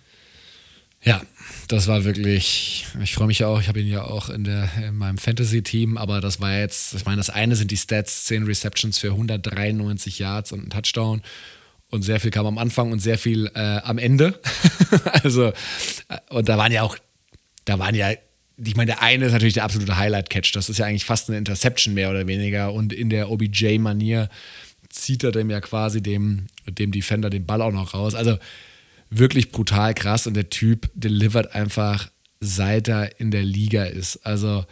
Ja, 1.03 1.22
das 1.68 1.88
war 1.88 2.03
wirklich, 2.03 2.88
ich 3.01 3.14
freue 3.14 3.28
mich 3.28 3.43
auch, 3.43 3.62
ich 3.62 3.68
habe 3.68 3.80
ihn 3.80 3.88
ja 3.88 4.03
auch 4.03 4.30
in, 4.30 4.43
der, 4.43 4.70
in 4.88 4.95
meinem 4.95 5.20
Fantasy-Team, 5.20 5.97
aber 5.97 6.20
das 6.20 6.41
war 6.41 6.58
jetzt, 6.58 6.95
ich 6.95 7.06
meine, 7.06 7.18
das 7.18 7.30
eine 7.30 7.56
sind 7.56 7.70
die 7.70 7.78
Stats, 7.78 8.26
10 8.26 8.43
Receptions 8.43 8.97
für 8.97 9.12
193 9.12 10.18
Yards 10.18 10.51
und 10.51 10.66
ein 10.66 10.70
Touchdown 10.72 11.22
und 11.91 12.01
sehr 12.01 12.20
viel 12.20 12.32
kam 12.32 12.47
am 12.47 12.58
Anfang 12.58 12.91
und 12.91 12.99
sehr 12.99 13.20
viel 13.20 13.51
äh, 13.53 13.60
am 13.60 13.99
Ende. 13.99 14.39
also, 15.24 15.49
äh, 15.49 15.53
und 16.30 16.49
da 16.49 16.58
waren 16.58 16.72
ja 16.72 16.82
auch, 16.82 16.97
da 17.66 17.78
waren 17.78 17.93
ja 17.93 18.12
ich 18.58 18.76
meine, 18.76 18.88
der 18.88 19.01
eine 19.01 19.26
ist 19.26 19.34
natürlich 19.34 19.56
der 19.56 19.66
absolute 19.66 19.97
Highlight-Catch. 19.97 20.53
Das 20.53 20.70
ist 20.70 20.78
ja 20.78 20.86
eigentlich 20.86 21.06
fast 21.06 21.30
eine 21.30 21.38
Interception 21.38 21.93
mehr 21.93 22.10
oder 22.10 22.26
weniger. 22.26 22.72
Und 22.72 22.93
in 22.93 23.10
der 23.10 23.30
OBJ-Manier 23.30 24.30
zieht 24.96 25.24
er 25.24 25.32
dem 25.32 25.50
ja 25.50 25.62
quasi 25.62 26.02
dem, 26.02 26.48
dem 26.68 26.91
Defender 26.91 27.30
den 27.30 27.46
Ball 27.46 27.62
auch 27.62 27.72
noch 27.72 27.93
raus. 27.93 28.16
Also 28.16 28.38
wirklich 29.10 29.52
brutal 29.52 29.93
krass. 29.93 30.28
Und 30.28 30.36
der 30.36 30.50
Typ 30.50 30.89
delivert 30.93 31.54
einfach, 31.54 32.10
seit 32.39 32.88
er 32.88 33.20
in 33.20 33.32
der 33.32 33.43
Liga 33.43 33.84
ist. 33.84 34.18
Also 34.26 34.66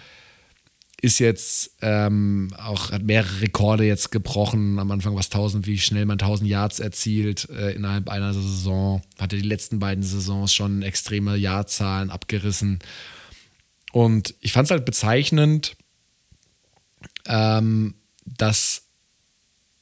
ist 1.01 1.19
jetzt 1.19 1.75
ähm, 1.81 2.53
auch, 2.57 2.91
hat 2.91 3.03
mehrere 3.03 3.41
Rekorde 3.41 3.83
jetzt 3.83 4.11
gebrochen. 4.11 4.79
Am 4.79 4.89
Anfang 4.89 5.15
was 5.15 5.25
1000, 5.25 5.67
wie 5.67 5.77
schnell 5.77 6.05
man 6.05 6.17
1000 6.17 6.49
Yards 6.49 6.79
erzielt 6.79 7.49
äh, 7.49 7.71
innerhalb 7.71 8.07
einer 8.07 8.33
Saison. 8.33 9.01
Hatte 9.19 9.35
die 9.35 9.47
letzten 9.47 9.79
beiden 9.79 10.03
Saisons 10.03 10.53
schon 10.53 10.81
extreme 10.81 11.35
Jahrzahlen 11.35 12.09
abgerissen. 12.09 12.79
Und 13.91 14.33
ich 14.39 14.53
fand 14.53 14.67
es 14.67 14.71
halt 14.71 14.85
bezeichnend, 14.85 15.75
ähm, 17.25 17.95
dass 18.25 18.83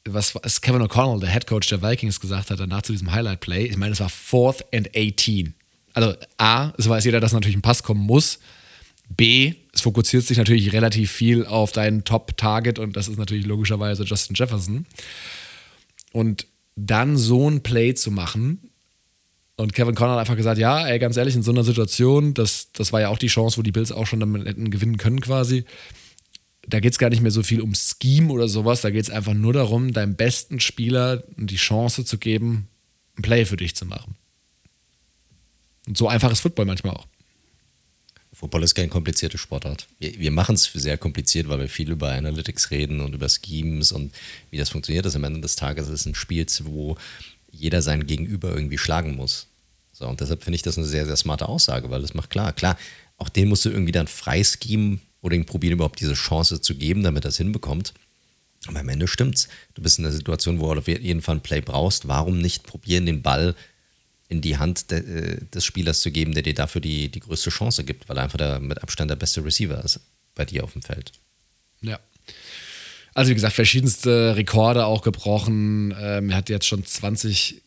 was, 0.08 0.36
was 0.36 0.62
Kevin 0.62 0.82
O'Connell, 0.82 1.20
der 1.20 1.30
Head 1.30 1.48
Coach 1.48 1.68
der 1.70 1.82
Vikings, 1.82 2.20
gesagt 2.20 2.50
hat 2.50 2.60
danach 2.60 2.82
zu 2.82 2.92
diesem 2.92 3.12
Highlight 3.12 3.40
Play. 3.40 3.66
Ich 3.66 3.78
meine, 3.78 3.94
es 3.94 4.00
war 4.00 4.10
Fourth 4.10 4.66
and 4.74 4.90
18. 4.96 5.54
Also 5.94 6.16
A, 6.38 6.74
es 6.78 6.88
weiß 6.88 7.06
jeder, 7.06 7.20
dass 7.20 7.34
natürlich 7.34 7.58
ein 7.58 7.62
Pass 7.62 7.84
kommen 7.84 8.02
muss. 8.02 8.40
B, 9.10 9.56
es 9.74 9.82
fokussiert 9.82 10.24
sich 10.24 10.38
natürlich 10.38 10.72
relativ 10.74 11.12
viel 11.12 11.46
auf 11.46 11.72
deinen 11.72 12.04
Top-Target 12.04 12.80
und 12.80 12.96
das 12.96 13.08
ist 13.08 13.18
natürlich 13.18 13.46
logischerweise 13.46 14.04
Justin 14.04 14.36
Jefferson. 14.36 14.86
Und 16.14 16.48
dann 16.76 17.18
so 17.18 17.50
ein 17.50 17.62
Play 17.62 17.94
zu 17.94 18.12
machen, 18.12 18.72
und 19.62 19.74
Kevin 19.74 19.94
Conner 19.94 20.14
hat 20.14 20.20
einfach 20.20 20.36
gesagt, 20.36 20.58
ja, 20.58 20.88
ey, 20.88 20.98
ganz 20.98 21.18
ehrlich, 21.18 21.36
in 21.36 21.44
so 21.44 21.52
einer 21.52 21.64
Situation, 21.64 22.34
das, 22.34 22.72
das 22.74 22.92
war 22.92 23.02
ja 23.02 23.10
auch 23.10 23.20
die 23.20 23.28
Chance, 23.28 23.58
wo 23.58 23.62
die 23.62 23.72
Bills 23.72 23.92
auch 23.92 24.08
schon 24.08 24.20
damit 24.20 24.48
hätten 24.48 24.72
gewinnen 24.72 24.98
können 24.98 25.22
quasi. 25.22 25.66
Da 26.68 26.80
geht 26.80 26.94
es 26.94 27.00
gar 27.00 27.10
nicht 27.10 27.22
mehr 27.22 27.32
so 27.32 27.44
viel 27.44 27.62
um 27.62 27.74
Scheme 27.74 28.32
oder 28.32 28.48
sowas, 28.48 28.82
da 28.82 28.92
geht 28.92 29.04
es 29.04 29.10
einfach 29.10 29.34
nur 29.34 29.54
darum, 29.54 29.94
deinem 29.94 30.16
besten 30.16 30.60
Spieler 30.60 31.24
die 31.38 31.56
Chance 31.56 32.06
zu 32.06 32.18
geben, 32.18 32.68
ein 33.18 33.24
Play 33.24 33.46
für 33.46 33.58
dich 33.58 33.76
zu 33.76 33.86
machen. 33.86 34.16
Und 35.88 35.98
so 35.98 36.08
einfach 36.08 36.32
ist 36.32 36.42
Football 36.42 36.66
manchmal 36.66 36.96
auch. 36.96 37.08
Football 38.34 38.64
ist 38.64 38.76
kein 38.76 38.90
komplizierter 38.90 39.38
Sportart. 39.38 39.88
Wir, 40.00 40.18
wir 40.18 40.32
machen 40.32 40.56
es 40.56 40.64
sehr 40.64 40.98
kompliziert, 40.98 41.50
weil 41.50 41.60
wir 41.60 41.68
viel 41.68 41.92
über 41.92 42.12
Analytics 42.12 42.72
reden 42.72 43.02
und 43.02 43.14
über 43.14 43.28
Schemes 43.28 43.92
und 43.92 44.14
wie 44.50 44.58
das 44.58 44.70
funktioniert. 44.70 45.06
Das 45.06 45.16
am 45.16 45.24
Ende 45.24 45.42
des 45.42 45.56
Tages 45.56 45.90
ist 45.90 46.06
ein 46.06 46.16
Spiel, 46.16 46.46
wo 46.64 46.98
jeder 47.52 47.82
sein 47.82 48.08
Gegenüber 48.08 48.54
irgendwie 48.54 48.78
schlagen 48.78 49.16
muss. 49.16 49.48
So, 49.92 50.08
und 50.08 50.22
deshalb 50.22 50.44
finde 50.44 50.56
ich 50.56 50.62
das 50.62 50.78
eine 50.78 50.88
sehr, 50.88 51.06
sehr 51.06 51.18
smarte 51.18 51.48
Aussage, 51.48 51.90
weil 51.90 52.02
das 52.02 52.14
macht 52.14 52.30
klar, 52.30 52.54
klar, 52.54 52.78
auch 53.18 53.30
den 53.30 53.50
musst 53.50 53.66
du 53.66 53.70
irgendwie 53.70 53.92
dann 53.92 54.08
freischemen 54.08 55.02
oder 55.22 55.36
ihm 55.36 55.46
probieren, 55.46 55.74
überhaupt 55.74 56.00
diese 56.00 56.14
Chance 56.14 56.62
zu 56.62 56.76
geben, 56.76 57.04
damit 57.04 57.26
er 57.26 57.30
es 57.30 57.38
hinbekommt. 57.38 57.94
Aber 58.68 58.80
am 58.80 58.90
Ende 58.90 59.08
stimmt's. 59.08 59.48
Du 59.74 59.82
bist 59.82 59.98
in 59.98 60.06
einer 60.06 60.14
Situation, 60.14 60.60
wo 60.60 60.74
du 60.74 60.80
auf 60.80 60.88
jeden 60.88 61.22
Fall 61.22 61.36
ein 61.36 61.42
Play 61.42 61.62
brauchst. 61.62 62.08
Warum 62.08 62.40
nicht 62.40 62.64
probieren, 62.64 63.06
den 63.06 63.22
Ball 63.22 63.56
in 64.30 64.42
die 64.42 64.58
Hand 64.58 64.92
de, 64.92 65.00
äh, 65.00 65.46
des 65.54 65.66
Spielers 65.66 66.02
zu 66.02 66.12
geben, 66.12 66.34
der 66.34 66.44
dir 66.44 66.54
dafür 66.54 66.80
die, 66.80 67.10
die 67.10 67.20
größte 67.20 67.50
Chance 67.50 67.84
gibt, 67.84 68.08
weil 68.08 68.18
er 68.18 68.24
einfach 68.24 68.38
der, 68.38 68.60
mit 68.60 68.82
Abstand 68.82 69.10
der 69.12 69.16
beste 69.16 69.44
Receiver 69.44 69.84
ist 69.84 70.00
bei 70.36 70.46
dir 70.46 70.64
auf 70.64 70.74
dem 70.74 70.82
Feld. 70.82 71.12
Ja. 71.82 72.00
Also 73.14 73.32
wie 73.32 73.36
gesagt, 73.36 73.56
verschiedenste 73.56 74.36
Rekorde 74.38 74.86
auch 74.86 75.02
gebrochen. 75.02 75.94
Ähm, 76.00 76.30
er 76.30 76.38
hat 76.38 76.50
jetzt 76.50 76.66
schon 76.66 76.86
20 76.86 77.62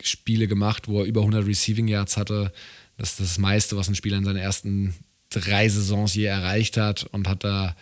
Spiele 0.00 0.46
gemacht, 0.46 0.86
wo 0.86 1.00
er 1.00 1.06
über 1.06 1.22
100 1.22 1.46
Receiving 1.46 1.88
Yards 1.88 2.16
hatte. 2.16 2.52
Das 2.96 3.10
ist 3.10 3.20
das 3.20 3.38
meiste, 3.38 3.76
was 3.76 3.88
ein 3.88 3.94
Spieler 3.94 4.18
in 4.18 4.24
seinen 4.24 4.36
ersten 4.36 4.94
drei 5.30 5.68
Saisons 5.68 6.14
je 6.14 6.24
erreicht 6.24 6.76
hat 6.76 7.04
und 7.04 7.28
hat 7.28 7.44
da 7.44 7.74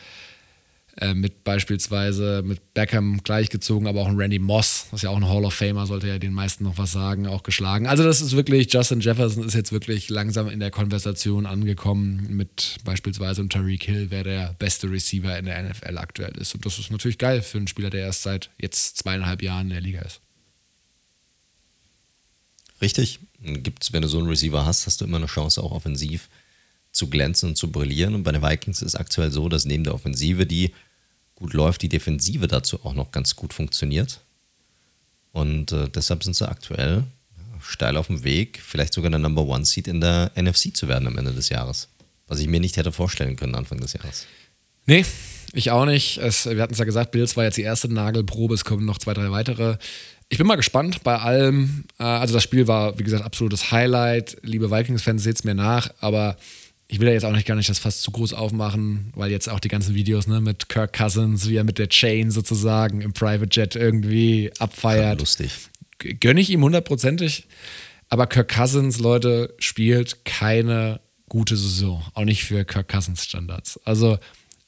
äh, 0.96 1.12
mit 1.12 1.42
beispielsweise 1.42 2.42
mit 2.44 2.72
Beckham 2.72 3.20
gleichgezogen, 3.24 3.88
aber 3.88 4.02
auch 4.02 4.06
ein 4.06 4.16
Randy 4.16 4.38
Moss, 4.38 4.86
das 4.90 5.00
ist 5.00 5.02
ja 5.02 5.10
auch 5.10 5.16
ein 5.16 5.28
Hall 5.28 5.44
of 5.44 5.52
Famer, 5.52 5.88
sollte 5.88 6.06
ja 6.06 6.20
den 6.20 6.32
meisten 6.32 6.62
noch 6.62 6.78
was 6.78 6.92
sagen, 6.92 7.26
auch 7.26 7.42
geschlagen. 7.42 7.88
Also 7.88 8.04
das 8.04 8.20
ist 8.20 8.36
wirklich, 8.36 8.72
Justin 8.72 9.00
Jefferson 9.00 9.44
ist 9.44 9.54
jetzt 9.54 9.72
wirklich 9.72 10.08
langsam 10.08 10.48
in 10.48 10.60
der 10.60 10.70
Konversation 10.70 11.46
angekommen 11.46 12.28
mit 12.30 12.76
beispielsweise 12.84 13.40
und 13.40 13.52
Tariq 13.52 13.82
Hill, 13.82 14.06
wer 14.10 14.22
der 14.22 14.54
beste 14.60 14.88
Receiver 14.88 15.36
in 15.36 15.46
der 15.46 15.60
NFL 15.64 15.98
aktuell 15.98 16.38
ist. 16.38 16.54
Und 16.54 16.64
das 16.64 16.78
ist 16.78 16.92
natürlich 16.92 17.18
geil 17.18 17.42
für 17.42 17.58
einen 17.58 17.66
Spieler, 17.66 17.90
der 17.90 18.02
erst 18.02 18.22
seit 18.22 18.50
jetzt 18.60 18.96
zweieinhalb 18.98 19.42
Jahren 19.42 19.66
in 19.66 19.72
der 19.72 19.80
Liga 19.80 20.00
ist. 20.02 20.20
Richtig. 22.80 23.18
Gibt's, 23.40 23.92
wenn 23.92 24.02
du 24.02 24.08
so 24.08 24.18
einen 24.18 24.28
Receiver 24.28 24.64
hast, 24.64 24.86
hast 24.86 25.00
du 25.00 25.06
immer 25.06 25.16
eine 25.16 25.26
Chance, 25.26 25.60
auch 25.60 25.72
offensiv 25.72 26.28
zu 26.94 27.10
glänzen 27.10 27.50
und 27.50 27.56
zu 27.56 27.70
brillieren. 27.70 28.14
Und 28.14 28.22
bei 28.22 28.32
den 28.32 28.42
Vikings 28.42 28.80
ist 28.80 28.94
es 28.94 28.96
aktuell 28.96 29.30
so, 29.30 29.48
dass 29.48 29.66
neben 29.66 29.84
der 29.84 29.94
Offensive, 29.94 30.46
die 30.46 30.72
gut 31.34 31.52
läuft, 31.52 31.82
die 31.82 31.88
Defensive 31.88 32.48
dazu 32.48 32.82
auch 32.84 32.94
noch 32.94 33.10
ganz 33.10 33.36
gut 33.36 33.52
funktioniert. 33.52 34.20
Und 35.32 35.72
äh, 35.72 35.88
deshalb 35.88 36.22
sind 36.24 36.34
sie 36.36 36.48
aktuell 36.48 37.04
steil 37.60 37.96
auf 37.96 38.06
dem 38.06 38.24
Weg, 38.24 38.60
vielleicht 38.62 38.94
sogar 38.94 39.10
der 39.10 39.18
Number 39.18 39.42
One 39.42 39.64
Seed 39.64 39.88
in 39.88 40.00
der 40.00 40.30
NFC 40.36 40.76
zu 40.76 40.86
werden 40.86 41.08
am 41.08 41.18
Ende 41.18 41.32
des 41.32 41.48
Jahres. 41.48 41.88
Was 42.28 42.38
ich 42.38 42.46
mir 42.46 42.60
nicht 42.60 42.76
hätte 42.76 42.92
vorstellen 42.92 43.36
können 43.36 43.54
Anfang 43.54 43.80
des 43.80 43.94
Jahres. 43.94 44.26
Nee, 44.86 45.04
ich 45.52 45.70
auch 45.70 45.86
nicht. 45.86 46.18
Es, 46.18 46.46
wir 46.46 46.62
hatten 46.62 46.74
es 46.74 46.78
ja 46.78 46.84
gesagt, 46.84 47.10
Bills 47.10 47.36
war 47.36 47.44
jetzt 47.44 47.56
die 47.56 47.62
erste 47.62 47.92
Nagelprobe, 47.92 48.54
es 48.54 48.64
kommen 48.64 48.84
noch 48.84 48.98
zwei, 48.98 49.14
drei 49.14 49.30
weitere. 49.30 49.78
Ich 50.28 50.38
bin 50.38 50.46
mal 50.46 50.56
gespannt 50.56 51.02
bei 51.02 51.18
allem. 51.18 51.84
Äh, 51.98 52.04
also 52.04 52.34
das 52.34 52.42
Spiel 52.42 52.66
war, 52.68 52.98
wie 52.98 53.04
gesagt, 53.04 53.24
absolutes 53.24 53.72
Highlight. 53.72 54.36
Liebe 54.42 54.70
Vikings-Fans, 54.70 55.22
seht 55.22 55.36
es 55.36 55.44
mir 55.44 55.54
nach, 55.54 55.90
aber 56.00 56.36
ich 56.94 57.00
will 57.00 57.08
ja 57.08 57.14
jetzt 57.14 57.24
auch 57.24 57.32
nicht 57.32 57.44
gar 57.44 57.56
nicht 57.56 57.68
das 57.68 57.80
fast 57.80 58.02
zu 58.02 58.12
groß 58.12 58.34
aufmachen, 58.34 59.12
weil 59.16 59.28
jetzt 59.28 59.48
auch 59.48 59.58
die 59.58 59.66
ganzen 59.66 59.96
Videos 59.96 60.28
ne, 60.28 60.40
mit 60.40 60.68
Kirk 60.68 60.92
Cousins, 60.92 61.48
wie 61.48 61.56
er 61.56 61.64
mit 61.64 61.78
der 61.80 61.88
Chain 61.88 62.30
sozusagen 62.30 63.00
im 63.00 63.12
Private 63.12 63.48
Jet 63.50 63.74
irgendwie 63.74 64.52
abfeiert. 64.60 65.18
Lustig. 65.18 65.50
Gönne 65.98 66.40
ich 66.40 66.50
ihm 66.50 66.62
hundertprozentig. 66.62 67.48
Aber 68.10 68.28
Kirk 68.28 68.54
Cousins, 68.54 69.00
Leute, 69.00 69.56
spielt 69.58 70.24
keine 70.24 71.00
gute 71.28 71.56
Saison. 71.56 72.00
Auch 72.14 72.24
nicht 72.24 72.44
für 72.44 72.64
Kirk 72.64 72.88
Cousins 72.88 73.24
Standards. 73.24 73.80
Also 73.84 74.18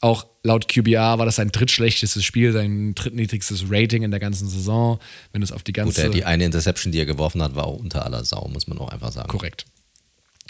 auch 0.01 0.27
laut 0.43 0.66
QBR 0.66 1.20
war 1.20 1.27
das 1.27 1.37
sein 1.37 1.53
drittschlechtestes 1.53 2.24
Spiel, 2.24 2.51
sein 2.51 2.97
drittniedrigstes 2.97 3.66
Rating 3.70 4.03
in 4.03 4.11
der 4.11 4.18
ganzen 4.18 4.49
Saison. 4.49 4.99
Wenn 5.31 5.43
es 5.43 5.53
auf 5.53 5.62
die 5.62 5.72
ganze. 5.72 6.07
Gut, 6.07 6.14
die 6.14 6.24
eine 6.24 6.45
Interception, 6.45 6.91
die 6.91 6.99
er 6.99 7.07
geworfen 7.07 7.41
hat, 7.41 7.55
war 7.55 7.68
auch 7.68 7.79
unter 7.79 8.05
aller 8.05 8.24
Sau, 8.24 8.49
muss 8.53 8.66
man 8.66 8.79
auch 8.79 8.89
einfach 8.89 9.12
sagen. 9.12 9.29
Korrekt. 9.29 9.66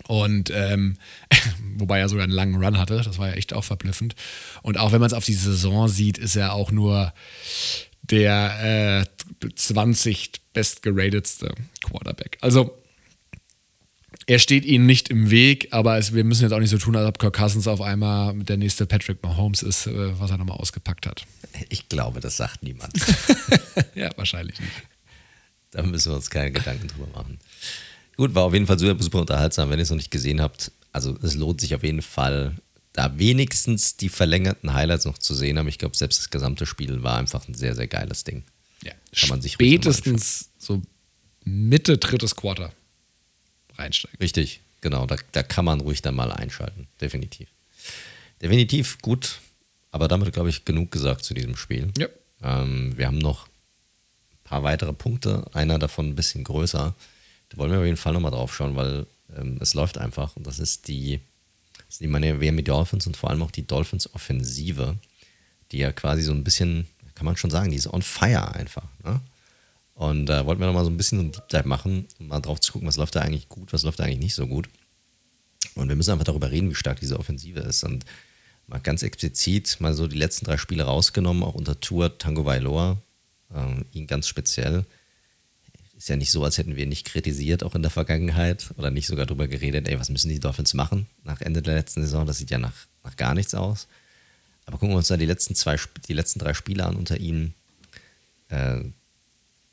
Und 0.07 0.51
ähm, 0.51 0.97
wobei 1.77 1.99
er 1.99 2.09
sogar 2.09 2.25
einen 2.25 2.33
langen 2.33 2.63
Run 2.63 2.79
hatte, 2.79 3.01
das 3.03 3.19
war 3.19 3.29
ja 3.29 3.35
echt 3.35 3.53
auch 3.53 3.65
verblüffend. 3.65 4.15
Und 4.63 4.79
auch 4.79 4.93
wenn 4.93 5.01
man 5.01 5.09
es 5.09 5.15
auf 5.15 5.25
die 5.25 5.35
Saison 5.35 5.89
sieht, 5.89 6.19
ist 6.19 6.37
er 6.37 6.53
auch 6.53 6.71
nur 6.71 7.13
der 8.03 9.05
äh, 9.43 9.49
20 9.55 10.33
bestgeratedste 10.53 11.55
Quarterback. 11.85 12.39
Also 12.41 12.79
er 14.27 14.39
steht 14.39 14.65
ihnen 14.65 14.87
nicht 14.87 15.09
im 15.09 15.31
Weg, 15.31 15.69
aber 15.73 15.99
es, 15.99 16.13
wir 16.13 16.25
müssen 16.25 16.43
jetzt 16.43 16.53
auch 16.53 16.59
nicht 16.59 16.71
so 16.71 16.79
tun, 16.79 16.97
als 16.97 17.07
ob 17.07 17.19
Kirk 17.19 17.37
Cousins 17.37 17.69
auf 17.69 17.81
einmal 17.81 18.35
der 18.35 18.57
nächste 18.57 18.87
Patrick 18.87 19.23
Mahomes 19.23 19.63
ist, 19.63 19.87
äh, 19.87 20.19
was 20.19 20.31
er 20.31 20.39
nochmal 20.39 20.57
ausgepackt 20.57 21.07
hat. 21.07 21.25
Ich 21.69 21.89
glaube, 21.89 22.21
das 22.21 22.37
sagt 22.37 22.63
niemand. 22.63 22.93
ja, 23.95 24.11
wahrscheinlich 24.17 24.59
nicht. 24.59 24.73
Da 25.71 25.83
müssen 25.83 26.11
wir 26.11 26.17
uns 26.17 26.31
keine 26.31 26.53
Gedanken 26.53 26.89
drüber 26.89 27.07
machen. 27.15 27.39
Gut, 28.17 28.35
war 28.35 28.45
auf 28.45 28.55
jeden 28.55 28.67
Fall 28.67 28.79
super, 28.79 29.03
super 29.03 29.21
unterhaltsam. 29.21 29.71
Wenn 29.71 29.79
ihr 29.79 29.83
es 29.83 29.91
noch 29.91 29.97
nicht 29.97 30.11
gesehen 30.11 30.41
habt, 30.41 30.73
also 30.93 31.17
es 31.23 31.35
lohnt 31.35 31.61
sich 31.61 31.75
auf 31.75 31.83
jeden 31.83 32.03
Fall, 32.03 32.57
da 32.93 33.19
wenigstens 33.19 33.97
die 33.97 34.09
verlängerten 34.09 34.73
Highlights 34.73 35.05
noch 35.05 35.19
zu 35.19 35.35
sehen. 35.35 35.59
Aber 35.59 35.69
ich 35.69 35.79
glaube, 35.79 35.97
selbst 35.97 36.19
das 36.21 36.31
gesamte 36.31 36.65
Spiel 36.65 37.03
war 37.03 37.19
einfach 37.19 37.47
ein 37.47 37.55
sehr, 37.55 37.75
sehr 37.75 37.87
geiles 37.87 38.25
Ding. 38.25 38.45
Ja, 38.83 38.93
Kann 39.15 39.29
man 39.29 39.43
sich 39.43 39.53
spätestens 39.53 40.51
so 40.59 40.81
Mitte 41.45 41.99
drittes 41.99 42.37
Quarter 42.37 42.73
reinsteigen. 43.77 44.19
Richtig, 44.19 44.61
genau. 44.81 45.07
Da, 45.07 45.17
da 45.33 45.43
kann 45.43 45.65
man 45.65 45.81
ruhig 45.81 46.01
dann 46.03 46.15
mal 46.15 46.33
einschalten. 46.33 46.89
Definitiv. 47.01 47.49
Definitiv 48.41 48.99
gut. 49.03 49.41
Aber 49.91 50.09
damit, 50.09 50.33
glaube 50.33 50.51
ich, 50.51 50.65
genug 50.65 50.91
gesagt 50.91 51.25
zu 51.25 51.35
diesem 51.35 51.57
Spiel. 51.57 51.91
Ja. 51.97 52.09
Ähm, 52.43 52.97
wir 52.97 53.07
haben 53.07 53.19
noch 53.19 53.47
ein 53.47 54.45
paar 54.45 54.63
weitere 54.63 54.93
Punkte. 54.93 55.45
Einer 55.53 55.79
davon 55.79 56.09
ein 56.09 56.15
bisschen 56.15 56.45
größer. 56.45 56.95
Da 57.49 57.59
wollen 57.59 57.71
wir 57.71 57.79
auf 57.79 57.85
jeden 57.85 57.97
Fall 57.97 58.13
nochmal 58.13 58.33
drauf 58.33 58.55
schauen, 58.55 58.77
weil 58.77 59.07
ähm, 59.37 59.59
es 59.61 59.75
läuft 59.75 59.99
einfach. 59.99 60.37
Und 60.37 60.47
das 60.47 60.59
ist 60.59 60.89
die, 60.89 61.21
das 61.79 61.95
ist 61.95 62.01
die 62.01 62.07
Miami 62.07 62.63
Dolphins 62.63 63.07
und 63.07 63.17
vor 63.17 63.31
allem 63.31 63.43
auch 63.43 63.51
die 63.51 63.67
Dolphins-Offensive, 63.67 64.97
die 65.73 65.79
ja 65.79 65.93
quasi 65.93 66.23
so 66.23 66.33
ein 66.33 66.45
bisschen, 66.45 66.87
kann 67.15 67.25
man 67.25 67.37
schon 67.37 67.51
sagen, 67.51 67.71
die 67.71 67.77
ist 67.77 67.93
on 67.93 68.03
fire 68.03 68.55
einfach. 68.55 68.89
Ne? 69.05 69.21
Und 69.95 70.27
da 70.27 70.41
äh, 70.41 70.47
wollten 70.47 70.61
wir 70.61 70.67
nochmal 70.67 70.85
so 70.85 70.91
ein 70.91 70.97
bisschen 70.97 71.19
so 71.19 71.25
ein 71.25 71.33
Deep 71.33 71.49
Dive 71.49 71.69
machen, 71.69 72.07
um 72.19 72.29
mal 72.29 72.41
drauf 72.41 72.61
zu 72.61 72.73
gucken, 72.73 72.87
was 72.87 72.97
läuft 72.97 73.17
da 73.17 73.21
eigentlich 73.21 73.49
gut, 73.49 73.73
was 73.73 73.83
läuft 73.83 73.99
da 73.99 74.05
eigentlich 74.05 74.21
nicht 74.21 74.35
so 74.35 74.47
gut. 74.47 74.69
Und 75.75 75.89
wir 75.89 75.97
müssen 75.97 76.13
einfach 76.13 76.25
darüber 76.25 76.51
reden, 76.51 76.71
wie 76.71 76.75
stark 76.75 77.01
diese 77.01 77.19
Offensive 77.19 77.61
ist. 77.61 77.83
Und 77.85 78.05
mal 78.67 78.79
ganz 78.79 79.03
explizit 79.03 79.81
mal 79.81 79.95
so 79.95 80.07
die 80.07 80.19
letzten 80.19 80.45
drei 80.45 80.59
Spiele 80.59 80.85
rausgenommen, 80.85 81.43
auch 81.43 81.55
unter 81.55 81.81
Tour 81.81 82.19
Tango 82.19 82.45
Vailoa, 82.45 82.99
äh, 83.55 83.99
ihn 83.99 84.07
ganz 84.07 84.29
speziell 84.29 84.85
ist 85.97 86.09
ja 86.09 86.17
nicht 86.17 86.31
so, 86.31 86.45
als 86.45 86.59
hätten 86.59 86.77
wir 86.77 86.87
nicht 86.87 87.07
kritisiert, 87.07 87.63
auch 87.63 87.75
in 87.75 87.83
der 87.83 87.91
Vergangenheit, 87.91 88.71
oder 88.77 88.91
nicht 88.91 89.07
sogar 89.07 89.27
darüber 89.27 89.49
geredet, 89.49 89.89
ey, 89.89 89.99
was 89.99 90.11
müssen 90.11 90.29
die 90.29 90.41
Dolphins 90.41 90.75
machen 90.75 91.07
nach 91.25 91.41
Ende 91.41 91.63
der 91.63 91.75
letzten 91.75 92.03
Saison? 92.03 92.27
Das 92.27 92.39
sieht 92.39 92.51
ja 92.51 92.59
nach, 92.59 92.75
nach 93.03 93.17
gar 93.17 93.35
nichts 93.35 93.55
aus. 93.55 93.89
Aber 94.67 94.79
gucken 94.79 94.95
wir 94.95 94.99
uns 94.99 95.09
da 95.09 95.17
die 95.17 95.27
letzten, 95.27 95.55
zwei, 95.55 95.77
die 96.09 96.13
letzten 96.13 96.41
drei 96.41 96.53
Spiele 96.53 96.85
an 96.85 96.97
unter 96.97 97.19
ihnen. 97.19 97.55
Äh, 98.49 98.81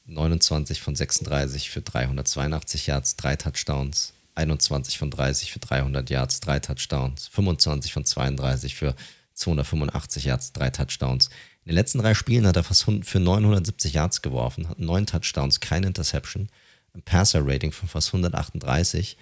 29 0.05 0.81
von 0.81 0.95
36 0.95 1.69
für 1.69 1.81
382 1.81 2.87
Yards, 2.87 3.15
drei 3.15 3.35
Touchdowns. 3.35 4.13
21 4.35 4.97
von 4.97 5.11
30 5.11 5.51
für 5.51 5.59
300 5.59 6.09
Yards, 6.09 6.39
drei 6.39 6.59
Touchdowns. 6.59 7.27
25 7.27 7.93
von 7.93 8.05
32 8.05 8.75
für 8.75 8.95
285 9.33 10.25
Yards, 10.25 10.53
drei 10.53 10.69
Touchdowns. 10.69 11.29
In 11.65 11.69
den 11.69 11.75
letzten 11.75 11.99
drei 11.99 12.13
Spielen 12.13 12.45
hat 12.45 12.57
er 12.57 12.63
fast 12.63 12.83
für 12.83 13.19
970 13.19 13.93
Yards 13.93 14.21
geworfen, 14.21 14.67
hat 14.67 14.79
neun 14.79 15.05
Touchdowns, 15.05 15.61
keine 15.61 15.87
Interception, 15.87 16.49
ein 16.93 17.01
Passer-Rating 17.01 17.71
von 17.71 17.87
fast 17.87 18.09
138 18.09 19.17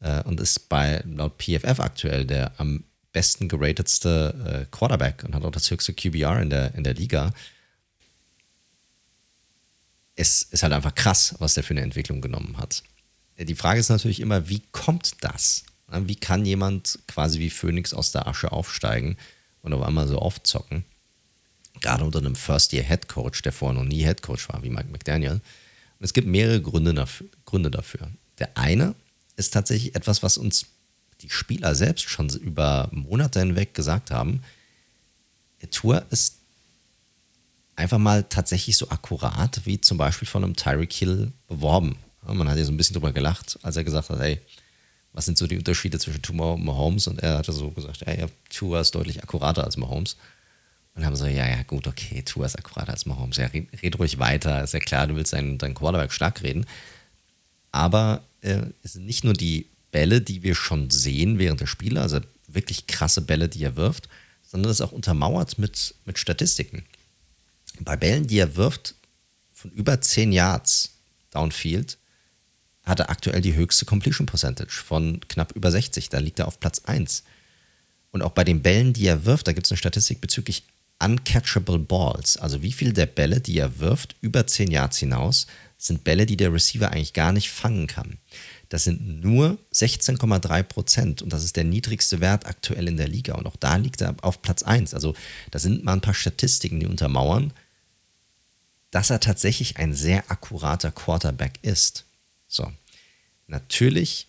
äh, 0.00 0.22
und 0.22 0.40
ist 0.40 0.68
bei 0.68 1.02
laut 1.04 1.38
PFF 1.38 1.80
aktuell 1.80 2.24
der 2.24 2.52
am 2.58 2.84
besten 3.12 3.48
geratetste 3.48 4.66
äh, 4.68 4.76
Quarterback 4.76 5.24
und 5.24 5.34
hat 5.34 5.44
auch 5.44 5.50
das 5.50 5.70
höchste 5.70 5.92
QBR 5.92 6.40
in 6.40 6.50
der, 6.50 6.74
in 6.74 6.84
der 6.84 6.94
Liga. 6.94 7.32
Es 10.14 10.42
ist 10.44 10.62
halt 10.62 10.72
einfach 10.72 10.94
krass, 10.94 11.34
was 11.38 11.54
der 11.54 11.64
für 11.64 11.74
eine 11.74 11.82
Entwicklung 11.82 12.20
genommen 12.20 12.58
hat. 12.58 12.82
Die 13.38 13.54
Frage 13.54 13.80
ist 13.80 13.88
natürlich 13.88 14.20
immer, 14.20 14.48
wie 14.48 14.62
kommt 14.70 15.24
das? 15.24 15.64
Wie 15.88 16.16
kann 16.16 16.44
jemand 16.44 16.98
quasi 17.06 17.38
wie 17.38 17.50
Phoenix 17.50 17.92
aus 17.92 18.12
der 18.12 18.26
Asche 18.26 18.52
aufsteigen 18.52 19.16
und 19.62 19.72
auf 19.72 19.82
einmal 19.82 20.08
so 20.08 20.18
aufzocken? 20.18 20.84
Gerade 21.80 22.04
unter 22.04 22.18
einem 22.18 22.34
First-Year-Head 22.34 23.08
Coach, 23.08 23.42
der 23.42 23.52
vorher 23.52 23.80
noch 23.80 23.88
nie 23.88 24.04
Head 24.04 24.22
Coach 24.22 24.48
war, 24.48 24.62
wie 24.62 24.70
Mike 24.70 24.88
McDaniel. 24.90 25.32
Und 25.32 26.04
es 26.04 26.12
gibt 26.12 26.26
mehrere 26.26 26.60
Gründe 26.60 26.94
dafür, 26.94 27.28
Gründe 27.44 27.70
dafür. 27.70 28.10
Der 28.38 28.56
eine 28.56 28.94
ist 29.36 29.52
tatsächlich 29.52 29.94
etwas, 29.94 30.22
was 30.22 30.38
uns 30.38 30.66
die 31.22 31.30
Spieler 31.30 31.74
selbst 31.74 32.08
schon 32.08 32.28
über 32.28 32.88
Monate 32.92 33.40
hinweg 33.40 33.74
gesagt 33.74 34.10
haben. 34.10 34.42
Der 35.62 35.70
Tour 35.70 36.04
ist 36.10 36.36
einfach 37.74 37.98
mal 37.98 38.24
tatsächlich 38.24 38.76
so 38.76 38.88
akkurat 38.90 39.60
wie 39.64 39.80
zum 39.80 39.98
Beispiel 39.98 40.28
von 40.28 40.44
einem 40.44 40.56
Tyreek 40.56 40.92
Hill 40.92 41.32
beworben. 41.46 41.96
man 42.26 42.48
hat 42.48 42.58
ja 42.58 42.64
so 42.64 42.72
ein 42.72 42.76
bisschen 42.76 42.94
drüber 42.94 43.12
gelacht, 43.12 43.58
als 43.62 43.76
er 43.76 43.84
gesagt 43.84 44.10
hat, 44.10 44.18
hey, 44.18 44.40
was 45.12 45.24
sind 45.24 45.38
so 45.38 45.46
die 45.46 45.56
Unterschiede 45.56 45.98
zwischen 45.98 46.20
Tua 46.20 46.52
und 46.52 46.64
Mahomes? 46.64 47.06
Und 47.06 47.20
er 47.20 47.38
hatte 47.38 47.52
so 47.52 47.70
gesagt, 47.70 48.02
hey, 48.04 48.26
Tua 48.50 48.80
ist 48.80 48.94
deutlich 48.94 49.22
akkurater 49.22 49.64
als 49.64 49.78
Mahomes. 49.78 50.16
Und 50.96 51.04
haben 51.04 51.14
so, 51.14 51.26
ja, 51.26 51.46
ja, 51.46 51.62
gut, 51.62 51.86
okay, 51.86 52.22
tu 52.22 52.42
es 52.42 52.56
akkurat 52.56 52.88
als 52.88 53.04
Mahomes. 53.04 53.36
Ja, 53.36 53.46
red, 53.48 53.68
red, 53.82 53.98
ruhig 53.98 54.18
weiter. 54.18 54.64
Ist 54.64 54.72
ja 54.72 54.80
klar, 54.80 55.06
du 55.06 55.14
willst 55.14 55.34
deinen, 55.34 55.58
deinen 55.58 55.74
Quarterback 55.74 56.10
stark 56.10 56.42
reden. 56.42 56.64
Aber 57.70 58.24
äh, 58.40 58.62
es 58.82 58.94
sind 58.94 59.04
nicht 59.04 59.22
nur 59.22 59.34
die 59.34 59.66
Bälle, 59.92 60.22
die 60.22 60.42
wir 60.42 60.54
schon 60.54 60.88
sehen 60.88 61.38
während 61.38 61.60
der 61.60 61.66
Spiele, 61.66 62.00
also 62.00 62.20
wirklich 62.48 62.86
krasse 62.86 63.20
Bälle, 63.20 63.50
die 63.50 63.62
er 63.62 63.76
wirft, 63.76 64.08
sondern 64.42 64.70
es 64.70 64.80
ist 64.80 64.86
auch 64.86 64.92
untermauert 64.92 65.58
mit, 65.58 65.94
mit 66.06 66.18
Statistiken. 66.18 66.84
Bei 67.80 67.96
Bällen, 67.96 68.26
die 68.26 68.38
er 68.38 68.56
wirft, 68.56 68.94
von 69.52 69.70
über 69.72 70.00
10 70.00 70.32
Yards 70.32 70.94
downfield, 71.30 71.98
hat 72.84 73.00
er 73.00 73.10
aktuell 73.10 73.42
die 73.42 73.54
höchste 73.54 73.84
Completion 73.84 74.26
Percentage 74.26 74.82
von 74.82 75.20
knapp 75.28 75.52
über 75.52 75.70
60. 75.70 76.08
Da 76.08 76.18
liegt 76.18 76.38
er 76.38 76.48
auf 76.48 76.58
Platz 76.58 76.80
1. 76.86 77.24
Und 78.12 78.22
auch 78.22 78.32
bei 78.32 78.44
den 78.44 78.62
Bällen, 78.62 78.94
die 78.94 79.06
er 79.06 79.26
wirft, 79.26 79.46
da 79.46 79.52
gibt 79.52 79.66
es 79.66 79.72
eine 79.72 79.76
Statistik 79.78 80.22
bezüglich 80.22 80.64
uncatchable 80.98 81.78
Balls, 81.78 82.36
also 82.36 82.62
wie 82.62 82.72
viel 82.72 82.92
der 82.92 83.06
Bälle, 83.06 83.40
die 83.40 83.58
er 83.58 83.78
wirft, 83.78 84.16
über 84.20 84.46
10 84.46 84.70
Yards 84.70 84.98
hinaus, 84.98 85.46
sind 85.78 86.04
Bälle, 86.04 86.24
die 86.26 86.36
der 86.36 86.52
Receiver 86.52 86.90
eigentlich 86.90 87.12
gar 87.12 87.32
nicht 87.32 87.50
fangen 87.50 87.86
kann. 87.86 88.18
Das 88.68 88.84
sind 88.84 89.22
nur 89.22 89.58
16,3 89.72 90.62
Prozent 90.62 91.22
und 91.22 91.32
das 91.32 91.44
ist 91.44 91.56
der 91.56 91.64
niedrigste 91.64 92.20
Wert 92.20 92.46
aktuell 92.46 92.88
in 92.88 92.96
der 92.96 93.08
Liga. 93.08 93.34
Und 93.34 93.46
auch 93.46 93.56
da 93.56 93.76
liegt 93.76 94.00
er 94.00 94.16
auf 94.22 94.42
Platz 94.42 94.62
1. 94.62 94.94
Also 94.94 95.14
da 95.50 95.58
sind 95.58 95.84
mal 95.84 95.92
ein 95.92 96.00
paar 96.00 96.14
Statistiken, 96.14 96.80
die 96.80 96.86
untermauern, 96.86 97.52
dass 98.90 99.10
er 99.10 99.20
tatsächlich 99.20 99.76
ein 99.76 99.94
sehr 99.94 100.30
akkurater 100.30 100.90
Quarterback 100.90 101.58
ist. 101.62 102.06
So, 102.48 102.72
natürlich 103.46 104.28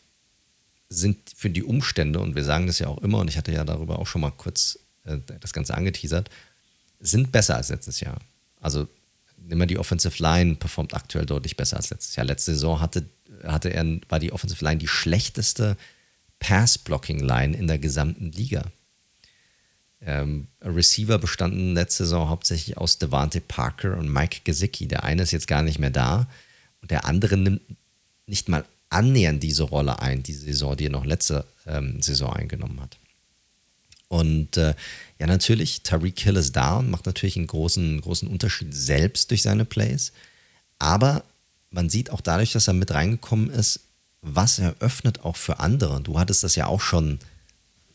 sind 0.90 1.18
für 1.36 1.50
die 1.50 1.64
Umstände, 1.64 2.20
und 2.20 2.36
wir 2.36 2.44
sagen 2.44 2.68
das 2.68 2.80
ja 2.80 2.88
auch 2.88 3.00
immer, 3.00 3.20
und 3.20 3.30
ich 3.30 3.38
hatte 3.38 3.52
ja 3.52 3.64
darüber 3.64 4.00
auch 4.00 4.08
schon 4.08 4.22
mal 4.22 4.32
kurz 4.32 4.80
äh, 5.04 5.18
das 5.40 5.54
Ganze 5.54 5.74
angeteasert, 5.74 6.30
sind 7.00 7.32
besser 7.32 7.56
als 7.56 7.70
letztes 7.70 8.00
Jahr. 8.00 8.20
Also 8.60 8.88
mal 9.50 9.66
die 9.66 9.78
Offensive 9.78 10.22
Line, 10.22 10.56
performt 10.56 10.94
aktuell 10.94 11.26
deutlich 11.26 11.56
besser 11.58 11.78
als 11.78 11.90
letztes 11.90 12.16
Jahr. 12.16 12.26
Letzte 12.26 12.54
Saison 12.54 12.82
hatte, 12.82 13.06
hatte 13.44 13.70
er, 13.70 13.86
war 14.10 14.20
die 14.20 14.32
Offensive 14.32 14.64
Line 14.64 14.78
die 14.78 14.88
schlechteste 14.88 15.78
Pass-Blocking-Line 16.40 17.56
in 17.56 17.68
der 17.68 17.80
gesamten 17.80 18.32
Liga. 18.32 18.66
Ähm, 20.02 20.48
Receiver 20.62 21.18
bestanden 21.18 21.74
letzte 21.74 22.04
Saison 22.04 22.30
hauptsächlich 22.30 22.78
aus 22.78 23.00
Devante 23.00 23.42
Parker 23.42 23.98
und 23.98 24.12
Mike 24.12 24.42
Gesicki. 24.44 24.88
Der 24.88 25.04
eine 25.04 25.24
ist 25.24 25.32
jetzt 25.32 25.48
gar 25.48 25.64
nicht 25.64 25.80
mehr 25.80 25.90
da 25.90 26.28
und 26.82 26.92
der 26.92 27.06
andere 27.06 27.38
nimmt 27.38 27.62
nicht 28.28 28.50
mal 28.50 28.64
annähernd 28.90 29.42
diese 29.42 29.64
Rolle 29.64 30.00
ein, 30.00 30.24
diese 30.24 30.46
Saison, 30.46 30.78
die 30.78 30.86
er 30.86 30.92
noch 30.92 31.06
letzte 31.06 31.46
ähm, 31.66 32.02
Saison 32.02 32.32
eingenommen 32.32 32.80
hat. 32.82 32.98
Und 34.10 34.58
äh, 34.58 34.74
ja, 35.20 35.28
natürlich, 35.28 35.82
Tariq 35.84 36.20
Hill 36.22 36.38
ist 36.38 36.56
da 36.56 36.78
und 36.78 36.90
macht 36.90 37.06
natürlich 37.06 37.36
einen 37.38 37.48
großen, 37.48 38.00
großen 38.02 38.28
Unterschied 38.28 38.74
selbst 38.74 39.32
durch 39.32 39.42
seine 39.42 39.66
Plays. 39.66 40.14
Aber 40.80 41.24
man 41.72 41.90
sieht 41.90 42.10
auch 42.12 42.22
dadurch, 42.22 42.54
dass 42.54 42.68
er 42.68 42.74
mit 42.74 42.92
reingekommen 42.92 43.50
ist, 43.50 43.82
was 44.22 44.60
er 44.60 44.76
öffnet 44.80 45.24
auch 45.26 45.36
für 45.36 45.60
andere. 45.60 46.02
Du 46.02 46.20
hattest 46.20 46.44
das 46.44 46.56
ja 46.56 46.68
auch 46.68 46.82
schon 46.82 47.20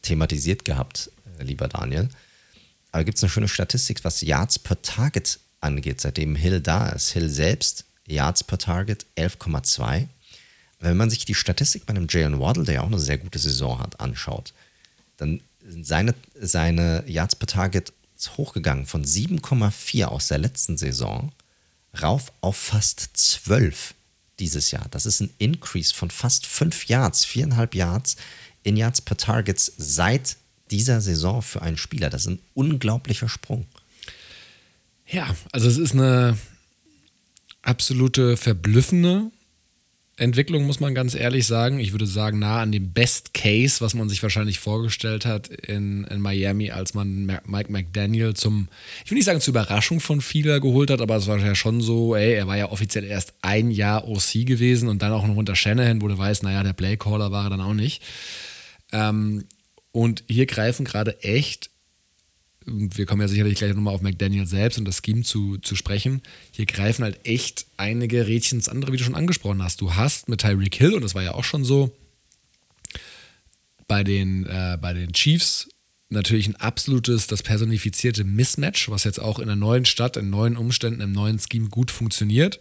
thematisiert 0.02 0.64
gehabt, 0.64 1.10
äh, 1.38 1.44
lieber 1.44 1.68
Daniel. 1.68 2.08
Aber 2.90 3.04
gibt 3.04 3.16
es 3.16 3.24
eine 3.24 3.30
schöne 3.30 3.48
Statistik, 3.48 4.04
was 4.04 4.20
Yards 4.20 4.58
per 4.58 4.80
Target 4.82 5.38
angeht, 5.60 6.00
seitdem 6.00 6.36
Hill 6.36 6.60
da 6.60 6.90
ist. 6.90 7.10
Hill 7.12 7.30
selbst, 7.30 7.86
Yards 8.06 8.44
per 8.44 8.58
Target 8.58 9.06
11,2. 9.16 10.08
Wenn 10.80 10.96
man 10.96 11.10
sich 11.10 11.24
die 11.24 11.34
Statistik 11.34 11.86
bei 11.86 11.94
einem 11.94 12.08
Jalen 12.10 12.40
Waddle, 12.40 12.64
der 12.64 12.74
ja 12.74 12.80
auch 12.82 12.86
eine 12.86 12.98
sehr 12.98 13.18
gute 13.18 13.38
Saison 13.38 13.78
hat, 13.78 14.00
anschaut, 14.00 14.52
dann 15.16 15.40
seine, 15.68 16.14
seine 16.40 17.04
Yards 17.06 17.36
per 17.36 17.46
Target 17.46 17.92
hochgegangen 18.36 18.86
von 18.86 19.04
7,4 19.04 20.04
aus 20.04 20.28
der 20.28 20.38
letzten 20.38 20.76
Saison 20.76 21.32
rauf 22.00 22.32
auf 22.40 22.56
fast 22.56 23.10
12 23.14 23.94
dieses 24.38 24.70
Jahr. 24.70 24.86
Das 24.90 25.06
ist 25.06 25.20
ein 25.20 25.30
Increase 25.38 25.94
von 25.94 26.10
fast 26.10 26.46
5 26.46 26.86
Yards, 26.86 27.26
4,5 27.26 27.76
Yards 27.76 28.16
in 28.62 28.76
Yards 28.76 29.00
per 29.00 29.16
Targets 29.16 29.72
seit 29.76 30.36
dieser 30.70 31.00
Saison 31.00 31.42
für 31.42 31.62
einen 31.62 31.76
Spieler. 31.76 32.10
Das 32.10 32.22
ist 32.22 32.28
ein 32.28 32.38
unglaublicher 32.54 33.28
Sprung. 33.28 33.66
Ja, 35.06 35.34
also 35.52 35.68
es 35.68 35.76
ist 35.76 35.92
eine 35.92 36.38
absolute 37.60 38.36
verblüffende 38.36 39.30
Entwicklung, 40.18 40.64
muss 40.64 40.78
man 40.78 40.94
ganz 40.94 41.14
ehrlich 41.14 41.46
sagen. 41.46 41.80
Ich 41.80 41.92
würde 41.92 42.06
sagen, 42.06 42.38
nah 42.38 42.60
an 42.60 42.70
dem 42.70 42.92
Best 42.92 43.32
Case, 43.32 43.80
was 43.80 43.94
man 43.94 44.10
sich 44.10 44.22
wahrscheinlich 44.22 44.58
vorgestellt 44.58 45.24
hat 45.24 45.48
in, 45.48 46.04
in 46.04 46.20
Miami, 46.20 46.70
als 46.70 46.92
man 46.92 47.24
Mike 47.24 47.72
McDaniel 47.72 48.34
zum, 48.34 48.68
ich 49.04 49.10
will 49.10 49.16
nicht 49.16 49.24
sagen 49.24 49.40
zur 49.40 49.52
Überraschung 49.52 50.00
von 50.00 50.20
vieler 50.20 50.60
geholt 50.60 50.90
hat, 50.90 51.00
aber 51.00 51.16
es 51.16 51.26
war 51.28 51.38
ja 51.38 51.54
schon 51.54 51.80
so, 51.80 52.14
ey, 52.14 52.34
er 52.34 52.46
war 52.46 52.58
ja 52.58 52.70
offiziell 52.70 53.04
erst 53.04 53.32
ein 53.40 53.70
Jahr 53.70 54.06
OC 54.06 54.46
gewesen 54.46 54.88
und 54.88 55.00
dann 55.00 55.12
auch 55.12 55.26
noch 55.26 55.36
unter 55.36 55.56
Shanahan, 55.56 56.02
wo 56.02 56.08
du 56.08 56.18
weißt, 56.18 56.42
naja, 56.42 56.62
der 56.62 56.74
Playcaller 56.74 57.32
war 57.32 57.46
er 57.46 57.50
dann 57.50 57.62
auch 57.62 57.74
nicht. 57.74 58.02
Ähm, 58.92 59.44
und 59.92 60.24
hier 60.28 60.46
greifen 60.46 60.84
gerade 60.84 61.22
echt 61.22 61.70
wir 62.66 63.06
kommen 63.06 63.22
ja 63.22 63.28
sicherlich 63.28 63.56
gleich 63.56 63.74
nochmal 63.74 63.94
auf 63.94 64.02
McDaniel 64.02 64.46
selbst 64.46 64.78
und 64.78 64.84
das 64.84 65.02
Scheme 65.04 65.22
zu, 65.22 65.58
zu 65.58 65.76
sprechen, 65.76 66.22
hier 66.50 66.66
greifen 66.66 67.04
halt 67.04 67.20
echt 67.24 67.66
einige 67.76 68.26
Rädchen 68.26 68.58
ins 68.58 68.68
andere, 68.68 68.92
wie 68.92 68.96
du 68.96 69.04
schon 69.04 69.14
angesprochen 69.14 69.62
hast. 69.62 69.80
Du 69.80 69.94
hast 69.94 70.28
mit 70.28 70.40
Tyreek 70.40 70.74
Hill, 70.74 70.94
und 70.94 71.02
das 71.02 71.14
war 71.14 71.22
ja 71.22 71.34
auch 71.34 71.44
schon 71.44 71.64
so, 71.64 71.96
bei 73.88 74.04
den, 74.04 74.46
äh, 74.46 74.78
bei 74.80 74.92
den 74.92 75.12
Chiefs 75.12 75.68
natürlich 76.08 76.46
ein 76.46 76.56
absolutes, 76.56 77.26
das 77.26 77.42
personifizierte 77.42 78.24
Mismatch, 78.24 78.88
was 78.88 79.04
jetzt 79.04 79.20
auch 79.20 79.38
in 79.38 79.46
der 79.46 79.56
neuen 79.56 79.84
Stadt, 79.84 80.16
in 80.16 80.30
neuen 80.30 80.56
Umständen, 80.56 81.00
im 81.00 81.12
neuen 81.12 81.38
Scheme 81.38 81.68
gut 81.68 81.90
funktioniert. 81.90 82.60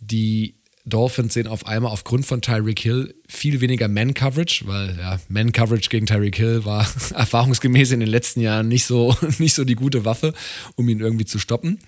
Die 0.00 0.59
Dolphins 0.84 1.34
sehen 1.34 1.46
auf 1.46 1.66
einmal 1.66 1.92
aufgrund 1.92 2.26
von 2.26 2.40
Tyreek 2.40 2.80
Hill 2.80 3.14
viel 3.28 3.60
weniger 3.60 3.88
Man-Coverage, 3.88 4.66
weil 4.66 4.96
ja, 4.98 5.20
Man-Coverage 5.28 5.88
gegen 5.88 6.06
Tyreek 6.06 6.36
Hill 6.36 6.64
war 6.64 6.86
erfahrungsgemäß 7.14 7.92
in 7.92 8.00
den 8.00 8.08
letzten 8.08 8.40
Jahren 8.40 8.68
nicht 8.68 8.84
so, 8.84 9.16
nicht 9.38 9.54
so 9.54 9.64
die 9.64 9.74
gute 9.74 10.04
Waffe, 10.04 10.32
um 10.76 10.88
ihn 10.88 11.00
irgendwie 11.00 11.26
zu 11.26 11.38
stoppen. 11.38 11.78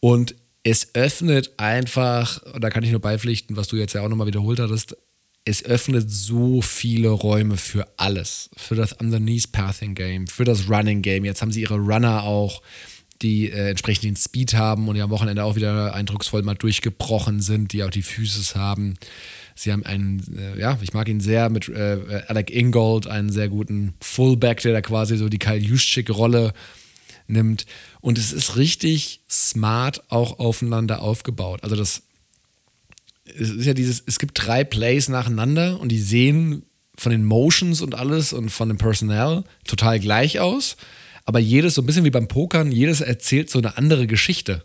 Und 0.00 0.34
es 0.62 0.94
öffnet 0.94 1.52
einfach, 1.56 2.42
da 2.58 2.70
kann 2.70 2.84
ich 2.84 2.90
nur 2.90 3.00
beipflichten, 3.00 3.56
was 3.56 3.68
du 3.68 3.76
jetzt 3.76 3.94
ja 3.94 4.02
auch 4.02 4.08
nochmal 4.08 4.26
wiederholt 4.26 4.60
hattest, 4.60 4.96
es 5.44 5.64
öffnet 5.64 6.10
so 6.10 6.60
viele 6.60 7.08
Räume 7.08 7.56
für 7.56 7.88
alles. 7.96 8.50
Für 8.56 8.74
das 8.74 8.92
Underneath-Pathing-Game, 8.92 10.26
für 10.26 10.44
das 10.44 10.68
Running-Game. 10.68 11.24
Jetzt 11.24 11.40
haben 11.40 11.52
sie 11.52 11.62
ihre 11.62 11.76
Runner 11.76 12.22
auch 12.22 12.60
die 13.22 13.50
äh, 13.50 13.70
entsprechend 13.70 14.04
den 14.04 14.16
Speed 14.16 14.54
haben 14.54 14.88
und 14.88 14.94
die 14.94 15.00
am 15.00 15.10
Wochenende 15.10 15.44
auch 15.44 15.56
wieder 15.56 15.94
eindrucksvoll 15.94 16.42
mal 16.42 16.54
durchgebrochen 16.54 17.40
sind, 17.40 17.72
die 17.72 17.82
auch 17.82 17.90
die 17.90 18.02
Physis 18.02 18.54
haben. 18.54 18.94
Sie 19.54 19.72
haben 19.72 19.84
einen, 19.84 20.22
äh, 20.36 20.60
ja, 20.60 20.78
ich 20.82 20.92
mag 20.92 21.08
ihn 21.08 21.20
sehr 21.20 21.50
mit 21.50 21.68
äh, 21.68 22.22
Alec 22.28 22.50
Ingold, 22.50 23.06
einen 23.06 23.30
sehr 23.30 23.48
guten 23.48 23.94
Fullback, 24.00 24.60
der 24.62 24.72
da 24.72 24.80
quasi 24.80 25.16
so 25.16 25.28
die 25.28 25.38
Kyle 25.38 25.58
Juszczyk-Rolle 25.58 26.52
nimmt. 27.26 27.66
Und 28.00 28.18
es 28.18 28.32
ist 28.32 28.56
richtig 28.56 29.20
smart 29.28 30.02
auch 30.10 30.38
aufeinander 30.38 31.02
aufgebaut. 31.02 31.62
Also 31.62 31.76
das 31.76 32.02
es 33.36 33.50
ist 33.50 33.66
ja 33.66 33.74
dieses, 33.74 34.02
es 34.06 34.18
gibt 34.18 34.46
drei 34.46 34.64
Plays 34.64 35.08
nacheinander 35.08 35.78
und 35.80 35.90
die 35.90 36.00
sehen 36.00 36.62
von 36.96 37.12
den 37.12 37.24
Motions 37.24 37.80
und 37.80 37.94
alles 37.94 38.32
und 38.32 38.50
von 38.50 38.68
dem 38.68 38.78
Personal 38.78 39.44
total 39.64 40.00
gleich 40.00 40.40
aus 40.40 40.76
aber 41.28 41.40
jedes, 41.40 41.74
so 41.74 41.82
ein 41.82 41.86
bisschen 41.86 42.06
wie 42.06 42.10
beim 42.10 42.26
Pokern, 42.26 42.72
jedes 42.72 43.02
erzählt 43.02 43.50
so 43.50 43.58
eine 43.58 43.76
andere 43.76 44.06
Geschichte. 44.06 44.64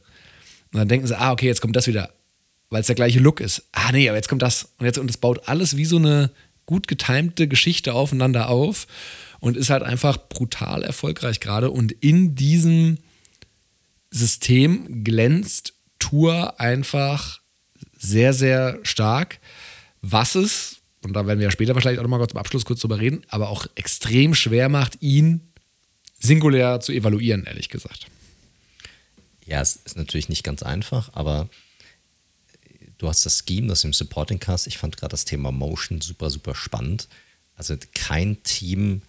Und 0.72 0.80
dann 0.80 0.88
denken 0.88 1.06
sie, 1.06 1.20
ah, 1.20 1.34
okay, 1.34 1.46
jetzt 1.46 1.60
kommt 1.60 1.76
das 1.76 1.88
wieder, 1.88 2.14
weil 2.70 2.80
es 2.80 2.88
der 2.88 2.96
gleiche 2.96 3.20
Look 3.20 3.42
ist. 3.42 3.68
Ah, 3.74 3.92
nee, 3.92 4.08
aber 4.08 4.16
jetzt 4.16 4.30
kommt 4.30 4.42
das. 4.42 4.70
Und 4.78 4.86
jetzt, 4.86 4.98
und 4.98 5.10
es 5.10 5.18
baut 5.18 5.50
alles 5.50 5.76
wie 5.76 5.84
so 5.84 5.98
eine 5.98 6.32
gut 6.66 6.88
getimte 6.88 7.50
Geschichte 7.50 7.94
aufeinander 7.94 8.48
auf 8.48 8.88
und 9.42 9.58
ist 9.58 9.72
halt 9.72 9.84
einfach 9.84 10.16
brutal 10.30 10.84
erfolgreich 10.84 11.42
gerade. 11.42 11.70
Und 11.70 11.92
in 11.92 12.34
diesem 12.34 13.00
System 14.10 15.04
glänzt 15.04 15.74
Tour 16.00 16.62
einfach 16.62 17.42
sehr, 17.98 18.32
sehr 18.32 18.80
stark, 18.84 19.42
was 20.02 20.36
es, 20.36 20.78
und 21.04 21.12
da 21.12 21.28
werden 21.28 21.40
wir 21.40 21.48
ja 21.48 21.52
später 21.52 21.76
wahrscheinlich 21.76 22.00
auch 22.00 22.04
nochmal 22.04 22.26
zum 22.26 22.40
Abschluss 22.40 22.64
kurz 22.64 22.80
drüber 22.80 23.02
reden, 23.02 23.26
aber 23.28 23.50
auch 23.50 23.68
extrem 23.76 24.34
schwer 24.34 24.70
macht, 24.70 25.02
ihn 25.02 25.42
singulär 26.24 26.80
zu 26.80 26.92
evaluieren, 26.92 27.46
ehrlich 27.46 27.70
gesagt. 27.70 28.08
Ja, 29.46 29.62
es 29.62 29.76
ist 29.76 29.98
natürlich 29.98 30.30
nicht 30.30 30.44
ganz 30.44 30.64
einfach, 30.64 31.12
aber 31.14 31.50
du 32.98 33.10
hast 33.10 33.26
das 33.26 33.44
Scheme, 33.46 33.68
das 33.68 33.84
im 33.84 33.94
Supporting 33.94 34.40
Cast. 34.40 34.68
Ich 34.68 34.78
fand 34.78 34.98
gerade 34.98 35.12
das 35.12 35.26
Thema 35.26 35.52
Motion 35.52 36.02
super, 36.02 36.30
super 36.30 36.56
spannend. 36.56 37.10
Also 37.56 37.76
kein 37.94 38.42
Team 38.44 39.02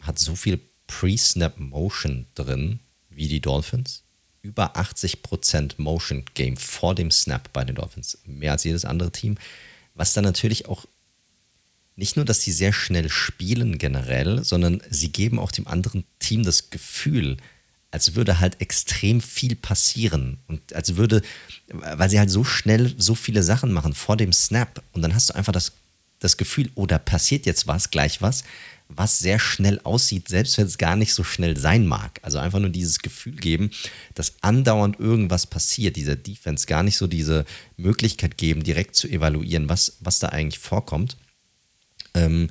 hat 0.00 0.18
so 0.18 0.36
viel 0.36 0.60
Pre-Snap 0.86 1.58
Motion 1.58 2.26
drin 2.34 2.78
wie 3.10 3.28
die 3.28 3.40
Dolphins. 3.40 4.04
Über 4.40 4.76
80% 4.76 5.74
Motion 5.78 6.24
Game 6.34 6.56
vor 6.56 6.94
dem 6.94 7.10
Snap 7.10 7.52
bei 7.52 7.64
den 7.64 7.74
Dolphins. 7.74 8.18
Mehr 8.24 8.52
als 8.52 8.64
jedes 8.64 8.84
andere 8.84 9.10
Team. 9.10 9.36
Was 9.94 10.12
dann 10.12 10.24
natürlich 10.24 10.66
auch 10.68 10.86
nicht 11.98 12.14
nur, 12.14 12.24
dass 12.24 12.42
sie 12.42 12.52
sehr 12.52 12.72
schnell 12.72 13.10
spielen 13.10 13.76
generell, 13.76 14.44
sondern 14.44 14.80
sie 14.88 15.10
geben 15.10 15.40
auch 15.40 15.50
dem 15.50 15.66
anderen 15.66 16.04
Team 16.20 16.44
das 16.44 16.70
Gefühl, 16.70 17.36
als 17.90 18.14
würde 18.14 18.38
halt 18.38 18.60
extrem 18.60 19.20
viel 19.20 19.56
passieren 19.56 20.38
und 20.46 20.74
als 20.74 20.94
würde, 20.94 21.22
weil 21.68 22.08
sie 22.08 22.20
halt 22.20 22.30
so 22.30 22.44
schnell 22.44 22.94
so 22.98 23.16
viele 23.16 23.42
Sachen 23.42 23.72
machen 23.72 23.94
vor 23.94 24.16
dem 24.16 24.32
Snap 24.32 24.82
und 24.92 25.02
dann 25.02 25.12
hast 25.12 25.30
du 25.30 25.34
einfach 25.34 25.52
das, 25.52 25.72
das 26.20 26.36
Gefühl, 26.36 26.70
oh, 26.76 26.86
da 26.86 26.98
passiert 26.98 27.46
jetzt 27.46 27.66
was, 27.66 27.90
gleich 27.90 28.22
was, 28.22 28.44
was 28.88 29.18
sehr 29.18 29.40
schnell 29.40 29.80
aussieht, 29.82 30.28
selbst 30.28 30.56
wenn 30.56 30.66
es 30.66 30.78
gar 30.78 30.94
nicht 30.94 31.12
so 31.12 31.24
schnell 31.24 31.56
sein 31.56 31.84
mag. 31.84 32.20
Also 32.22 32.38
einfach 32.38 32.60
nur 32.60 32.70
dieses 32.70 33.00
Gefühl 33.00 33.34
geben, 33.34 33.70
dass 34.14 34.34
andauernd 34.40 35.00
irgendwas 35.00 35.46
passiert, 35.46 35.96
dieser 35.96 36.16
Defense 36.16 36.66
gar 36.68 36.84
nicht 36.84 36.96
so 36.96 37.08
diese 37.08 37.44
Möglichkeit 37.76 38.38
geben, 38.38 38.62
direkt 38.62 38.94
zu 38.94 39.08
evaluieren, 39.08 39.68
was, 39.68 39.96
was 39.98 40.20
da 40.20 40.28
eigentlich 40.28 40.60
vorkommt. 40.60 41.16
Ähm, 42.18 42.50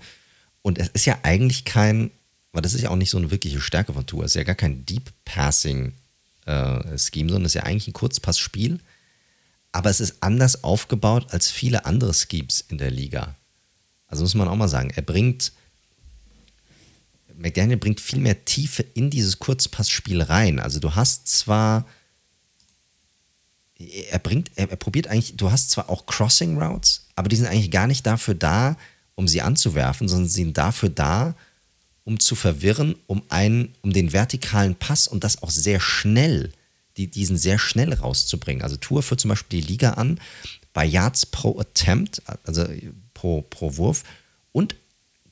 und 0.61 0.77
es 0.80 0.89
ist 0.89 1.06
ja 1.06 1.19
eigentlich 1.23 1.65
kein, 1.65 2.11
aber 2.52 2.61
das 2.61 2.73
ist 2.73 2.81
ja 2.81 2.89
auch 2.89 2.95
nicht 2.95 3.10
so 3.10 3.18
eine 3.18 3.31
wirkliche 3.31 3.61
Stärke 3.61 3.94
von 3.94 4.06
Tour. 4.06 4.23
Es 4.23 4.31
ist 4.31 4.35
ja 4.35 4.44
gar 4.44 4.56
kein 4.56 4.85
Deep 4.85 5.11
Passing 5.26 5.94
äh, 6.45 6.98
Scheme, 6.98 7.30
sondern 7.30 7.45
es 7.45 7.52
ist 7.52 7.61
ja 7.61 7.64
eigentlich 7.64 7.88
ein 7.88 7.94
Kurzpassspiel. 7.94 8.80
Aber 9.72 9.89
es 9.89 9.99
ist 9.99 10.18
anders 10.22 10.64
aufgebaut 10.64 11.27
als 11.30 11.52
viele 11.52 11.85
andere 11.85 12.14
Schemes 12.14 12.65
in 12.68 12.77
der 12.77 12.89
Liga. 12.89 13.35
Also 14.07 14.23
muss 14.23 14.34
man 14.34 14.48
auch 14.48 14.56
mal 14.56 14.69
sagen, 14.69 14.91
er 14.95 15.02
bringt, 15.02 15.52
McDaniel 17.35 17.77
bringt 17.77 17.99
viel 17.99 18.19
mehr 18.19 18.45
Tiefe 18.45 18.84
in 18.94 19.10
dieses 19.10 19.39
Kurzpassspiel 19.39 20.22
rein. 20.22 20.60
Also 20.60 20.80
du 20.80 20.95
hast 20.95 21.27
zwar, 21.27 21.85
er 23.77 24.19
bringt, 24.19 24.52
er, 24.56 24.69
er 24.69 24.77
probiert 24.77 25.07
eigentlich, 25.07 25.35
du 25.35 25.52
hast 25.52 25.69
zwar 25.69 25.89
auch 25.89 26.06
Crossing 26.06 26.61
Routes, 26.61 27.07
aber 27.15 27.30
die 27.30 27.35
sind 27.35 27.48
eigentlich 27.48 27.72
gar 27.72 27.88
nicht 27.88 28.06
dafür 28.06 28.34
da, 28.34 28.77
um 29.18 29.27
sie 29.27 29.41
anzuwerfen, 29.41 30.07
sondern 30.07 30.30
sie 30.30 30.44
sind 30.44 30.57
dafür 30.57 30.89
da, 30.89 31.35
um 32.06 32.19
zu 32.19 32.35
verwirren, 32.35 32.95
um 33.07 33.23
einen, 33.30 33.76
um 33.81 33.91
den 33.91 34.14
vertikalen 34.14 34.76
Pass 34.76 35.07
und 35.07 35.23
das 35.23 35.41
auch 35.41 35.49
sehr 35.49 35.80
schnell, 35.81 36.53
die, 36.95 37.07
diesen 37.07 37.38
sehr 37.38 37.57
schnell 37.57 37.94
rauszubringen. 37.94 38.61
Also 38.61 38.77
Tour 38.77 39.02
führt 39.02 39.19
zum 39.19 39.30
Beispiel 39.30 39.61
die 39.61 39.68
Liga 39.68 39.94
an 39.94 40.19
bei 40.72 40.85
Yards 40.85 41.26
pro 41.26 41.60
Attempt, 41.60 42.22
also 42.44 42.65
pro, 43.15 43.41
pro 43.41 43.76
Wurf 43.77 44.03
und 44.52 44.76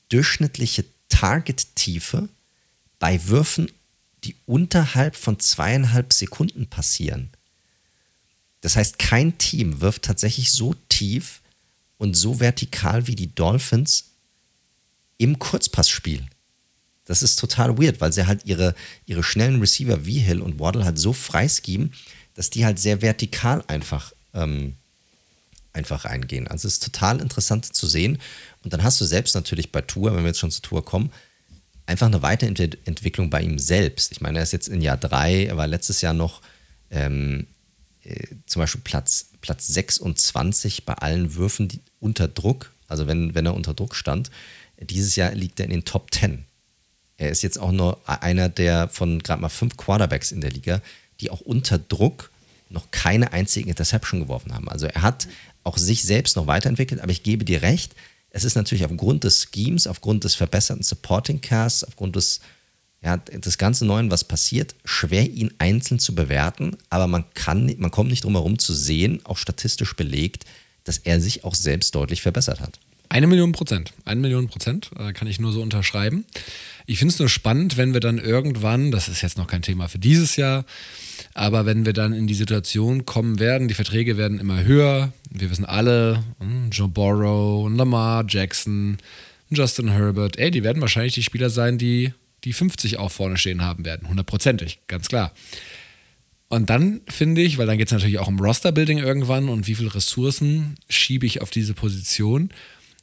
durchschnittliche 0.08 0.84
Target-Tiefe 1.08 2.28
bei 2.98 3.24
Würfen, 3.28 3.70
die 4.24 4.34
unterhalb 4.46 5.14
von 5.14 5.38
zweieinhalb 5.38 6.12
Sekunden 6.12 6.66
passieren. 6.66 7.30
Das 8.62 8.74
heißt, 8.74 8.98
kein 8.98 9.38
Team 9.38 9.80
wirft 9.80 10.02
tatsächlich 10.02 10.50
so 10.50 10.74
tief 10.88 11.40
und 11.98 12.16
so 12.16 12.40
vertikal 12.40 13.06
wie 13.06 13.14
die 13.14 13.34
Dolphins 13.34 14.10
im 15.18 15.38
Kurzpassspiel. 15.38 16.26
Das 17.06 17.22
ist 17.22 17.38
total 17.38 17.78
weird, 17.78 18.00
weil 18.00 18.12
sie 18.12 18.26
halt 18.26 18.44
ihre, 18.44 18.74
ihre 19.06 19.22
schnellen 19.22 19.60
Receiver 19.60 20.04
wie 20.04 20.18
Hill 20.18 20.42
und 20.42 20.58
Waddle 20.58 20.84
halt 20.84 20.98
so 20.98 21.12
freischieben, 21.12 21.92
dass 22.34 22.50
die 22.50 22.64
halt 22.64 22.78
sehr 22.78 23.00
vertikal 23.00 23.64
einfach, 23.68 24.12
ähm, 24.34 24.74
einfach 25.72 26.04
reingehen. 26.04 26.48
Also 26.48 26.66
es 26.66 26.74
ist 26.74 26.84
total 26.84 27.20
interessant 27.20 27.64
zu 27.74 27.86
sehen. 27.86 28.18
Und 28.64 28.72
dann 28.72 28.82
hast 28.82 29.00
du 29.00 29.04
selbst 29.04 29.34
natürlich 29.34 29.70
bei 29.70 29.82
Tour, 29.82 30.14
wenn 30.14 30.24
wir 30.24 30.28
jetzt 30.28 30.40
schon 30.40 30.50
zur 30.50 30.62
Tour 30.62 30.84
kommen, 30.84 31.12
einfach 31.86 32.08
eine 32.08 32.22
Weiterentwicklung 32.22 33.30
bei 33.30 33.40
ihm 33.42 33.60
selbst. 33.60 34.10
Ich 34.10 34.20
meine, 34.20 34.38
er 34.38 34.42
ist 34.42 34.52
jetzt 34.52 34.68
in 34.68 34.80
Jahr 34.80 34.96
drei, 34.96 35.46
er 35.46 35.56
war 35.56 35.68
letztes 35.68 36.00
Jahr 36.00 36.14
noch 36.14 36.42
ähm, 36.90 37.46
äh, 38.02 38.26
zum 38.46 38.60
Beispiel 38.60 38.80
Platz, 38.82 39.26
Platz 39.40 39.68
26 39.68 40.84
bei 40.84 40.94
allen 40.94 41.36
Würfen 41.36 41.80
unter 42.00 42.28
Druck, 42.28 42.72
also 42.88 43.06
wenn, 43.06 43.34
wenn 43.34 43.46
er 43.46 43.54
unter 43.54 43.74
Druck 43.74 43.94
stand. 43.94 44.30
Dieses 44.78 45.16
Jahr 45.16 45.32
liegt 45.32 45.58
er 45.58 45.64
in 45.64 45.70
den 45.70 45.84
Top 45.84 46.12
10 46.12 46.44
er 47.18 47.30
ist 47.30 47.42
jetzt 47.42 47.58
auch 47.58 47.72
nur 47.72 47.98
einer 48.06 48.48
der 48.48 48.88
von 48.88 49.22
gerade 49.22 49.40
mal 49.40 49.48
fünf 49.48 49.76
Quarterbacks 49.76 50.32
in 50.32 50.40
der 50.40 50.50
Liga, 50.50 50.82
die 51.20 51.30
auch 51.30 51.40
unter 51.40 51.78
Druck 51.78 52.30
noch 52.68 52.90
keine 52.90 53.32
einzige 53.32 53.70
Interception 53.70 54.20
geworfen 54.20 54.54
haben. 54.54 54.68
Also 54.68 54.86
er 54.86 55.02
hat 55.02 55.28
auch 55.64 55.78
sich 55.78 56.02
selbst 56.02 56.36
noch 56.36 56.46
weiterentwickelt, 56.46 57.00
aber 57.00 57.12
ich 57.12 57.22
gebe 57.22 57.44
dir 57.44 57.62
recht, 57.62 57.94
es 58.30 58.44
ist 58.44 58.54
natürlich 58.54 58.84
aufgrund 58.84 59.24
des 59.24 59.48
Schemes, 59.54 59.86
aufgrund 59.86 60.24
des 60.24 60.34
verbesserten 60.34 60.82
Supporting 60.82 61.40
Casts, 61.40 61.84
aufgrund 61.84 62.16
des, 62.16 62.40
ja, 63.00 63.16
des 63.16 63.56
ganzen 63.56 63.86
Neuen, 63.86 64.10
was 64.10 64.24
passiert, 64.24 64.74
schwer 64.84 65.30
ihn 65.30 65.54
einzeln 65.58 65.98
zu 65.98 66.14
bewerten, 66.14 66.76
aber 66.90 67.06
man 67.06 67.24
kann, 67.32 67.74
man 67.78 67.90
kommt 67.90 68.10
nicht 68.10 68.24
drum 68.24 68.34
herum 68.34 68.58
zu 68.58 68.74
sehen, 68.74 69.24
auch 69.24 69.38
statistisch 69.38 69.96
belegt, 69.96 70.44
dass 70.86 70.98
er 70.98 71.20
sich 71.20 71.44
auch 71.44 71.54
selbst 71.54 71.94
deutlich 71.94 72.22
verbessert 72.22 72.60
hat. 72.60 72.78
Eine 73.08 73.26
Million 73.26 73.52
Prozent. 73.52 73.92
Eine 74.04 74.20
Million 74.20 74.48
Prozent 74.48 74.90
äh, 74.98 75.12
kann 75.12 75.28
ich 75.28 75.38
nur 75.38 75.52
so 75.52 75.62
unterschreiben. 75.62 76.24
Ich 76.86 76.98
finde 76.98 77.12
es 77.12 77.18
nur 77.18 77.28
spannend, 77.28 77.76
wenn 77.76 77.92
wir 77.92 78.00
dann 78.00 78.18
irgendwann, 78.18 78.90
das 78.90 79.08
ist 79.08 79.22
jetzt 79.22 79.38
noch 79.38 79.46
kein 79.46 79.62
Thema 79.62 79.88
für 79.88 79.98
dieses 79.98 80.36
Jahr, 80.36 80.64
aber 81.34 81.66
wenn 81.66 81.84
wir 81.84 81.92
dann 81.92 82.12
in 82.12 82.26
die 82.26 82.34
Situation 82.34 83.04
kommen 83.04 83.38
werden, 83.38 83.68
die 83.68 83.74
Verträge 83.74 84.16
werden 84.16 84.38
immer 84.38 84.64
höher. 84.64 85.12
Wir 85.30 85.50
wissen 85.50 85.64
alle, 85.64 86.22
hm, 86.38 86.70
Joe 86.70 86.88
Borrow, 86.88 87.68
Lamar 87.70 88.24
Jackson, 88.28 88.98
Justin 89.50 89.90
Herbert, 89.90 90.38
ey, 90.38 90.50
die 90.50 90.64
werden 90.64 90.80
wahrscheinlich 90.80 91.14
die 91.14 91.22
Spieler 91.22 91.50
sein, 91.50 91.78
die 91.78 92.12
die 92.44 92.52
50 92.52 92.98
auch 92.98 93.10
vorne 93.10 93.36
stehen 93.36 93.62
haben 93.62 93.84
werden. 93.84 94.08
Hundertprozentig, 94.08 94.78
ganz 94.86 95.08
klar. 95.08 95.32
Und 96.48 96.70
dann 96.70 97.00
finde 97.08 97.42
ich, 97.42 97.58
weil 97.58 97.66
dann 97.66 97.78
geht 97.78 97.88
es 97.88 97.92
natürlich 97.92 98.18
auch 98.18 98.28
um 98.28 98.38
Roster-Building 98.38 98.98
irgendwann 98.98 99.48
und 99.48 99.66
wie 99.66 99.74
viele 99.74 99.94
Ressourcen 99.94 100.76
schiebe 100.88 101.26
ich 101.26 101.42
auf 101.42 101.50
diese 101.50 101.74
Position 101.74 102.50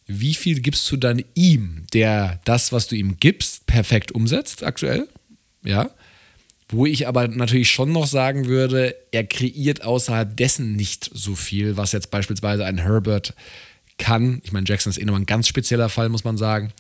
wie 0.06 0.34
viel 0.34 0.60
gibst 0.60 0.92
du 0.92 0.98
dann 0.98 1.24
ihm, 1.34 1.86
der 1.94 2.40
das, 2.46 2.72
was 2.72 2.88
du 2.88 2.96
ihm 2.96 3.18
gibst, 3.20 3.66
perfekt 3.66 4.12
umsetzt 4.12 4.64
aktuell? 4.64 5.08
Ja. 5.64 5.92
Wo 6.70 6.86
ich 6.86 7.08
aber 7.08 7.28
natürlich 7.28 7.72
schon 7.72 7.92
noch 7.92 8.08
sagen 8.08 8.48
würde, 8.48 8.96
er 9.12 9.24
kreiert 9.24 9.84
außerhalb 9.84 10.36
dessen 10.36 10.76
nicht 10.76 11.10
so 11.14 11.36
viel, 11.36 11.78
was 11.78 11.92
jetzt 11.92 12.12
beispielsweise 12.12 12.66
ein 12.66 12.80
Herbert 12.80 13.34
kann. 13.98 14.42
Ich 14.44 14.52
meine, 14.52 14.66
Jackson 14.68 14.90
ist 14.90 14.98
eh 14.98 15.06
nochmal 15.06 15.22
ein 15.22 15.28
ganz 15.28 15.48
spezieller 15.48 15.90
Fall, 15.90 16.10
muss 16.10 16.24
man 16.24 16.38
sagen. 16.38 16.74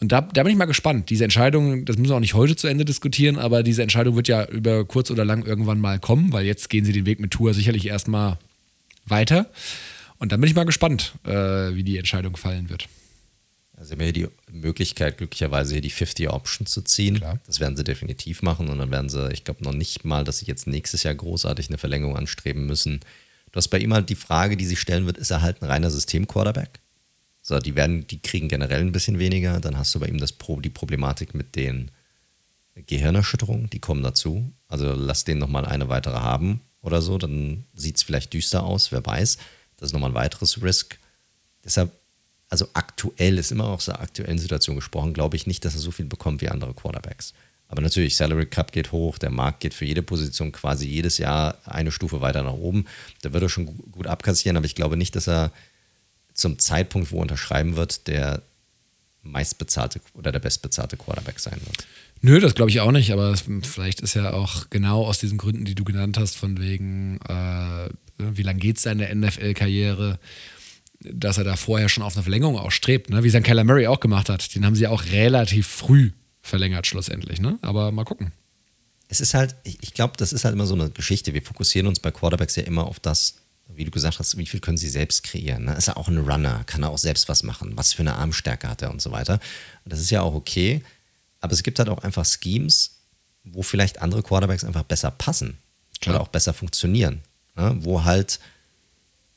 Und 0.00 0.12
da, 0.12 0.22
da 0.22 0.42
bin 0.42 0.52
ich 0.52 0.58
mal 0.58 0.64
gespannt. 0.64 1.10
Diese 1.10 1.24
Entscheidung, 1.24 1.84
das 1.84 1.98
müssen 1.98 2.10
wir 2.10 2.16
auch 2.16 2.20
nicht 2.20 2.34
heute 2.34 2.56
zu 2.56 2.66
Ende 2.66 2.86
diskutieren, 2.86 3.38
aber 3.38 3.62
diese 3.62 3.82
Entscheidung 3.82 4.16
wird 4.16 4.28
ja 4.28 4.46
über 4.46 4.84
kurz 4.86 5.10
oder 5.10 5.26
lang 5.26 5.44
irgendwann 5.44 5.78
mal 5.78 5.98
kommen, 5.98 6.32
weil 6.32 6.46
jetzt 6.46 6.70
gehen 6.70 6.86
sie 6.86 6.92
den 6.92 7.04
Weg 7.04 7.20
mit 7.20 7.30
Tour 7.30 7.52
sicherlich 7.52 7.86
erstmal 7.86 8.38
weiter. 9.04 9.50
Und 10.18 10.32
dann 10.32 10.40
bin 10.40 10.48
ich 10.48 10.56
mal 10.56 10.64
gespannt, 10.64 11.12
äh, 11.24 11.74
wie 11.74 11.84
die 11.84 11.98
Entscheidung 11.98 12.36
fallen 12.36 12.70
wird. 12.70 12.88
Also 13.76 13.92
haben 13.92 14.02
hier 14.02 14.12
die 14.12 14.28
Möglichkeit, 14.50 15.18
glücklicherweise 15.18 15.72
hier 15.72 15.80
die 15.80 15.90
50 15.90 16.28
Option 16.30 16.66
zu 16.66 16.82
ziehen. 16.82 17.16
Klar. 17.16 17.38
Das 17.46 17.60
werden 17.60 17.76
sie 17.76 17.84
definitiv 17.84 18.42
machen 18.42 18.68
und 18.68 18.78
dann 18.78 18.90
werden 18.90 19.08
sie, 19.08 19.32
ich 19.32 19.44
glaube 19.44 19.64
noch 19.64 19.72
nicht 19.72 20.04
mal, 20.04 20.24
dass 20.24 20.38
sie 20.38 20.46
jetzt 20.46 20.66
nächstes 20.66 21.02
Jahr 21.02 21.14
großartig 21.14 21.68
eine 21.68 21.78
Verlängerung 21.78 22.16
anstreben 22.16 22.66
müssen. 22.66 23.00
Du 23.52 23.56
hast 23.56 23.68
bei 23.68 23.78
ihm 23.78 23.92
halt 23.94 24.10
die 24.10 24.16
Frage, 24.16 24.56
die 24.56 24.66
sich 24.66 24.78
stellen 24.78 25.06
wird, 25.06 25.16
ist 25.16 25.30
er 25.30 25.40
halt 25.40 25.62
ein 25.62 25.66
reiner 25.66 25.90
System-Quarterback? 25.90 26.80
So, 27.50 27.58
die 27.58 27.74
werden, 27.74 28.06
die 28.06 28.20
kriegen 28.20 28.46
generell 28.46 28.80
ein 28.80 28.92
bisschen 28.92 29.18
weniger. 29.18 29.58
Dann 29.58 29.76
hast 29.76 29.92
du 29.92 29.98
bei 29.98 30.06
ihm 30.06 30.18
das 30.18 30.30
Pro, 30.30 30.60
die 30.60 30.70
Problematik 30.70 31.34
mit 31.34 31.56
den 31.56 31.90
Gehirnerschütterungen, 32.76 33.68
die 33.70 33.80
kommen 33.80 34.04
dazu. 34.04 34.52
Also 34.68 34.92
lass 34.92 35.24
den 35.24 35.38
nochmal 35.38 35.66
eine 35.66 35.88
weitere 35.88 36.20
haben 36.20 36.60
oder 36.80 37.02
so, 37.02 37.18
dann 37.18 37.64
sieht 37.74 37.96
es 37.96 38.04
vielleicht 38.04 38.32
düster 38.34 38.62
aus, 38.62 38.92
wer 38.92 39.04
weiß. 39.04 39.38
Das 39.76 39.88
ist 39.88 39.92
nochmal 39.92 40.12
ein 40.12 40.14
weiteres 40.14 40.62
Risk. 40.62 41.00
Deshalb, 41.64 41.90
also 42.48 42.68
aktuell 42.74 43.36
ist 43.36 43.50
immer 43.50 43.64
aus 43.64 43.86
der 43.86 44.00
aktuellen 44.00 44.38
Situation 44.38 44.76
gesprochen, 44.76 45.12
glaube 45.12 45.34
ich 45.34 45.48
nicht, 45.48 45.64
dass 45.64 45.74
er 45.74 45.80
so 45.80 45.90
viel 45.90 46.06
bekommt 46.06 46.42
wie 46.42 46.50
andere 46.50 46.72
Quarterbacks. 46.72 47.34
Aber 47.66 47.82
natürlich, 47.82 48.14
Salary 48.14 48.46
Cup 48.46 48.70
geht 48.70 48.92
hoch, 48.92 49.18
der 49.18 49.30
Markt 49.30 49.58
geht 49.58 49.74
für 49.74 49.86
jede 49.86 50.02
Position 50.02 50.52
quasi 50.52 50.86
jedes 50.86 51.18
Jahr 51.18 51.58
eine 51.64 51.90
Stufe 51.90 52.20
weiter 52.20 52.44
nach 52.44 52.52
oben. 52.52 52.86
Da 53.22 53.32
wird 53.32 53.42
er 53.42 53.48
schon 53.48 53.66
gut 53.90 54.06
abkassieren, 54.06 54.56
aber 54.56 54.66
ich 54.66 54.76
glaube 54.76 54.96
nicht, 54.96 55.16
dass 55.16 55.28
er 55.28 55.50
zum 56.40 56.58
Zeitpunkt, 56.58 57.12
wo 57.12 57.18
er 57.18 57.22
unterschreiben 57.22 57.76
wird, 57.76 58.06
der 58.06 58.42
meistbezahlte 59.22 60.00
oder 60.14 60.32
der 60.32 60.38
bestbezahlte 60.38 60.96
Quarterback 60.96 61.40
sein 61.40 61.60
wird. 61.64 61.86
Nö, 62.22 62.40
das 62.40 62.54
glaube 62.54 62.70
ich 62.70 62.80
auch 62.80 62.92
nicht, 62.92 63.12
aber 63.12 63.34
vielleicht 63.36 64.00
ist 64.00 64.14
ja 64.14 64.32
auch 64.32 64.68
genau 64.70 65.06
aus 65.06 65.18
diesen 65.18 65.38
Gründen, 65.38 65.64
die 65.64 65.74
du 65.74 65.84
genannt 65.84 66.18
hast, 66.18 66.36
von 66.36 66.60
wegen 66.60 67.18
äh, 67.28 67.88
wie 68.18 68.42
lange 68.42 68.58
geht 68.58 68.76
es 68.76 68.82
seine 68.82 69.14
NFL-Karriere, 69.14 70.18
dass 71.00 71.38
er 71.38 71.44
da 71.44 71.56
vorher 71.56 71.88
schon 71.88 72.02
auf 72.02 72.14
eine 72.14 72.22
Verlängerung 72.22 72.58
auch 72.58 72.70
strebt, 72.70 73.10
ne? 73.10 73.24
wie 73.24 73.30
sein 73.30 73.42
Kyler 73.42 73.64
Murray 73.64 73.86
auch 73.86 74.00
gemacht 74.00 74.28
hat. 74.28 74.54
Den 74.54 74.66
haben 74.66 74.74
sie 74.74 74.86
auch 74.86 75.04
relativ 75.06 75.66
früh 75.66 76.10
verlängert, 76.42 76.86
schlussendlich. 76.86 77.40
Ne? 77.40 77.58
Aber 77.62 77.90
mal 77.92 78.04
gucken. 78.04 78.32
Es 79.08 79.20
ist 79.20 79.34
halt, 79.34 79.56
ich, 79.64 79.78
ich 79.80 79.94
glaube, 79.94 80.14
das 80.18 80.32
ist 80.32 80.44
halt 80.44 80.54
immer 80.54 80.66
so 80.66 80.74
eine 80.74 80.90
Geschichte. 80.90 81.34
Wir 81.34 81.42
fokussieren 81.42 81.86
uns 81.86 81.98
bei 82.00 82.10
Quarterbacks 82.10 82.56
ja 82.56 82.62
immer 82.64 82.84
auf 82.84 83.00
das, 83.00 83.36
wie 83.74 83.84
du 83.84 83.90
gesagt 83.90 84.18
hast, 84.18 84.36
wie 84.36 84.46
viel 84.46 84.60
können 84.60 84.78
sie 84.78 84.88
selbst 84.88 85.22
kreieren. 85.22 85.64
Ne? 85.64 85.74
Ist 85.74 85.88
er 85.88 85.96
auch 85.96 86.08
ein 86.08 86.18
Runner? 86.18 86.64
Kann 86.64 86.82
er 86.82 86.90
auch 86.90 86.98
selbst 86.98 87.28
was 87.28 87.42
machen? 87.42 87.72
Was 87.76 87.92
für 87.92 88.02
eine 88.02 88.14
Armstärke 88.14 88.68
hat 88.68 88.82
er 88.82 88.90
und 88.90 89.00
so 89.00 89.10
weiter? 89.10 89.40
Das 89.84 90.00
ist 90.00 90.10
ja 90.10 90.22
auch 90.22 90.34
okay. 90.34 90.82
Aber 91.40 91.52
es 91.52 91.62
gibt 91.62 91.78
halt 91.78 91.88
auch 91.88 92.04
einfach 92.04 92.24
Schemes, 92.24 92.98
wo 93.44 93.62
vielleicht 93.62 94.02
andere 94.02 94.22
Quarterbacks 94.22 94.64
einfach 94.64 94.82
besser 94.82 95.10
passen 95.10 95.58
Klar. 96.00 96.16
oder 96.16 96.22
auch 96.22 96.28
besser 96.28 96.52
funktionieren 96.52 97.22
ne, 97.56 97.76
wo 97.80 98.04
halt 98.04 98.40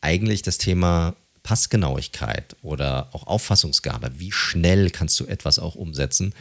eigentlich 0.02 0.42
das 0.42 0.58
Thema 0.58 1.16
Passgenauigkeit 1.44 2.56
oder 2.62 3.10
auch 3.14 3.28
Auffassungsgabe, 3.28 4.20
wie 4.20 4.32
schnell 4.32 4.90
kannst 4.90 5.20
du 5.20 5.26
etwas 5.26 5.60
auch 5.60 5.76
umsetzen, 5.76 6.34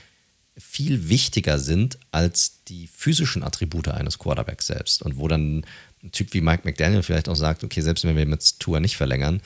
viel 0.56 1.08
wichtiger 1.08 1.58
sind 1.58 1.98
als 2.10 2.62
die 2.68 2.86
physischen 2.86 3.42
Attribute 3.42 3.88
eines 3.88 4.18
Quarterbacks 4.18 4.66
selbst. 4.66 5.02
Und 5.02 5.16
wo 5.16 5.26
dann 5.26 5.64
ein 6.02 6.12
Typ 6.12 6.32
wie 6.34 6.40
Mike 6.40 6.62
McDaniel 6.64 7.02
vielleicht 7.02 7.28
auch 7.28 7.36
sagt, 7.36 7.64
okay, 7.64 7.80
selbst 7.80 8.04
wenn 8.04 8.16
wir 8.16 8.26
mit 8.26 8.58
Tour 8.58 8.80
nicht 8.80 8.96
verlängern, 8.96 9.40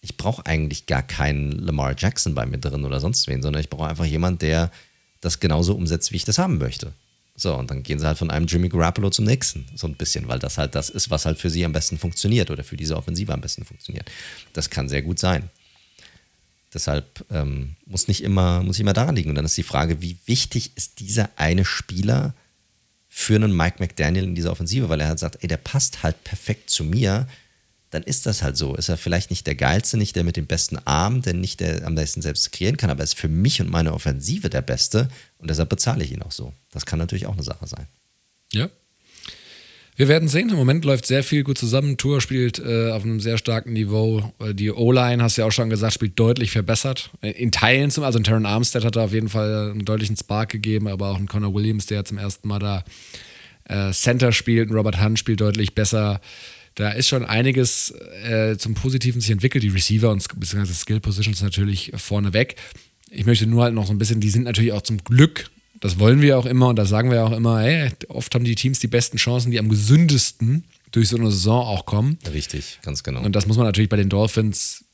ich 0.00 0.16
brauche 0.16 0.44
eigentlich 0.46 0.86
gar 0.86 1.02
keinen 1.02 1.52
Lamar 1.52 1.94
Jackson 1.96 2.34
bei 2.34 2.44
mir 2.44 2.58
drin 2.58 2.84
oder 2.84 3.00
sonst 3.00 3.28
wen, 3.28 3.40
sondern 3.40 3.60
ich 3.60 3.70
brauche 3.70 3.88
einfach 3.88 4.04
jemanden, 4.04 4.40
der 4.40 4.70
das 5.20 5.40
genauso 5.40 5.74
umsetzt, 5.74 6.12
wie 6.12 6.16
ich 6.16 6.24
das 6.24 6.38
haben 6.38 6.58
möchte. 6.58 6.92
So, 7.34 7.54
und 7.56 7.70
dann 7.70 7.82
gehen 7.82 7.98
sie 7.98 8.06
halt 8.06 8.18
von 8.18 8.30
einem 8.30 8.46
Jimmy 8.46 8.68
Garoppolo 8.68 9.08
zum 9.10 9.24
nächsten, 9.24 9.64
so 9.74 9.86
ein 9.86 9.94
bisschen, 9.94 10.28
weil 10.28 10.38
das 10.38 10.58
halt 10.58 10.74
das 10.74 10.90
ist, 10.90 11.08
was 11.08 11.24
halt 11.24 11.38
für 11.38 11.48
sie 11.48 11.64
am 11.64 11.72
besten 11.72 11.96
funktioniert 11.96 12.50
oder 12.50 12.62
für 12.62 12.76
diese 12.76 12.96
Offensive 12.96 13.32
am 13.32 13.40
besten 13.40 13.64
funktioniert. 13.64 14.10
Das 14.52 14.68
kann 14.68 14.88
sehr 14.88 15.02
gut 15.02 15.18
sein. 15.18 15.48
Deshalb 16.74 17.24
ähm, 17.30 17.76
muss 17.86 18.08
nicht 18.08 18.22
immer, 18.22 18.62
muss 18.62 18.80
immer 18.80 18.92
daran 18.92 19.16
liegen. 19.16 19.30
Und 19.30 19.36
dann 19.36 19.44
ist 19.44 19.56
die 19.56 19.62
Frage, 19.62 20.02
wie 20.02 20.18
wichtig 20.26 20.72
ist 20.76 21.00
dieser 21.00 21.30
eine 21.36 21.64
Spieler 21.64 22.34
für 23.14 23.34
einen 23.34 23.54
Mike 23.54 23.76
McDaniel 23.78 24.24
in 24.24 24.34
dieser 24.34 24.50
Offensive, 24.50 24.88
weil 24.88 24.98
er 24.98 25.08
halt 25.08 25.18
sagt, 25.18 25.42
ey, 25.42 25.46
der 25.46 25.58
passt 25.58 26.02
halt 26.02 26.24
perfekt 26.24 26.70
zu 26.70 26.82
mir. 26.82 27.28
Dann 27.90 28.02
ist 28.02 28.24
das 28.24 28.42
halt 28.42 28.56
so. 28.56 28.74
Ist 28.74 28.88
er 28.88 28.96
vielleicht 28.96 29.28
nicht 29.28 29.46
der 29.46 29.54
geilste, 29.54 29.98
nicht 29.98 30.16
der 30.16 30.24
mit 30.24 30.38
dem 30.38 30.46
besten 30.46 30.78
Arm, 30.86 31.20
der 31.20 31.34
nicht 31.34 31.60
der 31.60 31.86
am 31.86 31.94
besten 31.94 32.22
selbst 32.22 32.50
kreieren 32.52 32.78
kann, 32.78 32.88
aber 32.88 33.00
er 33.00 33.04
ist 33.04 33.18
für 33.18 33.28
mich 33.28 33.60
und 33.60 33.68
meine 33.68 33.92
Offensive 33.92 34.48
der 34.48 34.62
Beste 34.62 35.08
und 35.36 35.50
deshalb 35.50 35.68
bezahle 35.68 36.02
ich 36.02 36.10
ihn 36.10 36.22
auch 36.22 36.32
so. 36.32 36.54
Das 36.70 36.86
kann 36.86 36.98
natürlich 36.98 37.26
auch 37.26 37.34
eine 37.34 37.42
Sache 37.42 37.66
sein. 37.66 37.86
Ja, 38.50 38.70
wir 40.02 40.08
werden 40.08 40.26
sehen. 40.26 40.48
Im 40.48 40.56
Moment 40.56 40.84
läuft 40.84 41.06
sehr 41.06 41.22
viel 41.22 41.44
gut 41.44 41.58
zusammen. 41.58 41.96
Tour 41.96 42.20
spielt 42.20 42.58
äh, 42.58 42.90
auf 42.90 43.04
einem 43.04 43.20
sehr 43.20 43.38
starken 43.38 43.72
Niveau. 43.72 44.32
Äh, 44.40 44.52
die 44.52 44.72
O-Line, 44.72 45.22
hast 45.22 45.36
du 45.36 45.42
ja 45.42 45.46
auch 45.46 45.52
schon 45.52 45.70
gesagt, 45.70 45.94
spielt 45.94 46.18
deutlich 46.18 46.50
verbessert. 46.50 47.10
Äh, 47.20 47.30
in 47.30 47.52
Teilen 47.52 47.88
zum, 47.92 48.02
also 48.02 48.18
Terran 48.18 48.44
Armstead 48.44 48.84
hat 48.84 48.96
da 48.96 49.04
auf 49.04 49.12
jeden 49.12 49.28
Fall 49.28 49.70
einen 49.70 49.84
deutlichen 49.84 50.16
Spark 50.16 50.48
gegeben, 50.48 50.88
aber 50.88 51.10
auch 51.10 51.18
ein 51.20 51.28
Connor 51.28 51.54
Williams, 51.54 51.86
der 51.86 52.04
zum 52.04 52.18
ersten 52.18 52.48
Mal 52.48 52.58
da 52.58 52.84
äh, 53.68 53.92
Center 53.92 54.32
spielt. 54.32 54.70
Ein 54.70 54.74
Robert 54.74 55.00
Hunt 55.00 55.20
spielt 55.20 55.40
deutlich 55.40 55.76
besser. 55.76 56.20
Da 56.74 56.90
ist 56.90 57.06
schon 57.06 57.24
einiges 57.24 57.94
äh, 58.24 58.56
zum 58.56 58.74
Positiven 58.74 59.20
sich 59.20 59.30
entwickelt. 59.30 59.62
Die 59.62 59.68
Receiver 59.68 60.10
und 60.10 60.26
beziehungsweise 60.40 60.74
Skill 60.74 60.98
Positions 60.98 61.42
natürlich 61.42 61.92
vorneweg. 61.94 62.56
Ich 63.08 63.24
möchte 63.24 63.46
nur 63.46 63.62
halt 63.62 63.74
noch 63.74 63.86
so 63.86 63.92
ein 63.92 63.98
bisschen, 63.98 64.18
die 64.18 64.30
sind 64.30 64.42
natürlich 64.42 64.72
auch 64.72 64.82
zum 64.82 64.98
Glück 65.04 65.51
das 65.82 65.98
wollen 65.98 66.22
wir 66.22 66.38
auch 66.38 66.46
immer 66.46 66.68
und 66.68 66.76
das 66.76 66.88
sagen 66.88 67.10
wir 67.10 67.24
auch 67.24 67.32
immer, 67.32 67.60
ey, 67.60 67.90
oft 68.08 68.32
haben 68.36 68.44
die 68.44 68.54
Teams 68.54 68.78
die 68.78 68.86
besten 68.86 69.16
Chancen, 69.16 69.50
die 69.50 69.58
am 69.58 69.68
gesündesten 69.68 70.64
durch 70.92 71.08
so 71.08 71.16
eine 71.16 71.30
Saison 71.32 71.66
auch 71.66 71.86
kommen. 71.86 72.18
Richtig, 72.32 72.78
ganz 72.82 73.02
genau. 73.02 73.20
Und 73.20 73.34
das 73.34 73.46
muss 73.46 73.56
man 73.56 73.66
natürlich 73.66 73.90
bei 73.90 73.96
den 73.96 74.08
Dolphins, 74.08 74.84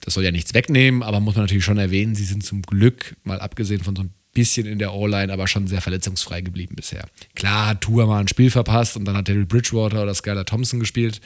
das 0.00 0.14
soll 0.14 0.24
ja 0.24 0.30
nichts 0.30 0.54
wegnehmen, 0.54 1.02
aber 1.02 1.20
muss 1.20 1.34
man 1.34 1.44
natürlich 1.44 1.64
schon 1.64 1.76
erwähnen, 1.76 2.14
sie 2.14 2.24
sind 2.24 2.42
zum 2.42 2.62
Glück, 2.62 3.16
mal 3.22 3.38
abgesehen 3.38 3.84
von 3.84 3.94
so 3.94 4.02
ein 4.02 4.14
bisschen 4.32 4.66
in 4.66 4.78
der 4.78 4.94
O-Line, 4.94 5.30
aber 5.30 5.46
schon 5.46 5.66
sehr 5.66 5.82
verletzungsfrei 5.82 6.40
geblieben 6.40 6.74
bisher. 6.74 7.06
Klar 7.34 7.66
hat 7.66 7.82
Tour 7.82 8.06
mal 8.06 8.20
ein 8.20 8.28
Spiel 8.28 8.50
verpasst 8.50 8.96
und 8.96 9.04
dann 9.04 9.18
hat 9.18 9.26
Terry 9.26 9.44
Bridgewater 9.44 10.02
oder 10.02 10.14
Skylar 10.14 10.46
Thompson 10.46 10.80
gespielt. 10.80 11.20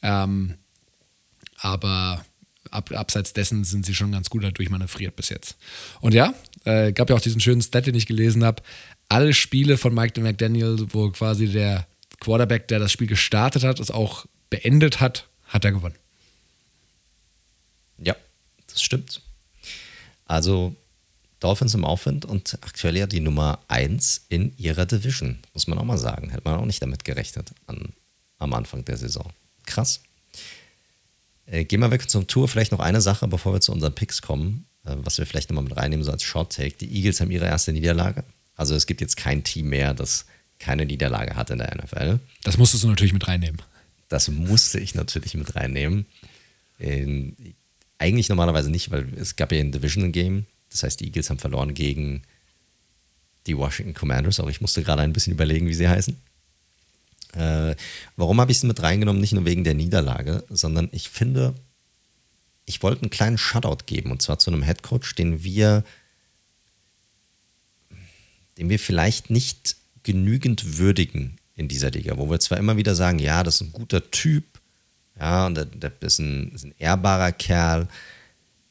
Ähm, 0.00 0.54
aber 1.58 2.24
ab, 2.70 2.90
abseits 2.92 3.32
dessen 3.32 3.64
sind 3.64 3.84
sie 3.84 3.94
schon 3.94 4.12
ganz 4.12 4.30
gut 4.30 4.44
dadurch 4.44 4.70
manövriert 4.70 5.16
bis 5.16 5.28
jetzt. 5.28 5.56
Und 6.00 6.14
ja, 6.14 6.32
äh, 6.68 6.92
gab 6.92 7.08
ja 7.08 7.16
auch 7.16 7.20
diesen 7.20 7.40
schönen 7.40 7.62
Stat, 7.62 7.86
den 7.86 7.94
ich 7.94 8.06
gelesen 8.06 8.44
habe. 8.44 8.62
Alle 9.08 9.32
Spiele 9.32 9.78
von 9.78 9.94
Mike 9.94 10.20
McDaniel, 10.20 10.86
wo 10.90 11.10
quasi 11.10 11.48
der 11.48 11.86
Quarterback, 12.20 12.68
der 12.68 12.78
das 12.78 12.92
Spiel 12.92 13.06
gestartet 13.06 13.64
hat, 13.64 13.80
es 13.80 13.90
auch 13.90 14.26
beendet 14.50 15.00
hat, 15.00 15.28
hat 15.46 15.64
er 15.64 15.72
gewonnen. 15.72 15.94
Ja, 17.98 18.14
das 18.66 18.82
stimmt. 18.82 19.22
Also 20.26 20.76
Dolphins 21.40 21.74
im 21.74 21.86
Aufwind 21.86 22.26
und 22.26 22.58
aktuell 22.60 22.98
ja 22.98 23.06
die 23.06 23.20
Nummer 23.20 23.60
1 23.68 24.26
in 24.28 24.52
ihrer 24.58 24.84
Division, 24.84 25.38
muss 25.54 25.68
man 25.68 25.78
auch 25.78 25.84
mal 25.84 25.96
sagen. 25.96 26.30
Hätte 26.30 26.42
man 26.44 26.60
auch 26.60 26.66
nicht 26.66 26.82
damit 26.82 27.04
gerechnet 27.04 27.52
an, 27.66 27.94
am 28.38 28.52
Anfang 28.52 28.84
der 28.84 28.98
Saison. 28.98 29.32
Krass. 29.64 30.02
Äh, 31.46 31.64
gehen 31.64 31.80
wir 31.80 31.90
weg 31.90 32.10
zum 32.10 32.26
Tour. 32.26 32.46
Vielleicht 32.46 32.72
noch 32.72 32.80
eine 32.80 33.00
Sache, 33.00 33.26
bevor 33.26 33.54
wir 33.54 33.62
zu 33.62 33.72
unseren 33.72 33.94
Picks 33.94 34.20
kommen, 34.20 34.66
was 35.02 35.18
wir 35.18 35.26
vielleicht 35.26 35.50
nochmal 35.50 35.64
mit 35.64 35.76
reinnehmen, 35.76 36.04
so 36.04 36.12
als 36.12 36.22
Short 36.22 36.52
Take. 36.52 36.76
Die 36.76 36.94
Eagles 36.96 37.20
haben 37.20 37.30
ihre 37.30 37.46
erste 37.46 37.72
Niederlage. 37.72 38.24
Also 38.56 38.74
es 38.74 38.86
gibt 38.86 39.00
jetzt 39.00 39.16
kein 39.16 39.44
Team 39.44 39.68
mehr, 39.68 39.94
das 39.94 40.26
keine 40.58 40.84
Niederlage 40.84 41.36
hat 41.36 41.50
in 41.50 41.58
der 41.58 41.76
NFL. 41.76 42.18
Das 42.42 42.58
musstest 42.58 42.84
du 42.84 42.88
natürlich 42.88 43.12
mit 43.12 43.28
reinnehmen. 43.28 43.62
Das 44.08 44.28
musste 44.28 44.80
ich 44.80 44.94
natürlich 44.94 45.34
mit 45.34 45.54
reinnehmen. 45.54 46.06
In, 46.78 47.36
eigentlich 47.98 48.28
normalerweise 48.28 48.70
nicht, 48.70 48.90
weil 48.90 49.06
es 49.16 49.36
gab 49.36 49.52
ja 49.52 49.60
ein 49.60 49.72
Division 49.72 50.12
Game. 50.12 50.46
Das 50.70 50.82
heißt, 50.82 51.00
die 51.00 51.06
Eagles 51.06 51.30
haben 51.30 51.38
verloren 51.38 51.74
gegen 51.74 52.22
die 53.46 53.56
Washington 53.56 53.94
Commanders. 53.94 54.40
Auch 54.40 54.48
ich 54.48 54.60
musste 54.60 54.82
gerade 54.82 55.02
ein 55.02 55.12
bisschen 55.12 55.32
überlegen, 55.32 55.68
wie 55.68 55.74
sie 55.74 55.88
heißen. 55.88 56.16
Äh, 57.34 57.74
warum 58.16 58.40
habe 58.40 58.50
ich 58.50 58.58
es 58.58 58.62
mit 58.62 58.82
reingenommen? 58.82 59.20
Nicht 59.20 59.32
nur 59.32 59.44
wegen 59.44 59.64
der 59.64 59.74
Niederlage, 59.74 60.44
sondern 60.48 60.88
ich 60.92 61.08
finde, 61.08 61.54
ich 62.68 62.82
wollte 62.82 63.02
einen 63.02 63.10
kleinen 63.10 63.38
Shutout 63.38 63.86
geben 63.86 64.10
und 64.10 64.20
zwar 64.22 64.38
zu 64.38 64.50
einem 64.50 64.62
Headcoach, 64.62 65.14
den 65.16 65.42
wir, 65.42 65.84
den 68.58 68.68
wir 68.68 68.78
vielleicht 68.78 69.30
nicht 69.30 69.76
genügend 70.02 70.78
würdigen 70.78 71.38
in 71.54 71.68
dieser 71.68 71.90
Liga, 71.90 72.18
wo 72.18 72.30
wir 72.30 72.38
zwar 72.40 72.58
immer 72.58 72.76
wieder 72.76 72.94
sagen, 72.94 73.18
ja, 73.18 73.42
das 73.42 73.56
ist 73.56 73.60
ein 73.62 73.72
guter 73.72 74.10
Typ, 74.10 74.44
ja, 75.18 75.46
und 75.46 75.54
der, 75.56 75.64
der 75.64 75.92
ist, 76.00 76.18
ein, 76.18 76.52
ist 76.52 76.64
ein 76.64 76.74
ehrbarer 76.78 77.32
Kerl, 77.32 77.88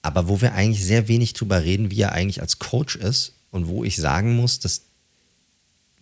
aber 0.02 0.28
wo 0.30 0.40
wir 0.42 0.54
eigentlich 0.54 0.86
sehr 0.86 1.08
wenig 1.08 1.34
drüber 1.34 1.64
reden, 1.64 1.92
wie 1.92 2.02
er 2.02 2.14
eigentlich 2.14 2.42
als 2.42 2.60
Coach 2.60 2.96
ist 2.96 3.34
und 3.52 3.68
wo 3.68 3.84
ich 3.84 3.98
sagen 3.98 4.36
muss, 4.36 4.60
dass 4.60 4.84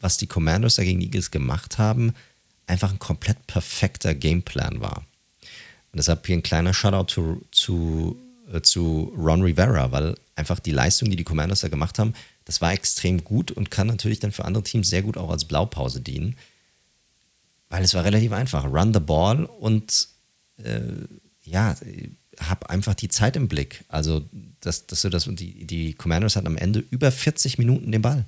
was 0.02 0.18
die 0.18 0.28
Commanders 0.28 0.76
da 0.76 0.84
gegen 0.84 1.00
die 1.00 1.08
Eagles 1.08 1.32
gemacht 1.32 1.78
haben, 1.78 2.14
einfach 2.68 2.92
ein 2.92 3.00
komplett 3.00 3.48
perfekter 3.48 4.14
Gameplan 4.14 4.82
war. 4.82 5.06
Und 5.96 6.00
deshalb 6.00 6.28
hier 6.28 6.36
ein 6.36 6.44
kleiner 6.44 6.74
Shoutout 6.74 7.06
zu, 7.06 7.42
zu, 7.52 8.18
äh, 8.52 8.60
zu 8.60 9.14
Ron 9.18 9.44
Rivera, 9.44 9.94
weil 9.94 10.16
einfach 10.36 10.60
die 10.60 10.72
Leistung, 10.72 11.10
die 11.10 11.16
die 11.16 11.24
Commanders 11.24 11.62
da 11.62 11.70
gemacht 11.70 12.00
haben, 12.00 12.14
das 12.44 12.60
war 12.60 12.74
extrem 12.74 13.24
gut 13.24 13.50
und 13.52 13.72
kann 13.72 13.88
natürlich 13.88 14.20
dann 14.20 14.34
für 14.34 14.44
andere 14.44 14.66
Teams 14.66 14.90
sehr 14.90 15.04
gut 15.04 15.16
auch 15.16 15.30
als 15.30 15.46
Blaupause 15.46 16.02
dienen. 16.02 16.36
Weil 17.70 17.86
es 17.86 17.94
war 17.94 18.04
relativ 18.04 18.34
einfach. 18.34 18.66
Run 18.66 18.94
the 18.94 19.00
ball 19.00 19.46
und 19.46 20.10
äh, 20.58 20.82
ja, 21.46 21.78
hab 22.42 22.70
einfach 22.70 22.96
die 22.96 23.08
Zeit 23.08 23.38
im 23.38 23.48
Blick. 23.48 23.86
Also, 23.88 24.28
dass, 24.60 24.88
dass 24.88 25.02
du 25.02 25.10
das, 25.10 25.30
die, 25.30 25.66
die 25.66 25.94
Commanders 25.94 26.36
hatten 26.36 26.48
am 26.48 26.58
Ende 26.58 26.84
über 26.90 27.10
40 27.10 27.58
Minuten 27.58 27.94
den 27.94 28.02
Ball. 28.02 28.26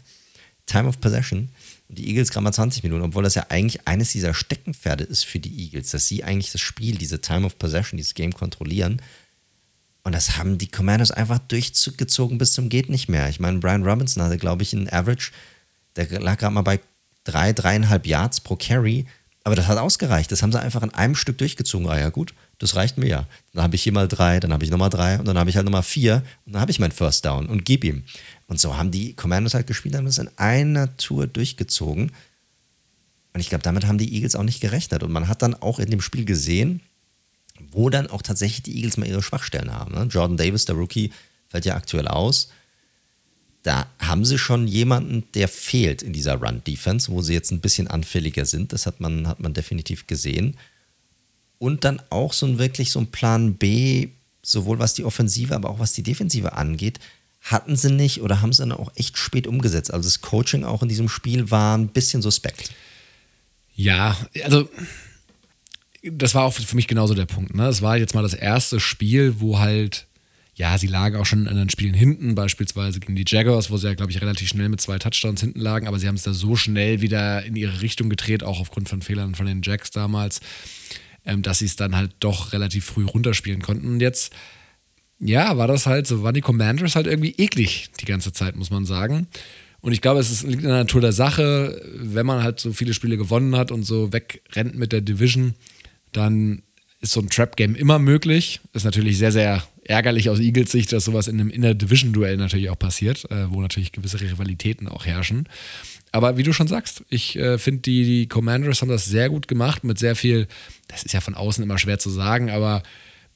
Time 0.67 0.87
of 0.87 1.01
Possession. 1.01 1.49
Und 1.89 1.97
die 1.97 2.09
Eagles 2.09 2.31
gerade 2.31 2.43
mal 2.43 2.51
20 2.51 2.83
Minuten, 2.83 3.03
obwohl 3.03 3.23
das 3.23 3.35
ja 3.35 3.45
eigentlich 3.49 3.87
eines 3.87 4.11
dieser 4.11 4.33
Steckenpferde 4.33 5.03
ist 5.03 5.25
für 5.25 5.39
die 5.39 5.63
Eagles, 5.63 5.91
dass 5.91 6.07
sie 6.07 6.23
eigentlich 6.23 6.51
das 6.51 6.61
Spiel, 6.61 6.97
diese 6.97 7.21
Time 7.21 7.45
of 7.45 7.57
Possession, 7.57 7.97
dieses 7.97 8.13
Game 8.13 8.33
kontrollieren. 8.33 9.01
Und 10.03 10.13
das 10.13 10.37
haben 10.37 10.57
die 10.57 10.67
Commanders 10.67 11.11
einfach 11.11 11.39
durchgezogen 11.39 12.37
bis 12.37 12.53
zum 12.53 12.69
Geht 12.69 12.89
nicht 12.89 13.09
mehr. 13.09 13.29
Ich 13.29 13.39
meine, 13.39 13.59
Brian 13.59 13.83
Robinson 13.83 14.23
hatte, 14.23 14.37
glaube 14.37 14.63
ich, 14.63 14.73
einen 14.73 14.89
Average, 14.89 15.31
der 15.95 16.07
lag 16.21 16.37
gerade 16.37 16.53
mal 16.53 16.61
bei 16.61 16.79
drei, 17.23 17.53
dreieinhalb 17.53 18.05
Yards 18.05 18.39
pro 18.39 18.55
Carry. 18.55 19.05
Aber 19.43 19.55
das 19.55 19.67
hat 19.67 19.77
ausgereicht. 19.77 20.29
Das 20.31 20.43
haben 20.43 20.51
sie 20.51 20.59
einfach 20.59 20.83
in 20.83 20.93
einem 20.93 21.15
Stück 21.15 21.37
durchgezogen. 21.37 21.87
Ah 21.87 21.97
ja, 21.97 22.09
gut, 22.09 22.33
das 22.59 22.75
reicht 22.75 22.97
mir 22.97 23.07
ja. 23.07 23.25
Dann 23.53 23.63
habe 23.63 23.75
ich 23.75 23.83
hier 23.83 23.93
mal 23.93 24.07
drei, 24.07 24.41
dann 24.41 24.51
habe 24.51 24.65
ich 24.65 24.71
nochmal 24.71 24.89
drei 24.89 25.19
und 25.19 25.25
dann 25.25 25.37
habe 25.37 25.49
ich 25.49 25.55
halt 25.55 25.65
nochmal 25.65 25.83
vier 25.83 26.23
und 26.45 26.53
dann 26.53 26.61
habe 26.61 26.71
ich 26.71 26.79
meinen 26.79 26.91
First 26.91 27.23
Down 27.23 27.45
und 27.45 27.63
gib 27.63 27.83
ihm. 27.85 28.03
Und 28.47 28.59
so 28.59 28.77
haben 28.77 28.91
die 28.91 29.13
Commanders 29.13 29.53
halt 29.53 29.67
gespielt, 29.67 29.95
haben 29.95 30.05
das 30.05 30.17
in 30.17 30.29
einer 30.37 30.95
Tour 30.97 31.27
durchgezogen. 31.27 32.11
Und 33.33 33.39
ich 33.39 33.49
glaube, 33.49 33.63
damit 33.63 33.85
haben 33.85 33.97
die 33.97 34.13
Eagles 34.15 34.35
auch 34.35 34.43
nicht 34.43 34.61
gerechnet. 34.61 35.03
Und 35.03 35.11
man 35.11 35.27
hat 35.27 35.41
dann 35.41 35.53
auch 35.53 35.79
in 35.79 35.91
dem 35.91 36.01
Spiel 36.01 36.25
gesehen, 36.25 36.81
wo 37.71 37.89
dann 37.89 38.07
auch 38.07 38.21
tatsächlich 38.21 38.63
die 38.63 38.75
Eagles 38.77 38.97
mal 38.97 39.07
ihre 39.07 39.21
Schwachstellen 39.21 39.73
haben. 39.73 39.93
Ne? 39.93 40.03
Jordan 40.09 40.37
Davis, 40.37 40.65
der 40.65 40.75
Rookie, 40.75 41.11
fällt 41.47 41.65
ja 41.65 41.75
aktuell 41.75 42.07
aus. 42.07 42.49
Da 43.63 43.87
haben 43.99 44.23
sie 44.23 44.37
schon 44.37 44.67
jemanden, 44.67 45.25
der 45.33 45.47
fehlt 45.47 46.01
in 46.01 46.13
dieser 46.13 46.35
Run-Defense, 46.35 47.11
wo 47.11 47.21
sie 47.21 47.33
jetzt 47.33 47.51
ein 47.51 47.59
bisschen 47.59 47.87
anfälliger 47.87 48.45
sind. 48.45 48.71
Das 48.71 48.85
hat 48.85 49.01
man, 49.01 49.27
hat 49.27 49.39
man 49.39 49.53
definitiv 49.53 50.07
gesehen. 50.07 50.55
Und 51.59 51.83
dann 51.83 52.01
auch 52.09 52.33
so 52.33 52.45
ein 52.45 52.59
wirklich 52.59 52.91
so 52.91 52.99
ein 52.99 53.07
Plan 53.07 53.55
B, 53.55 54.09
sowohl 54.41 54.79
was 54.79 54.93
die 54.93 55.03
Offensive, 55.03 55.53
aber 55.55 55.69
auch 55.69 55.79
was 55.79 55.93
die 55.93 56.03
Defensive 56.03 56.53
angeht, 56.53 56.99
hatten 57.41 57.75
sie 57.75 57.91
nicht 57.91 58.21
oder 58.21 58.41
haben 58.41 58.53
sie 58.53 58.61
dann 58.61 58.71
auch 58.71 58.91
echt 58.95 59.17
spät 59.17 59.47
umgesetzt. 59.47 59.93
Also 59.93 60.07
das 60.07 60.21
Coaching 60.21 60.63
auch 60.63 60.83
in 60.83 60.89
diesem 60.89 61.09
Spiel 61.09 61.49
war 61.49 61.77
ein 61.77 61.87
bisschen 61.87 62.21
suspekt. 62.21 62.71
Ja, 63.75 64.17
also 64.43 64.69
das 66.03 66.35
war 66.35 66.43
auch 66.43 66.53
für 66.53 66.75
mich 66.75 66.87
genauso 66.87 67.13
der 67.13 67.25
Punkt. 67.25 67.55
Ne? 67.55 67.71
War 67.81 67.97
jetzt 67.97 68.15
mal 68.15 68.21
das 68.21 68.33
erste 68.33 68.79
Spiel, 68.79 69.39
wo 69.39 69.59
halt, 69.59 70.07
ja, 70.55 70.77
sie 70.77 70.87
lagen 70.87 71.15
auch 71.15 71.25
schon 71.25 71.47
in 71.47 71.55
den 71.55 71.69
Spielen 71.69 71.93
hinten, 71.93 72.35
beispielsweise 72.35 72.99
gegen 72.99 73.15
die 73.15 73.25
Jaguars, 73.25 73.69
wo 73.69 73.77
sie 73.77 73.87
ja, 73.87 73.93
glaube 73.93 74.11
ich, 74.11 74.21
relativ 74.21 74.47
schnell 74.47 74.69
mit 74.69 74.81
zwei 74.81 74.97
Touchdowns 74.97 75.41
hinten 75.41 75.59
lagen, 75.59 75.87
aber 75.87 75.99
sie 75.99 76.07
haben 76.07 76.15
es 76.15 76.23
da 76.23 76.33
so 76.33 76.55
schnell 76.55 77.01
wieder 77.01 77.43
in 77.43 77.55
ihre 77.55 77.81
Richtung 77.81 78.09
gedreht, 78.09 78.43
auch 78.43 78.59
aufgrund 78.59 78.89
von 78.89 79.01
Fehlern 79.01 79.35
von 79.35 79.45
den 79.45 79.61
Jacks 79.61 79.91
damals, 79.91 80.41
ähm, 81.25 81.41
dass 81.41 81.59
sie 81.59 81.65
es 81.65 81.75
dann 81.75 81.95
halt 81.95 82.11
doch 82.19 82.53
relativ 82.53 82.85
früh 82.85 83.05
runterspielen 83.05 83.61
konnten. 83.61 83.87
Und 83.87 83.99
jetzt 83.99 84.33
ja, 85.19 85.57
war 85.57 85.67
das 85.67 85.85
halt, 85.87 86.07
so 86.07 86.23
waren 86.23 86.33
die 86.33 86.41
Commanders 86.41 86.95
halt 86.95 87.07
irgendwie 87.07 87.35
eklig 87.37 87.89
die 87.99 88.05
ganze 88.05 88.33
Zeit, 88.33 88.55
muss 88.55 88.69
man 88.69 88.85
sagen. 88.85 89.27
Und 89.81 89.91
ich 89.93 90.01
glaube, 90.01 90.19
es 90.19 90.31
ist, 90.31 90.43
liegt 90.43 90.63
in 90.63 90.69
der 90.69 90.79
Natur 90.79 91.01
der 91.01 91.11
Sache, 91.11 91.81
wenn 91.95 92.25
man 92.25 92.43
halt 92.43 92.59
so 92.59 92.73
viele 92.73 92.93
Spiele 92.93 93.17
gewonnen 93.17 93.55
hat 93.55 93.71
und 93.71 93.83
so 93.83 94.11
wegrennt 94.11 94.75
mit 94.75 94.91
der 94.91 95.01
Division, 95.01 95.53
dann 96.11 96.63
ist 96.99 97.11
so 97.11 97.21
ein 97.21 97.29
Trap-Game 97.29 97.75
immer 97.75 97.99
möglich. 97.99 98.59
Ist 98.73 98.85
natürlich 98.85 99.17
sehr, 99.17 99.31
sehr 99.31 99.63
ärgerlich 99.83 100.29
aus 100.29 100.39
Eagles 100.39 100.71
Sicht, 100.71 100.91
dass 100.91 101.05
sowas 101.05 101.27
in 101.27 101.39
einem 101.39 101.49
Inner-Division-Duell 101.49 102.37
natürlich 102.37 102.69
auch 102.69 102.79
passiert, 102.79 103.29
äh, 103.31 103.51
wo 103.51 103.61
natürlich 103.61 103.91
gewisse 103.91 104.19
Rivalitäten 104.19 104.87
auch 104.87 105.05
herrschen. 105.05 105.47
Aber 106.11 106.37
wie 106.37 106.43
du 106.43 106.53
schon 106.53 106.67
sagst, 106.67 107.03
ich 107.09 107.37
äh, 107.37 107.57
finde, 107.57 107.81
die, 107.81 108.03
die 108.03 108.27
Commanders 108.27 108.81
haben 108.81 108.89
das 108.89 109.05
sehr 109.05 109.29
gut 109.29 109.47
gemacht 109.47 109.83
mit 109.83 109.99
sehr 109.99 110.15
viel, 110.15 110.47
das 110.87 111.03
ist 111.03 111.13
ja 111.13 111.21
von 111.21 111.35
außen 111.35 111.63
immer 111.63 111.77
schwer 111.77 111.99
zu 111.99 112.09
sagen, 112.09 112.49
aber 112.49 112.81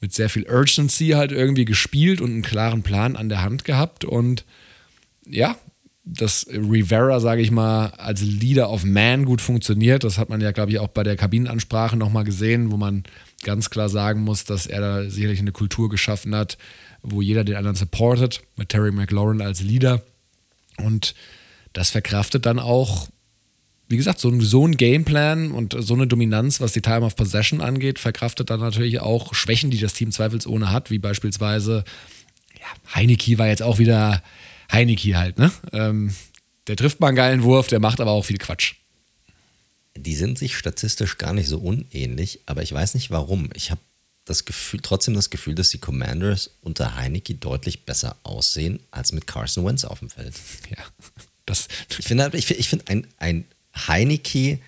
mit 0.02 0.12
sehr 0.12 0.28
viel 0.28 0.46
Urgency 0.50 1.10
halt 1.10 1.30
irgendwie 1.32 1.64
gespielt 1.64 2.20
und 2.20 2.30
einen 2.30 2.42
klaren 2.42 2.82
Plan 2.82 3.16
an 3.16 3.28
der 3.28 3.40
Hand 3.40 3.64
gehabt. 3.64 4.04
Und 4.04 4.44
ja, 5.24 5.56
dass 6.04 6.48
Rivera, 6.48 7.20
sage 7.20 7.40
ich 7.40 7.52
mal, 7.52 7.86
als 7.96 8.20
Leader 8.20 8.68
of 8.68 8.84
Man 8.84 9.24
gut 9.24 9.40
funktioniert. 9.40 10.02
Das 10.02 10.18
hat 10.18 10.28
man 10.28 10.40
ja, 10.40 10.50
glaube 10.50 10.72
ich, 10.72 10.80
auch 10.80 10.88
bei 10.88 11.04
der 11.04 11.16
Kabinenansprache 11.16 11.96
nochmal 11.96 12.24
gesehen, 12.24 12.72
wo 12.72 12.76
man 12.76 13.04
ganz 13.44 13.70
klar 13.70 13.88
sagen 13.88 14.22
muss, 14.22 14.44
dass 14.44 14.66
er 14.66 14.80
da 14.80 15.08
sicherlich 15.08 15.38
eine 15.38 15.52
Kultur 15.52 15.88
geschaffen 15.88 16.34
hat, 16.34 16.58
wo 17.02 17.22
jeder 17.22 17.44
den 17.44 17.54
anderen 17.54 17.76
supportet, 17.76 18.42
mit 18.56 18.70
Terry 18.70 18.90
McLaurin 18.90 19.40
als 19.40 19.62
Leader. 19.62 20.02
Und 20.78 21.14
das 21.72 21.90
verkraftet 21.90 22.44
dann 22.44 22.58
auch, 22.58 23.08
wie 23.92 23.98
gesagt, 23.98 24.18
so, 24.18 24.40
so 24.40 24.66
ein 24.66 24.76
Gameplan 24.76 25.52
und 25.52 25.76
so 25.78 25.94
eine 25.94 26.06
Dominanz, 26.06 26.60
was 26.60 26.72
die 26.72 26.80
Time 26.80 27.02
of 27.02 27.14
Possession 27.14 27.60
angeht, 27.60 27.98
verkraftet 27.98 28.50
dann 28.50 28.60
natürlich 28.60 29.00
auch 29.00 29.34
Schwächen, 29.34 29.70
die 29.70 29.78
das 29.78 29.92
Team 29.92 30.10
zweifelsohne 30.10 30.70
hat, 30.70 30.90
wie 30.90 30.98
beispielsweise, 30.98 31.84
ja, 32.58 32.94
Heineke 32.94 33.38
war 33.38 33.48
jetzt 33.48 33.62
auch 33.62 33.78
wieder 33.78 34.22
Heineke 34.72 35.16
halt, 35.16 35.38
ne? 35.38 35.52
Ähm, 35.72 36.14
der 36.66 36.76
trifft 36.76 37.00
mal 37.00 37.08
einen 37.08 37.16
geilen 37.16 37.42
Wurf, 37.42 37.66
der 37.66 37.80
macht 37.80 38.00
aber 38.00 38.12
auch 38.12 38.24
viel 38.24 38.38
Quatsch. 38.38 38.74
Die 39.94 40.14
sind 40.14 40.38
sich 40.38 40.56
statistisch 40.56 41.18
gar 41.18 41.34
nicht 41.34 41.48
so 41.48 41.58
unähnlich, 41.58 42.40
aber 42.46 42.62
ich 42.62 42.72
weiß 42.72 42.94
nicht 42.94 43.10
warum. 43.10 43.50
Ich 43.54 43.70
habe 43.70 43.80
das 44.24 44.44
Gefühl, 44.44 44.80
trotzdem 44.82 45.14
das 45.14 45.28
Gefühl, 45.28 45.54
dass 45.54 45.70
die 45.70 45.78
Commanders 45.78 46.50
unter 46.62 46.96
Heineke 46.96 47.34
deutlich 47.34 47.84
besser 47.84 48.16
aussehen 48.22 48.80
als 48.90 49.12
mit 49.12 49.26
Carson 49.26 49.66
Wentz 49.66 49.84
auf 49.84 49.98
dem 49.98 50.08
Feld. 50.08 50.34
Ja, 50.70 50.82
das. 51.44 51.68
Ich 51.98 52.06
finde 52.06 52.30
ich 52.32 52.46
find, 52.46 52.60
ich 52.60 52.68
find 52.68 52.88
ein, 52.88 53.06
ein 53.18 53.44
Heineke 53.74 54.58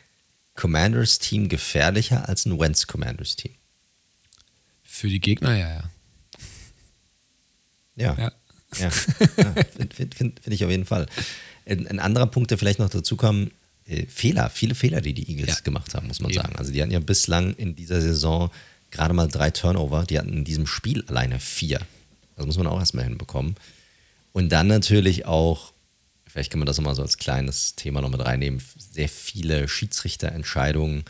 Commanders 0.55 1.19
Team 1.19 1.49
gefährlicher 1.49 2.29
als 2.29 2.47
ein 2.47 2.59
Wentz 2.59 2.87
Commanders 2.87 3.37
Team. 3.37 3.53
Für 4.83 5.09
die 5.09 5.21
Gegner, 5.21 5.57
ja, 5.57 5.69
ja. 5.69 5.91
Ja. 7.97 8.17
ja. 8.19 8.33
Ja, 8.79 8.85
ja 8.85 8.91
finde 8.91 9.95
find, 9.95 10.15
find, 10.15 10.41
find 10.41 10.55
ich 10.55 10.65
auf 10.65 10.71
jeden 10.71 10.85
Fall. 10.85 11.07
Ein, 11.67 11.87
ein, 11.89 11.99
anderer 11.99 12.27
Punkt, 12.27 12.51
der 12.51 12.59
vielleicht 12.59 12.79
noch 12.79 12.91
dazu 12.91 13.17
kam, 13.17 13.51
äh, 13.87 14.07
Fehler, 14.07 14.51
viele 14.51 14.75
Fehler, 14.75 15.01
die 15.01 15.15
die 15.15 15.29
Eagles 15.29 15.59
ja. 15.59 15.63
gemacht 15.63 15.95
haben, 15.95 16.09
muss 16.09 16.21
man 16.21 16.31
Eben. 16.31 16.43
sagen. 16.43 16.57
Also 16.57 16.73
die 16.73 16.81
hatten 16.83 16.93
ja 16.93 17.01
bislang 17.01 17.55
in 17.55 17.77
dieser 17.77 18.01
Saison 18.01 18.51
gerade 18.91 19.15
mal 19.15 19.29
drei 19.29 19.51
Turnover, 19.51 20.05
die 20.05 20.19
hatten 20.19 20.33
in 20.33 20.45
diesem 20.45 20.67
Spiel 20.67 21.05
alleine 21.07 21.41
vier. 21.41 21.81
Das 22.37 22.47
muss 22.47 22.57
man 22.57 22.67
auch 22.67 22.79
erstmal 22.79 23.05
hinbekommen. 23.05 23.57
Und 24.33 24.51
dann 24.51 24.67
natürlich 24.67 25.27
auch, 25.27 25.73
vielleicht 26.35 26.51
kann 26.51 26.59
man 26.59 26.67
das 26.67 26.79
nochmal 26.79 26.97
so 26.97 27.03
als 27.03 27.17
kleines 27.17 27.77
Thema 27.77 28.01
noch 28.01 28.11
mit 28.11 28.25
reinnehmen, 28.25 28.61
sehr 28.77 29.09
viele 29.09 29.69
Schiedsrichterentscheidungen, 29.69 31.05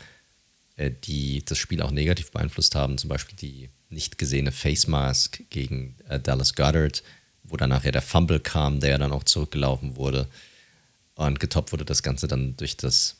äh, 0.75 0.91
die 0.91 1.43
das 1.43 1.57
Spiel 1.57 1.81
auch 1.81 1.89
negativ 1.89 2.29
beeinflusst 2.29 2.75
haben. 2.75 2.99
Zum 2.99 3.09
Beispiel 3.09 3.35
die 3.35 3.69
nicht 3.89 4.19
gesehene 4.19 4.51
Face 4.51 4.85
Mask 4.85 5.41
gegen 5.49 5.95
äh, 6.09 6.19
Dallas 6.19 6.53
Goddard, 6.53 7.01
wo 7.41 7.57
dann 7.57 7.71
nachher 7.71 7.91
der 7.91 8.03
Fumble 8.03 8.39
kam, 8.39 8.79
der 8.81 8.91
ja 8.91 8.97
dann 8.99 9.11
auch 9.11 9.23
zurückgelaufen 9.23 9.95
wurde. 9.95 10.27
Und 11.15 11.39
getoppt 11.39 11.71
wurde 11.71 11.85
das 11.85 12.03
Ganze 12.03 12.27
dann 12.27 12.55
durch 12.57 12.77
das, 12.77 13.15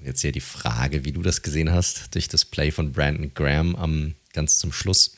jetzt 0.00 0.22
hier 0.22 0.32
die 0.32 0.40
Frage, 0.40 1.04
wie 1.04 1.12
du 1.12 1.20
das 1.20 1.42
gesehen 1.42 1.70
hast, 1.70 2.14
durch 2.14 2.28
das 2.28 2.46
Play 2.46 2.70
von 2.70 2.92
Brandon 2.92 3.34
Graham 3.34 3.76
am, 3.76 4.14
ganz 4.32 4.58
zum 4.58 4.72
Schluss, 4.72 5.14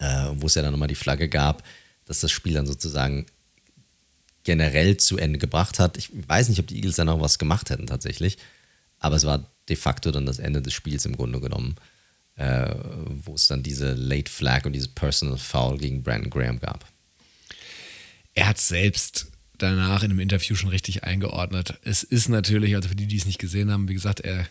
äh, 0.00 0.26
wo 0.34 0.48
es 0.48 0.54
ja 0.54 0.60
dann 0.60 0.72
nochmal 0.72 0.88
die 0.88 0.94
Flagge 0.94 1.30
gab, 1.30 1.62
dass 2.04 2.20
das 2.20 2.30
Spiel 2.30 2.52
dann 2.52 2.66
sozusagen 2.66 3.24
generell 4.44 4.96
zu 4.96 5.18
Ende 5.18 5.38
gebracht 5.38 5.78
hat. 5.78 5.96
Ich 5.96 6.10
weiß 6.12 6.48
nicht, 6.48 6.60
ob 6.60 6.66
die 6.66 6.76
Eagles 6.76 6.96
dann 6.96 7.06
noch 7.06 7.20
was 7.20 7.38
gemacht 7.38 7.70
hätten 7.70 7.86
tatsächlich, 7.86 8.38
aber 8.98 9.16
es 9.16 9.24
war 9.24 9.50
de 9.68 9.76
facto 9.76 10.10
dann 10.10 10.26
das 10.26 10.38
Ende 10.38 10.62
des 10.62 10.74
Spiels 10.74 11.06
im 11.06 11.16
Grunde 11.16 11.40
genommen, 11.40 11.76
äh, 12.36 12.74
wo 13.08 13.34
es 13.34 13.48
dann 13.48 13.62
diese 13.62 13.94
Late 13.94 14.30
Flag 14.30 14.66
und 14.66 14.72
diese 14.72 14.88
Personal 14.88 15.38
Foul 15.38 15.78
gegen 15.78 16.02
Brandon 16.02 16.30
Graham 16.30 16.58
gab 16.58 16.86
er 18.34 18.48
hat 18.48 18.58
selbst 18.58 19.28
danach 19.58 20.02
in 20.02 20.10
einem 20.10 20.20
Interview 20.20 20.56
schon 20.56 20.70
richtig 20.70 21.04
eingeordnet. 21.04 21.78
Es 21.82 22.02
ist 22.02 22.28
natürlich, 22.28 22.74
also 22.74 22.88
für 22.88 22.96
die, 22.96 23.06
die 23.06 23.16
es 23.16 23.26
nicht 23.26 23.38
gesehen 23.38 23.70
haben, 23.70 23.88
wie 23.88 23.94
gesagt, 23.94 24.20
er, 24.20 24.46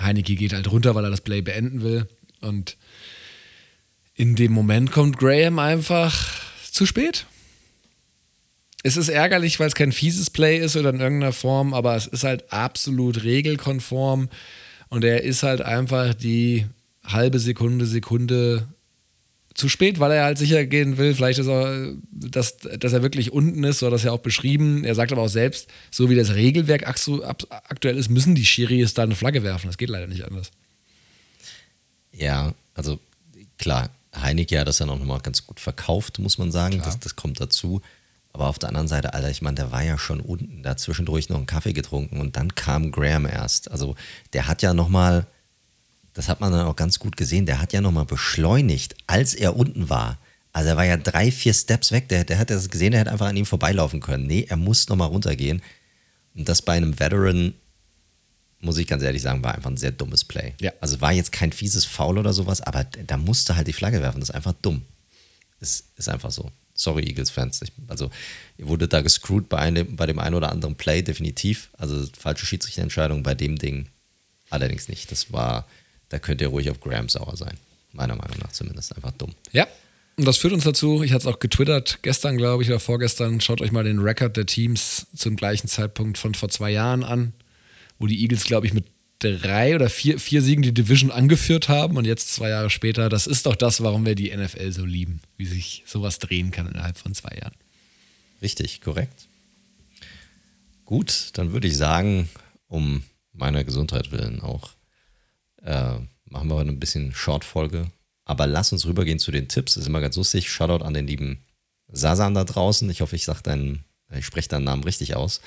Heineke 0.00 0.36
geht 0.36 0.52
halt 0.52 0.70
runter, 0.70 0.94
weil 0.94 1.04
er 1.04 1.10
das 1.10 1.20
Play 1.20 1.42
beenden 1.42 1.82
will. 1.82 2.08
Und 2.40 2.76
in 4.14 4.36
dem 4.36 4.52
Moment 4.52 4.92
kommt 4.92 5.18
Graham 5.18 5.58
einfach 5.58 6.30
zu 6.70 6.86
spät. 6.86 7.26
Es 8.84 8.96
ist 8.98 9.08
ärgerlich, 9.08 9.58
weil 9.58 9.66
es 9.66 9.74
kein 9.74 9.92
fieses 9.92 10.28
Play 10.28 10.58
ist 10.58 10.76
oder 10.76 10.90
in 10.90 11.00
irgendeiner 11.00 11.32
Form, 11.32 11.72
aber 11.72 11.96
es 11.96 12.06
ist 12.06 12.22
halt 12.22 12.52
absolut 12.52 13.24
regelkonform 13.24 14.28
und 14.90 15.04
er 15.04 15.24
ist 15.24 15.42
halt 15.42 15.62
einfach 15.62 16.12
die 16.14 16.66
halbe 17.02 17.38
Sekunde, 17.38 17.86
Sekunde 17.86 18.68
zu 19.54 19.68
spät, 19.68 20.00
weil 20.00 20.12
er 20.12 20.24
halt 20.24 20.36
sicher 20.36 20.66
gehen 20.66 20.98
will. 20.98 21.14
Vielleicht 21.14 21.38
ist 21.38 21.46
er, 21.46 21.94
dass, 22.10 22.58
dass 22.58 22.92
er 22.92 23.02
wirklich 23.02 23.32
unten 23.32 23.64
ist, 23.64 23.78
so 23.78 23.86
hat 23.86 23.92
das 23.94 24.02
ja 24.02 24.12
auch 24.12 24.18
beschrieben. 24.18 24.84
Er 24.84 24.94
sagt 24.94 25.12
aber 25.12 25.22
auch 25.22 25.28
selbst, 25.28 25.68
so 25.90 26.10
wie 26.10 26.16
das 26.16 26.34
Regelwerk 26.34 26.86
aktuell 26.86 27.96
ist, 27.96 28.10
müssen 28.10 28.34
die 28.34 28.44
Schiris 28.44 28.94
da 28.94 29.04
eine 29.04 29.14
Flagge 29.14 29.42
werfen. 29.42 29.68
Das 29.68 29.78
geht 29.78 29.88
leider 29.88 30.08
nicht 30.08 30.24
anders. 30.24 30.50
Ja, 32.12 32.52
also 32.74 32.98
klar, 33.56 33.90
Heineke 34.14 34.58
hat 34.58 34.68
das 34.68 34.78
ja 34.80 34.86
noch 34.86 35.02
mal 35.02 35.20
ganz 35.20 35.46
gut 35.46 35.60
verkauft, 35.60 36.18
muss 36.18 36.36
man 36.36 36.52
sagen. 36.52 36.82
Das, 36.84 36.98
das 36.98 37.16
kommt 37.16 37.40
dazu. 37.40 37.80
Aber 38.34 38.48
auf 38.48 38.58
der 38.58 38.68
anderen 38.68 38.88
Seite, 38.88 39.14
Alter, 39.14 39.30
ich 39.30 39.40
meine, 39.40 39.54
der 39.54 39.72
war 39.72 39.82
ja 39.82 39.96
schon 39.96 40.20
unten, 40.20 40.62
da 40.62 40.76
zwischendurch 40.76 41.30
noch 41.30 41.38
einen 41.38 41.46
Kaffee 41.46 41.72
getrunken 41.72 42.20
und 42.20 42.36
dann 42.36 42.54
kam 42.54 42.92
Graham 42.92 43.24
erst. 43.24 43.70
Also 43.70 43.94
der 44.34 44.46
hat 44.46 44.60
ja 44.60 44.74
noch 44.74 44.90
mal 44.90 45.26
das 46.14 46.28
hat 46.28 46.40
man 46.40 46.52
dann 46.52 46.66
auch 46.66 46.76
ganz 46.76 46.98
gut 46.98 47.16
gesehen, 47.16 47.44
der 47.44 47.60
hat 47.60 47.72
ja 47.72 47.80
nochmal 47.80 48.06
beschleunigt, 48.06 48.94
als 49.06 49.34
er 49.34 49.56
unten 49.56 49.90
war. 49.90 50.18
Also 50.52 50.70
er 50.70 50.76
war 50.76 50.84
ja 50.84 50.96
drei, 50.96 51.32
vier 51.32 51.52
Steps 51.52 51.90
weg, 51.90 52.08
der, 52.08 52.24
der 52.24 52.38
hat 52.38 52.50
das 52.50 52.70
gesehen, 52.70 52.92
der 52.92 53.00
hätte 53.00 53.10
einfach 53.10 53.26
an 53.26 53.36
ihm 53.36 53.44
vorbeilaufen 53.44 54.00
können. 54.00 54.26
Nee, 54.26 54.46
er 54.48 54.56
muss 54.56 54.88
nochmal 54.88 55.08
runtergehen. 55.08 55.60
Und 56.36 56.48
das 56.48 56.62
bei 56.62 56.74
einem 56.74 56.98
Veteran, 57.00 57.54
muss 58.60 58.78
ich 58.78 58.86
ganz 58.86 59.02
ehrlich 59.02 59.22
sagen, 59.22 59.42
war 59.42 59.56
einfach 59.56 59.70
ein 59.70 59.76
sehr 59.76 59.90
dummes 59.90 60.24
Play. 60.24 60.54
Ja. 60.60 60.72
Also 60.80 61.00
war 61.00 61.12
jetzt 61.12 61.32
kein 61.32 61.52
fieses 61.52 61.84
Foul 61.84 62.18
oder 62.18 62.32
sowas, 62.32 62.60
aber 62.60 62.84
da 62.84 63.16
musste 63.16 63.56
halt 63.56 63.66
die 63.66 63.72
Flagge 63.72 64.00
werfen. 64.00 64.20
Das 64.20 64.28
ist 64.28 64.34
einfach 64.34 64.54
dumm. 64.62 64.82
Es 65.58 65.84
ist 65.96 66.08
einfach 66.08 66.30
so. 66.30 66.52
Sorry, 66.74 67.04
Eagles-Fans. 67.04 67.60
Also, 67.88 68.10
ihr 68.58 68.68
wurdet 68.68 68.92
da 68.92 69.00
gescrewt 69.00 69.48
bei, 69.48 69.58
einem, 69.58 69.96
bei 69.96 70.06
dem 70.06 70.18
einen 70.18 70.34
oder 70.34 70.50
anderen 70.50 70.74
Play, 70.74 71.02
definitiv. 71.02 71.70
Also, 71.78 72.06
falsche 72.18 72.46
Schiedsrichterentscheidung 72.46 73.22
bei 73.22 73.34
dem 73.34 73.56
Ding 73.56 73.86
allerdings 74.50 74.88
nicht. 74.88 75.10
Das 75.10 75.32
war 75.32 75.66
da 76.14 76.20
könnt 76.20 76.40
ihr 76.40 76.46
ruhig 76.46 76.70
auf 76.70 76.78
Graham 76.80 77.08
sauer 77.08 77.36
sein. 77.36 77.56
Meiner 77.92 78.14
Meinung 78.14 78.38
nach 78.40 78.52
zumindest. 78.52 78.94
Einfach 78.94 79.10
dumm. 79.12 79.34
Ja. 79.50 79.66
Und 80.16 80.26
das 80.26 80.36
führt 80.36 80.52
uns 80.52 80.62
dazu, 80.62 81.02
ich 81.02 81.12
hatte 81.12 81.28
es 81.28 81.34
auch 81.34 81.40
getwittert, 81.40 81.98
gestern 82.02 82.36
glaube 82.36 82.62
ich 82.62 82.68
oder 82.68 82.78
vorgestern, 82.78 83.40
schaut 83.40 83.60
euch 83.60 83.72
mal 83.72 83.82
den 83.82 83.98
Rekord 83.98 84.36
der 84.36 84.46
Teams 84.46 85.08
zum 85.16 85.34
gleichen 85.34 85.66
Zeitpunkt 85.66 86.18
von 86.18 86.34
vor 86.34 86.48
zwei 86.50 86.70
Jahren 86.70 87.02
an, 87.02 87.32
wo 87.98 88.06
die 88.06 88.22
Eagles, 88.22 88.44
glaube 88.44 88.68
ich, 88.68 88.74
mit 88.74 88.84
drei 89.32 89.74
oder 89.74 89.88
vier, 89.88 90.18
vier 90.18 90.42
Siegen 90.42 90.62
die 90.62 90.74
Division 90.74 91.10
angeführt 91.10 91.68
haben 91.68 91.96
und 91.96 92.04
jetzt 92.04 92.32
zwei 92.32 92.50
Jahre 92.50 92.70
später, 92.70 93.08
das 93.08 93.26
ist 93.26 93.46
doch 93.46 93.56
das, 93.56 93.82
warum 93.82 94.06
wir 94.06 94.14
die 94.14 94.34
NFL 94.34 94.72
so 94.72 94.84
lieben, 94.84 95.20
wie 95.36 95.46
sich 95.46 95.82
sowas 95.86 96.18
drehen 96.18 96.50
kann 96.50 96.68
innerhalb 96.68 96.96
von 96.96 97.14
zwei 97.14 97.36
Jahren. 97.36 97.54
Richtig, 98.42 98.80
korrekt. 98.80 99.28
Gut, 100.84 101.30
dann 101.34 101.52
würde 101.52 101.66
ich 101.66 101.76
sagen, 101.76 102.28
um 102.68 103.02
meiner 103.32 103.64
Gesundheit 103.64 104.12
willen 104.12 104.40
auch, 104.40 104.70
äh, 105.62 105.94
machen 106.26 106.48
wir 106.48 106.58
ein 106.58 106.80
bisschen 106.80 107.14
Short-Folge. 107.14 107.90
Aber 108.24 108.46
lass 108.46 108.72
uns 108.72 108.86
rübergehen 108.86 109.18
zu 109.18 109.30
den 109.30 109.48
Tipps. 109.48 109.74
Das 109.74 109.82
ist 109.82 109.88
immer 109.88 110.00
ganz 110.00 110.16
lustig. 110.16 110.50
Shoutout 110.50 110.84
an 110.84 110.94
den 110.94 111.06
lieben 111.06 111.44
Sasan 111.88 112.34
da 112.34 112.44
draußen. 112.44 112.88
Ich 112.90 113.00
hoffe, 113.00 113.16
ich 113.16 113.24
sage 113.24 113.42
deinen, 113.42 113.84
ich 114.16 114.24
spreche 114.24 114.48
deinen 114.48 114.64
Namen 114.64 114.84
richtig 114.84 115.14
aus. 115.14 115.40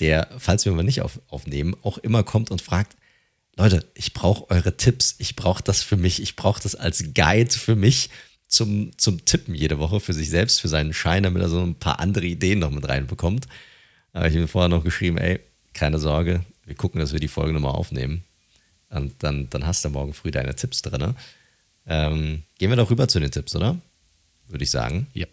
Der, 0.00 0.28
falls 0.38 0.64
wir 0.64 0.72
mal 0.72 0.82
nicht 0.84 1.02
auf, 1.02 1.20
aufnehmen, 1.28 1.76
auch 1.82 1.98
immer 1.98 2.22
kommt 2.22 2.50
und 2.50 2.62
fragt, 2.62 2.96
Leute, 3.58 3.84
ich 3.94 4.14
brauche 4.14 4.48
eure 4.50 4.76
Tipps. 4.76 5.16
Ich 5.18 5.34
brauche 5.34 5.64
das 5.64 5.82
für 5.82 5.96
mich. 5.96 6.22
Ich 6.22 6.36
brauche 6.36 6.62
das 6.62 6.76
als 6.76 7.12
Guide 7.12 7.50
für 7.50 7.74
mich 7.74 8.08
zum, 8.46 8.96
zum 8.96 9.24
Tippen 9.24 9.52
jede 9.54 9.80
Woche 9.80 9.98
für 9.98 10.12
sich 10.12 10.30
selbst, 10.30 10.60
für 10.60 10.68
seinen 10.68 10.94
Schein, 10.94 11.24
damit 11.24 11.42
er 11.42 11.48
so 11.48 11.60
ein 11.60 11.74
paar 11.74 11.98
andere 11.98 12.24
Ideen 12.24 12.60
noch 12.60 12.70
mit 12.70 12.88
reinbekommt. 12.88 13.48
Aber 14.12 14.28
ich 14.28 14.36
habe 14.36 14.46
vorher 14.46 14.68
noch 14.68 14.84
geschrieben, 14.84 15.18
ey, 15.18 15.40
keine 15.74 15.98
Sorge, 15.98 16.44
wir 16.64 16.76
gucken, 16.76 17.00
dass 17.00 17.12
wir 17.12 17.18
die 17.18 17.28
Folge 17.28 17.52
nochmal 17.52 17.72
aufnehmen. 17.72 18.22
Und 18.90 19.22
dann, 19.24 19.50
dann 19.50 19.66
hast 19.66 19.84
du 19.84 19.90
morgen 19.90 20.14
früh 20.14 20.30
deine 20.30 20.54
Tipps 20.54 20.80
drin. 20.82 21.14
Ähm, 21.84 22.44
gehen 22.58 22.70
wir 22.70 22.76
doch 22.76 22.90
rüber 22.90 23.08
zu 23.08 23.18
den 23.18 23.32
Tipps, 23.32 23.56
oder? 23.56 23.76
Würde 24.46 24.62
ich 24.64 24.70
sagen. 24.70 25.08
Ja. 25.14 25.26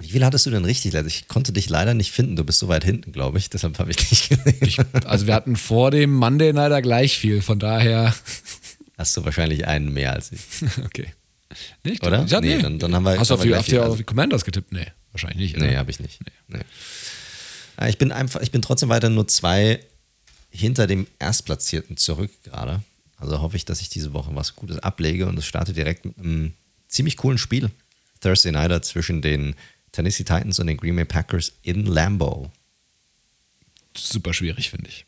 Wie 0.00 0.08
viel 0.08 0.24
hattest 0.24 0.46
du 0.46 0.50
denn 0.50 0.64
richtig? 0.64 0.94
Ich 0.94 1.28
konnte 1.28 1.52
dich 1.52 1.68
leider 1.68 1.94
nicht 1.94 2.12
finden. 2.12 2.36
Du 2.36 2.44
bist 2.44 2.58
so 2.58 2.68
weit 2.68 2.84
hinten, 2.84 3.12
glaube 3.12 3.38
ich. 3.38 3.50
Deshalb 3.50 3.78
habe 3.78 3.90
ich 3.90 3.96
dich 3.96 4.28
gesehen. 4.28 4.56
Ich, 4.60 4.78
also 5.04 5.26
wir 5.26 5.34
hatten 5.34 5.56
vor 5.56 5.90
dem 5.90 6.14
Monday 6.14 6.50
leider 6.50 6.80
gleich 6.80 7.18
viel. 7.18 7.42
Von 7.42 7.58
daher. 7.58 8.14
Hast 8.96 9.16
du 9.16 9.24
wahrscheinlich 9.24 9.66
einen 9.66 9.92
mehr 9.92 10.12
als 10.12 10.32
ich. 10.32 10.40
okay. 10.84 11.08
Nee, 11.84 11.98
Oder? 12.02 12.24
Ja, 12.24 12.40
nee. 12.40 12.56
nee. 12.56 12.62
Dann, 12.62 12.78
dann 12.78 12.94
haben 12.94 13.04
wir, 13.04 13.18
Hast 13.18 13.30
du 13.30 13.34
auf 13.34 13.42
die, 13.42 13.54
auf, 13.54 13.66
die, 13.66 13.78
auf 13.78 13.96
die 13.96 14.04
Commanders 14.04 14.44
getippt? 14.44 14.72
Nee, 14.72 14.86
wahrscheinlich 15.12 15.38
nicht. 15.38 15.56
Oder? 15.56 15.66
Nee, 15.66 15.76
habe 15.76 15.90
ich 15.90 16.00
nicht. 16.00 16.20
Nee. 16.48 16.58
nee. 17.78 17.88
Ich 17.88 17.98
bin 17.98 18.12
einfach, 18.12 18.40
ich 18.40 18.50
bin 18.50 18.62
trotzdem 18.62 18.88
weiter 18.88 19.10
nur 19.10 19.28
zwei 19.28 19.80
hinter 20.50 20.86
dem 20.86 21.06
Erstplatzierten 21.18 21.96
zurück 21.96 22.30
gerade. 22.44 22.82
Also 23.16 23.40
hoffe 23.40 23.56
ich, 23.56 23.64
dass 23.64 23.80
ich 23.80 23.88
diese 23.88 24.12
Woche 24.12 24.34
was 24.34 24.56
Gutes 24.56 24.78
ablege 24.78 25.26
und 25.26 25.38
es 25.38 25.46
startet 25.46 25.76
direkt 25.76 26.04
mit 26.04 26.18
einem 26.18 26.54
ziemlich 26.88 27.16
coolen 27.16 27.38
Spiel. 27.38 27.70
Thursday 28.20 28.52
Nighter 28.52 28.82
zwischen 28.82 29.20
den 29.22 29.54
Tennessee 29.92 30.24
Titans 30.24 30.58
und 30.58 30.66
den 30.66 30.76
Green 30.76 30.96
Bay 30.96 31.04
Packers 31.04 31.52
in 31.62 31.86
Lambeau. 31.86 32.50
Super 33.96 34.32
schwierig, 34.32 34.70
finde 34.70 34.88
ich. 34.88 35.06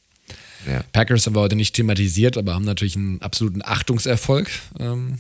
Ja. 0.67 0.83
Packers 0.93 1.27
haben 1.27 1.35
wir 1.35 1.41
heute 1.41 1.57
nicht 1.57 1.75
thematisiert, 1.75 2.37
aber 2.37 2.55
haben 2.55 2.65
natürlich 2.65 2.97
einen 2.97 3.21
absoluten 3.23 3.63
Achtungserfolg 3.63 4.49
ähm, 4.79 5.19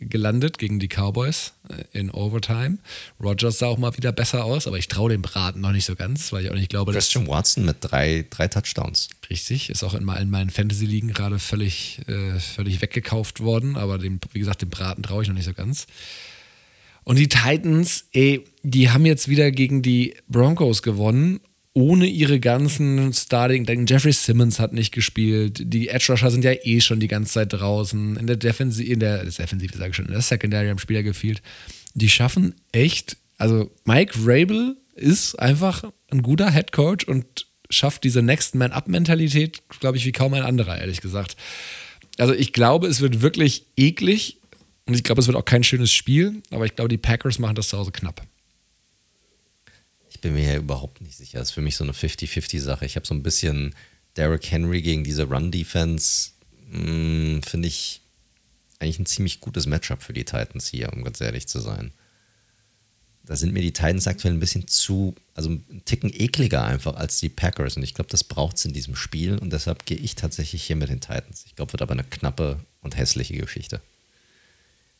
gelandet 0.00 0.58
gegen 0.58 0.78
die 0.78 0.88
Cowboys 0.88 1.52
äh, 1.68 1.98
in 1.98 2.10
Overtime. 2.10 2.78
Rogers 3.22 3.58
sah 3.58 3.66
auch 3.66 3.78
mal 3.78 3.96
wieder 3.96 4.12
besser 4.12 4.44
aus, 4.44 4.66
aber 4.66 4.78
ich 4.78 4.88
traue 4.88 5.10
dem 5.10 5.22
Braten 5.22 5.60
noch 5.60 5.72
nicht 5.72 5.84
so 5.84 5.94
ganz, 5.94 6.32
weil 6.32 6.44
ich 6.44 6.50
auch 6.50 6.54
nicht 6.54 6.70
glaube, 6.70 6.92
dass. 6.92 7.04
Christian 7.04 7.28
Watson 7.28 7.64
mit 7.64 7.76
drei, 7.80 8.26
drei 8.30 8.48
Touchdowns. 8.48 9.08
Richtig, 9.30 9.70
ist 9.70 9.84
auch 9.84 9.94
in, 9.94 10.08
in 10.08 10.30
meinen 10.30 10.50
Fantasy-Ligen 10.50 11.12
gerade 11.12 11.38
völlig, 11.38 12.00
äh, 12.08 12.38
völlig 12.40 12.80
weggekauft 12.80 13.40
worden, 13.40 13.76
aber 13.76 13.98
dem, 13.98 14.20
wie 14.32 14.40
gesagt, 14.40 14.62
dem 14.62 14.70
Braten 14.70 15.02
traue 15.02 15.22
ich 15.22 15.28
noch 15.28 15.36
nicht 15.36 15.46
so 15.46 15.54
ganz. 15.54 15.86
Und 17.08 17.18
die 17.18 17.28
Titans, 17.28 18.04
ey, 18.12 18.44
die 18.62 18.90
haben 18.90 19.06
jetzt 19.06 19.28
wieder 19.28 19.50
gegen 19.50 19.80
die 19.80 20.14
Broncos 20.28 20.82
gewonnen 20.82 21.40
ohne 21.72 22.06
ihre 22.06 22.38
ganzen 22.38 23.14
Starting, 23.14 23.64
denken, 23.64 23.86
Jeffrey 23.86 24.12
Simmons 24.12 24.60
hat 24.60 24.74
nicht 24.74 24.92
gespielt, 24.92 25.62
die 25.64 25.88
Edge 25.88 26.04
Rusher 26.10 26.30
sind 26.30 26.44
ja 26.44 26.52
eh 26.52 26.82
schon 26.82 27.00
die 27.00 27.08
ganze 27.08 27.32
Zeit 27.32 27.54
draußen, 27.54 28.16
in 28.16 28.26
der 28.26 28.36
Defensive, 28.36 28.92
in 28.92 29.00
der 29.00 29.24
Defensive 29.24 29.78
sage 29.78 29.90
ich 29.90 29.96
schon, 29.96 30.04
in 30.04 30.12
der 30.12 30.20
Secondary 30.20 30.68
haben 30.68 30.78
Spieler 30.78 31.02
gefehlt. 31.02 31.40
Die 31.94 32.10
schaffen 32.10 32.54
echt, 32.72 33.16
also 33.38 33.70
Mike 33.86 34.12
Rabel 34.24 34.76
ist 34.94 35.34
einfach 35.36 35.84
ein 36.10 36.20
guter 36.20 36.52
Head 36.52 36.72
Coach 36.72 37.06
und 37.06 37.46
schafft 37.70 38.04
diese 38.04 38.20
Next 38.20 38.54
Man 38.54 38.72
Up 38.72 38.86
Mentalität, 38.86 39.62
glaube 39.80 39.96
ich, 39.96 40.04
wie 40.04 40.12
kaum 40.12 40.34
ein 40.34 40.42
anderer, 40.42 40.78
ehrlich 40.78 41.00
gesagt. 41.00 41.38
Also 42.18 42.34
ich 42.34 42.52
glaube, 42.52 42.86
es 42.86 43.00
wird 43.00 43.22
wirklich 43.22 43.64
eklig 43.78 44.37
und 44.88 44.94
ich 44.94 45.04
glaube, 45.04 45.20
es 45.20 45.26
wird 45.26 45.36
auch 45.36 45.44
kein 45.44 45.62
schönes 45.62 45.92
Spiel, 45.92 46.42
aber 46.50 46.64
ich 46.64 46.74
glaube, 46.74 46.88
die 46.88 46.96
Packers 46.96 47.38
machen 47.38 47.54
das 47.54 47.68
zu 47.68 47.76
Hause 47.76 47.92
knapp. 47.92 48.26
Ich 50.08 50.18
bin 50.18 50.32
mir 50.32 50.50
ja 50.50 50.56
überhaupt 50.56 51.02
nicht 51.02 51.14
sicher. 51.16 51.38
Das 51.38 51.48
ist 51.48 51.54
für 51.54 51.60
mich 51.60 51.76
so 51.76 51.84
eine 51.84 51.92
50-50-Sache. 51.92 52.86
Ich 52.86 52.96
habe 52.96 53.06
so 53.06 53.14
ein 53.14 53.22
bisschen 53.22 53.74
Derrick 54.16 54.50
Henry 54.50 54.80
gegen 54.80 55.04
diese 55.04 55.24
Run-Defense. 55.24 56.30
Hm, 56.72 57.42
finde 57.42 57.68
ich 57.68 58.00
eigentlich 58.78 58.98
ein 58.98 59.06
ziemlich 59.06 59.40
gutes 59.40 59.66
Matchup 59.66 60.02
für 60.02 60.14
die 60.14 60.24
Titans 60.24 60.68
hier, 60.68 60.90
um 60.94 61.04
ganz 61.04 61.20
ehrlich 61.20 61.46
zu 61.48 61.60
sein. 61.60 61.92
Da 63.24 63.36
sind 63.36 63.52
mir 63.52 63.60
die 63.60 63.74
Titans 63.74 64.06
aktuell 64.06 64.32
ein 64.32 64.40
bisschen 64.40 64.66
zu, 64.68 65.14
also 65.34 65.50
ein 65.50 65.82
Ticken 65.84 66.10
ekliger 66.14 66.64
einfach 66.64 66.96
als 66.96 67.20
die 67.20 67.28
Packers. 67.28 67.76
Und 67.76 67.82
ich 67.82 67.92
glaube, 67.92 68.10
das 68.10 68.24
braucht 68.24 68.56
es 68.56 68.64
in 68.64 68.72
diesem 68.72 68.96
Spiel. 68.96 69.36
Und 69.36 69.52
deshalb 69.52 69.84
gehe 69.84 69.98
ich 69.98 70.14
tatsächlich 70.14 70.62
hier 70.62 70.76
mit 70.76 70.88
den 70.88 71.02
Titans. 71.02 71.44
Ich 71.46 71.54
glaube, 71.56 71.74
wird 71.74 71.82
aber 71.82 71.92
eine 71.92 72.04
knappe 72.04 72.58
und 72.80 72.96
hässliche 72.96 73.36
Geschichte. 73.36 73.82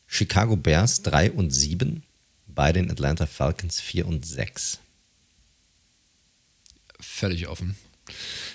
Chicago 0.09 0.57
Bears 0.57 1.03
3 1.03 1.31
und 1.31 1.51
7, 1.51 2.03
bei 2.47 2.73
den 2.73 2.91
Atlanta 2.91 3.25
Falcons 3.25 3.79
4 3.79 4.05
und 4.05 4.25
6 4.25 4.79
völlig 6.99 7.47
offen. 7.47 7.75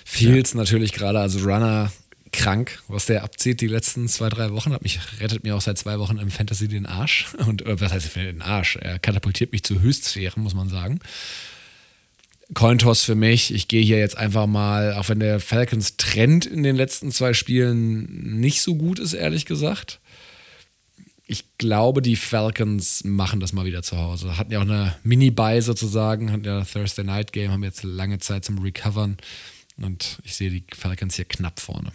Fields 0.03 0.53
ja. 0.53 0.57
natürlich 0.57 0.93
gerade 0.93 1.19
als 1.19 1.43
Runner 1.43 1.91
krank, 2.31 2.81
was 2.87 3.05
der 3.05 3.23
abzieht 3.23 3.61
die 3.61 3.67
letzten 3.67 4.07
zwei, 4.07 4.29
drei 4.29 4.51
Wochen. 4.51 4.73
Hat 4.73 4.83
mich, 4.83 4.99
rettet 5.19 5.43
mir 5.43 5.55
auch 5.55 5.61
seit 5.61 5.77
zwei 5.77 5.99
Wochen 5.99 6.17
im 6.17 6.31
Fantasy 6.31 6.67
den 6.67 6.85
Arsch. 6.85 7.27
Und 7.47 7.63
was 7.65 7.91
heißt 7.91 8.15
den 8.15 8.41
Arsch? 8.41 8.75
Er 8.75 8.99
katapultiert 8.99 9.51
mich 9.51 9.63
zu 9.63 9.81
Höchstsphären, 9.81 10.43
muss 10.43 10.53
man 10.53 10.69
sagen. 10.69 10.99
Cointoss 12.53 13.03
für 13.03 13.15
mich. 13.15 13.53
Ich 13.53 13.67
gehe 13.67 13.81
hier 13.81 13.97
jetzt 13.97 14.17
einfach 14.17 14.45
mal, 14.45 14.93
auch 14.93 15.09
wenn 15.09 15.19
der 15.19 15.39
Falcons 15.39 15.97
Trend 15.97 16.45
in 16.45 16.61
den 16.61 16.75
letzten 16.75 17.11
zwei 17.11 17.33
Spielen 17.33 18.39
nicht 18.39 18.61
so 18.61 18.75
gut 18.75 18.99
ist, 18.99 19.13
ehrlich 19.13 19.45
gesagt 19.45 19.99
ich 21.27 21.57
glaube, 21.57 22.01
die 22.01 22.15
Falcons 22.15 23.03
machen 23.03 23.39
das 23.39 23.51
mal 23.51 23.65
wieder 23.65 23.81
zu 23.81 23.97
Hause. 23.97 24.37
Hatten 24.37 24.51
ja 24.51 24.59
auch 24.59 24.63
eine 24.63 24.95
Mini-Buy 25.03 25.61
sozusagen, 25.61 26.31
hatten 26.31 26.43
ja 26.43 26.63
Thursday 26.63 27.03
Night 27.03 27.31
Game, 27.33 27.51
haben 27.51 27.63
jetzt 27.63 27.83
lange 27.83 28.19
Zeit 28.19 28.45
zum 28.45 28.59
Recovern. 28.59 29.17
Und 29.77 30.19
ich 30.23 30.35
sehe 30.35 30.51
die 30.51 30.63
Falcons 30.73 31.15
hier 31.15 31.25
knapp 31.25 31.59
vorne. 31.59 31.91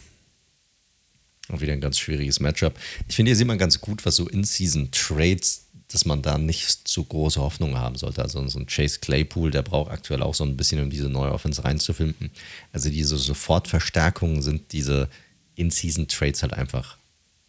Auch 1.48 1.61
wieder 1.61 1.73
ein 1.73 1.81
ganz 1.81 1.98
schwieriges 1.98 2.40
Matchup. 2.40 2.78
Ich 3.09 3.16
finde, 3.16 3.31
hier 3.31 3.36
sieht 3.36 3.47
man 3.47 3.59
ganz 3.59 3.81
gut, 3.81 4.05
was 4.05 4.16
so 4.16 4.28
In-Season-Trades, 4.28 5.66
dass 5.89 6.05
man 6.05 6.23
da 6.23 6.36
nicht 6.36 6.89
zu 6.89 7.05
große 7.05 7.40
Hoffnungen 7.40 7.78
haben 7.78 7.97
sollte. 7.97 8.23
Also 8.23 8.47
so 8.48 8.59
ein 8.59 8.66
Chase 8.66 8.98
Claypool, 9.01 9.51
der 9.51 9.62
braucht 9.62 9.90
aktuell 9.90 10.23
auch 10.23 10.35
so 10.35 10.44
ein 10.44 10.57
bisschen, 10.57 10.82
um 10.82 10.90
diese 10.90 11.09
neue 11.09 11.32
Offense 11.32 11.65
reinzufinden. 11.65 12.31
Also 12.73 12.90
diese 12.90 13.16
Sofortverstärkungen 13.16 14.43
sind 14.43 14.73
diese 14.73 15.09
In-Season-Trades 15.55 16.43
halt 16.43 16.55
einfach 16.55 16.99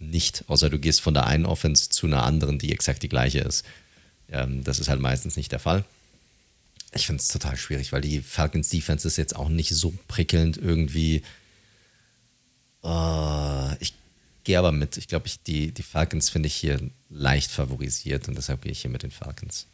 nicht, 0.02 0.44
außer 0.48 0.70
du 0.70 0.80
gehst 0.80 1.02
von 1.02 1.14
der 1.14 1.28
einen 1.28 1.46
Offense 1.46 1.90
zu 1.90 2.08
einer 2.08 2.24
anderen, 2.24 2.60
die 2.60 2.72
exakt 2.72 3.04
die 3.04 3.10
gleiche 3.10 3.40
ist. 3.40 3.66
Ähm, 4.30 4.64
das 4.64 4.80
ist 4.80 4.90
halt 4.90 5.00
meistens 5.00 5.38
nicht 5.38 5.52
der 5.52 5.60
Fall. 5.60 5.86
Ich 6.94 7.06
finde 7.06 7.22
es 7.22 7.28
total 7.28 7.56
schwierig, 7.56 7.94
weil 7.94 8.02
die 8.02 8.22
Falcons 8.22 8.70
Defense 8.70 9.08
ist 9.08 9.18
jetzt 9.18 9.36
auch 9.36 9.50
nicht 9.50 9.70
so 9.70 9.94
prickelnd 10.08 10.58
irgendwie. 10.58 11.24
Uh, 12.84 13.72
ich 13.80 13.94
gehe 14.44 14.58
aber 14.58 14.72
mit. 14.72 14.98
Ich 14.98 15.08
glaube, 15.08 15.30
die, 15.48 15.72
die 15.72 15.84
Falcons 15.84 16.30
finde 16.30 16.48
ich 16.48 16.56
hier 16.56 16.82
leicht 17.10 17.52
favorisiert 17.52 18.28
und 18.28 18.36
deshalb 18.36 18.64
gehe 18.64 18.72
ich 18.72 18.82
hier 18.82 18.90
mit 18.90 19.04
den 19.04 19.12
Falcons. 19.12 19.68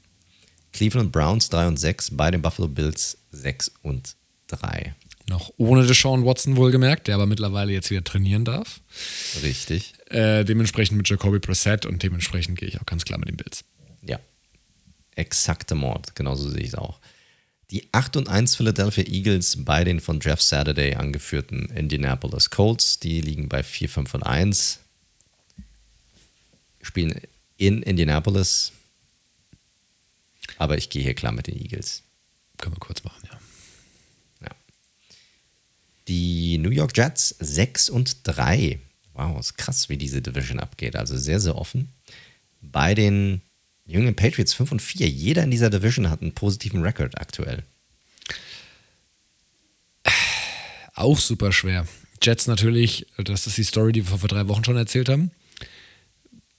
Cleveland 0.74 1.12
Browns 1.12 1.50
3 1.50 1.68
und 1.68 1.78
6, 1.78 2.16
bei 2.18 2.30
den 2.30 2.42
Buffalo 2.42 2.68
Bills 2.68 3.18
6 3.32 3.72
und 3.82 4.16
3. 4.48 4.94
Noch 5.30 5.52
ohne 5.58 5.86
Deshaun 5.86 6.26
Watson 6.26 6.56
wohlgemerkt, 6.56 7.08
der 7.08 7.16
aber 7.16 7.26
mittlerweile 7.26 7.74
jetzt 7.74 7.90
wieder 7.92 8.04
trainieren 8.04 8.46
darf. 8.46 8.80
Richtig. 9.44 9.94
Äh, 10.10 10.46
dementsprechend 10.46 10.98
mit 10.98 11.10
Jacoby 11.10 11.40
Brissett 11.40 11.86
und 11.86 12.02
dementsprechend 12.02 12.58
gehe 12.58 12.70
ich 12.70 12.80
auch 12.80 12.86
ganz 12.86 13.04
klar 13.04 13.20
mit 13.20 13.28
den 13.28 13.36
Bills. 13.36 13.66
Ja. 14.06 14.20
Exakte 15.16 15.76
Mord, 15.76 16.16
genauso 16.16 16.50
sehe 16.50 16.62
ich 16.62 16.70
es 16.70 16.76
auch. 16.76 17.00
Die 17.72 17.90
8 17.92 18.16
und 18.16 18.30
1 18.30 18.56
Philadelphia 18.56 19.04
Eagles 19.04 19.66
bei 19.66 19.84
den 19.84 20.00
von 20.00 20.22
Jeff 20.22 20.42
Saturday 20.42 20.96
angeführten 20.96 21.66
Indianapolis 21.66 22.50
Colts, 22.50 23.00
die 23.00 23.20
liegen 23.20 23.50
bei 23.50 23.64
4, 23.64 23.90
5 23.90 24.14
und 24.14 24.24
1. 24.24 24.80
Spielen 26.82 27.20
in 27.58 27.84
Indianapolis. 27.84 28.72
Aber 30.58 30.78
ich 30.78 30.90
gehe 30.90 31.04
hier 31.04 31.16
klar 31.16 31.34
mit 31.34 31.48
den 31.48 31.62
Eagles. 31.62 32.04
Können 32.58 32.76
wir 32.76 32.80
kurz 32.80 33.04
machen, 33.04 33.28
ja. 33.30 33.37
Die 36.08 36.58
New 36.58 36.70
York 36.70 36.96
Jets 36.96 37.36
6 37.40 37.90
und 37.90 38.20
3. 38.24 38.80
Wow, 39.14 39.40
ist 39.40 39.58
krass, 39.58 39.90
wie 39.90 39.98
diese 39.98 40.22
Division 40.22 40.60
abgeht. 40.60 40.96
Also 40.96 41.18
sehr, 41.18 41.40
sehr 41.40 41.56
offen. 41.56 41.90
Bei 42.62 42.94
den 42.94 43.42
jungen 43.86 44.16
Patriots 44.16 44.54
5 44.54 44.74
und 44.74 44.82
4. 44.82 45.08
Jeder 45.10 45.44
in 45.44 45.52
dieser 45.52 45.70
Division 45.70 46.10
hat 46.10 46.22
einen 46.22 46.34
positiven 46.34 46.82
Rekord 46.84 47.20
aktuell. 47.20 47.64
Auch 50.94 51.20
super 51.20 51.52
schwer. 51.52 51.88
Jets 52.22 52.48
natürlich, 52.48 53.06
das 53.18 53.48
ist 53.48 53.58
die 53.58 53.64
Story, 53.64 53.92
die 53.92 54.10
wir 54.10 54.18
vor 54.18 54.30
drei 54.30 54.48
Wochen 54.48 54.64
schon 54.64 54.78
erzählt 54.78 55.10
haben 55.10 55.32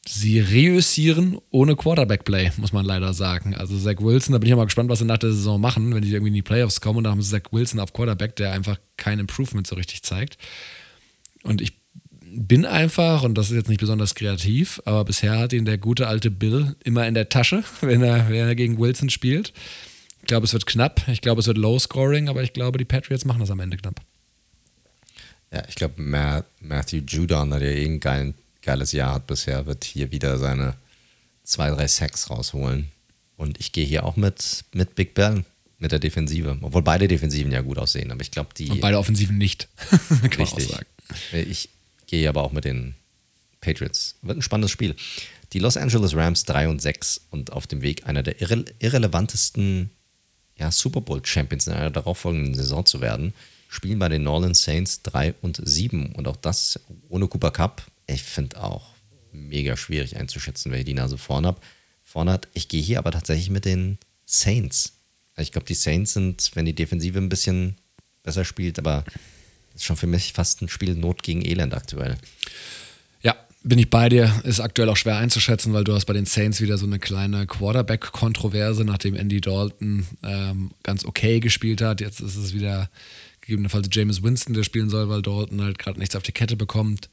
sie 0.08 0.40
reüssieren 0.40 1.38
ohne 1.50 1.76
Quarterback-Play, 1.76 2.52
muss 2.56 2.72
man 2.72 2.84
leider 2.84 3.12
sagen. 3.12 3.54
Also 3.54 3.78
Zach 3.78 4.00
Wilson, 4.00 4.32
da 4.32 4.38
bin 4.38 4.48
ich 4.48 4.56
mal 4.56 4.64
gespannt, 4.64 4.88
was 4.88 5.00
sie 5.00 5.04
nach 5.04 5.18
der 5.18 5.32
Saison 5.32 5.60
machen, 5.60 5.94
wenn 5.94 6.02
die 6.02 6.10
irgendwie 6.10 6.28
in 6.28 6.34
die 6.34 6.42
Playoffs 6.42 6.80
kommen 6.80 6.98
und 6.98 7.04
da 7.04 7.10
haben 7.10 7.20
sie 7.20 7.30
Zach 7.30 7.52
Wilson 7.52 7.78
auf 7.78 7.92
Quarterback, 7.92 8.36
der 8.36 8.52
einfach 8.52 8.78
kein 8.96 9.18
Improvement 9.18 9.66
so 9.66 9.76
richtig 9.76 10.02
zeigt. 10.02 10.38
Und 11.42 11.60
ich 11.60 11.74
bin 12.30 12.64
einfach, 12.64 13.22
und 13.22 13.36
das 13.36 13.50
ist 13.50 13.56
jetzt 13.56 13.68
nicht 13.68 13.80
besonders 13.80 14.14
kreativ, 14.14 14.80
aber 14.84 15.04
bisher 15.04 15.38
hat 15.38 15.52
ihn 15.52 15.64
der 15.64 15.78
gute 15.78 16.06
alte 16.08 16.30
Bill 16.30 16.74
immer 16.84 17.06
in 17.06 17.14
der 17.14 17.28
Tasche, 17.28 17.64
wenn 17.80 18.02
er, 18.02 18.28
wenn 18.28 18.36
er 18.36 18.54
gegen 18.54 18.78
Wilson 18.78 19.10
spielt. 19.10 19.52
Ich 20.20 20.26
glaube, 20.26 20.46
es 20.46 20.52
wird 20.52 20.66
knapp. 20.66 21.06
Ich 21.08 21.20
glaube, 21.20 21.40
es 21.40 21.46
wird 21.46 21.58
Low 21.58 21.78
Scoring, 21.78 22.28
aber 22.28 22.42
ich 22.42 22.52
glaube, 22.52 22.78
die 22.78 22.84
Patriots 22.84 23.24
machen 23.24 23.40
das 23.40 23.50
am 23.50 23.60
Ende 23.60 23.76
knapp. 23.76 24.00
Ja, 25.52 25.62
ich 25.68 25.74
glaube, 25.74 25.94
Matthew 26.60 27.02
Judon 27.06 27.54
hat 27.54 27.62
ja 27.62 27.68
eh 27.68 27.84
einen 27.86 28.00
geilen 28.00 28.34
geiles 28.68 28.92
Jahr 28.92 29.14
hat 29.14 29.26
bisher, 29.26 29.64
wird 29.64 29.82
hier 29.84 30.12
wieder 30.12 30.36
seine 30.36 30.74
zwei, 31.42 31.70
drei 31.70 31.88
Sacks 31.88 32.28
rausholen. 32.28 32.88
Und 33.38 33.58
ich 33.58 33.72
gehe 33.72 33.86
hier 33.86 34.04
auch 34.04 34.16
mit, 34.16 34.66
mit 34.74 34.94
Big 34.94 35.14
Ben, 35.14 35.46
mit 35.78 35.90
der 35.90 35.98
Defensive. 35.98 36.58
Obwohl 36.60 36.82
beide 36.82 37.08
Defensiven 37.08 37.50
ja 37.50 37.62
gut 37.62 37.78
aussehen, 37.78 38.12
aber 38.12 38.20
ich 38.20 38.30
glaube, 38.30 38.50
die. 38.54 38.68
Und 38.68 38.82
beide 38.82 38.98
Offensiven 38.98 39.38
nicht. 39.38 39.68
Kann 40.30 40.44
richtig. 40.44 40.76
Ich 41.32 41.70
gehe 42.06 42.28
aber 42.28 42.42
auch 42.42 42.52
mit 42.52 42.66
den 42.66 42.94
Patriots. 43.62 44.16
Wird 44.20 44.36
ein 44.36 44.42
spannendes 44.42 44.70
Spiel. 44.70 44.94
Die 45.54 45.60
Los 45.60 45.78
Angeles 45.78 46.14
Rams 46.14 46.44
3 46.44 46.68
und 46.68 46.82
6 46.82 47.22
und 47.30 47.52
auf 47.52 47.66
dem 47.66 47.80
Weg 47.80 48.06
einer 48.06 48.22
der 48.22 48.42
irre 48.42 48.66
irrelevantesten 48.80 49.88
ja, 50.58 50.70
Super 50.70 51.00
Bowl 51.00 51.24
Champions 51.24 51.68
in 51.68 51.72
einer 51.72 51.90
darauffolgenden 51.90 52.54
Saison 52.54 52.84
zu 52.84 53.00
werden, 53.00 53.32
spielen 53.70 53.98
bei 53.98 54.10
den 54.10 54.24
New 54.24 54.30
Orleans 54.30 54.62
Saints 54.62 55.00
3 55.04 55.36
und 55.40 55.58
7 55.64 56.12
und 56.12 56.28
auch 56.28 56.36
das 56.36 56.78
ohne 57.08 57.28
Cooper 57.28 57.50
Cup 57.50 57.82
ich 58.08 58.22
finde 58.22 58.62
auch 58.62 58.94
mega 59.32 59.76
schwierig 59.76 60.16
einzuschätzen, 60.16 60.72
wer 60.72 60.82
die 60.82 60.94
Nase 60.94 61.18
vorne, 61.18 61.48
hab, 61.48 61.62
vorne 62.02 62.32
hat. 62.32 62.48
Ich 62.54 62.68
gehe 62.68 62.82
hier 62.82 62.98
aber 62.98 63.12
tatsächlich 63.12 63.50
mit 63.50 63.64
den 63.64 63.98
Saints. 64.24 64.94
Ich 65.36 65.52
glaube, 65.52 65.66
die 65.66 65.74
Saints 65.74 66.14
sind, 66.14 66.50
wenn 66.54 66.64
die 66.64 66.74
Defensive 66.74 67.18
ein 67.18 67.28
bisschen 67.28 67.76
besser 68.22 68.44
spielt, 68.44 68.78
aber 68.78 69.04
ist 69.74 69.84
schon 69.84 69.96
für 69.96 70.06
mich 70.06 70.32
fast 70.32 70.60
ein 70.62 70.68
Spiel 70.68 70.94
Not 70.94 71.22
gegen 71.22 71.44
Elend 71.44 71.74
aktuell. 71.74 72.16
Ja, 73.22 73.36
bin 73.62 73.78
ich 73.78 73.90
bei 73.90 74.08
dir. 74.08 74.32
Ist 74.42 74.58
aktuell 74.58 74.88
auch 74.88 74.96
schwer 74.96 75.18
einzuschätzen, 75.18 75.72
weil 75.72 75.84
du 75.84 75.94
hast 75.94 76.06
bei 76.06 76.14
den 76.14 76.26
Saints 76.26 76.60
wieder 76.60 76.78
so 76.78 76.86
eine 76.86 76.98
kleine 76.98 77.46
Quarterback-Kontroverse, 77.46 78.84
nachdem 78.84 79.14
Andy 79.14 79.40
Dalton 79.40 80.06
ähm, 80.24 80.70
ganz 80.82 81.04
okay 81.04 81.38
gespielt 81.40 81.80
hat. 81.80 82.00
Jetzt 82.00 82.20
ist 82.20 82.36
es 82.36 82.54
wieder 82.54 82.90
gegebenenfalls 83.40 83.88
James 83.92 84.22
Winston, 84.22 84.54
der 84.54 84.64
spielen 84.64 84.90
soll, 84.90 85.08
weil 85.08 85.22
Dalton 85.22 85.62
halt 85.62 85.78
gerade 85.78 85.98
nichts 86.00 86.16
auf 86.16 86.22
die 86.22 86.32
Kette 86.32 86.56
bekommt. 86.56 87.08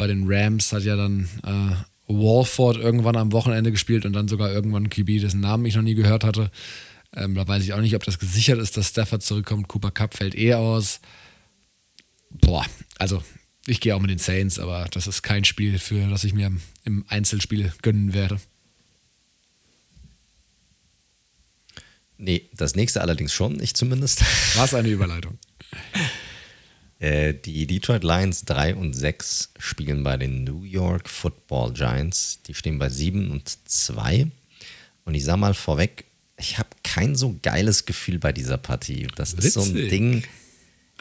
Bei 0.00 0.06
den 0.06 0.24
Rams 0.24 0.72
hat 0.72 0.82
ja 0.84 0.96
dann 0.96 1.28
äh, 1.44 1.76
Walford 2.10 2.78
irgendwann 2.78 3.16
am 3.16 3.32
Wochenende 3.32 3.70
gespielt 3.70 4.06
und 4.06 4.14
dann 4.14 4.28
sogar 4.28 4.50
irgendwann 4.50 4.88
QB, 4.88 5.20
dessen 5.20 5.40
Namen 5.40 5.66
ich 5.66 5.76
noch 5.76 5.82
nie 5.82 5.94
gehört 5.94 6.24
hatte. 6.24 6.50
Ähm, 7.14 7.34
da 7.34 7.46
weiß 7.46 7.62
ich 7.62 7.74
auch 7.74 7.82
nicht, 7.82 7.94
ob 7.94 8.02
das 8.04 8.18
gesichert 8.18 8.58
ist, 8.60 8.78
dass 8.78 8.88
Stafford 8.88 9.22
zurückkommt. 9.22 9.68
Cooper 9.68 9.90
Cup 9.90 10.14
fällt 10.14 10.34
eh 10.34 10.54
aus. 10.54 11.02
Boah, 12.30 12.64
also 12.98 13.22
ich 13.66 13.82
gehe 13.82 13.94
auch 13.94 14.00
mit 14.00 14.08
den 14.08 14.16
Saints, 14.16 14.58
aber 14.58 14.86
das 14.90 15.06
ist 15.06 15.20
kein 15.20 15.44
Spiel, 15.44 15.78
für 15.78 16.08
das 16.08 16.24
ich 16.24 16.32
mir 16.32 16.50
im 16.84 17.04
Einzelspiel 17.08 17.70
gönnen 17.82 18.14
werde. 18.14 18.40
Nee, 22.16 22.48
das 22.54 22.74
nächste 22.74 23.02
allerdings 23.02 23.34
schon, 23.34 23.62
ich 23.62 23.74
zumindest. 23.74 24.24
Was 24.56 24.72
eine 24.72 24.88
Überleitung. 24.88 25.36
Äh, 27.00 27.32
die 27.32 27.66
Detroit 27.66 28.04
Lions 28.04 28.44
3 28.44 28.76
und 28.76 28.92
6 28.92 29.54
spielen 29.58 30.02
bei 30.02 30.18
den 30.18 30.44
New 30.44 30.64
York 30.64 31.08
Football 31.08 31.72
Giants. 31.72 32.40
Die 32.46 32.54
stehen 32.54 32.78
bei 32.78 32.90
7 32.90 33.30
und 33.30 33.50
2. 33.64 34.30
Und 35.06 35.14
ich 35.14 35.24
sag 35.24 35.38
mal 35.38 35.54
vorweg, 35.54 36.04
ich 36.36 36.58
habe 36.58 36.68
kein 36.84 37.16
so 37.16 37.38
geiles 37.42 37.86
Gefühl 37.86 38.18
bei 38.18 38.32
dieser 38.32 38.58
Partie. 38.58 39.08
Das 39.16 39.32
Witzig. 39.32 39.46
ist 39.46 39.54
so 39.54 39.62
ein 39.62 39.74
Ding. 39.88 40.24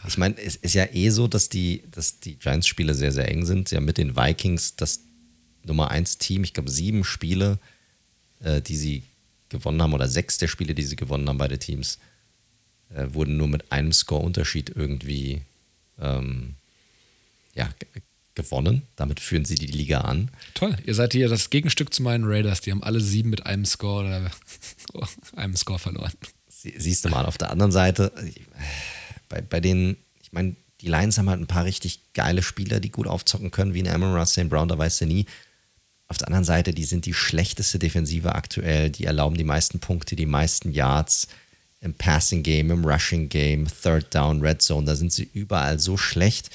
Ich 0.07 0.17
meine, 0.17 0.37
es 0.37 0.55
ist 0.55 0.73
ja 0.73 0.87
eh 0.93 1.09
so, 1.09 1.27
dass 1.27 1.49
die, 1.49 1.83
dass 1.91 2.21
die 2.21 2.35
Giants-Spiele 2.35 2.93
sehr, 2.93 3.11
sehr 3.11 3.27
eng 3.27 3.45
sind. 3.45 3.69
Ja, 3.71 3.81
mit 3.81 3.97
den 3.97 4.15
Vikings 4.15 4.77
das 4.77 5.01
Nummer 5.65 5.91
1-Team. 5.91 6.45
Ich 6.45 6.53
glaube, 6.53 6.71
sieben 6.71 7.03
Spiele, 7.03 7.59
äh, 8.39 8.61
die 8.61 8.77
sie 8.77 9.03
gewonnen 9.49 9.81
haben, 9.81 9.93
oder 9.93 10.07
sechs 10.07 10.37
der 10.37 10.47
Spiele, 10.47 10.73
die 10.73 10.83
sie 10.83 10.95
gewonnen 10.95 11.27
haben, 11.27 11.37
beide 11.37 11.59
Teams, 11.59 11.99
äh, 12.95 13.07
wurden 13.11 13.35
nur 13.35 13.49
mit 13.49 13.69
einem 13.73 13.91
Score-Unterschied 13.91 14.71
irgendwie 14.73 15.41
ähm, 16.01 16.55
ja, 17.55 17.69
gewonnen. 18.35 18.83
Damit 18.95 19.19
führen 19.19 19.45
sie 19.45 19.55
die 19.55 19.67
Liga 19.67 20.01
an. 20.01 20.31
Toll, 20.53 20.77
ihr 20.85 20.95
seid 20.95 21.13
hier 21.13 21.27
das 21.27 21.49
Gegenstück 21.49 21.93
zu 21.93 22.03
meinen 22.03 22.23
Raiders. 22.25 22.61
Die 22.61 22.71
haben 22.71 22.83
alle 22.83 23.01
sieben 23.01 23.29
mit 23.29 23.45
einem 23.45 23.65
Score 23.65 24.05
oder 24.05 24.31
einem 25.35 25.55
Score 25.55 25.79
verloren. 25.79 26.13
Sie, 26.47 26.73
siehst 26.77 27.05
du 27.05 27.09
mal, 27.09 27.25
auf 27.25 27.37
der 27.37 27.51
anderen 27.51 27.71
Seite, 27.71 28.11
bei, 29.27 29.41
bei 29.41 29.59
den, 29.59 29.97
ich 30.21 30.31
meine, 30.31 30.55
die 30.81 30.87
Lions 30.87 31.17
haben 31.17 31.29
halt 31.29 31.41
ein 31.41 31.47
paar 31.47 31.65
richtig 31.65 32.13
geile 32.13 32.41
Spieler, 32.41 32.79
die 32.79 32.91
gut 32.91 33.07
aufzocken 33.07 33.51
können, 33.51 33.73
wie 33.73 33.83
ein 33.83 33.93
Amon 33.93 34.25
St. 34.25 34.49
Brown, 34.49 34.69
da 34.69 34.77
weißt 34.77 35.01
du 35.01 35.05
nie. 35.05 35.25
Auf 36.07 36.17
der 36.17 36.27
anderen 36.27 36.45
Seite, 36.45 36.73
die 36.73 36.85
sind 36.85 37.05
die 37.05 37.13
schlechteste 37.13 37.77
Defensive 37.77 38.33
aktuell, 38.33 38.89
die 38.89 39.03
erlauben 39.03 39.37
die 39.37 39.43
meisten 39.43 39.79
Punkte, 39.79 40.15
die 40.15 40.25
meisten 40.25 40.71
Yards 40.71 41.27
im 41.81 41.93
Passing 41.93 42.43
Game, 42.43 42.71
im 42.71 42.85
Rushing 42.85 43.29
Game, 43.29 43.67
Third 43.67 44.13
Down, 44.13 44.41
Red 44.41 44.61
Zone, 44.61 44.85
da 44.85 44.95
sind 44.95 45.13
sie 45.13 45.29
überall 45.33 45.79
so 45.79 45.97
schlecht. 45.97 46.49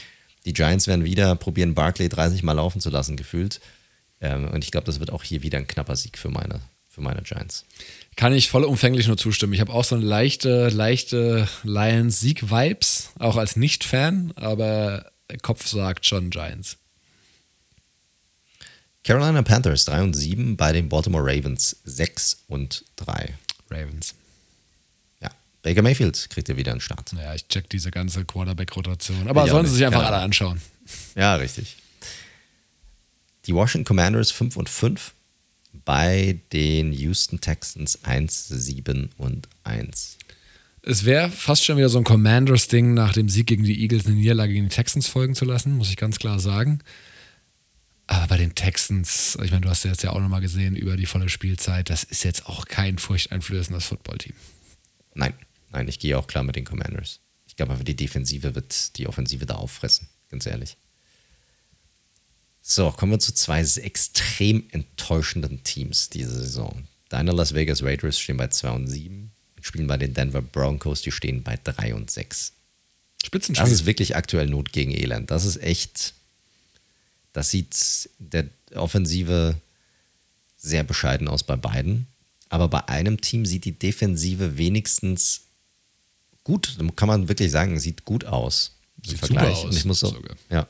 Die 0.44 0.52
Giants 0.52 0.86
werden 0.86 1.04
wieder 1.04 1.34
probieren, 1.36 1.74
Barkley 1.74 2.08
30 2.08 2.42
Mal 2.42 2.52
laufen 2.52 2.80
zu 2.80 2.90
lassen, 2.90 3.16
gefühlt. 3.16 3.60
Ähm, 4.20 4.48
und 4.48 4.64
ich 4.64 4.70
glaube, 4.70 4.86
das 4.86 5.00
wird 5.00 5.10
auch 5.10 5.22
hier 5.22 5.42
wieder 5.42 5.58
ein 5.58 5.66
knapper 5.66 5.96
Sieg 5.96 6.18
für 6.18 6.28
meine, 6.28 6.60
für 6.88 7.00
meine 7.00 7.22
Giants. 7.22 7.64
Kann 8.16 8.34
ich 8.34 8.50
vollumfänglich 8.50 9.06
nur 9.06 9.16
zustimmen. 9.16 9.54
Ich 9.54 9.60
habe 9.60 9.72
auch 9.72 9.84
so 9.84 9.94
eine 9.94 10.04
leichte, 10.04 10.68
leichte 10.68 11.48
Lions-Sieg-Vibes, 11.62 13.10
auch 13.18 13.36
als 13.36 13.56
Nicht-Fan, 13.56 14.32
aber 14.36 15.10
Kopf 15.42 15.66
sagt 15.66 16.06
schon 16.06 16.30
Giants. 16.30 16.76
Carolina 19.02 19.42
Panthers 19.42 19.84
3 19.86 20.02
und 20.02 20.14
7 20.14 20.56
bei 20.56 20.72
den 20.72 20.88
Baltimore 20.88 21.24
Ravens 21.24 21.76
6 21.84 22.44
und 22.48 22.84
3. 22.96 23.34
Ravens. 23.70 24.14
Baker 25.64 25.80
Mayfield 25.80 26.28
kriegt 26.28 26.48
ja 26.50 26.58
wieder 26.58 26.72
einen 26.72 26.82
Start. 26.82 27.12
Ja, 27.12 27.34
ich 27.34 27.48
check 27.48 27.70
diese 27.70 27.90
ganze 27.90 28.26
Quarterback-Rotation. 28.26 29.28
Aber 29.28 29.44
ich 29.44 29.50
sollen 29.50 29.66
sie 29.66 29.76
sich 29.76 29.86
einfach 29.86 30.04
alle 30.04 30.18
anschauen. 30.18 30.60
Ja, 31.16 31.36
richtig. 31.36 31.76
Die 33.46 33.54
Washington 33.54 33.86
Commanders 33.86 34.30
5 34.30 34.56
und 34.58 34.68
5 34.68 35.14
bei 35.86 36.38
den 36.52 36.92
Houston 36.92 37.40
Texans 37.40 38.04
1, 38.04 38.48
7 38.48 39.08
und 39.16 39.48
1. 39.64 40.18
Es 40.82 41.06
wäre 41.06 41.30
fast 41.30 41.64
schon 41.64 41.78
wieder 41.78 41.88
so 41.88 41.96
ein 41.96 42.04
Commanders-Ding, 42.04 42.92
nach 42.92 43.14
dem 43.14 43.30
Sieg 43.30 43.46
gegen 43.46 43.64
die 43.64 43.80
Eagles 43.80 44.04
eine 44.04 44.16
Niederlage 44.16 44.52
gegen 44.52 44.68
die 44.68 44.74
Texans 44.74 45.06
folgen 45.06 45.34
zu 45.34 45.46
lassen, 45.46 45.72
muss 45.78 45.88
ich 45.88 45.96
ganz 45.96 46.18
klar 46.18 46.40
sagen. 46.40 46.80
Aber 48.06 48.26
bei 48.26 48.36
den 48.36 48.54
Texans, 48.54 49.38
ich 49.42 49.50
meine, 49.50 49.62
du 49.62 49.70
hast 49.70 49.84
ja 49.84 49.90
jetzt 49.90 50.02
ja 50.02 50.10
auch 50.10 50.20
nochmal 50.20 50.42
gesehen 50.42 50.76
über 50.76 50.98
die 50.98 51.06
volle 51.06 51.30
Spielzeit, 51.30 51.88
das 51.88 52.04
ist 52.04 52.22
jetzt 52.22 52.44
auch 52.44 52.66
kein 52.66 52.98
furchteinflößendes 52.98 53.86
Footballteam. 53.86 54.34
Nein, 55.14 55.32
Nein, 55.74 55.88
ich 55.88 55.98
gehe 55.98 56.16
auch 56.16 56.28
klar 56.28 56.44
mit 56.44 56.54
den 56.54 56.64
Commanders. 56.64 57.18
Ich 57.48 57.56
glaube 57.56 57.72
einfach, 57.72 57.84
die 57.84 57.96
Defensive 57.96 58.54
wird 58.54 58.96
die 58.96 59.08
Offensive 59.08 59.44
da 59.44 59.56
auffressen, 59.56 60.08
ganz 60.30 60.46
ehrlich. 60.46 60.76
So, 62.62 62.92
kommen 62.92 63.12
wir 63.12 63.18
zu 63.18 63.34
zwei 63.34 63.60
extrem 63.60 64.64
enttäuschenden 64.70 65.64
Teams 65.64 66.10
diese 66.10 66.30
Saison. 66.30 66.86
Deine 67.08 67.32
Las 67.32 67.54
Vegas 67.54 67.82
Raiders 67.82 68.20
stehen 68.20 68.36
bei 68.36 68.46
2 68.48 68.70
und 68.70 68.86
7, 68.86 69.32
spielen 69.60 69.88
bei 69.88 69.96
den 69.96 70.14
Denver 70.14 70.42
Broncos, 70.42 71.02
die 71.02 71.10
stehen 71.10 71.42
bei 71.42 71.58
3 71.62 71.94
und 71.94 72.08
6. 72.08 72.52
Spitzenspiel. 73.24 73.64
Das 73.64 73.72
ist 73.72 73.84
wirklich 73.84 74.14
aktuell 74.14 74.46
Not 74.46 74.72
gegen 74.72 74.92
Elend. 74.92 75.30
Das 75.30 75.44
ist 75.44 75.60
echt, 75.60 76.14
das 77.32 77.50
sieht 77.50 78.08
der 78.18 78.48
Offensive 78.74 79.56
sehr 80.56 80.84
bescheiden 80.84 81.26
aus 81.26 81.42
bei 81.42 81.56
beiden. 81.56 82.06
Aber 82.48 82.68
bei 82.68 82.88
einem 82.88 83.20
Team 83.20 83.44
sieht 83.44 83.64
die 83.64 83.78
Defensive 83.78 84.56
wenigstens 84.56 85.43
gut, 86.44 86.76
kann 86.96 87.08
man 87.08 87.28
wirklich 87.28 87.50
sagen, 87.50 87.78
sieht 87.78 88.04
gut 88.04 88.24
aus. 88.24 88.76
Sieht 89.04 89.24
super 89.24 89.50
aus. 89.50 89.64
Und 89.64 89.76
ich 89.76 89.84
muss 89.84 90.00
so, 90.00 90.16
ja. 90.50 90.66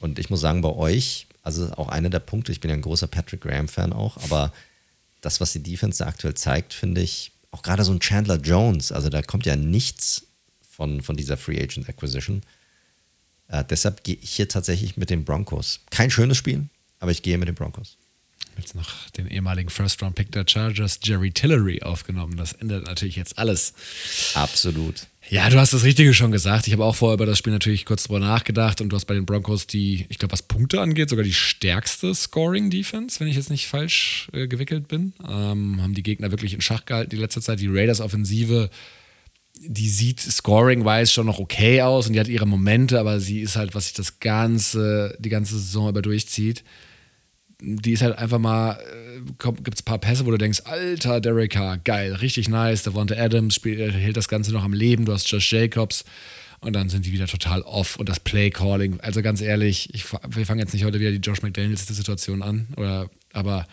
Und 0.00 0.18
ich 0.18 0.30
muss 0.30 0.40
sagen, 0.40 0.62
bei 0.62 0.70
euch, 0.70 1.26
also 1.42 1.70
auch 1.72 1.88
einer 1.88 2.10
der 2.10 2.20
Punkte, 2.20 2.52
ich 2.52 2.60
bin 2.60 2.70
ja 2.70 2.76
ein 2.76 2.82
großer 2.82 3.06
Patrick 3.06 3.42
Graham-Fan 3.42 3.92
auch, 3.92 4.16
aber 4.18 4.52
das, 5.20 5.40
was 5.40 5.52
die 5.52 5.62
Defense 5.62 6.04
aktuell 6.04 6.34
zeigt, 6.34 6.72
finde 6.72 7.00
ich, 7.00 7.32
auch 7.50 7.62
gerade 7.62 7.84
so 7.84 7.92
ein 7.92 8.00
Chandler 8.00 8.40
Jones, 8.40 8.90
also 8.90 9.08
da 9.08 9.22
kommt 9.22 9.46
ja 9.46 9.56
nichts 9.56 10.26
von, 10.68 11.02
von 11.02 11.16
dieser 11.16 11.36
Free 11.36 11.60
Agent 11.62 11.88
Acquisition. 11.88 12.42
Äh, 13.48 13.62
deshalb 13.68 14.02
gehe 14.02 14.16
ich 14.16 14.30
hier 14.30 14.48
tatsächlich 14.48 14.96
mit 14.96 15.10
den 15.10 15.24
Broncos. 15.24 15.80
Kein 15.90 16.10
schönes 16.10 16.38
Spiel, 16.38 16.68
aber 16.98 17.10
ich 17.10 17.22
gehe 17.22 17.38
mit 17.38 17.48
den 17.48 17.54
Broncos 17.54 17.98
jetzt 18.58 18.74
noch 18.74 19.10
den 19.10 19.26
ehemaligen 19.26 19.70
First-Round-Pick 19.70 20.32
der 20.32 20.44
Chargers, 20.46 21.00
Jerry 21.02 21.30
Tillery, 21.30 21.82
aufgenommen. 21.82 22.36
Das 22.36 22.52
ändert 22.52 22.86
natürlich 22.86 23.16
jetzt 23.16 23.38
alles. 23.38 23.74
Absolut. 24.34 25.06
Ja, 25.28 25.48
du 25.48 25.58
hast 25.58 25.72
das 25.72 25.84
Richtige 25.84 26.12
schon 26.14 26.32
gesagt. 26.32 26.66
Ich 26.66 26.72
habe 26.72 26.84
auch 26.84 26.96
vorher 26.96 27.14
über 27.14 27.26
das 27.26 27.38
Spiel 27.38 27.52
natürlich 27.52 27.86
kurz 27.86 28.04
drüber 28.04 28.18
nachgedacht 28.18 28.80
und 28.80 28.88
du 28.88 28.96
hast 28.96 29.04
bei 29.04 29.14
den 29.14 29.24
Broncos 29.24 29.66
die, 29.66 30.06
ich 30.08 30.18
glaube, 30.18 30.32
was 30.32 30.42
Punkte 30.42 30.80
angeht, 30.80 31.08
sogar 31.08 31.24
die 31.24 31.32
stärkste 31.32 32.14
Scoring-Defense, 32.14 33.20
wenn 33.20 33.28
ich 33.28 33.36
jetzt 33.36 33.50
nicht 33.50 33.68
falsch 33.68 34.28
äh, 34.32 34.48
gewickelt 34.48 34.88
bin. 34.88 35.12
Ähm, 35.26 35.80
haben 35.80 35.94
die 35.94 36.02
Gegner 36.02 36.32
wirklich 36.32 36.54
in 36.54 36.60
Schach 36.60 36.84
gehalten 36.84 37.10
die 37.10 37.16
letzte 37.16 37.40
Zeit. 37.40 37.60
Die 37.60 37.68
Raiders-Offensive, 37.68 38.68
die 39.60 39.88
sieht 39.88 40.20
scoring-wise 40.20 41.12
schon 41.12 41.26
noch 41.26 41.38
okay 41.38 41.82
aus 41.82 42.08
und 42.08 42.14
die 42.14 42.20
hat 42.20 42.28
ihre 42.28 42.46
Momente, 42.46 42.98
aber 42.98 43.20
sie 43.20 43.40
ist 43.40 43.56
halt, 43.56 43.74
was 43.74 43.84
sich 43.84 43.94
das 43.94 44.18
ganze, 44.18 45.16
die 45.20 45.30
ganze 45.30 45.54
Saison 45.54 45.88
über 45.88 46.02
durchzieht 46.02 46.64
die 47.62 47.92
ist 47.92 48.02
halt 48.02 48.18
einfach 48.18 48.38
mal, 48.38 48.72
äh, 48.72 49.20
gibt 49.38 49.74
es 49.74 49.82
ein 49.82 49.84
paar 49.84 49.98
Pässe, 49.98 50.26
wo 50.26 50.30
du 50.30 50.38
denkst, 50.38 50.62
alter 50.64 51.20
Derek 51.20 51.52
Carr, 51.52 51.78
geil, 51.78 52.14
richtig 52.14 52.48
nice, 52.48 52.82
Devonta 52.82 53.14
Adams 53.14 53.54
spielt, 53.54 53.78
äh, 53.78 53.92
hält 53.92 54.16
das 54.16 54.28
Ganze 54.28 54.52
noch 54.52 54.64
am 54.64 54.72
Leben, 54.72 55.04
du 55.04 55.12
hast 55.12 55.30
Josh 55.30 55.52
Jacobs 55.52 56.04
und 56.60 56.74
dann 56.74 56.88
sind 56.88 57.06
die 57.06 57.12
wieder 57.12 57.26
total 57.26 57.62
off 57.62 57.96
und 57.96 58.08
das 58.08 58.20
Play-Calling, 58.20 59.00
also 59.00 59.22
ganz 59.22 59.40
ehrlich, 59.40 59.94
ich, 59.94 60.04
wir 60.12 60.46
fangen 60.46 60.60
jetzt 60.60 60.72
nicht 60.72 60.84
heute 60.84 60.98
wieder 60.98 61.12
die 61.12 61.18
Josh 61.18 61.42
McDaniels-Situation 61.42 62.42
an, 62.42 62.66
oder, 62.76 63.08
aber 63.32 63.66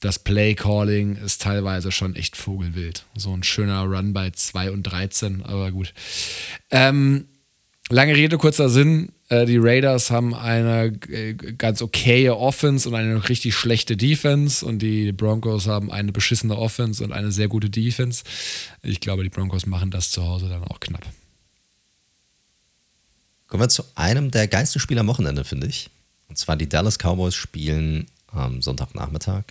das 0.00 0.18
Play-Calling 0.18 1.16
ist 1.16 1.42
teilweise 1.42 1.90
schon 1.90 2.14
echt 2.16 2.36
vogelwild. 2.36 3.06
So 3.16 3.32
ein 3.32 3.42
schöner 3.42 3.82
Run 3.82 4.12
bei 4.12 4.30
2 4.30 4.70
und 4.70 4.82
13, 4.82 5.42
aber 5.42 5.72
gut. 5.72 5.94
Ähm, 6.70 7.26
lange 7.88 8.14
Rede, 8.14 8.36
kurzer 8.36 8.68
Sinn. 8.68 9.10
Äh, 9.28 9.46
die 9.46 9.58
Raiders 9.58 10.10
haben 10.10 10.34
eine 10.34 10.86
äh, 11.08 11.34
ganz 11.34 11.82
okaye 11.82 12.34
Offense 12.36 12.88
und 12.88 12.94
eine 12.94 13.28
richtig 13.28 13.54
schlechte 13.54 13.96
Defense 13.96 14.64
und 14.64 14.78
die 14.78 15.12
Broncos 15.12 15.66
haben 15.66 15.90
eine 15.90 16.12
beschissene 16.12 16.56
Offense 16.56 17.02
und 17.02 17.12
eine 17.12 17.32
sehr 17.32 17.48
gute 17.48 17.68
Defense. 17.68 18.22
Ich 18.82 19.00
glaube, 19.00 19.24
die 19.24 19.28
Broncos 19.28 19.66
machen 19.66 19.90
das 19.90 20.10
zu 20.10 20.24
Hause 20.24 20.48
dann 20.48 20.62
auch 20.64 20.80
knapp. 20.80 21.04
Kommen 23.48 23.62
wir 23.62 23.68
zu 23.68 23.84
einem 23.94 24.30
der 24.30 24.48
geilsten 24.48 24.80
Spiele 24.80 25.00
am 25.00 25.06
Wochenende, 25.06 25.44
finde 25.44 25.66
ich. 25.66 25.90
Und 26.28 26.36
zwar 26.36 26.56
die 26.56 26.68
Dallas 26.68 26.98
Cowboys 26.98 27.34
spielen 27.34 28.06
am 28.28 28.60
Sonntagnachmittag, 28.60 29.44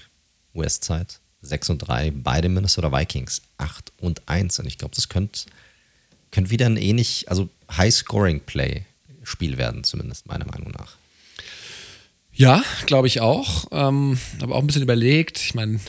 US-Zeit, 0.53 1.19
6 1.41 1.69
und 1.71 1.79
3, 1.79 2.11
beide 2.11 2.49
Minnesota 2.49 2.91
Vikings, 2.91 3.41
8 3.57 3.93
und 3.99 4.21
1. 4.27 4.59
Und 4.59 4.67
ich 4.67 4.77
glaube, 4.77 4.95
das 4.95 5.07
könnte, 5.07 5.41
könnte 6.31 6.49
wieder 6.49 6.65
ein 6.65 6.77
ähnlich, 6.77 7.29
also 7.29 7.49
High-Scoring-Play 7.71 8.85
Spiel 9.25 9.57
werden, 9.57 9.83
zumindest 9.83 10.27
meiner 10.27 10.45
Meinung 10.45 10.71
nach. 10.71 10.95
Ja, 12.33 12.63
glaube 12.85 13.07
ich 13.07 13.21
auch. 13.21 13.67
Ähm, 13.71 14.17
aber 14.41 14.55
auch 14.55 14.59
ein 14.59 14.67
bisschen 14.67 14.83
überlegt. 14.83 15.39
Ich 15.39 15.53
meine, 15.53 15.79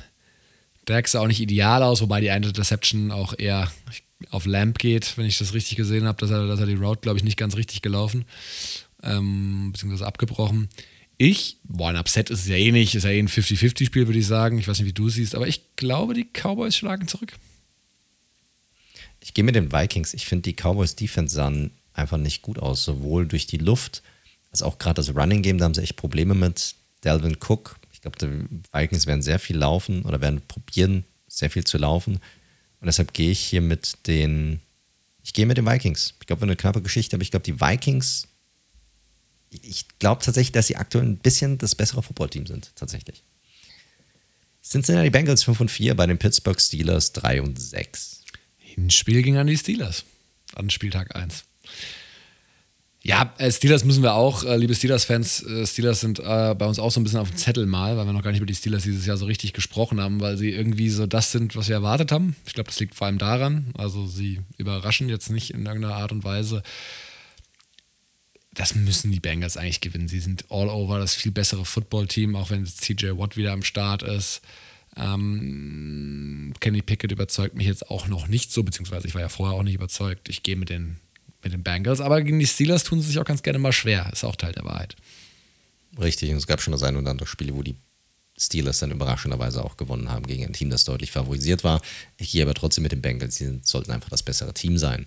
Dak 0.85 1.09
sah 1.09 1.21
auch 1.21 1.27
nicht 1.27 1.41
ideal 1.41 1.83
aus, 1.83 2.01
wobei 2.01 2.21
die 2.21 2.31
eine 2.31 2.47
Interception 2.47 3.11
auch 3.11 3.35
eher 3.37 3.71
auf 4.31 4.47
Lamp 4.47 4.79
geht, 4.79 5.19
wenn 5.19 5.27
ich 5.27 5.39
das 5.39 5.53
richtig 5.53 5.77
gesehen 5.77 6.07
habe, 6.07 6.19
dass 6.19 6.31
er, 6.31 6.47
dass 6.47 6.61
er 6.61 6.67
die 6.67 6.75
Route, 6.75 7.01
glaube 7.01 7.19
ich, 7.19 7.25
nicht 7.25 7.37
ganz 7.37 7.57
richtig 7.57 7.83
gelaufen, 7.83 8.25
ähm, 9.03 9.71
beziehungsweise 9.73 10.07
abgebrochen. 10.07 10.69
Ich, 11.19 11.59
boah, 11.65 11.91
ein 11.91 11.97
Upset 11.97 12.31
ist 12.31 12.41
es 12.41 12.47
ja 12.47 12.57
eh 12.57 12.73
nicht, 12.73 12.95
ist 12.95 13.05
ja 13.05 13.11
eh 13.11 13.19
ein 13.19 13.29
50-50-Spiel, 13.29 14.07
würde 14.07 14.19
ich 14.19 14.27
sagen. 14.27 14.59
Ich 14.59 14.69
weiß 14.69 14.79
nicht, 14.79 14.89
wie 14.89 14.93
du 14.93 15.09
siehst, 15.09 15.35
aber 15.35 15.49
ich 15.49 15.63
glaube, 15.77 16.15
die 16.15 16.27
Cowboys 16.33 16.77
schlagen 16.77 17.09
zurück. 17.09 17.33
Ich 19.21 19.35
gehe 19.35 19.45
mit 19.45 19.55
den 19.55 19.73
Vikings. 19.73 20.15
Ich 20.15 20.27
finde, 20.27 20.43
die 20.43 20.55
Cowboys 20.55 20.95
Defense 20.95 21.35
sahen 21.35 21.73
einfach 21.97 22.19
nicht 22.19 22.43
gut 22.43 22.59
aus, 22.59 22.85
sowohl 22.85 23.27
durch 23.27 23.47
die 23.47 23.59
Luft 23.59 24.03
als 24.51 24.63
auch 24.63 24.79
gerade 24.79 24.95
das 24.95 25.15
Running 25.15 25.43
Game. 25.43 25.59
Da 25.59 25.65
haben 25.65 25.75
sie 25.75 25.83
echt 25.83 25.97
Probleme 25.97 26.35
mit. 26.35 26.75
Delvin 27.05 27.37
Cook. 27.37 27.79
Ich 27.93 28.01
glaube, 28.01 28.19
die 28.19 28.63
Vikings 28.73 29.07
werden 29.07 29.23
sehr 29.23 29.39
viel 29.39 29.57
laufen 29.57 30.03
oder 30.03 30.21
werden 30.21 30.41
probieren, 30.47 31.05
sehr 31.29 31.51
viel 31.51 31.65
zu 31.65 31.79
laufen. 31.79 32.15
Und 32.81 32.87
deshalb 32.87 33.13
gehe 33.13 33.31
ich 33.31 33.41
hier 33.41 33.61
mit 33.61 34.07
den. 34.07 34.61
Ich 35.23 35.33
gehe 35.33 35.47
mit 35.47 35.59
den 35.59 35.67
Vikings. 35.67 36.15
Ich 36.21 36.27
glaube, 36.27 36.43
eine 36.43 36.57
knappe 36.57 36.83
Geschichte, 36.83 37.17
aber 37.17 37.23
ich 37.23 37.31
glaube, 37.31 37.45
die 37.45 37.61
Vikings. 37.61 38.29
Ich 39.51 39.87
glaube 39.99 40.25
tatsächlich, 40.25 40.53
dass 40.53 40.67
sie 40.67 40.77
aktuell 40.77 41.05
ein 41.05 41.19
bisschen 41.19 41.59
das 41.59 41.75
bessere 41.75 42.03
Footballteam 42.03 42.47
sind, 42.47 42.73
tatsächlich. 42.75 43.23
Cincinnati 44.63 45.11
Bengals 45.11 45.45
5 45.45 45.61
und 45.61 45.71
4 45.71 45.95
bei 45.95 46.07
den 46.07 46.19
Pittsburgh 46.19 46.61
Steelers 46.61 47.13
3 47.13 47.43
und 47.43 47.61
6. 47.61 48.23
Hinspiel 48.57 49.23
ging 49.23 49.37
an 49.37 49.47
die 49.47 49.57
Steelers. 49.57 50.05
An 50.55 50.71
Spieltag 50.71 51.15
1. 51.15 51.45
Ja, 53.07 53.33
äh, 53.39 53.53
Steelers 53.53 53.85
müssen 53.85 54.03
wir 54.03 54.15
auch, 54.15 54.43
äh, 54.43 54.57
liebe 54.57 54.75
Steelers-Fans, 54.75 55.45
äh, 55.45 55.65
Steelers 55.65 56.01
sind 56.01 56.21
bei 56.21 56.67
uns 56.67 56.81
auch 56.81 56.91
so 56.91 56.99
ein 56.99 57.05
bisschen 57.05 57.21
auf 57.21 57.31
dem 57.31 57.37
Zettel 57.37 57.65
mal, 57.67 57.97
weil 57.97 58.05
wir 58.05 58.13
noch 58.13 58.23
gar 58.23 58.33
nicht 58.33 58.41
über 58.41 58.47
die 58.47 58.55
Steelers 58.57 58.83
dieses 58.83 59.07
Jahr 59.07 59.17
so 59.17 59.27
richtig 59.27 59.53
gesprochen 59.53 60.01
haben, 60.01 60.21
weil 60.21 60.37
sie 60.37 60.51
irgendwie 60.51 60.91
so 60.91 61.07
das 61.07 61.31
sind, 61.31 61.55
was 61.55 61.69
wir 61.69 61.77
erwartet 61.77 62.11
haben. 62.11 62.35
Ich 62.47 62.55
glaube, 62.55 62.69
das 62.69 62.81
liegt 62.81 62.97
vor 62.97 63.07
allem 63.07 63.19
daran. 63.19 63.73
Also 63.79 64.09
sie 64.09 64.41
überraschen 64.57 65.09
jetzt 65.09 65.31
nicht 65.31 65.51
in 65.55 65.65
irgendeiner 65.67 65.95
Art 65.95 66.11
und 66.11 66.25
Weise. 66.25 66.65
Das 68.53 68.75
müssen 68.75 69.13
die 69.13 69.21
Bengals 69.21 69.57
eigentlich 69.57 69.81
gewinnen. 69.81 70.09
Sie 70.09 70.19
sind 70.19 70.47
all 70.49 70.69
over 70.69 70.99
das 70.99 71.15
viel 71.15 71.31
bessere 71.31 71.65
Football-Team, 71.65 72.35
auch 72.35 72.51
wenn 72.51 72.67
CJ 72.67 73.11
Watt 73.19 73.37
wieder 73.37 73.53
am 73.53 73.63
Start 73.63 74.03
ist. 74.03 74.41
Ähm, 74.97 76.55
Kenny 76.59 76.83
Pickett 76.83 77.13
überzeugt 77.13 77.55
mich 77.55 77.69
jetzt 77.69 77.89
auch 77.89 78.09
noch 78.09 78.27
nicht 78.27 78.51
so, 78.51 78.65
beziehungsweise 78.65 79.07
ich 79.07 79.15
war 79.15 79.21
ja 79.21 79.29
vorher 79.29 79.57
auch 79.57 79.63
nicht 79.63 79.75
überzeugt. 79.75 80.29
Ich 80.29 80.43
gehe 80.43 80.57
mit 80.57 80.71
den 80.71 80.97
mit 81.47 81.53
den 81.53 81.63
Bengals, 81.63 82.01
aber 82.01 82.23
gegen 82.23 82.39
die 82.39 82.47
Steelers 82.47 82.85
tun 82.85 83.01
sie 83.01 83.09
sich 83.09 83.19
auch 83.19 83.25
ganz 83.25 83.43
gerne 83.43 83.59
mal 83.59 83.73
schwer. 83.73 84.11
Ist 84.13 84.25
auch 84.25 84.37
Teil 84.37 84.53
der 84.53 84.65
Wahrheit. 84.65 84.97
Richtig, 85.99 86.31
und 86.31 86.37
es 86.37 86.47
gab 86.47 86.61
schon 86.61 86.73
das 86.73 86.83
ein 86.83 86.97
oder 86.97 87.11
andere 87.11 87.29
Spiele, 87.29 87.55
wo 87.55 87.63
die 87.63 87.77
Steelers 88.37 88.81
dann 88.81 88.91
überraschenderweise 88.91 89.65
auch 89.65 89.77
gewonnen 89.77 90.11
haben 90.11 90.27
gegen 90.27 90.45
ein 90.45 90.53
Team, 90.53 90.69
das 90.69 90.85
deutlich 90.85 91.11
favorisiert 91.11 91.65
war. 91.65 91.81
Gehe 92.19 92.43
aber 92.43 92.55
trotzdem 92.55 92.83
mit 92.83 92.93
den 92.93 93.01
Bengals, 93.01 93.37
sie 93.37 93.61
sollten 93.63 93.93
einfach 93.93 94.11
das 94.11 94.23
bessere 94.23 94.53
Team 94.53 94.77
sein. 94.77 95.07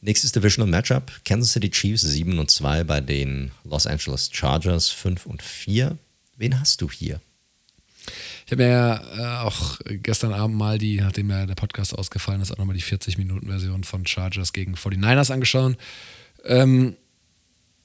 Nächstes 0.00 0.32
Divisional 0.32 0.70
Matchup: 0.70 1.10
Kansas 1.24 1.52
City 1.52 1.70
Chiefs 1.70 2.02
7 2.02 2.38
und 2.38 2.50
2 2.50 2.84
bei 2.84 3.00
den 3.00 3.52
Los 3.64 3.86
Angeles 3.86 4.30
Chargers 4.32 4.90
5 4.90 5.26
und 5.26 5.42
4. 5.42 5.96
Wen 6.36 6.60
hast 6.60 6.82
du 6.82 6.90
hier? 6.90 7.20
Ich 8.46 8.52
habe 8.52 8.62
mir 8.62 8.68
ja 8.70 9.02
äh, 9.16 9.44
auch 9.44 9.78
gestern 9.84 10.32
Abend 10.32 10.56
mal 10.56 10.78
die, 10.78 10.96
nachdem 11.00 11.30
ja 11.30 11.46
der 11.46 11.54
Podcast 11.54 11.96
ausgefallen 11.96 12.40
ist, 12.40 12.52
auch 12.52 12.58
nochmal 12.58 12.76
die 12.76 12.82
40-Minuten-Version 12.82 13.84
von 13.84 14.06
Chargers 14.06 14.52
gegen 14.52 14.74
49ers 14.74 15.32
angeschaut. 15.32 15.76
Ähm, 16.44 16.96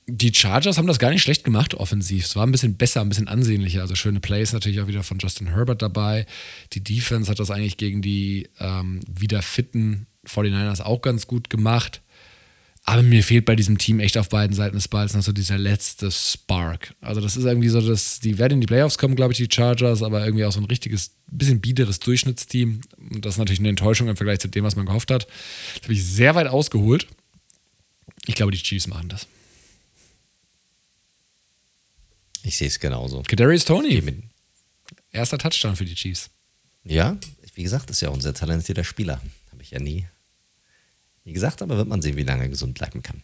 die 0.05 0.33
Chargers 0.33 0.77
haben 0.77 0.87
das 0.87 0.99
gar 0.99 1.11
nicht 1.11 1.21
schlecht 1.21 1.43
gemacht, 1.43 1.75
offensiv. 1.75 2.25
Es 2.25 2.35
war 2.35 2.45
ein 2.45 2.51
bisschen 2.51 2.75
besser, 2.75 3.01
ein 3.01 3.09
bisschen 3.09 3.27
ansehnlicher. 3.27 3.81
Also 3.81 3.95
schöne 3.95 4.19
Plays 4.19 4.51
natürlich 4.51 4.81
auch 4.81 4.87
wieder 4.87 5.03
von 5.03 5.17
Justin 5.17 5.47
Herbert 5.47 5.81
dabei. 5.81 6.25
Die 6.73 6.83
Defense 6.83 7.31
hat 7.31 7.39
das 7.39 7.51
eigentlich 7.51 7.77
gegen 7.77 8.01
die 8.01 8.49
ähm, 8.59 8.99
wieder 9.07 9.41
fitten 9.41 10.07
49ers 10.27 10.81
auch 10.81 11.01
ganz 11.01 11.27
gut 11.27 11.49
gemacht. 11.49 12.01
Aber 12.85 13.01
mir 13.01 13.23
fehlt 13.23 13.45
bei 13.45 13.55
diesem 13.55 13.77
Team 13.77 14.01
echt 14.01 14.17
auf 14.17 14.27
beiden 14.27 14.53
Seiten 14.53 14.75
des 14.75 14.89
Balls 14.89 15.13
noch 15.13 15.23
so 15.23 15.31
dieser 15.31 15.57
letzte 15.57 16.11
Spark. 16.11 16.93
Also, 16.99 17.21
das 17.21 17.37
ist 17.37 17.45
irgendwie 17.45 17.69
so, 17.69 17.79
dass 17.79 18.19
die 18.19 18.37
werden 18.37 18.55
in 18.55 18.61
die 18.61 18.67
Playoffs 18.67 18.97
kommen, 18.97 19.15
glaube 19.15 19.31
ich, 19.31 19.37
die 19.37 19.47
Chargers, 19.49 20.03
aber 20.03 20.25
irgendwie 20.25 20.43
auch 20.43 20.51
so 20.51 20.59
ein 20.59 20.65
richtiges, 20.65 21.11
bisschen 21.27 21.61
biederes 21.61 21.99
Durchschnittsteam. 21.99 22.81
Und 22.97 23.25
das 23.25 23.35
ist 23.35 23.39
natürlich 23.39 23.59
eine 23.59 23.69
Enttäuschung 23.69 24.09
im 24.09 24.17
Vergleich 24.17 24.39
zu 24.39 24.49
dem, 24.49 24.65
was 24.65 24.75
man 24.75 24.85
gehofft 24.85 25.11
hat. 25.11 25.27
Das 25.75 25.83
habe 25.83 25.93
ich 25.93 26.03
sehr 26.03 26.35
weit 26.35 26.47
ausgeholt. 26.47 27.07
Ich 28.25 28.35
glaube, 28.35 28.51
die 28.51 28.61
Chiefs 28.61 28.87
machen 28.87 29.07
das. 29.07 29.27
Ich 32.43 32.57
sehe 32.57 32.67
es 32.67 32.79
genauso. 32.79 33.23
Kadarius 33.25 33.63
Tony. 33.63 34.03
Erster 35.11 35.37
Touchdown 35.37 35.77
für 35.77 35.85
die 35.85 35.95
Chiefs. 35.95 36.29
Ja, 36.83 37.17
wie 37.55 37.63
gesagt, 37.63 37.89
ist 37.89 38.01
ja 38.01 38.09
auch 38.09 38.13
ein 38.13 38.21
sehr 38.21 38.33
talentierter 38.33 38.83
Spieler. 38.83 39.21
Habe 39.51 39.61
ich 39.61 39.71
ja 39.71 39.79
nie 39.79 40.05
wie 41.23 41.33
gesagt, 41.33 41.61
aber 41.61 41.77
wird 41.77 41.87
man 41.87 42.01
sehen, 42.01 42.17
wie 42.17 42.23
lange 42.23 42.43
er 42.43 42.49
gesund 42.49 42.73
bleiben 42.73 43.01
kann. 43.01 43.23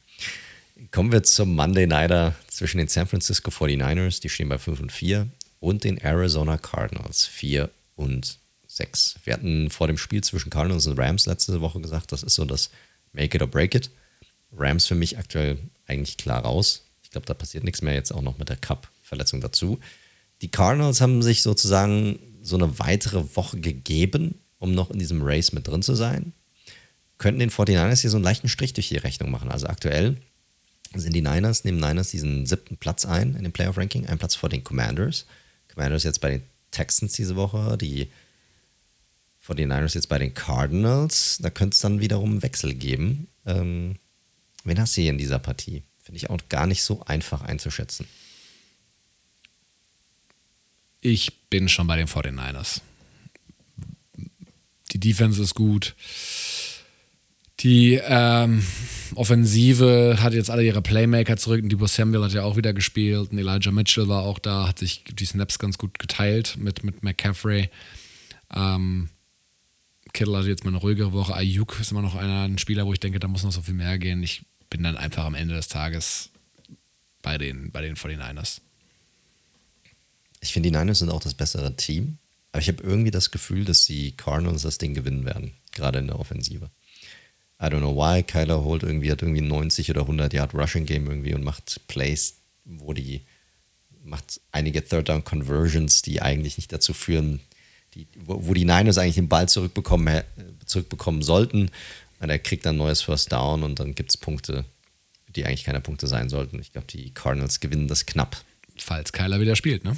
Kommen 0.91 1.11
wir 1.11 1.23
zum 1.23 1.55
Monday 1.55 1.87
Nighter 1.87 2.35
zwischen 2.47 2.77
den 2.77 2.87
San 2.87 3.07
Francisco 3.07 3.51
49ers, 3.51 4.21
die 4.21 4.29
stehen 4.29 4.49
bei 4.49 4.57
5 4.57 4.79
und 4.79 4.91
4, 4.91 5.27
und 5.59 5.83
den 5.83 5.97
Arizona 5.97 6.57
Cardinals 6.57 7.25
4 7.25 7.69
und 7.95 8.39
6. 8.67 9.15
Wir 9.25 9.33
hatten 9.33 9.69
vor 9.69 9.87
dem 9.87 9.97
Spiel 9.97 10.23
zwischen 10.23 10.49
Cardinals 10.49 10.87
und 10.87 10.97
Rams 10.97 11.25
letzte 11.25 11.59
Woche 11.59 11.81
gesagt, 11.81 12.11
das 12.13 12.23
ist 12.23 12.35
so 12.35 12.45
das 12.45 12.69
Make 13.11 13.35
it 13.35 13.41
or 13.41 13.47
break 13.47 13.75
it. 13.75 13.89
Rams 14.55 14.85
für 14.85 14.95
mich 14.95 15.17
aktuell 15.17 15.57
eigentlich 15.85 16.15
klar 16.15 16.43
raus. 16.43 16.83
Ich 17.03 17.11
glaube, 17.11 17.25
da 17.25 17.33
passiert 17.33 17.63
nichts 17.63 17.81
mehr 17.81 17.93
jetzt 17.93 18.11
auch 18.11 18.21
noch 18.21 18.37
mit 18.37 18.47
der 18.47 18.55
Cup-Verletzung 18.55 19.41
dazu. 19.41 19.79
Die 20.41 20.49
Cardinals 20.49 21.01
haben 21.01 21.21
sich 21.21 21.41
sozusagen 21.41 22.19
so 22.41 22.55
eine 22.55 22.79
weitere 22.79 23.35
Woche 23.35 23.59
gegeben, 23.59 24.35
um 24.59 24.73
noch 24.73 24.91
in 24.91 24.99
diesem 24.99 25.21
Race 25.21 25.51
mit 25.51 25.67
drin 25.67 25.81
zu 25.81 25.95
sein 25.95 26.31
könnten 27.19 27.39
den 27.39 27.51
49ers 27.51 28.01
hier 28.01 28.09
so 28.09 28.17
einen 28.17 28.23
leichten 28.23 28.49
Strich 28.49 28.73
durch 28.73 28.87
die 28.89 28.97
Rechnung 28.97 29.29
machen. 29.29 29.51
Also 29.51 29.67
aktuell 29.67 30.17
sind 30.95 31.13
die 31.13 31.21
Niners, 31.21 31.65
nehmen 31.65 31.79
Niners 31.79 32.09
diesen 32.09 32.47
siebten 32.47 32.77
Platz 32.77 33.05
ein 33.05 33.35
in 33.35 33.43
dem 33.43 33.51
Playoff-Ranking, 33.51 34.07
ein 34.07 34.17
Platz 34.17 34.35
vor 34.35 34.49
den 34.49 34.63
Commanders. 34.63 35.25
Commanders 35.71 36.03
jetzt 36.03 36.21
bei 36.21 36.31
den 36.31 36.43
Texans 36.71 37.13
diese 37.13 37.35
Woche, 37.35 37.77
die 37.77 38.09
49ers 39.45 39.95
jetzt 39.95 40.09
bei 40.09 40.17
den 40.17 40.33
Cardinals. 40.33 41.37
Da 41.41 41.49
könnte 41.49 41.75
es 41.75 41.81
dann 41.81 41.99
wiederum 41.99 42.31
einen 42.31 42.43
Wechsel 42.43 42.73
geben. 42.73 43.27
Ähm, 43.45 43.97
wen 44.63 44.79
hast 44.79 44.95
du 44.95 45.01
hier 45.01 45.11
in 45.11 45.17
dieser 45.17 45.39
Partie? 45.39 45.83
Finde 46.01 46.17
ich 46.17 46.29
auch 46.29 46.39
gar 46.49 46.67
nicht 46.67 46.83
so 46.83 47.03
einfach 47.03 47.41
einzuschätzen. 47.41 48.07
Ich 51.01 51.49
bin 51.49 51.69
schon 51.69 51.87
bei 51.87 51.97
den 51.97 52.07
49ers. 52.07 52.81
Die 54.91 54.99
Defense 54.99 55.41
ist 55.41 55.53
gut. 55.53 55.95
Die 57.59 57.99
ähm, 58.01 58.63
Offensive 59.15 60.17
hat 60.19 60.33
jetzt 60.33 60.49
alle 60.49 60.63
ihre 60.63 60.81
Playmaker 60.81 61.35
zurück. 61.37 61.61
Und 61.61 61.69
Debo 61.69 61.87
Samuel 61.87 62.23
hat 62.23 62.33
ja 62.33 62.43
auch 62.43 62.55
wieder 62.55 62.73
gespielt. 62.73 63.31
Und 63.31 63.37
Elijah 63.37 63.71
Mitchell 63.71 64.07
war 64.07 64.23
auch 64.23 64.39
da, 64.39 64.67
hat 64.67 64.79
sich 64.79 65.03
die 65.03 65.25
Snaps 65.25 65.59
ganz 65.59 65.77
gut 65.77 65.99
geteilt 65.99 66.57
mit, 66.57 66.83
mit 66.83 67.03
McCaffrey. 67.03 67.69
Ähm, 68.55 69.09
Kittle 70.13 70.37
hatte 70.37 70.47
jetzt 70.47 70.63
mal 70.63 70.71
eine 70.71 70.79
ruhigere 70.79 71.11
Woche. 71.11 71.35
Ayuk 71.35 71.77
ist 71.79 71.91
immer 71.91 72.01
noch 72.01 72.15
einer, 72.15 72.43
ein 72.43 72.57
Spieler, 72.57 72.85
wo 72.85 72.93
ich 72.93 72.99
denke, 72.99 73.19
da 73.19 73.27
muss 73.27 73.43
noch 73.43 73.51
so 73.51 73.61
viel 73.61 73.73
mehr 73.73 73.97
gehen. 73.99 74.23
Ich 74.23 74.45
bin 74.69 74.83
dann 74.83 74.97
einfach 74.97 75.25
am 75.25 75.35
Ende 75.35 75.55
des 75.55 75.67
Tages 75.67 76.29
bei 77.21 77.37
den, 77.37 77.71
bei 77.71 77.81
den 77.81 77.95
49ers. 77.95 78.61
Ich 80.39 80.53
finde, 80.53 80.69
die 80.69 80.77
Niners 80.77 80.99
sind 80.99 81.09
auch 81.09 81.21
das 81.21 81.33
bessere 81.33 81.75
Team. 81.75 82.17
Aber 82.51 82.61
ich 82.61 82.67
habe 82.69 82.81
irgendwie 82.81 83.11
das 83.11 83.31
Gefühl, 83.31 83.65
dass 83.65 83.85
die 83.85 84.13
Cardinals 84.13 84.63
das 84.63 84.77
Ding 84.77 84.93
gewinnen 84.93 85.25
werden. 85.25 85.53
Gerade 85.71 85.99
in 85.99 86.07
der 86.07 86.19
Offensive. 86.19 86.71
I 87.61 87.65
don't 87.65 87.79
know 87.79 87.95
why. 87.95 88.23
Kyler 88.23 88.63
holt 88.63 88.83
irgendwie, 88.83 89.11
hat 89.11 89.21
irgendwie 89.21 89.41
90 89.41 89.89
oder 89.91 90.01
100 90.01 90.33
Yard 90.33 90.53
Rushing 90.53 90.85
Game 90.85 91.07
irgendwie 91.07 91.33
und 91.33 91.43
macht 91.43 91.81
Plays, 91.87 92.35
wo 92.63 92.93
die, 92.93 93.21
macht 94.03 94.39
einige 94.51 94.83
Third 94.83 95.09
Down 95.09 95.23
Conversions, 95.23 96.01
die 96.01 96.21
eigentlich 96.21 96.57
nicht 96.57 96.71
dazu 96.71 96.93
führen, 96.93 97.41
die, 97.95 98.07
wo, 98.17 98.47
wo, 98.47 98.53
die 98.53 98.65
Niners 98.65 98.97
eigentlich 98.97 99.15
den 99.15 99.27
Ball 99.27 99.49
zurückbekommen, 99.49 100.23
zurückbekommen 100.65 101.21
sollten. 101.21 101.69
Und 102.21 102.29
er 102.29 102.39
kriegt 102.39 102.65
dann 102.65 102.77
neues 102.77 103.01
First 103.01 103.31
Down 103.31 103.63
und 103.63 103.79
dann 103.79 103.95
gibt 103.95 104.11
es 104.11 104.17
Punkte, 104.17 104.65
die 105.27 105.45
eigentlich 105.45 105.63
keine 105.63 105.81
Punkte 105.81 106.07
sein 106.07 106.29
sollten. 106.29 106.59
Ich 106.59 106.71
glaube, 106.71 106.87
die 106.87 107.13
Cardinals 107.13 107.59
gewinnen 107.59 107.87
das 107.87 108.05
knapp. 108.05 108.41
Falls 108.77 109.11
Kyler 109.11 109.41
wieder 109.41 109.55
spielt, 109.55 109.83
ne? 109.83 109.97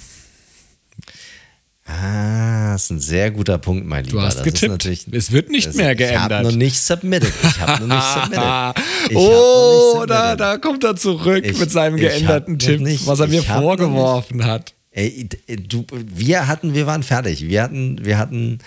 Ah, 1.91 2.72
das 2.73 2.85
ist 2.85 2.89
ein 2.91 2.99
sehr 2.99 3.31
guter 3.31 3.57
Punkt, 3.57 3.85
mein 3.85 4.05
Lieber. 4.05 4.19
Du 4.19 4.26
hast 4.26 4.38
das 4.38 4.43
getippt. 4.43 4.85
es 4.85 5.31
wird 5.31 5.49
nicht 5.49 5.73
mehr 5.76 5.95
geändert. 5.95 6.31
Ich 6.31 6.38
habe 6.38 6.43
noch 6.43 6.55
nicht 6.55 6.80
submitted. 6.80 7.34
Ich 7.43 7.59
habe 7.59 7.85
noch 7.85 7.95
nicht 7.95 8.07
submitted. 8.13 9.09
Ich 9.09 9.18
oh, 9.18 9.91
submitted. 9.91 10.09
Da, 10.09 10.35
da 10.35 10.57
kommt 10.57 10.84
er 10.84 10.95
zurück 10.95 11.45
ich, 11.45 11.59
mit 11.59 11.69
seinem 11.72 11.97
geänderten 11.97 12.59
Tipp, 12.59 12.81
nicht, 12.81 13.05
was 13.07 13.19
er 13.19 13.27
mir 13.27 13.43
vorgeworfen 13.43 14.45
hat. 14.45 14.73
Ey, 14.91 15.27
du, 15.47 15.85
wir 15.91 16.47
hatten, 16.47 16.73
wir 16.73 16.85
waren 16.88 17.03
fertig. 17.03 17.47
Wir 17.47 17.63
hatten, 17.63 18.03
wir 18.03 18.18
hatten, 18.18 18.59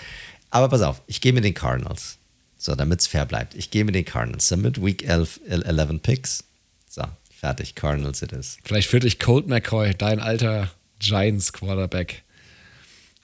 aber 0.49 0.69
pass 0.69 0.81
auf, 0.81 1.01
ich 1.07 1.21
gehe 1.21 1.33
mit 1.33 1.43
den 1.43 1.53
Cardinals. 1.53 2.17
So, 2.57 2.75
damit 2.75 3.01
es 3.01 3.07
fair 3.07 3.25
bleibt. 3.25 3.55
Ich 3.55 3.71
gehe 3.71 3.85
mit 3.85 3.95
den 3.95 4.05
Cardinals. 4.05 4.47
Damit 4.47 4.83
Week 4.83 5.07
11, 5.07 5.39
11 5.47 6.01
Picks. 6.01 6.43
So, 6.89 7.03
Fertig, 7.45 7.75
Cardinals 7.75 8.23
it 8.23 8.31
is. 8.31 8.57
Vielleicht 8.63 8.89
führt 8.89 9.03
dich 9.03 9.19
Colt 9.19 9.47
McCoy, 9.47 9.93
dein 9.93 10.19
alter 10.19 10.71
Giants 10.99 11.53
Quarterback, 11.53 12.23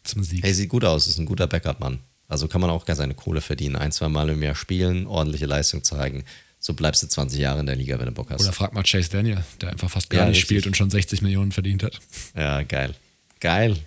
zum 0.03 0.23
Sieg. 0.23 0.43
Hey, 0.43 0.53
sieht 0.53 0.69
gut 0.69 0.83
aus, 0.85 1.07
ist 1.07 1.17
ein 1.17 1.25
guter 1.25 1.47
Backup-Mann. 1.47 1.99
Also 2.27 2.47
kann 2.47 2.61
man 2.61 2.69
auch 2.69 2.85
gar 2.85 2.95
seine 2.95 3.13
Kohle 3.13 3.41
verdienen. 3.41 3.75
Ein, 3.75 3.91
zwei 3.91 4.07
Mal 4.07 4.29
im 4.29 4.41
Jahr 4.41 4.55
spielen, 4.55 5.05
ordentliche 5.05 5.45
Leistung 5.45 5.83
zeigen. 5.83 6.23
So 6.59 6.73
bleibst 6.73 7.01
du 7.03 7.07
20 7.07 7.39
Jahre 7.39 7.59
in 7.59 7.65
der 7.65 7.75
Liga, 7.75 7.97
wenn 7.99 8.05
du 8.05 8.11
Bock 8.11 8.29
hast. 8.29 8.41
Oder 8.41 8.53
frag 8.53 8.73
mal 8.73 8.83
Chase 8.83 9.09
Daniel, 9.09 9.43
der 9.59 9.69
einfach 9.71 9.89
fast 9.89 10.09
gar 10.09 10.21
Ja, 10.21 10.25
nicht 10.27 10.37
richtig. 10.37 10.47
spielt 10.47 10.67
und 10.67 10.77
schon 10.77 10.89
60 10.89 11.21
Millionen 11.23 11.51
verdient 11.51 11.83
hat. 11.83 11.99
Ja, 12.35 12.61
geil. 12.63 12.93
Geil. 13.39 13.77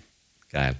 Geil. 0.51 0.75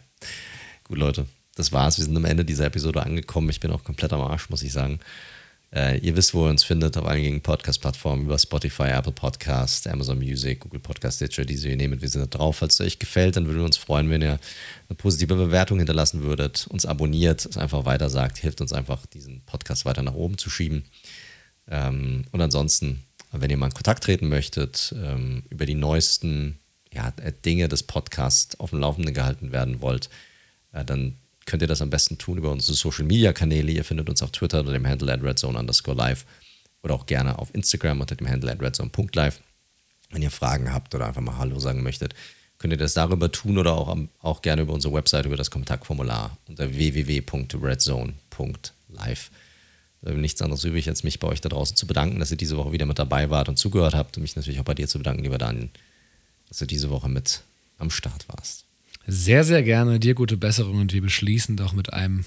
Gut, 0.84 0.98
Leute, 0.98 1.26
das 1.56 1.72
war's. 1.72 1.98
Wir 1.98 2.06
sind 2.06 2.16
am 2.18 2.26
Ende 2.26 2.46
dieser 2.46 2.66
Episode 2.66 3.02
angekommen. 3.02 3.50
Ich 3.50 3.60
bin 3.62 3.72
auch 3.72 3.84
komplett 3.84 4.14
am 4.14 4.22
Arsch, 4.22 4.50
muss 4.50 4.62
ich 4.62 4.72
sagen. 4.74 5.00
Äh, 5.76 5.98
ihr 5.98 6.16
wisst, 6.16 6.34
wo 6.34 6.46
ihr 6.48 6.52
uns 6.52 6.64
findet, 6.64 6.96
auf 6.96 7.06
allen 7.06 7.22
gängigen 7.22 7.42
Podcast-Plattformen, 7.42 8.24
über 8.24 8.40
Spotify, 8.40 8.84
Apple 8.84 9.12
Podcast, 9.12 9.86
Amazon 9.88 10.18
Music, 10.18 10.62
Google 10.62 10.80
Podcast, 10.80 11.18
Stitcher, 11.18 11.44
diese 11.44 11.68
ihr 11.68 11.76
nehmt. 11.76 12.02
Wir 12.02 12.08
sind 12.08 12.22
da 12.22 12.38
drauf. 12.38 12.58
Falls 12.58 12.76
es 12.76 12.86
euch 12.86 12.98
gefällt, 12.98 13.36
dann 13.36 13.46
würden 13.46 13.58
wir 13.58 13.66
uns 13.66 13.76
freuen, 13.76 14.10
wenn 14.10 14.22
ihr 14.22 14.40
eine 14.88 14.96
positive 14.96 15.36
Bewertung 15.36 15.80
hinterlassen 15.80 16.24
würdet, 16.24 16.66
uns 16.68 16.86
abonniert, 16.86 17.46
es 17.46 17.58
einfach 17.58 17.84
weiter 17.84 18.10
sagt, 18.10 18.38
hilft 18.38 18.62
uns 18.62 18.72
einfach, 18.72 19.06
diesen 19.06 19.42
Podcast 19.42 19.84
weiter 19.84 20.02
nach 20.02 20.14
oben 20.14 20.38
zu 20.38 20.50
schieben. 20.50 20.86
Ähm, 21.68 22.24
und 22.32 22.40
ansonsten, 22.40 23.04
wenn 23.34 23.50
ihr 23.50 23.58
mal 23.58 23.66
in 23.66 23.74
Kontakt 23.74 24.06
treten 24.06 24.30
möchtet, 24.30 24.96
ähm, 24.98 25.44
über 25.50 25.66
die 25.66 25.76
neuesten 25.76 26.58
ja, 26.94 27.12
Dinge 27.44 27.68
des 27.68 27.84
Podcasts 27.84 28.58
auf 28.62 28.70
dem 28.70 28.80
Laufenden 28.80 29.14
gehalten 29.14 29.52
werden 29.52 29.82
wollt, 29.82 30.10
äh, 30.72 30.86
dann 30.86 31.18
könnt 31.46 31.62
ihr 31.62 31.68
das 31.68 31.82
am 31.82 31.90
besten 31.90 32.18
tun 32.18 32.38
über 32.38 32.52
unsere 32.52 32.76
Social 32.76 33.06
Media 33.06 33.34
Kanäle. 33.34 33.72
Ihr 33.72 33.84
findet 33.84 34.10
uns 34.10 34.22
auf 34.22 34.32
Twitter 34.32 34.60
unter 34.60 34.74
dem 34.74 34.88
Handle 34.88 35.14
at 35.14 35.24
redzone 35.24 35.58
underscore 35.58 35.98
live 35.98 36.26
oder 36.84 36.96
auch 36.96 37.06
gerne 37.06 37.40
auf 37.40 37.54
Instagram 37.54 38.02
unter 38.02 38.16
dem 38.16 38.28
Handle 38.28 38.52
at 38.52 38.62
redzone.live. 38.62 39.40
Wenn 40.12 40.22
ihr 40.22 40.32
Fragen 40.32 40.74
habt 40.74 40.94
oder 40.96 41.08
einfach 41.08 41.22
mal 41.22 41.38
Hallo 41.38 41.60
sagen 41.60 41.84
möchtet, 41.84 42.14
könnt 42.58 42.74
ihr 42.74 42.78
das 42.78 42.94
darüber 42.94 43.32
tun 43.32 43.58
oder 43.58 43.74
auch, 43.74 43.98
auch 44.22 44.42
gerne 44.42 44.64
über 44.64 44.74
unsere 44.74 44.94
Website, 44.94 45.26
über 45.26 45.38
das 45.38 45.52
Kontaktformular 45.52 46.38
unter 46.48 46.74
www.redzone.live. 46.74 49.32
Da 50.02 50.10
bleibt 50.10 50.22
nichts 50.22 50.42
anderes 50.42 50.64
übrig, 50.64 50.88
als 50.88 51.04
mich 51.04 51.20
bei 51.20 51.28
euch 51.28 51.42
da 51.42 51.50
draußen 51.50 51.76
zu 51.76 51.88
bedanken, 51.88 52.20
dass 52.20 52.32
ihr 52.32 52.38
diese 52.38 52.58
Woche 52.58 52.72
wieder 52.72 52.86
mit 52.86 53.00
dabei 53.00 53.30
wart 53.30 53.50
und 53.50 53.58
zugehört 53.58 53.96
habt 53.96 54.18
und 54.18 54.22
mich 54.22 54.36
natürlich 54.36 54.60
auch 54.60 54.66
bei 54.66 54.76
dir 54.76 54.88
zu 54.88 55.00
bedanken, 55.00 55.24
lieber 55.24 55.38
Daniel, 55.38 55.70
dass 56.48 56.60
du 56.60 56.66
diese 56.66 56.92
Woche 56.92 57.10
mit 57.10 57.42
am 57.78 57.90
Start 57.90 58.26
warst. 58.30 58.65
Sehr, 59.08 59.44
sehr 59.44 59.62
gerne. 59.62 60.00
Dir 60.00 60.16
gute 60.16 60.38
Besserung 60.38 60.80
und 60.80 60.94
wir 60.94 61.02
beschließen 61.02 61.58
doch 61.58 61.74
mit 61.74 61.94
einem 61.94 62.26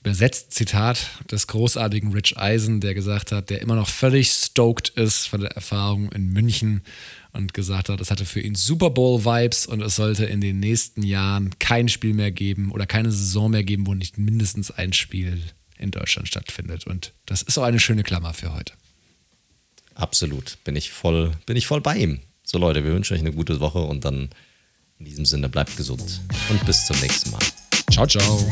übersetzten 0.00 0.52
Zitat 0.52 1.10
des 1.32 1.48
großartigen 1.48 2.12
Rich 2.12 2.38
Eisen, 2.38 2.80
der 2.80 2.94
gesagt 2.94 3.32
hat, 3.32 3.50
der 3.50 3.60
immer 3.60 3.74
noch 3.74 3.88
völlig 3.88 4.30
stoked 4.30 4.90
ist 4.90 5.26
von 5.26 5.40
der 5.40 5.50
Erfahrung 5.50 6.12
in 6.12 6.32
München 6.32 6.82
und 7.32 7.54
gesagt 7.54 7.88
hat, 7.88 8.00
es 8.00 8.12
hatte 8.12 8.24
für 8.24 8.40
ihn 8.40 8.54
Super 8.54 8.90
Bowl-Vibes 8.90 9.66
und 9.66 9.80
es 9.80 9.96
sollte 9.96 10.24
in 10.26 10.40
den 10.40 10.60
nächsten 10.60 11.02
Jahren 11.02 11.58
kein 11.58 11.88
Spiel 11.88 12.14
mehr 12.14 12.30
geben 12.30 12.70
oder 12.70 12.86
keine 12.86 13.10
Saison 13.10 13.50
mehr 13.50 13.64
geben, 13.64 13.88
wo 13.88 13.94
nicht 13.94 14.16
mindestens 14.16 14.70
ein 14.70 14.92
Spiel 14.92 15.42
in 15.76 15.90
Deutschland 15.90 16.28
stattfindet. 16.28 16.86
Und 16.86 17.12
das 17.26 17.42
ist 17.42 17.58
auch 17.58 17.64
eine 17.64 17.80
schöne 17.80 18.04
Klammer 18.04 18.32
für 18.32 18.54
heute. 18.54 18.74
Absolut. 19.96 20.58
Bin 20.62 20.76
ich 20.76 20.92
voll, 20.92 21.32
bin 21.46 21.56
ich 21.56 21.66
voll 21.66 21.80
bei 21.80 21.96
ihm. 21.96 22.20
So 22.44 22.58
Leute, 22.58 22.84
wir 22.84 22.92
wünschen 22.92 23.14
euch 23.14 23.20
eine 23.20 23.32
gute 23.32 23.58
Woche 23.58 23.80
und 23.80 24.04
dann 24.04 24.28
in 24.98 25.04
diesem 25.04 25.24
Sinne 25.24 25.48
bleibt 25.48 25.76
gesund 25.76 26.20
und 26.50 26.64
bis 26.66 26.86
zum 26.86 26.98
nächsten 27.00 27.30
Mal. 27.30 27.42
Ciao, 27.90 28.06
ciao. 28.06 28.44